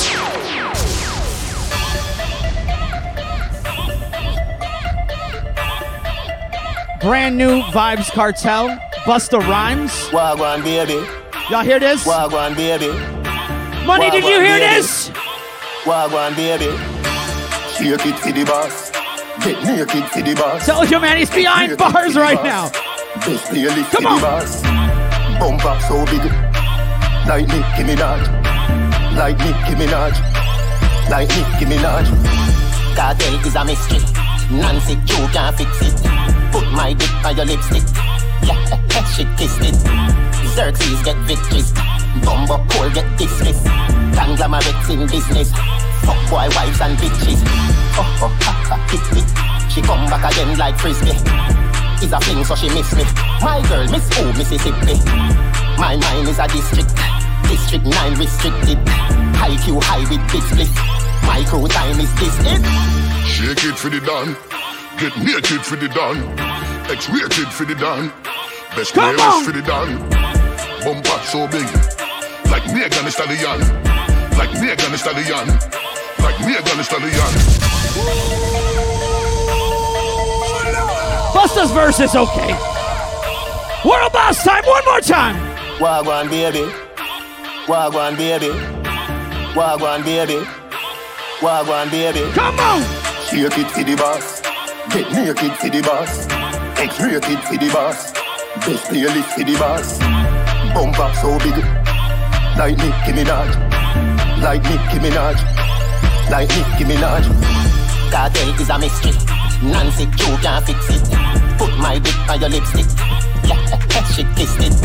Brand 6.99 7.37
new 7.37 7.61
Vybz 7.61 8.09
Kartel, 8.11 8.75
Busta 9.07 9.39
Rhymes. 9.39 9.91
Wagwan 10.11 10.61
baby. 10.63 10.99
Y'all 11.49 11.63
hear 11.63 11.79
this? 11.79 12.03
Wagwan 12.05 12.55
baby. 12.55 12.91
Money, 13.85 14.09
did 14.11 14.23
you 14.25 14.39
hear 14.41 14.59
baby. 14.59 14.75
this? 14.75 15.09
Wagwan 15.85 16.35
baby. 16.35 16.65
Shake 17.77 18.05
it 18.05 18.19
for 18.19 18.31
the 18.33 18.43
boss. 18.43 18.91
Get 19.43 19.63
naked 19.63 20.03
for 20.11 20.21
the 20.21 20.35
boss. 20.35 20.65
Tell 20.65 20.83
you, 20.85 20.99
man, 20.99 21.17
he's 21.17 21.29
behind 21.29 21.69
Shake 21.71 21.79
bars 21.79 22.13
for 22.13 22.19
right 22.19 22.35
boss. 22.35 22.73
now. 22.73 23.25
Best 23.25 23.45
play 23.49 23.63
lift 23.63 23.91
Come 23.91 24.03
for 24.03 24.09
on. 24.09 24.15
the 24.15 24.21
boss. 24.21 24.61
Bump 25.39 25.63
up 25.65 25.81
so 25.83 26.03
big. 26.11 26.23
Like 27.27 27.47
Nicki 27.47 27.83
Minaj. 27.87 28.27
Like 29.15 29.37
Nicki 29.39 29.73
Minaj. 29.79 30.15
Like 31.09 31.29
Nicki 31.29 31.65
Minaj. 31.65 32.05
Kartel 32.95 33.39
is 33.47 33.55
a 33.55 33.63
mystery. 33.63 33.99
Nancy, 34.51 34.93
you 34.95 35.27
can't 35.31 35.55
fix 35.55 35.81
it. 35.81 35.95
Put 36.51 36.69
my 36.73 36.93
dick 36.93 37.13
on 37.25 37.35
your 37.37 37.45
lipstick. 37.45 37.83
Yeah, 38.47 39.03
she 39.11 39.23
kissed 39.35 39.59
it. 39.59 39.75
Xerxes 40.55 41.03
get 41.03 41.17
victories. 41.27 41.71
Bumbo 42.23 42.63
Cole 42.71 42.89
get 42.89 43.07
dismissed. 43.17 43.65
Conglomerates 44.15 44.89
in 44.89 45.05
business. 45.07 45.51
Fuck 46.07 46.17
boy 46.31 46.47
wives 46.55 46.79
and 46.79 46.97
bitches. 46.97 47.43
Oh, 47.99 48.23
oh, 48.23 48.31
ha, 48.41 48.53
ha, 48.71 48.75
hit 48.87 49.03
me. 49.11 49.21
She 49.69 49.81
come 49.81 50.05
back 50.09 50.31
again 50.31 50.57
like 50.57 50.77
frisbee. 50.79 51.17
Is 52.01 52.13
a 52.13 52.19
fling 52.21 52.43
so 52.45 52.55
she 52.55 52.69
miss 52.69 52.95
me. 52.95 53.03
My 53.41 53.59
girl, 53.67 53.85
Miss 53.91 54.07
O, 54.19 54.31
Mississippi. 54.33 54.95
My 55.77 55.97
mind 55.97 56.29
is 56.29 56.39
a 56.39 56.47
district. 56.47 56.93
District 57.49 57.85
9 57.85 58.19
restricted. 58.19 58.77
High 59.35 59.57
Q 59.63 59.79
high 59.81 60.05
with 60.07 60.23
big 60.31 60.43
split. 60.43 60.71
My 61.27 61.43
crew 61.43 61.67
time 61.67 61.99
is 61.99 62.13
this 62.15 62.37
it. 62.39 62.63
Shake 63.27 63.65
it 63.65 63.77
for 63.77 63.89
the 63.89 63.99
dawn. 63.99 64.37
Get 64.97 65.17
naked 65.17 65.65
for 65.65 65.75
the 65.75 65.89
dawn. 65.89 66.17
X-rated 66.89 67.49
for 67.49 67.65
the 67.65 67.75
dawn. 67.75 68.11
Best 68.77 68.93
Come 68.93 69.15
players 69.15 69.33
on. 69.33 69.43
for 69.43 69.51
the 69.51 69.61
dawn. 69.63 69.97
Bumper 70.85 71.19
so 71.25 71.47
big. 71.47 71.65
Like 72.51 72.63
Megan 72.67 73.05
Thee 73.05 73.09
Stallion. 73.09 73.59
Like 74.37 74.53
Megan 74.61 74.91
Thee 74.91 74.97
Stallion. 74.97 75.47
Like 76.21 76.39
Megan 76.41 76.77
Thee 76.77 76.83
Stallion. 76.83 77.31
Busta's 81.33 81.71
verse 81.71 81.99
is 81.99 82.15
okay. 82.15 82.53
World 83.83 84.13
boss 84.13 84.43
time, 84.43 84.63
one 84.65 84.85
more 84.85 85.01
time. 85.01 85.35
Wagwan 85.79 86.29
baby. 86.29 86.71
Wagwan 87.65 88.15
baby. 88.15 88.53
Wagwan 89.57 90.03
baby. 90.05 90.45
Wagwan 91.39 91.89
baby. 91.89 92.31
Come 92.33 92.59
on. 92.59 92.83
Shake 93.25 93.57
it 93.57 93.71
for 93.71 93.83
the 93.83 93.95
boss. 93.95 94.41
Get 94.93 95.11
naked 95.11 95.53
for 95.57 95.69
the 95.69 95.81
boss. 95.81 96.27
X-rated 96.77 97.39
for 97.39 97.57
the 97.57 97.71
boss. 97.73 98.16
Best 98.67 98.89
play 98.89 98.99
lift 98.99 99.31
for 99.31 99.45
the 99.47 99.55
boss. 99.55 99.97
Bump 100.75 100.99
up 100.99 101.15
so 101.15 101.39
big. 101.39 101.55
Like 102.59 102.75
Nicki 102.75 103.15
Minaj. 103.15 103.47
Like 104.43 104.61
Nicki 104.67 104.99
Minaj. 104.99 105.39
Like 106.29 106.49
Nicki 106.51 106.83
Minaj. 106.83 107.23
Kartel 108.11 108.59
is 108.59 108.69
a 108.69 108.77
mystery. 108.77 109.15
Nancy, 109.63 110.03
you 110.03 110.35
can't 110.43 110.65
fix 110.67 110.83
it. 110.89 110.99
Put 111.57 111.71
my 111.79 111.97
dick 111.97 112.19
on 112.27 112.41
your 112.41 112.49
lipstick. 112.49 112.91
Yeah, 113.47 114.03
she 114.11 114.27
kissed 114.35 114.59
it. 114.59 114.75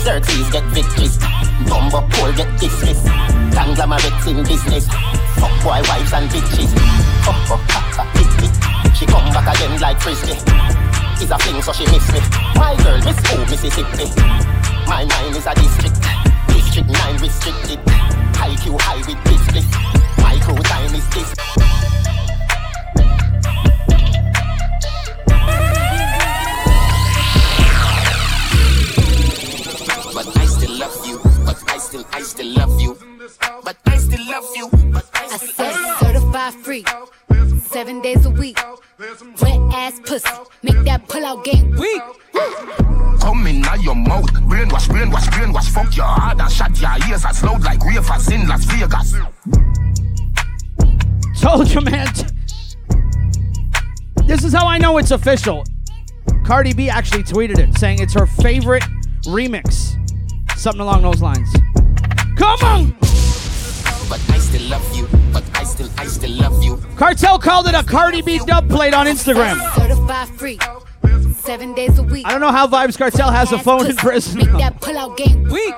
Xerxes 0.00 0.48
get 0.48 0.64
victories. 0.72 1.18
Bumbo 1.68 2.00
Cole 2.16 2.32
get 2.32 2.48
dismissed. 2.58 3.04
Conglomerates 3.52 4.26
in 4.32 4.40
business. 4.48 4.88
Fuck 5.36 5.52
boy 5.60 5.84
wives 5.92 6.12
and 6.16 6.24
bitches. 6.32 6.72
Oh, 7.28 7.52
oh, 7.52 7.60
ha. 7.68 8.92
She 8.96 9.04
come 9.04 9.28
back 9.34 9.54
again 9.54 9.78
like 9.78 10.00
frisbee. 10.00 10.59
Is 11.20 11.30
a 11.30 11.38
fling 11.38 11.60
so 11.60 11.72
she 11.74 11.84
miss 11.84 12.10
me. 12.14 12.20
My 12.54 12.74
girl, 12.82 12.96
Miss 13.04 13.18
O, 13.30 13.44
Mississippi. 13.44 14.08
My 14.88 15.04
mind 15.04 15.36
is 15.36 15.46
a 15.46 15.54
district. 15.54 16.00
District 16.48 16.88
9 16.88 17.20
restricted. 17.20 17.78
High 18.40 18.56
Q 18.56 18.78
high 18.80 18.96
with 19.06 19.22
big 19.24 19.38
split. 19.44 19.64
My 20.16 20.38
crew 20.40 20.56
time 20.64 20.94
is 20.94 21.06
this. 21.10 21.34
But 30.14 30.36
I 30.38 30.46
still 30.46 30.78
love 30.78 31.06
you. 31.06 31.20
But 31.44 31.62
I 31.68 31.78
still, 31.78 32.04
I 32.12 32.22
still 32.22 32.54
love 32.54 32.80
you. 32.80 32.96
But 33.62 33.76
I 33.84 33.96
still 33.98 34.26
love 34.26 34.56
you. 34.56 34.68
But 34.90 35.04
I 35.12 35.24
I 35.24 35.36
said 35.36 35.74
certified 36.00 36.54
free, 36.54 36.84
seven 37.68 38.00
days 38.00 38.24
a 38.24 38.30
week. 38.30 38.58
Wet 39.00 39.18
ass 39.72 39.98
pussy, 40.04 40.28
make 40.62 40.84
that 40.84 41.08
pull 41.08 41.24
out 41.24 41.42
game 41.42 41.70
weak. 41.70 42.02
Come 43.18 43.46
in 43.46 43.62
now 43.62 43.74
your 43.76 43.94
mouth. 43.94 44.30
Brainwash, 44.44 44.88
brainwash, 44.88 45.26
brainwash. 45.30 45.70
Fuck 45.70 45.96
your 45.96 46.04
heart 46.04 46.38
and 46.38 46.52
shut 46.52 46.78
your 46.78 46.90
ears 47.08 47.24
as 47.24 47.42
loud 47.42 47.64
like 47.64 47.82
ravers 47.82 48.28
in 48.28 48.46
Las 48.46 48.64
Vegas. 48.66 49.14
Told 51.40 51.70
you, 51.70 51.80
man. 51.80 52.08
This 54.26 54.44
is 54.44 54.52
how 54.52 54.66
I 54.66 54.76
know 54.76 54.98
it's 54.98 55.12
official. 55.12 55.64
Cardi 56.44 56.74
B 56.74 56.90
actually 56.90 57.22
tweeted 57.22 57.58
it, 57.58 57.78
saying 57.78 58.00
it's 58.02 58.12
her 58.12 58.26
favorite 58.26 58.84
remix. 59.24 59.96
Something 60.58 60.82
along 60.82 61.00
those 61.00 61.22
lines. 61.22 61.50
Come 62.36 62.60
on! 62.62 62.90
But 64.10 64.20
I 64.28 64.36
still 64.38 64.68
love 64.68 64.94
you. 64.94 65.19
But 65.32 65.44
I 65.54 65.64
still, 65.64 65.88
I 65.96 66.06
still 66.06 66.30
love 66.30 66.62
you. 66.62 66.76
Kartel 66.96 67.40
called 67.40 67.66
it 67.66 67.74
a 67.74 67.82
Cardi 67.82 68.22
B 68.22 68.40
dub 68.46 68.68
plate 68.68 68.94
on 68.94 69.06
Instagram. 69.06 69.56
Certified 69.74 70.28
free, 70.28 70.58
seven 71.34 71.74
days 71.74 71.98
a 71.98 72.02
week. 72.02 72.26
I 72.26 72.32
don't 72.32 72.40
know 72.40 72.50
how 72.50 72.66
Vybz 72.66 72.96
Kartel 72.98 73.30
has 73.32 73.52
a 73.52 73.58
phone 73.58 73.86
in 73.86 73.96
prison. 73.96 74.38
Make 74.38 74.52
that 74.58 74.80
pull 74.80 74.96
out 74.98 75.16
game 75.16 75.44
weak. 75.44 75.74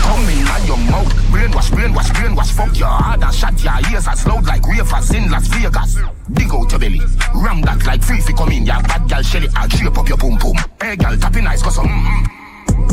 Come 0.00 0.28
in 0.28 0.46
on 0.48 0.66
your 0.66 0.76
mouth. 0.90 1.12
Brainwash, 1.30 1.70
brainwash, 1.70 2.10
brainwash. 2.10 2.52
Fuck 2.52 2.78
your 2.78 2.88
heart 2.88 3.22
and 3.22 3.34
shut 3.34 3.62
your 3.62 3.92
ears 3.92 4.08
as 4.08 4.26
loud 4.26 4.46
like 4.46 4.66
ravers 4.66 5.10
in 5.12 5.30
Las 5.30 5.46
Vegas. 5.48 5.98
Dig 6.32 6.52
out 6.52 6.70
your 6.70 6.80
belly. 6.80 7.00
Ram 7.34 7.60
that 7.62 7.84
like 7.86 8.02
free 8.02 8.20
fi 8.20 8.32
come 8.32 8.50
in. 8.52 8.64
Ya 8.64 8.80
bad 8.82 9.08
gal 9.08 9.22
shelly. 9.22 9.48
I'll 9.54 9.68
shape 9.68 9.96
up 9.96 10.08
your 10.08 10.18
boom 10.18 10.38
boom. 10.38 10.56
Hey 10.80 10.96
gal 10.96 11.16
tapping 11.16 11.44
nice 11.44 11.62
cause 11.62 11.76
some 11.76 11.86
mm 11.86 12.04
mm. 12.04 12.39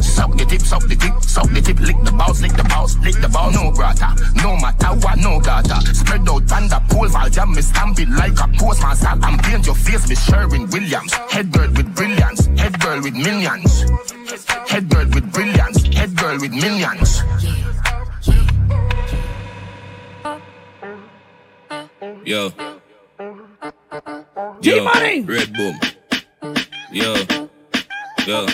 Suck 0.01 0.35
the 0.37 0.45
tip, 0.45 0.61
suck 0.61 0.83
the 0.87 0.95
tip, 0.95 1.13
suck 1.21 1.49
the 1.49 1.61
tip, 1.61 1.79
lick 1.79 1.97
the 2.03 2.11
balls, 2.11 2.41
lick 2.41 2.53
the 2.53 2.63
balls, 2.63 2.97
lick 2.99 3.15
the 3.21 3.29
ball, 3.29 3.51
no 3.51 3.71
brata, 3.71 4.15
no 4.41 4.55
matter 4.57 4.93
what, 5.01 5.17
no 5.19 5.39
gata. 5.39 5.81
Spread 5.93 6.27
out 6.29 6.51
on 6.51 6.67
the 6.67 6.81
pole, 6.89 7.07
Val 7.07 7.29
jam 7.29 7.53
me 7.53 7.61
stamp 7.61 7.99
it 7.99 8.09
like 8.09 8.39
a 8.39 8.47
postmaster 8.57 9.07
and 9.07 9.43
paint 9.43 9.65
your 9.65 9.75
face 9.75 10.07
with 10.07 10.19
Sherwin 10.19 10.69
Williams. 10.69 11.13
Head 11.31 11.51
girl 11.51 11.69
with 11.71 11.95
brilliance, 11.95 12.45
head 12.57 12.79
girl 12.79 13.01
with 13.01 13.13
millions. 13.13 13.81
Head 14.67 14.89
girl 14.89 15.05
with 15.13 15.31
brilliance, 15.31 15.83
head 15.95 16.15
girl 16.15 16.39
with 16.39 16.51
millions. 16.51 17.23
Yo. 22.25 22.51
G-Money! 24.61 25.21
Red 25.21 25.53
Boom. 25.53 25.79
Yo. 26.91 27.15
Yo. 28.25 28.47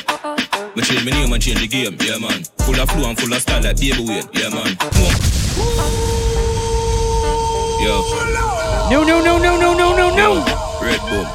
Me 0.76 0.82
change 0.82 1.06
my 1.06 1.12
name 1.12 1.32
and 1.32 1.42
change 1.42 1.62
the 1.62 1.68
game, 1.68 1.96
yeah 2.02 2.18
man. 2.18 2.44
Full 2.66 2.80
of 2.82 2.90
flow 2.90 3.10
and 3.10 3.20
full 3.20 3.32
of 3.32 3.40
style 3.40 3.62
like 3.62 3.76
David 3.76 4.10
Wayne, 4.10 4.26
yeah 4.34 4.50
man. 4.50 4.74
Yo. 7.78 8.02
No, 8.90 9.04
no, 9.04 9.22
no, 9.22 9.38
no, 9.38 9.56
no, 9.56 9.78
no, 9.78 9.96
no, 9.96 10.16
no. 10.16 10.30
Red 10.82 11.00
Boom. 11.06 11.28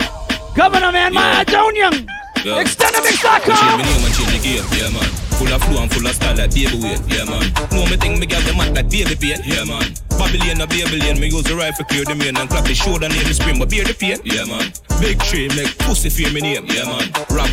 Governor 0.56 0.90
man, 0.90 1.14
my 1.14 1.42
Adonian. 1.42 2.10
Yo. 2.42 2.58
Extendamix.com. 2.58 3.46
Me 3.46 3.54
change 3.54 3.78
my 3.78 3.82
name 3.86 4.04
and 4.04 4.14
change 4.14 4.32
the 4.34 4.40
game, 4.42 4.66
yeah 4.74 4.90
man. 4.90 5.08
Full 5.38 5.54
of 5.54 5.62
flow 5.62 5.82
and 5.82 5.92
full 5.92 6.06
of 6.06 6.14
style 6.14 6.36
like 6.36 6.50
David 6.50 6.82
Wayne, 6.82 6.98
yeah 7.06 7.24
man. 7.24 7.52
Know 7.70 7.86
me 7.86 7.96
think 7.96 8.18
me 8.18 8.26
got 8.26 8.42
the 8.42 8.54
mat 8.54 8.74
like 8.74 8.88
David 8.88 9.20
Payne, 9.20 9.42
yeah 9.44 9.62
man. 9.62 9.94
Babylon 10.18 10.60
a 10.60 10.66
Babylon, 10.66 11.20
me 11.20 11.30
use 11.30 11.44
the 11.44 11.54
rifle 11.54 11.84
clear 11.86 12.04
the 12.04 12.14
main 12.14 12.36
and 12.36 12.50
clap 12.50 12.64
the 12.64 12.74
shoulder 12.74 13.08
near 13.08 13.24
the 13.24 13.32
spring, 13.32 13.58
but 13.58 13.70
bear 13.70 13.84
the 13.84 13.94
pain, 13.94 14.18
yeah 14.24 14.44
man. 14.44 14.72
Big 15.00 15.18
tree 15.30 15.46
make 15.54 15.78
pussy 15.78 16.10
fear 16.10 16.32
me 16.34 16.40
name, 16.40 16.66
yeah 16.66 16.84
man. 16.84 17.06
Rap 17.30 17.46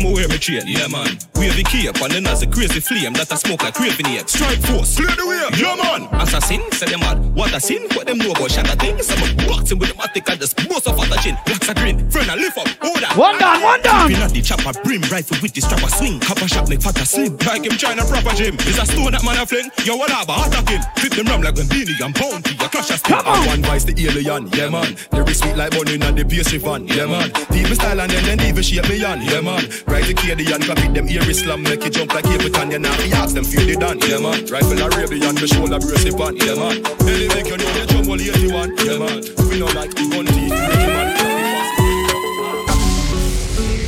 me 0.00 0.12
wear 0.12 0.28
me 0.28 0.38
chain, 0.38 0.64
yeah 0.64 0.88
man. 0.88 1.20
Wave 1.36 1.56
the 1.56 1.64
cape 1.64 2.00
and 2.00 2.12
then 2.12 2.26
as 2.26 2.42
a 2.42 2.48
crazy 2.48 2.80
flame 2.80 3.12
that 3.12 3.30
a 3.30 3.36
smoke 3.36 3.62
like 3.62 3.74
craving 3.74 4.06
here. 4.06 4.24
Strike 4.26 4.64
force, 4.64 4.96
clear 4.96 5.12
the 5.12 5.26
way, 5.28 5.44
yeah 5.60 5.76
man. 5.76 6.08
Assassin, 6.24 6.64
say 6.72 6.88
them 6.88 7.00
mad, 7.00 7.20
what 7.36 7.52
a 7.52 7.60
sin, 7.60 7.84
what 7.92 8.06
them 8.06 8.16
know 8.16 8.32
about 8.32 8.50
shatter 8.50 8.76
things. 8.80 9.10
I'm 9.12 9.20
a 9.20 9.28
boxing 9.44 9.78
with 9.78 9.92
the 9.92 9.96
matic 10.00 10.24
and 10.30 10.40
just 10.40 10.56
bust 10.68 10.88
off 10.88 10.96
at 11.04 11.08
the 11.12 11.16
chin. 11.20 11.36
Blacks 11.44 11.68
a 11.68 11.74
grin, 11.74 12.08
friend 12.08 12.30
a 12.30 12.36
lift 12.36 12.56
up, 12.56 12.68
hold 12.80 13.04
on. 13.04 13.12
One 13.12 13.36
down, 13.38 13.60
one 13.60 13.82
down. 13.82 14.08
Keeping 14.08 14.24
at 14.24 14.32
the 14.32 14.40
chopper 14.40 14.72
brim, 14.80 15.04
rifle 15.12 15.36
with 15.44 15.52
the 15.52 15.60
strap 15.60 15.84
a 15.84 15.90
swing. 15.92 16.18
Copper 16.20 16.48
shot 16.48 16.68
make 16.68 16.80
fat 16.80 16.96
a 16.96 17.04
slim, 17.04 17.36
like 17.44 17.64
him 17.64 17.76
trying 17.76 18.00
a 18.00 18.04
proper 18.08 18.32
gym. 18.32 18.56
Is 18.64 18.80
a 18.80 18.86
stone 18.88 19.12
that 19.12 19.20
man 19.20 19.36
a 19.36 19.44
fling, 19.44 19.68
yo 19.84 20.00
what 20.00 20.10
up, 20.16 20.32
attack 20.32 20.68
him. 20.72 20.80
Flip 20.96 21.12
them 21.12 21.26
ram 21.28 21.42
like 21.44 21.56
when 21.60 21.68
Beenie 21.74 21.98
and 21.98 22.14
bounty, 22.14 22.54
a 22.54 22.68
clash 22.70 22.90
a 22.90 22.96
spin. 22.96 23.18
Come 23.18 23.26
on. 23.26 23.46
One 23.50 23.62
vice 23.66 23.82
the 23.82 23.98
alien, 23.98 24.46
yeah 24.54 24.70
man. 24.70 24.94
Lyrics 25.10 25.40
sweet 25.42 25.56
like 25.56 25.74
money 25.74 25.98
and 25.98 26.14
the 26.14 26.22
pastry 26.22 26.58
van, 26.58 26.86
yeah 26.86 27.10
man. 27.10 27.34
Deep 27.50 27.66
me 27.66 27.74
style 27.74 28.00
and 28.00 28.12
then 28.14 28.38
then 28.38 28.46
even 28.46 28.62
shape 28.62 28.88
me 28.88 29.02
on, 29.02 29.20
yeah 29.26 29.42
man. 29.42 29.66
Right 29.90 30.06
the 30.06 30.14
kid 30.14 30.38
and 30.38 30.62
clap 30.62 30.78
it 30.78 30.94
them 30.94 31.08
ear 31.10 31.26
slam, 31.34 31.64
make 31.64 31.82
it 31.82 31.90
jump 31.90 32.14
like 32.14 32.30
Capleton, 32.30 32.70
you 32.70 32.78
now 32.78 32.94
ask 33.18 33.34
them 33.34 33.42
feel 33.42 33.66
the 33.66 33.74
done, 33.74 33.98
yeah 34.06 34.22
man. 34.22 34.46
Rifle 34.46 34.86
Arabian, 34.86 35.34
the 35.34 35.50
shoulder 35.50 35.82
brace 35.82 36.06
it 36.06 36.14
on, 36.14 36.38
yeah 36.38 36.54
man. 36.54 36.78
Any 37.10 37.26
make 37.34 37.50
you 37.50 37.58
know 37.58 37.66
the 37.74 37.90
drum 37.90 38.06
only 38.06 38.30
81, 38.30 38.78
yeah 38.78 38.94
man. 38.94 39.26
We 39.50 39.58
know 39.58 39.66
like 39.74 39.90
gun 39.98 40.30
teeth, 40.30 40.54
make 40.54 40.78
it 40.78 40.94
man. 40.94 41.10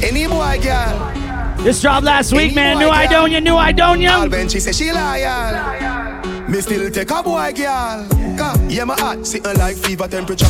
Any 0.02 0.26
boy, 0.26 0.58
girl. 0.58 1.62
This 1.62 1.80
dropped 1.80 2.02
last 2.02 2.32
week, 2.32 2.52
man. 2.52 2.78
New 2.78 2.90
Idonia, 2.90 3.40
new 3.40 3.54
Idonia. 3.54 4.26
Alben, 4.26 4.50
she 4.50 4.58
say 4.58 4.72
she 4.72 4.90
loyal. 4.90 6.15
Me 6.48 6.60
still 6.60 6.90
take 6.90 7.10
a 7.10 7.23
boy, 7.23 7.52
girl. 7.55 8.06
Cause, 8.39 8.73
yeah, 8.73 8.85
my 8.85 8.94
heart 8.94 9.27
sitting 9.27 9.56
like 9.59 9.77
fever 9.77 10.06
temperature. 10.06 10.47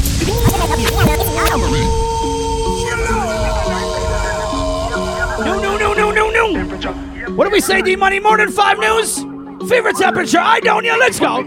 No, 5.41 5.59
no, 5.59 5.77
no, 5.79 5.95
no, 5.95 6.11
no, 6.11 6.31
no. 6.31 7.33
What 7.35 7.45
do 7.47 7.51
we 7.51 7.61
say, 7.61 7.81
D 7.81 7.97
Money? 7.97 8.21
More 8.21 8.37
than 8.37 8.51
five 8.51 8.79
news? 8.79 9.17
Fever 9.71 9.93
temperature, 9.93 10.39
Idonia, 10.39 10.99
let's 10.99 11.19
go. 11.19 11.47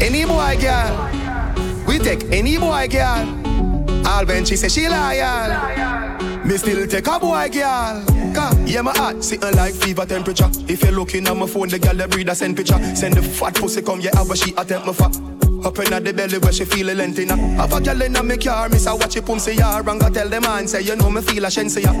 Any 0.00 0.24
boy, 0.24 0.56
girl. 0.60 1.10
We 1.86 1.98
take 1.98 2.24
any 2.32 2.56
boy, 2.56 2.88
girl. 2.90 3.26
Alben, 4.04 4.46
she 4.46 4.56
say 4.56 4.68
she 4.68 4.88
loyal. 4.88 6.46
Me 6.46 6.56
still 6.56 6.86
take 6.86 7.06
a 7.06 7.18
boy, 7.18 7.48
girl. 7.52 8.02
Yeah, 8.66 8.82
my 8.82 8.96
heart 8.96 9.24
sitting 9.24 9.54
like 9.56 9.74
fever 9.74 10.06
temperature. 10.06 10.48
If 10.68 10.82
you're 10.82 10.92
looking 10.92 11.26
at 11.26 11.36
my 11.36 11.46
phone, 11.46 11.68
the 11.68 11.78
girl 11.78 11.94
that 11.94 12.14
a 12.14 12.34
send 12.34 12.56
picture. 12.56 12.78
Send 12.94 13.14
the 13.14 13.22
fat 13.22 13.54
pussy 13.54 13.82
come, 13.82 14.00
yeah, 14.00 14.10
but 14.26 14.38
she 14.38 14.52
attempt 14.52 14.86
my 14.86 14.92
fat. 14.92 15.16
Up 15.64 15.76
in 15.80 16.04
the 16.04 16.12
belly 16.12 16.38
where 16.38 16.52
she 16.52 16.64
feel 16.64 16.88
a 16.90 16.94
length 16.94 17.18
in 17.18 17.30
her. 17.30 17.36
Have 17.36 17.72
a 17.72 17.80
girl 17.80 18.02
in 18.02 18.14
a 18.14 18.22
me 18.22 18.36
car, 18.36 18.68
miss 18.68 18.86
a 18.86 18.94
watch 18.94 19.16
it 19.16 19.26
pum 19.26 19.40
say 19.40 19.56
ya. 19.56 19.78
And 19.78 20.00
go 20.00 20.08
tell 20.08 20.28
the 20.28 20.40
man, 20.40 20.68
say 20.68 20.82
you 20.82 20.94
know 20.94 21.10
me 21.10 21.20
feel 21.20 21.44
a 21.44 21.48
shense 21.48 21.82
ya. 21.82 21.92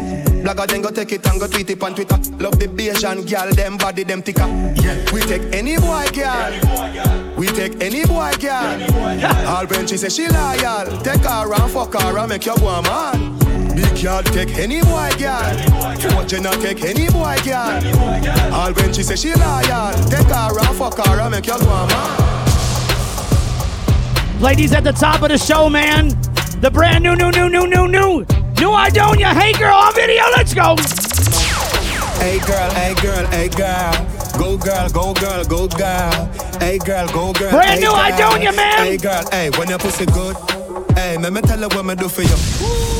Blagger 0.44 0.68
then 0.68 0.82
go 0.82 0.90
take 0.90 1.10
it 1.12 1.26
and 1.26 1.40
go 1.40 1.48
tweet 1.48 1.70
it 1.70 1.82
on 1.82 1.94
Twitter. 1.94 2.16
Love 2.38 2.58
the 2.60 2.68
beige 2.68 3.02
and 3.02 3.28
girl, 3.28 3.50
them 3.52 3.76
body, 3.76 4.04
them 4.04 4.22
thicker. 4.22 4.46
Yeah. 4.80 5.12
We 5.12 5.22
take 5.22 5.52
any 5.52 5.76
boy, 5.76 6.06
girl. 6.14 7.34
We 7.36 7.48
take 7.48 7.82
any 7.82 8.06
boy, 8.06 8.32
girl. 8.38 9.48
All 9.48 9.66
when 9.66 9.88
she 9.88 9.96
say 9.96 10.08
she 10.08 10.28
loyal, 10.28 10.86
take 11.02 11.22
her 11.22 11.52
and 11.52 11.72
fuck 11.72 11.94
her 11.94 12.16
and 12.16 12.28
make 12.28 12.46
you 12.46 12.56
go 12.58 12.68
a 12.68 12.82
man. 12.82 13.47
Big 13.78 14.02
yard 14.02 14.26
take 14.26 14.58
any 14.58 14.80
boy, 14.80 15.08
girl. 15.20 15.54
Fortune 16.10 16.42
not 16.42 16.60
take 16.60 16.82
any 16.82 17.08
boy, 17.10 17.36
girl. 17.44 17.78
All 18.52 18.72
when 18.72 18.92
she 18.92 19.04
say 19.04 19.14
she 19.14 19.32
loyal, 19.34 19.92
take 20.10 20.26
her 20.26 20.58
and 20.58 20.76
fuck 20.76 20.98
her 20.98 21.20
and 21.20 21.30
make 21.30 21.46
you 21.46 21.56
go. 21.60 21.86
Ladies 24.40 24.72
at 24.72 24.82
the 24.82 24.90
top 24.90 25.22
of 25.22 25.28
the 25.28 25.38
show, 25.38 25.70
man. 25.70 26.08
The 26.60 26.72
brand 26.72 27.04
new, 27.04 27.14
new, 27.14 27.30
new, 27.30 27.48
new, 27.48 27.68
new, 27.68 27.86
new, 27.86 28.26
new 28.58 28.70
Idonia. 28.74 29.32
Hey, 29.32 29.52
girl, 29.52 29.76
on 29.76 29.94
video. 29.94 30.24
Let's 30.36 30.52
go. 30.52 30.74
Hey 32.18 32.40
girl, 32.40 32.70
hey 32.72 32.94
girl, 33.00 33.26
hey 33.26 33.48
girl. 33.48 33.92
Go 34.36 34.58
girl, 34.58 34.88
go 34.88 35.14
girl, 35.14 35.44
go 35.44 35.68
girl. 35.68 36.26
Hey 36.58 36.78
girl, 36.78 37.06
go 37.06 37.32
girl. 37.32 37.52
Brand 37.52 37.70
hey 37.70 37.78
new 37.78 37.92
girl. 37.92 38.10
Idonia, 38.10 38.56
man. 38.56 38.78
Hey 38.78 38.96
girl, 38.96 39.22
hey, 39.30 39.50
when 39.50 39.68
your 39.68 39.78
pussy 39.78 40.06
good. 40.06 40.34
Hey, 40.96 41.16
let 41.16 41.32
me 41.32 41.40
tell 41.42 41.60
you 41.60 41.68
what 41.68 41.84
me 41.84 41.94
do 41.94 42.08
for 42.08 42.22
you. 42.22 42.97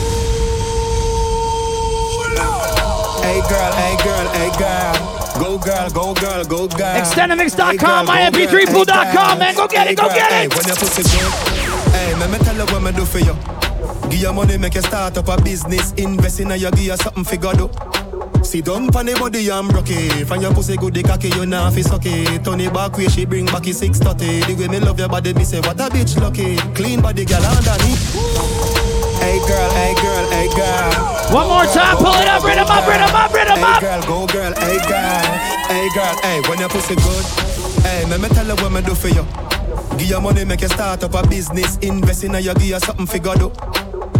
Hey 3.28 3.40
girl, 3.44 3.72
hey 3.76 3.96
girl, 4.02 4.26
hey 4.32 4.50
girl. 4.58 4.94
Go 5.38 5.58
girl, 5.58 5.90
go 5.90 6.14
girl, 6.14 6.44
go 6.44 6.66
girl. 6.68 6.96
Extendamix.com, 6.96 8.06
mymp3pool.com, 8.06 9.38
man. 9.38 9.54
Go 9.54 9.68
get 9.68 9.86
it, 9.86 9.96
go 9.98 10.08
get 10.08 10.32
Hey, 10.32 10.46
it. 10.46 10.54
when 10.56 10.66
your 10.66 10.76
pussy 10.76 11.02
good. 11.02 11.92
Hey, 11.92 12.14
let 12.16 12.30
me 12.30 12.38
tell 12.38 12.56
you 12.56 12.64
what 12.72 12.82
me 12.82 12.92
do 12.92 13.04
for 13.04 13.18
you. 13.18 13.36
Give 14.10 14.20
you 14.22 14.32
money, 14.32 14.56
make 14.56 14.74
you 14.74 14.80
start 14.82 15.18
up 15.18 15.28
a 15.28 15.40
business. 15.42 15.92
Invest 15.92 16.40
in 16.40 16.50
a 16.52 16.56
you, 16.56 16.70
give 16.70 16.80
you 16.80 16.96
something 16.96 17.24
figure 17.24 17.52
do. 17.52 17.70
Sit 18.42 18.64
down 18.64 18.88
pon 18.88 19.04
the 19.04 19.14
body 19.14 19.46
and 19.50 19.68
broke 19.68 19.90
it. 19.90 20.26
From 20.26 20.40
your 20.40 20.54
pussy 20.54 20.76
good, 20.78 20.94
the 20.94 21.02
cocky 21.02 21.28
you 21.28 21.44
nah 21.44 21.68
fi 21.70 21.82
suck 21.82 22.06
it. 22.06 22.42
Turn 22.44 22.60
it 22.60 22.72
back 22.72 22.96
way, 22.96 23.08
she 23.08 23.26
bring 23.26 23.44
back 23.44 23.66
it 23.66 23.74
six 23.74 23.98
thirty. 23.98 24.40
The 24.40 24.54
way 24.54 24.68
me 24.68 24.80
love 24.80 24.98
your 24.98 25.08
body, 25.10 25.34
me 25.34 25.44
say 25.44 25.60
what 25.60 25.78
a 25.78 25.90
bitch 25.90 26.18
lucky. 26.18 26.56
Clean 26.74 27.00
body, 27.02 27.26
girl 27.26 27.44
underneath. 27.44 28.57
Hey 29.20 29.38
girl, 29.46 29.70
hey 29.70 29.94
girl, 30.00 30.24
hey 30.30 30.48
girl. 30.54 30.90
One 31.34 31.48
more 31.48 31.66
time, 31.66 31.96
pull 31.98 32.14
it 32.14 32.28
up, 32.28 32.42
rhythm 32.42 32.66
up, 32.66 32.86
rhythm 32.86 33.14
up, 33.14 33.32
rhythm 33.32 33.62
up. 33.62 33.82
Hey 33.82 33.86
girl, 33.86 34.02
go 34.02 34.26
girl, 34.32 34.52
hey 34.54 34.78
girl, 34.88 35.26
hey 35.68 35.88
girl, 35.94 36.14
hey 36.22 36.40
when 36.48 36.58
your 36.58 36.68
pussy 36.68 36.94
good. 36.96 37.24
Hey, 37.82 38.04
let 38.06 38.20
me 38.20 38.28
tell 38.28 38.46
you 38.46 38.54
what 38.56 38.72
me 38.72 38.82
do 38.82 38.94
for 38.94 39.08
you. 39.08 39.26
Give 39.98 40.08
you 40.08 40.20
money, 40.20 40.44
make 40.44 40.60
you 40.60 40.68
start 40.68 41.02
up 41.04 41.14
a 41.14 41.26
business. 41.28 41.76
Invest 41.78 42.24
in 42.24 42.34
a 42.34 42.40
you, 42.40 42.54
give 42.54 42.64
you 42.64 42.80
something 42.80 43.06
figure 43.06 43.34
do. 43.34 43.52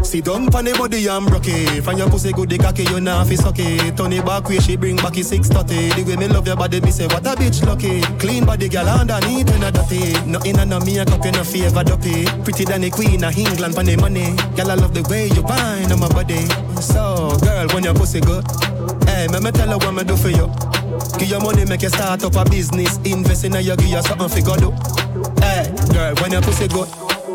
Sit 0.03 0.25
down 0.25 0.49
pon 0.49 0.65
the 0.65 0.73
body 0.73 1.07
and 1.07 1.27
broke 1.27 1.49
it. 1.49 1.85
Find 1.85 1.99
your 1.99 2.09
pussy 2.09 2.33
good, 2.33 2.49
the 2.49 2.59
cocky 2.59 2.85
you 2.85 3.01
nah 3.01 3.25
fi 3.25 3.35
suck 3.35 3.59
it. 3.59 3.97
Turn 3.97 4.13
it 4.13 4.25
back 4.25 4.49
way, 4.49 4.59
she 4.59 4.77
bring 4.77 4.97
back 4.97 5.17
it 5.19 5.25
six 5.25 5.49
thirty. 5.49 5.91
The 5.91 6.03
way 6.03 6.17
me 6.17 6.29
love 6.29 6.47
your 6.47 6.57
body, 6.57 6.81
me 6.81 6.91
say 6.91 7.07
what 7.07 7.27
a 7.27 7.37
bitch 7.37 7.65
lucky. 7.67 8.01
Clean 8.19 8.45
body, 8.45 8.69
girl 8.69 8.89
underneath 8.89 9.51
when 9.51 9.63
a 9.63 9.71
dirty. 9.71 10.13
Nothing 10.25 10.59
a 10.59 10.65
no 10.65 10.81
makeup, 10.81 11.25
you 11.25 11.33
no 11.33 11.45
favor 11.45 11.85
dopey. 11.85 12.25
Pretty 12.43 12.65
than 12.65 12.81
the 12.81 12.91
queen 12.91 13.23
of 13.23 13.37
England 13.37 13.75
pon 13.75 13.85
the 13.85 13.97
money. 13.97 14.35
Girl, 14.57 14.71
I 14.71 14.75
love 14.75 14.95
the 14.95 15.03
way 15.11 15.29
you 15.29 15.43
whine 15.43 15.93
on 15.93 16.01
my 16.01 16.09
body. 16.09 16.47
So, 16.81 17.37
girl, 17.45 17.69
when 17.75 17.85
your 17.85 17.95
pussy 17.95 18.21
good, 18.21 18.45
hey, 19.05 19.29
me 19.29 19.41
me 19.41 19.51
tell 19.53 19.69
her 19.69 19.77
what 19.77 19.93
me 19.93 20.05
do 20.05 20.17
for 20.17 20.31
you. 20.31 20.49
Give 21.19 21.29
your 21.29 21.41
money, 21.41 21.67
make 21.67 21.83
you 21.83 21.91
start 21.91 22.25
up 22.25 22.37
a 22.37 22.49
business. 22.49 22.97
Invest 23.05 23.45
in 23.45 23.55
a 23.57 23.61
you, 23.61 23.77
give 23.77 23.93
you 23.93 24.03
something 24.03 24.29
fi 24.29 24.41
go 24.41 24.57
do. 24.57 24.71
Hey, 25.45 25.69
girl, 25.93 26.15
when 26.23 26.33
your 26.33 26.41
pussy 26.41 26.67
good, 26.69 26.89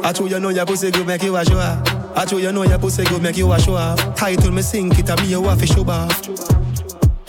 I 0.03 0.11
true 0.11 0.27
you 0.27 0.39
know 0.39 0.49
your 0.49 0.65
pussy 0.65 0.89
good, 0.89 1.05
make 1.05 1.21
you 1.21 1.35
a 1.35 1.43
off. 1.43 2.02
I 2.15 2.25
true 2.25 2.37
you 2.39 2.51
know 2.51 2.63
your 2.63 2.79
pussy 2.79 3.03
good, 3.05 3.21
make 3.21 3.37
you 3.37 3.51
a 3.51 3.59
show 3.59 3.75
off. 3.75 4.15
Title 4.15 4.51
me 4.51 4.61
sink 4.61 4.99
it, 4.99 5.09
and 5.09 5.21
me 5.21 5.27
you 5.29 5.43
have 5.43 5.59
to 5.59 5.67
show 5.67 5.83
off. 5.83 6.21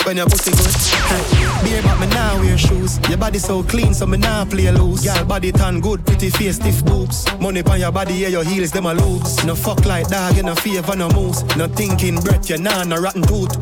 when 0.04 0.16
your 0.16 0.26
pussy 0.26 0.50
good. 0.52 1.64
Beer 1.64 1.82
but 1.82 1.98
me 2.00 2.06
now 2.08 2.38
wear 2.40 2.58
shoes. 2.58 2.98
Your 3.08 3.18
body 3.18 3.38
so 3.38 3.62
clean, 3.62 3.94
so 3.94 4.06
me 4.06 4.18
now 4.18 4.44
play 4.44 4.70
loose. 4.70 5.04
Girl 5.04 5.24
body 5.24 5.52
tan 5.52 5.80
good, 5.80 6.04
pretty 6.04 6.30
face, 6.30 6.56
stiff 6.56 6.84
boobs. 6.84 7.24
Money 7.40 7.62
on 7.62 7.80
your 7.80 7.92
body, 7.92 8.14
yeah, 8.14 8.28
your 8.28 8.44
heels, 8.44 8.70
them 8.72 8.86
a 8.86 8.94
loose. 8.94 9.42
No 9.44 9.54
fuck 9.54 9.84
like 9.86 10.08
dog, 10.08 10.36
you 10.36 10.42
no 10.42 10.54
favor, 10.54 10.96
no 10.96 11.08
moose. 11.10 11.42
No 11.56 11.66
thinking 11.66 12.20
breath, 12.20 12.50
you 12.50 12.58
nah, 12.58 12.84
no 12.84 12.96
rotten 12.96 13.22
tooth. 13.22 13.56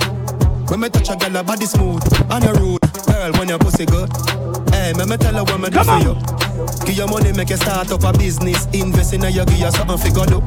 When 0.71 0.81
me 0.81 0.89
touch 0.89 1.11
a 1.11 1.17
girl, 1.17 1.31
her 1.31 1.45
body 1.45 1.67
smooth 1.67 2.03
and 2.31 2.45
a 2.45 2.53
rude. 2.55 3.12
Girl, 3.23 3.31
when 3.39 3.49
your 3.51 3.59
pussy 3.61 3.87
good. 3.87 4.11
Hey, 4.75 4.93
me 4.99 5.07
me 5.07 5.17
tell 5.17 5.33
her 5.35 5.45
what 5.45 5.61
me 5.61 5.71
do 5.71 5.85
for 5.85 5.99
you. 6.03 6.19
Give 6.85 6.97
your 6.97 7.07
money, 7.07 7.33
make 7.33 7.51
you 7.51 7.57
start 7.57 7.93
up 7.93 8.03
a 8.03 8.13
business. 8.19 8.67
Invest 8.75 9.15
in 9.15 9.23
a 9.23 9.31
you, 9.31 9.45
give 9.45 9.61
you 9.61 9.71
something 9.71 9.97
fi 9.97 10.11
go 10.11 10.27
do. 10.27 10.41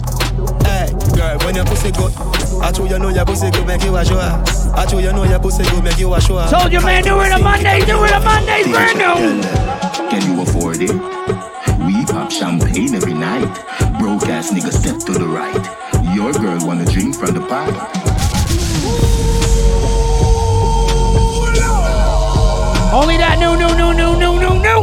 Hey, 0.68 0.91
girl, 1.15 1.39
when 1.47 1.56
your 1.56 1.64
pussy 1.64 1.93
good. 1.93 2.11
I 2.60 2.73
told 2.73 2.91
you 2.91 2.99
know 2.99 3.07
your 3.07 3.23
pussy 3.23 3.49
good, 3.49 3.65
make 3.65 3.81
you 3.81 3.95
a 3.95 4.03
show. 4.03 4.19
I 4.19 4.85
told 4.89 5.03
you 5.03 5.14
know 5.14 5.23
your 5.23 5.39
pussy 5.39 5.64
good, 5.64 5.85
make 5.85 5.97
you 5.97 6.14
a 6.14 6.19
show 6.19 6.38
ass. 6.38 6.52
Told 6.52 6.73
you, 6.73 6.81
man, 6.81 7.02
do 7.02 7.18
it 7.22 7.31
on 7.31 7.43
Monday, 7.43 7.80
do 7.85 8.03
it 8.03 8.11
on 8.11 8.26
Monday, 8.26 8.64
brand 8.69 8.97
new. 8.99 10.10
Can 10.10 10.35
you 10.35 10.41
afford 10.41 10.81
it? 10.81 10.91
We 11.88 12.03
pop 12.11 12.30
champagne 12.30 12.93
every 12.93 13.14
night. 13.14 13.56
Broke 13.99 14.27
ass 14.27 14.52
nigga 14.52 14.73
step 14.73 14.99
to 15.07 15.14
the 15.14 15.26
right. 15.26 15.64
Your 16.14 16.34
girl 16.34 16.60
wanna 16.68 16.84
drink 16.84 17.15
from 17.15 17.35
the 17.35 17.47
pipe. 17.47 19.05
Only 22.96 23.18
that 23.18 23.40
new, 23.40 23.58
new, 23.58 23.76
new, 23.76 23.92
new, 23.94 24.16
new, 24.16 24.40
new, 24.40 24.56
new. 24.64 24.82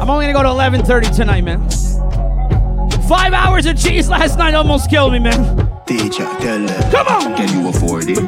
I'm 0.00 0.08
only 0.08 0.24
gonna 0.24 0.32
go 0.32 0.42
to 0.42 0.48
11:30 0.48 1.10
tonight, 1.14 1.44
man. 1.44 1.60
Five 3.06 3.34
hours 3.34 3.66
of 3.66 3.76
cheese 3.76 4.08
last 4.08 4.38
night 4.38 4.54
almost 4.54 4.88
killed 4.88 5.12
me, 5.12 5.18
man. 5.18 5.68
Teacher, 5.84 6.24
tell 6.40 6.66
her. 6.66 6.90
Come 6.90 7.06
on. 7.06 7.36
Can 7.36 7.48
you 7.52 7.68
afford 7.68 8.08
it? 8.08 8.22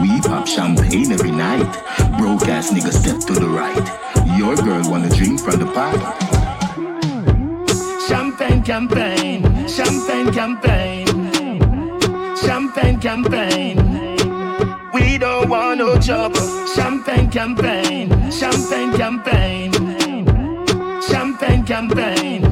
We 0.00 0.20
pop 0.20 0.46
champagne 0.46 1.10
every 1.10 1.32
night. 1.32 1.66
Broke 2.18 2.46
ass 2.46 2.70
nigga 2.70 2.92
step 2.92 3.18
to 3.26 3.34
the 3.34 3.48
right. 3.48 3.86
Your 4.38 4.54
girl 4.54 4.88
wanna 4.88 5.10
drink 5.10 5.40
from 5.40 5.58
the 5.58 5.66
pipe. 5.66 6.02
Champagne 8.06 8.62
campaign, 8.62 9.42
champagne 9.66 10.32
campaign, 10.32 11.06
champagne 12.36 13.00
campaign. 13.00 13.81
Trouble. 16.04 16.66
Champagne 16.66 17.30
campaign, 17.30 18.08
champagne 18.32 18.92
campaign, 18.96 19.72
champagne 21.00 21.64
campaign. 21.64 22.42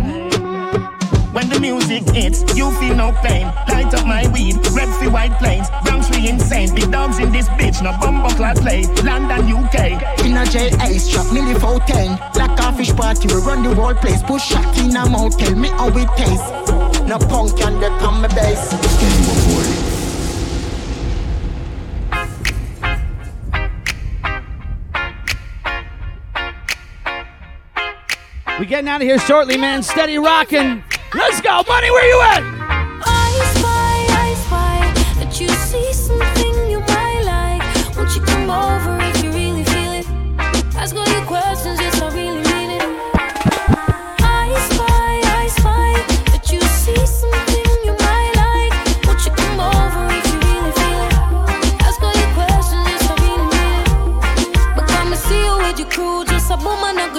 When 1.32 1.48
the 1.48 1.59
music 1.59 2.05
hits, 2.14 2.43
you 2.55 2.70
feel 2.78 2.94
no 2.94 3.10
pain. 3.24 3.47
Light 3.68 3.93
up 3.93 4.06
my 4.06 4.28
weed, 4.32 4.55
red 4.70 4.89
free 5.01 5.09
white 5.09 5.36
planes. 5.40 5.68
Bronx 5.85 6.09
we 6.10 6.28
insane, 6.28 6.72
big 6.77 6.93
dogs 6.93 7.18
in 7.18 7.32
this 7.32 7.48
bitch, 7.48 7.82
no 7.82 7.90
bumbo 8.01 8.28
clad 8.31 8.56
play. 8.59 8.85
London, 9.02 9.52
UK. 9.52 9.98
In 10.24 10.36
a 10.36 10.47
jail 10.47 10.72
ice 10.81 11.09
trap, 11.09 11.32
nearly 11.32 11.55
410. 11.59 12.18
Black 12.35 12.77
fish 12.77 12.94
party, 12.94 13.27
we 13.27 13.40
run 13.40 13.64
the 13.64 13.74
whole 13.74 13.94
place. 13.94 14.22
Push 14.22 14.44
shot 14.44 14.78
in 14.78 14.94
a 14.94 15.09
motel, 15.09 15.56
me 15.56 15.68
how 15.70 15.89
it 15.89 16.09
taste. 16.16 17.09
No 17.09 17.18
punk 17.18 17.59
can 17.59 17.81
they 17.81 17.89
come 17.98 18.22
my 18.22 18.28
base. 18.28 19.69
We 28.61 28.66
getting 28.66 28.89
out 28.91 29.01
of 29.01 29.09
here 29.09 29.19
shortly, 29.19 29.57
man. 29.57 29.82
Steady 29.82 30.19
rocking. 30.19 30.85
Let's 31.15 31.41
go, 31.41 31.65
money. 31.66 31.91
Where 31.91 32.07
you 32.07 32.20
at? 32.20 32.60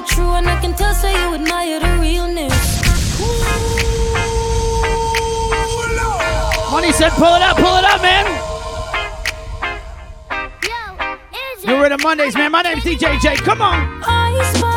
Woman, 0.02 0.10
I 0.10 0.16
go 0.16 0.16
true, 0.16 0.32
and 0.34 0.48
I 0.48 0.60
can 0.62 0.74
tell, 0.74 0.94
say 0.94 1.12
you 1.12 1.36
admire 1.36 1.80
the 1.80 2.02
realness. 2.02 2.82
Money 6.72 6.92
said, 6.94 7.12
pull 7.12 7.36
it 7.36 7.42
up, 7.42 7.58
pull 7.58 7.78
it 7.78 7.86
up, 7.86 8.02
man. 8.02 8.26
New 11.66 11.82
Rhythm 11.82 12.00
Mondays, 12.02 12.36
man. 12.36 12.52
My 12.52 12.64
name's 12.64 12.84
DJ 12.84 13.20
J. 13.20 13.36
Come 13.36 13.62
on. 13.62 14.71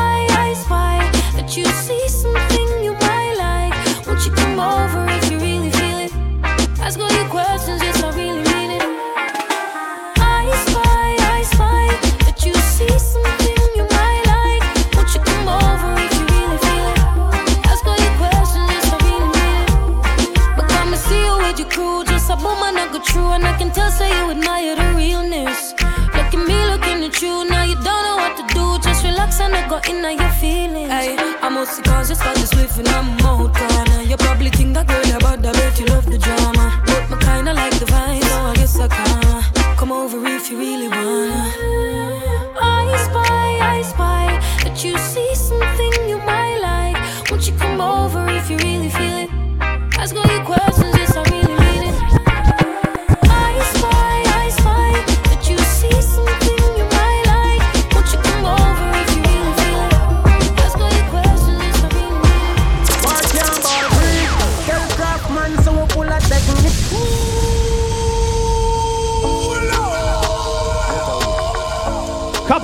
True, 23.04 23.30
and 23.32 23.44
I 23.44 23.56
can 23.56 23.70
tell, 23.70 23.90
say 23.90 24.08
you 24.08 24.30
admire 24.30 24.76
the 24.76 24.94
realness. 24.96 25.72
Look 26.16 26.32
at 26.32 26.42
me, 26.48 26.56
looking 26.72 27.04
at 27.04 27.20
you. 27.22 27.44
Now 27.48 27.64
you 27.64 27.74
don't 27.74 28.02
know 28.06 28.16
what 28.16 28.36
to 28.38 28.44
do. 28.54 28.64
Just 28.82 29.04
relax 29.04 29.40
and 29.40 29.54
I 29.54 29.68
go 29.68 29.78
in 29.90 30.04
on 30.04 30.16
your 30.18 30.34
feelings. 30.40 30.90
Ay, 30.90 31.16
I'm 31.42 31.54
mostly 31.54 31.82
conscious 31.84 32.20
for 32.22 32.34
this 32.34 32.52
whiff 32.54 32.78
and 32.78 32.88
I'm 32.88 33.18
out 33.26 33.54
corner. 33.54 34.02
You 34.02 34.16
probably 34.16 34.50
think 34.50 34.74
that 34.74 34.86
girl 34.86 35.16
about 35.16 35.42
that, 35.42 35.54
bet 35.54 35.78
you 35.80 35.86
love 35.86 36.06
the 36.06 36.18
drama. 36.18 36.82
But 36.86 37.10
me 37.10 37.16
kinda 37.24 37.52
like 37.52 37.78
the 37.78 37.86
vibe, 37.86 38.24
so 38.24 38.36
I 38.50 38.54
guess 38.54 38.80
I 38.80 38.88
can. 38.88 39.23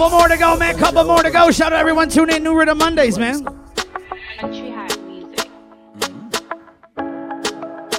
Couple 0.01 0.19
more 0.19 0.29
to 0.29 0.37
go, 0.39 0.57
man. 0.57 0.79
Couple 0.79 1.05
more 1.05 1.23
to 1.23 1.31
go. 1.31 1.51
Shout 1.51 1.75
out 1.75 1.79
everyone 1.79 2.09
tuning 2.09 2.37
in 2.37 2.43
New 2.43 2.59
Rhythm 2.59 2.79
Mondays, 2.79 3.19
man. 3.19 3.41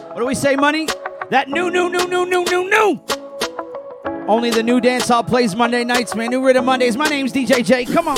What 0.08 0.18
do 0.18 0.26
we 0.26 0.34
say, 0.34 0.56
money? 0.56 0.88
That 1.30 1.50
new, 1.50 1.70
new, 1.70 1.92
new, 1.92 2.08
new, 2.08 2.26
new, 2.26 2.44
new, 2.44 2.68
new. 2.68 3.00
Only 4.28 4.50
the 4.50 4.64
new 4.64 4.82
dance 4.82 5.10
hall 5.10 5.24
plays 5.24 5.56
Monday 5.56 5.84
nights, 5.84 6.16
man. 6.16 6.32
New 6.32 6.44
Rhythm 6.44 6.66
Mondays. 6.66 6.98
My 6.98 7.08
name's 7.08 7.34
DJ 7.34 7.64
J. 7.64 7.86
Come 7.86 8.08
on. 8.08 8.18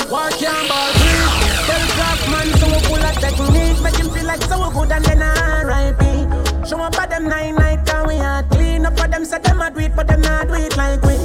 Show 6.66 6.80
up 6.80 6.98
at 6.98 7.10
them 7.10 7.28
nine 7.28 7.54
night 7.56 7.86
and 7.92 8.06
we 8.08 8.14
are 8.14 8.42
clean 8.44 8.86
up 8.86 8.98
for 8.98 9.08
them. 9.08 9.24
Them 9.24 9.60
a 9.60 9.70
do 9.70 9.80
it, 9.80 9.94
but 9.94 10.06
them 10.06 10.22
not 10.22 10.48
do 10.48 10.54
it 10.54 10.74
like 10.74 11.02
we. 11.02 11.18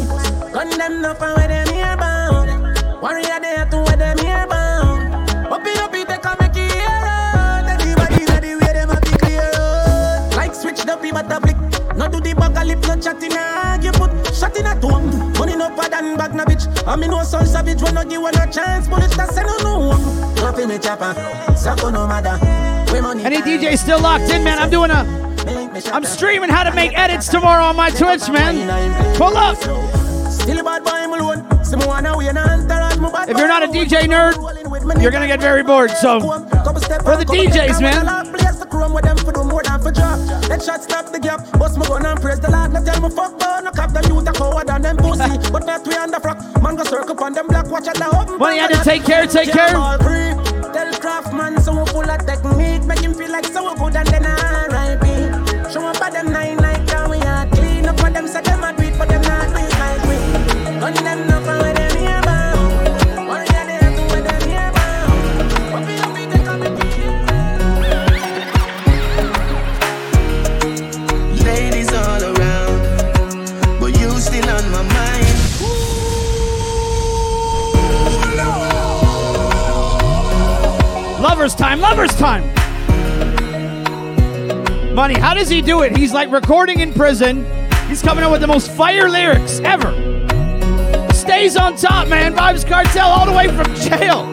Gun 0.51 0.69
them 0.71 1.05
up 1.05 1.21
and 1.21 1.37
where 1.37 1.47
them 1.47 1.73
here 1.73 2.18
Warrior 3.01 3.39
they 3.39 3.55
to 3.71 3.77
where 3.77 3.95
them 3.95 4.17
here 4.17 4.45
bound. 4.49 5.13
Up 5.47 5.53
up 5.53 5.95
it, 5.95 6.07
they 6.07 6.17
come 6.17 6.35
make 6.41 6.51
it 6.51 6.69
here 6.69 6.83
out. 6.83 7.65
Everybody 7.65 8.25
ready 8.25 8.55
where 8.55 8.73
them 8.73 8.89
a 8.89 8.99
be 8.99 9.11
clear 9.11 9.51
out. 9.55 10.35
Like 10.35 10.53
switch 10.53 10.83
the 10.83 10.97
pee 10.97 11.11
but 11.13 11.31
a. 11.31 11.95
No 11.95 12.09
do 12.09 12.19
the 12.19 12.31
a 12.31 12.65
lip, 12.65 12.81
no 12.81 12.99
chat 12.99 13.23
in 13.23 13.31
a. 13.31 13.79
You 13.81 13.93
put 13.93 14.35
shot 14.35 14.57
in 14.57 14.65
a 14.65 14.75
dome. 14.81 15.31
Money 15.33 15.55
no 15.55 15.69
pad 15.69 15.93
and 15.93 16.17
bag 16.17 16.35
na 16.35 16.43
bitch. 16.43 16.67
I 16.85 16.97
mean 16.97 17.11
no 17.11 17.23
son 17.23 17.45
savage 17.45 17.81
when 17.81 17.95
no 17.95 18.03
give 18.03 18.21
one 18.21 18.35
a 18.35 18.51
chance. 18.51 18.89
But 18.89 19.03
it's 19.03 19.15
that 19.15 19.33
say 19.33 19.43
no 19.43 19.57
no. 19.63 20.33
Drop 20.35 20.59
in 20.59 20.67
the 20.67 20.77
chopper. 20.77 21.13
Sako 21.55 21.91
no 21.91 22.05
matter. 22.05 22.37
Any 23.23 23.37
DJ 23.37 23.77
still 23.77 24.01
locked 24.01 24.29
in, 24.29 24.43
man? 24.43 24.59
I'm 24.59 24.69
doing 24.69 24.91
a. 24.91 25.07
I'm 25.93 26.03
streaming 26.03 26.49
how 26.49 26.63
to 26.63 26.75
make 26.75 26.97
edits 26.99 27.29
tomorrow 27.29 27.63
on 27.63 27.77
my 27.77 27.91
Twitch, 27.91 28.27
man. 28.29 29.15
Pull 29.15 29.37
up. 29.37 29.55
Still 29.55 30.59
a 30.59 30.63
bad 30.63 30.83
boy, 30.83 31.05
alone. 31.15 31.63
Some 31.63 31.81
wanna 31.85 32.17
win 32.17 32.35
and 32.35 32.39
entourage, 32.39 32.67
my 32.67 32.67
bad 32.67 32.88
If 33.27 33.37
you're 33.37 33.47
not 33.47 33.63
a 33.63 33.67
DJ 33.67 34.07
nerd, 34.07 34.35
you're 35.01 35.11
gonna 35.11 35.27
get 35.27 35.39
very 35.39 35.63
bored. 35.63 35.91
So, 35.91 36.19
for 36.19 37.15
the 37.17 37.25
DJs, 37.25 37.81
man. 37.81 38.05
Let 40.49 40.63
shot, 40.63 40.83
stop 40.83 41.11
the 41.11 41.19
gap. 41.19 41.39
My 41.59 41.87
gun 41.87 42.05
and 42.05 42.19
praise 42.19 42.39
the 42.39 42.51
Lord. 42.51 42.73
No 42.73 42.83
tell 42.83 43.01
me 43.01 43.09
fuck, 43.09 43.39
but 43.39 43.61
no 43.61 44.31
coward 44.33 44.67
than 44.67 44.81
them 44.81 44.97
pussy. 44.97 45.51
but 45.51 45.65
not 45.65 45.87
we 45.87 45.95
on 45.95 46.11
the 46.11 46.19
frock. 46.19 46.37
Man 46.61 46.75
go 46.75 46.83
circle 46.83 47.23
on 47.23 47.33
them 47.33 47.47
black, 47.47 47.67
watch 47.67 47.85
the 47.85 48.07
open. 48.07 48.39
Had 48.57 48.71
to 48.71 48.83
take 48.83 49.03
care, 49.05 49.25
take 49.27 49.51
care. 49.51 49.69
Tell 49.69 50.91
Craftman 50.99 51.61
so 51.61 51.85
full 51.85 52.09
of 52.09 52.25
technique, 52.25 52.83
make 52.85 52.99
him 52.99 53.13
feel 53.13 53.31
like 53.31 53.45
so 53.45 53.75
good 53.75 53.95
and 53.95 54.07
then 54.07 54.25
R.I.P. 54.25 54.48
Lovers 81.39 81.55
time, 81.55 81.79
lovers 81.79 82.13
time. 82.15 82.43
Money, 84.93 85.17
how 85.17 85.33
does 85.33 85.47
he 85.47 85.61
do 85.61 85.83
it? 85.83 85.95
He's 85.95 86.11
like 86.11 86.29
recording 86.31 86.81
in 86.81 86.93
prison. 86.93 87.45
He's 87.87 88.01
coming 88.01 88.25
up 88.25 88.31
with 88.33 88.41
the 88.41 88.47
most 88.47 88.69
fire 88.71 89.07
lyrics 89.07 89.61
ever. 89.61 89.93
Stays 91.13 91.55
on 91.55 91.77
top, 91.77 92.09
man. 92.09 92.35
Vybz 92.35 92.65
Kartel 92.65 93.05
all 93.05 93.25
the 93.25 93.31
way 93.31 93.47
from 93.47 93.73
jail. 93.75 94.25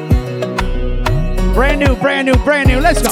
Brand 1.54 1.78
new, 1.78 1.94
brand 1.94 2.26
new, 2.26 2.34
brand 2.42 2.68
new. 2.68 2.80
Let's 2.80 3.00
go. 3.00 3.10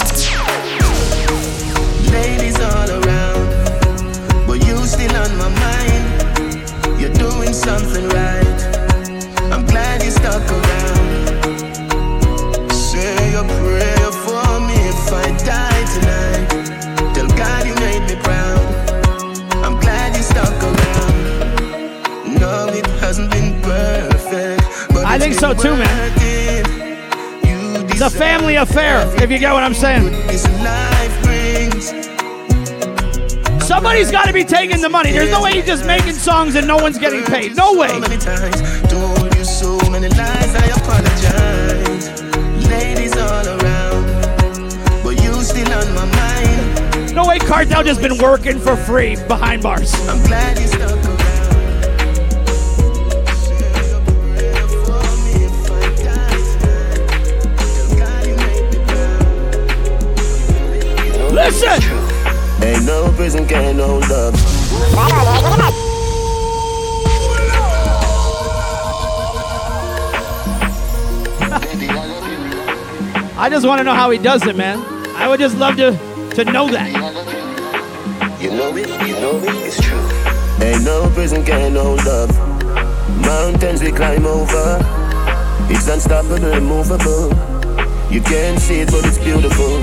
Ladies 2.11 2.59
all 2.59 2.91
around, 2.91 4.49
but 4.49 4.55
you 4.67 4.77
still 4.87 5.15
on 5.15 5.37
my 5.39 5.51
mind. 5.61 7.01
You're 7.01 7.15
doing 7.15 7.53
something 7.53 8.09
right. 8.09 9.53
I'm 9.53 9.65
glad 9.67 10.03
you 10.03 10.11
stuck 10.11 10.43
around. 10.51 10.94
Die 15.45 15.85
tonight. 15.95 16.49
Tell 17.15 17.29
God 17.29 17.67
you 17.67 17.75
made 17.77 18.03
me 18.09 18.17
proud. 18.23 18.65
I'm 19.65 19.79
glad 19.81 20.17
you 20.17 20.23
stuck 20.23 20.55
around. 20.63 22.41
No, 22.41 22.69
it 22.73 22.87
hasn't 23.01 23.31
been 23.31 23.61
perfect, 23.63 24.63
but 24.89 25.05
I 25.05 25.19
think 25.19 25.35
so 25.35 25.53
too, 25.55 25.77
man. 25.77 26.13
It's 27.91 28.01
a 28.01 28.11
family 28.11 28.57
affair, 28.57 29.07
if 29.23 29.31
you 29.31 29.39
get 29.39 29.53
what 29.53 29.63
I'm 29.63 29.75
saying. 29.75 30.11
This 30.27 30.49
life 30.65 31.23
brings. 31.23 31.93
Somebody's 33.65 34.11
got 34.11 34.27
to 34.27 34.33
be 34.33 34.45
taking 34.45 34.81
the 34.81 34.89
money. 34.89 35.13
There's 35.13 35.31
no 35.31 35.43
way 35.43 35.55
you're 35.55 35.65
just 35.65 35.87
making 35.87 36.15
songs 36.15 36.57
and 36.57 36.67
no 36.67 36.77
one's 36.77 36.99
getting 36.99 37.23
paid. 37.25 37.55
No 37.57 37.75
way. 37.75 37.89
No 47.15 47.27
way 47.27 47.39
Kartel 47.39 47.85
just 47.85 48.01
been 48.01 48.19
working 48.19 48.59
for 48.59 48.77
free 48.77 49.17
behind 49.29 49.63
bars. 49.63 49.95
I'm 50.09 50.23
glad 50.27 50.59
you 50.59 50.67
stuck 50.67 50.91
around. 50.91 51.15
Listen. 61.35 61.83
Ain't 62.63 62.85
no 62.85 63.13
prison 63.17 63.47
can 63.47 63.79
hold 63.79 64.05
up. 64.05 64.35
I 73.37 73.49
just 73.51 73.67
want 73.67 73.79
to 73.81 73.85
know 73.85 73.95
how 73.95 74.11
he 74.11 74.19
does 74.19 74.47
it, 74.47 74.57
man. 74.57 74.79
I 75.17 75.29
would 75.29 75.41
just 75.41 75.57
love 75.59 75.77
to 75.77 75.93
to 76.35 76.45
know 76.45 76.69
that. 76.69 76.91
You 78.43 78.51
know 78.51 78.75
it, 78.77 78.89
you 79.07 79.15
know 79.23 79.39
it, 79.39 79.55
it's 79.63 79.81
true. 79.81 80.03
Ain't 80.67 80.83
no 80.83 81.09
prison 81.15 81.45
can 81.45 81.77
hold 81.77 82.01
up. 82.09 82.29
Mountains 83.23 83.81
we 83.81 83.93
climb 83.93 84.27
over. 84.27 84.83
It's 85.71 85.87
unstoppable, 85.87 86.53
immovable. 86.53 87.31
You 88.11 88.21
can't 88.21 88.59
see 88.59 88.81
it, 88.81 88.91
but 88.91 89.05
it's 89.07 89.19
beautiful. 89.19 89.79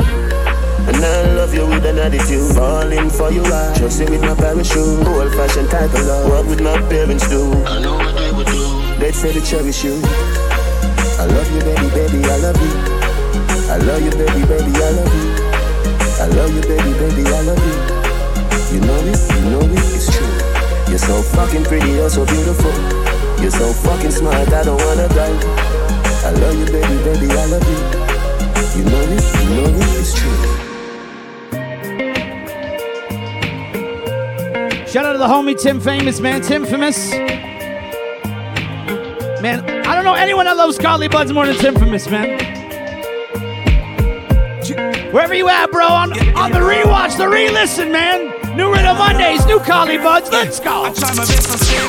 And 0.92 0.98
I 0.98 1.32
love 1.40 1.54
you 1.54 1.66
with 1.68 1.86
an 1.86 2.00
attitude. 2.00 2.54
Falling 2.54 3.10
for 3.10 3.32
you, 3.32 3.46
I 3.46 3.74
trust 3.78 4.02
you 4.02 4.08
with 4.08 4.22
my 4.22 4.36
parachute. 4.36 5.08
Old 5.08 5.32
fashioned 5.32 5.70
type 5.70 5.94
of 5.94 6.06
love. 6.06 6.30
What 6.30 6.46
would 6.48 6.62
my 6.62 6.78
parents 6.90 7.30
do? 7.30 7.48
I 7.64 7.80
know 7.80 7.96
what 7.96 8.14
they 8.18 8.32
would 8.34 8.48
do. 8.48 8.96
They'd 9.00 9.16
say 9.16 9.32
to 9.32 9.40
cherish 9.40 9.86
you. 9.86 10.02
I 11.16 11.28
love 11.32 11.50
you, 11.54 11.62
baby, 11.62 11.88
baby, 11.96 12.26
I 12.26 12.38
love 12.44 12.60
you. 12.60 12.74
I 13.72 13.78
love 13.78 14.02
you, 14.04 14.12
baby, 14.12 14.46
baby, 14.52 14.72
I 14.76 14.90
love 15.00 15.16
you. 15.16 15.61
I 16.22 16.28
love 16.28 16.54
you, 16.54 16.62
baby, 16.62 16.94
baby, 17.00 17.26
I 17.26 17.42
love 17.42 17.58
you. 17.58 17.74
You 18.76 18.80
know 18.86 18.94
it, 19.10 19.18
you 19.34 19.50
know 19.50 19.66
it, 19.66 19.74
it's 19.90 20.06
true. 20.16 20.30
You're 20.88 21.00
so 21.00 21.20
fucking 21.34 21.64
pretty, 21.64 21.94
you're 21.94 22.12
so 22.12 22.24
beautiful. 22.28 22.72
You're 23.42 23.50
so 23.50 23.74
fucking 23.74 24.12
smart, 24.12 24.54
I 24.54 24.62
don't 24.64 24.80
wanna 24.86 25.08
die. 25.10 25.34
I 26.24 26.30
love 26.30 26.60
you, 26.60 26.66
baby, 26.66 26.96
baby, 27.04 27.26
I 27.32 27.46
love 27.48 27.66
you. 27.66 27.78
You 28.78 28.84
know 28.86 29.02
it, 29.02 29.24
you 29.34 29.50
know 29.56 29.66
it, 29.66 29.98
it's 29.98 30.14
true. 30.14 30.62
Shout 34.86 35.06
out 35.08 35.14
to 35.14 35.18
the 35.18 35.26
homie 35.26 35.60
Tim 35.60 35.80
Famous, 35.80 36.20
man. 36.20 36.42
Tim 36.44 36.68
Famous. 36.68 37.12
Man, 39.42 39.68
I 39.88 39.96
don't 39.96 40.04
know 40.04 40.14
anyone 40.14 40.46
that 40.46 40.56
loves 40.56 40.78
Collie 40.78 41.08
Buddz 41.08 41.34
more 41.34 41.48
than 41.48 41.56
Tim 41.56 41.74
Famous, 41.74 42.08
man. 42.12 42.52
Wherever 45.12 45.34
you 45.34 45.50
at, 45.50 45.71
on, 45.92 46.12
on 46.36 46.52
the 46.52 46.60
rewatch, 46.60 47.18
the 47.18 47.28
re-listen, 47.28 47.92
man. 47.92 48.32
New 48.56 48.72
Rhythm 48.72 48.98
Mondays, 48.98 49.46
new 49.46 49.60
Collie 49.60 49.98
Buddz. 49.98 50.30
Let's 50.32 50.60
go. 50.60 50.84
I 50.84 50.94
try 50.94 51.14
my 51.16 51.26
best 51.26 51.52
to 51.52 51.58
stay 51.58 51.82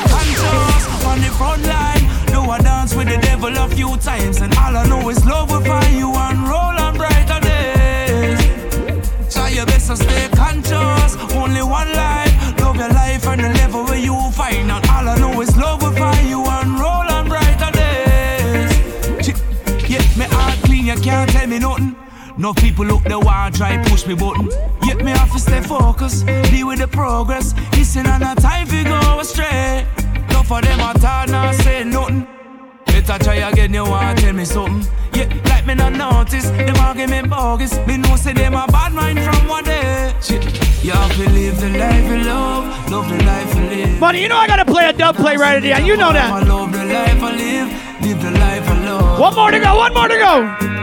on 1.05 1.19
the 1.21 1.31
front 1.37 1.63
line. 1.63 2.03
Do 2.27 2.41
I 2.49 2.59
dance 2.59 2.95
with 2.95 3.07
the 3.07 3.17
devil 3.17 3.55
a 3.55 3.67
few 3.69 3.97
times, 3.97 4.41
and 4.41 4.53
all 4.57 4.75
I 4.75 4.85
know 4.87 5.09
is 5.09 5.25
love 5.25 5.51
will 5.51 5.61
find 5.61 5.95
you 5.95 6.09
and 6.13 6.47
roll 6.47 6.75
on 6.85 6.97
brighter 6.97 7.39
days. 7.41 8.39
Try 9.33 9.49
your 9.49 9.65
best 9.65 9.87
to 9.87 9.97
stay 9.97 10.29
conscious. 10.35 11.15
Only 11.35 11.61
one 11.61 11.91
life. 11.93 12.33
Love 12.61 12.77
your 12.77 12.89
life 12.89 13.27
and 13.27 13.41
the 13.41 13.49
level 13.49 13.92
No 22.43 22.53
people 22.53 22.83
look 22.83 23.03
the 23.05 23.17
want 23.17 23.55
try 23.55 23.81
push 23.85 24.05
me 24.05 24.15
button. 24.15 24.49
Yet 24.85 24.97
me 24.97 25.11
have 25.11 25.31
to 25.31 25.39
stay 25.39 25.61
focused, 25.61 26.25
deal 26.51 26.67
with 26.67 26.79
the 26.79 26.89
progress. 26.89 27.55
Listen 27.71 28.05
and 28.05 28.19
not 28.19 28.37
time 28.37 28.67
fi 28.67 28.83
go 28.83 28.99
astray. 29.21 29.87
No 30.29 30.43
for 30.43 30.59
them 30.61 30.77
a 30.81 30.93
talk, 30.99 31.29
not 31.29 31.55
say 31.55 31.85
nothing. 31.85 32.27
Better 32.85 33.17
try 33.23 33.35
again, 33.35 33.73
you 33.73 33.85
want 33.85 34.19
tell 34.19 34.33
me 34.33 34.43
something. 34.43 34.83
Yeah, 35.13 35.33
like 35.45 35.65
me 35.65 35.75
not 35.75 35.93
notice, 35.93 36.49
them 36.49 36.75
argument 36.75 37.29
bogus. 37.29 37.77
Me 37.87 37.95
know 37.95 38.17
say 38.17 38.33
them 38.33 38.55
a 38.55 38.67
bad 38.67 38.91
mind 38.91 39.19
from 39.23 39.47
one 39.47 39.63
day. 39.63 40.13
Shit. 40.21 40.43
You 40.83 40.91
have 40.91 41.15
to 41.15 41.29
live 41.29 41.61
the 41.61 41.69
life 41.79 42.05
you 42.11 42.25
love, 42.25 42.91
love 42.91 43.07
the 43.07 43.23
life 43.23 43.55
you 43.55 43.61
live. 43.69 43.99
Buddy, 44.01 44.19
you 44.19 44.27
know 44.27 44.35
I 44.35 44.47
gotta 44.47 44.65
play 44.65 44.89
a 44.89 44.91
dub 44.91 45.15
play 45.15 45.37
right 45.37 45.55
at 45.55 45.61
the 45.61 45.71
end. 45.71 45.87
You 45.87 45.95
know 45.95 46.09
I 46.09 46.13
that. 46.13 46.47
love 46.49 46.73
the 46.73 46.83
life 46.83 47.23
I 47.23 47.35
live, 47.37 48.01
live 48.01 48.21
the 48.21 48.31
life 48.31 48.67
I 48.67 48.85
love. 48.85 49.17
One 49.17 49.33
more 49.33 49.49
to 49.49 49.59
go, 49.59 49.77
one 49.77 49.93
more 49.93 50.09
to 50.09 50.17
go. 50.17 50.82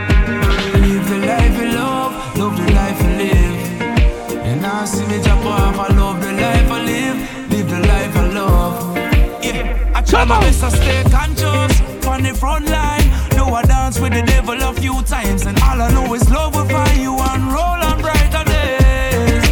Yeah, 10.12 10.22
I 10.22 10.26
try 10.26 10.40
my 10.40 10.50
stay 10.50 11.02
conscious 11.04 11.80
on 12.06 12.22
the 12.22 12.34
front 12.34 12.68
line. 12.68 13.10
Know 13.36 13.54
I 13.54 13.62
dance 13.62 14.00
with 14.00 14.12
the 14.12 14.22
devil 14.22 14.60
a 14.60 14.72
few 14.74 15.02
times, 15.02 15.46
and 15.46 15.56
all 15.62 15.80
I 15.80 15.90
know 15.92 16.12
is 16.14 16.28
love 16.30 16.54
will 16.54 16.64
find 16.66 17.00
you 17.00 17.16
and 17.16 17.44
roll 17.52 17.78
on 17.88 18.00
brighter 18.00 18.42
days. 18.44 19.46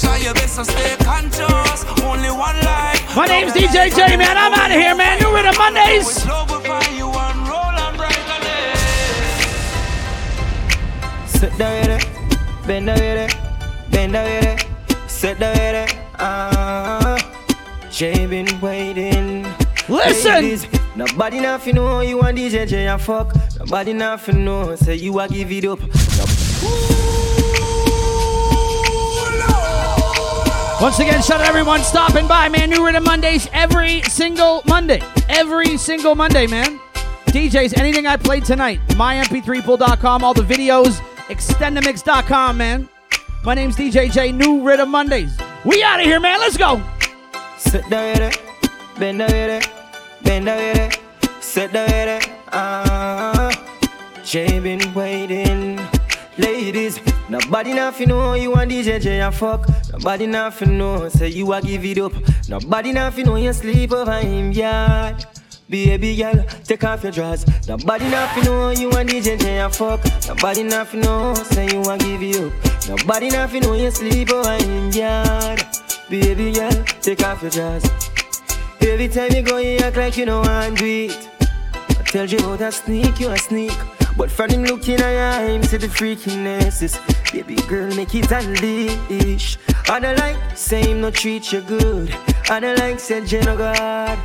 Try 0.00 0.18
your 0.18 0.34
best 0.34 0.56
to 0.58 0.64
stay 0.64 0.96
conscious, 1.02 1.84
only 2.02 2.30
one 2.30 2.56
life. 2.62 3.16
My 3.16 3.26
name's 3.26 3.52
DJ 3.52 3.90
J, 3.90 4.16
man. 4.16 4.36
I'm 4.36 4.52
out 4.54 4.70
of 4.70 4.76
here, 4.76 4.94
man. 4.94 5.18
New 5.20 5.34
Rhythm 5.34 5.56
Mondays. 5.58 6.24
Love 6.26 6.50
will 6.50 6.60
find 6.60 6.96
you 6.96 7.08
and 7.08 7.48
roll 7.48 7.74
on 7.84 7.96
brighter 7.96 8.40
days. 8.46 8.78
Sit 11.26 11.58
down 11.58 11.80
with 11.80 11.98
it, 11.98 12.06
bend 12.66 12.86
down 12.86 13.00
with 13.00 13.32
it, 13.32 13.36
bend 13.90 14.12
down 14.12 14.24
with 14.24 14.44
it, 14.44 14.66
sit 15.08 15.38
down 15.40 15.52
with 15.52 15.90
it. 15.90 15.98
Ah, 16.20 17.18
Jay 17.90 18.26
been 18.26 18.60
waiting. 18.60 19.63
Listen. 19.88 20.32
Ladies, 20.34 20.66
nobody 20.96 21.40
nothing 21.40 21.74
know 21.76 22.00
you 22.00 22.20
and 22.22 22.36
DJ 22.38 22.66
J 22.66 22.88
a 22.88 22.98
fuck. 22.98 23.34
Nobody 23.58 23.92
nothing 23.92 24.44
know 24.44 24.74
say 24.76 24.96
you 24.96 25.18
a 25.20 25.28
give 25.28 25.52
it 25.52 25.64
up. 25.64 25.80
No- 25.80 25.88
Once 30.80 30.98
again, 30.98 31.22
shout 31.22 31.40
out 31.40 31.46
everyone 31.48 31.80
stopping 31.80 32.26
by, 32.26 32.48
man. 32.48 32.68
New 32.68 32.84
Rhythm 32.84 33.04
Mondays 33.04 33.48
every 33.52 34.02
single 34.02 34.62
Monday. 34.66 35.00
Every 35.30 35.78
single 35.78 36.14
Monday, 36.14 36.46
man. 36.46 36.78
DJs, 37.26 37.78
anything 37.78 38.06
I 38.06 38.16
played 38.16 38.44
tonight, 38.44 38.80
mymp3pool.com, 38.88 40.22
all 40.22 40.34
the 40.34 40.42
videos, 40.42 41.00
extendamix.com, 41.28 42.56
man. 42.56 42.88
My 43.44 43.54
name's 43.54 43.76
DJ 43.76 44.10
J, 44.12 44.30
New 44.32 44.62
Rhythm 44.62 44.90
Mondays. 44.90 45.36
We 45.64 45.82
out 45.82 46.00
of 46.00 46.06
here, 46.06 46.20
man. 46.20 46.38
Let's 46.38 46.56
go. 46.56 46.82
Sit 47.56 47.88
down 47.88 48.20
with 48.20 48.98
bend 48.98 49.18
down 49.20 49.73
bend 50.34 50.46
down 50.46 50.56
with 50.58 50.94
it, 50.94 51.42
sit 51.42 51.72
down 51.72 51.86
with 51.86 52.24
it. 52.24 52.30
Ah, 52.52 53.50
Jay 54.24 54.58
been 54.58 54.82
waiting. 54.94 55.78
Ladies, 56.36 56.98
nobody 57.28 57.72
nothing 57.72 58.08
know 58.08 58.34
you 58.34 58.52
and 58.54 58.70
DJ 58.70 59.00
J 59.00 59.20
a 59.20 59.30
fuck. 59.30 59.68
Nobody 59.92 60.26
nothing 60.26 60.76
know 60.78 61.08
say 61.08 61.28
you 61.28 61.52
a 61.52 61.60
give 61.62 61.84
it 61.84 61.98
up. 61.98 62.12
Nobody 62.48 62.90
nothing 62.90 63.26
know 63.26 63.36
you 63.36 63.52
sleep 63.52 63.92
over 63.92 64.18
him 64.20 64.50
yard. 64.50 65.24
Baby 65.68 66.16
girl, 66.16 66.44
take 66.64 66.82
off 66.82 67.04
your 67.04 67.12
drawers. 67.12 67.46
Nobody 67.68 68.08
nothing 68.08 68.44
know 68.44 68.70
you 68.70 68.90
and 68.90 69.08
DJ 69.08 69.38
J 69.38 69.60
a 69.60 69.70
fuck. 69.70 70.00
Nobody 70.26 70.64
nothing 70.64 71.00
know 71.00 71.34
say 71.34 71.66
you 71.72 71.80
a 71.82 71.96
give 71.98 72.22
it 72.22 72.36
up. 72.40 72.88
Nobody 72.88 73.28
nothing 73.30 73.62
know 73.62 73.74
you 73.74 73.90
sleep 73.92 74.32
over 74.32 74.56
him 74.56 74.90
yard. 74.90 75.62
Baby 76.10 76.52
girl, 76.52 76.72
take 77.00 77.22
off 77.22 77.42
your 77.42 77.50
drawers. 77.52 78.13
Every 78.86 79.08
time 79.08 79.32
you 79.32 79.42
go, 79.42 79.56
you 79.58 79.78
act 79.78 79.96
like 79.96 80.16
you 80.18 80.26
know 80.26 80.42
want 80.42 80.76
do 80.76 80.84
it. 80.84 81.28
I 81.40 82.02
tell 82.04 82.26
you 82.26 82.38
how 82.40 82.56
that 82.56 82.74
sneak, 82.74 83.18
you 83.18 83.30
a 83.30 83.38
sneak. 83.38 83.72
But 84.16 84.30
from 84.30 84.50
him 84.50 84.64
looking 84.64 85.00
at 85.00 85.40
your 85.48 85.62
see 85.62 85.78
the 85.78 85.88
freakiness. 85.88 87.32
Baby 87.32 87.56
girl 87.66 87.92
make 87.96 88.14
it 88.14 88.30
unleash. 88.30 89.58
I 89.88 89.98
don't 89.98 90.18
like 90.18 90.36
say 90.54 90.92
no 90.92 91.10
treat 91.10 91.50
you 91.50 91.62
good. 91.62 92.14
I 92.50 92.60
don't 92.60 92.78
like 92.78 93.00
say 93.00 93.24
Jen 93.24 93.46
no 93.46 93.56
God. 93.56 94.18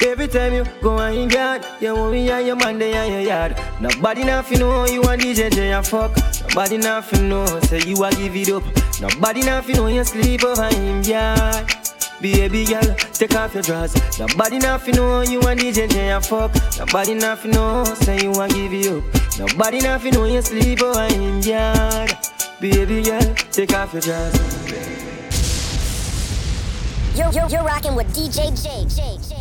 Every 0.00 0.28
time 0.28 0.54
you 0.54 0.64
go 0.80 0.96
on 0.96 1.12
in 1.12 1.28
yard 1.28 1.62
You 1.80 1.94
want 1.94 2.12
me 2.12 2.30
and 2.30 2.46
your 2.46 2.56
man 2.56 2.78
they 2.78 2.96
on 2.96 3.10
your 3.10 3.20
yard. 3.22 3.56
Nobody 3.80 4.24
nothing 4.24 4.58
know 4.60 4.86
you 4.86 5.02
and 5.04 5.20
DJ 5.20 5.50
J 5.50 5.72
a 5.72 5.82
fuck. 5.82 6.14
Nobody 6.48 6.76
nothing 6.76 7.28
know 7.30 7.46
say 7.60 7.80
you 7.80 8.04
a 8.04 8.10
give 8.10 8.36
it 8.36 8.50
up. 8.50 8.62
Nobody 9.00 9.40
nothing 9.42 9.76
know 9.76 9.86
you 9.88 10.04
sleep 10.04 10.44
over 10.44 10.68
him 10.68 11.02
yard 11.02 11.89
Baby 12.20 12.66
girl, 12.66 12.82
take 13.14 13.34
off 13.34 13.54
your 13.54 13.62
drawers. 13.62 13.94
Nobody 14.18 14.58
nothing 14.58 14.96
know 14.96 15.22
you 15.22 15.40
and 15.40 15.58
DJ 15.58 15.88
J 15.88 16.18
fuck. 16.20 16.52
Nobody 16.78 17.14
nothing 17.14 17.52
know 17.52 17.84
say 17.84 18.20
you 18.20 18.30
want 18.32 18.52
give 18.52 18.74
it 18.74 18.88
up. 18.88 19.04
Nobody 19.38 19.80
nothing 19.80 20.12
know 20.12 20.24
you 20.26 20.42
sleep 20.42 20.82
over 20.82 21.14
in 21.14 21.42
yard. 21.42 22.12
Baby 22.60 23.02
girl, 23.02 23.34
take 23.50 23.72
off 23.72 23.94
your 23.94 24.02
drawers. 24.02 24.34
You're, 27.16 27.32
you're, 27.32 27.48
you're 27.48 27.64
rocking 27.64 27.94
with 27.94 28.06
DJ 28.14 28.52
J. 28.62 28.84
J. 28.84 29.16
J. 29.26 29.39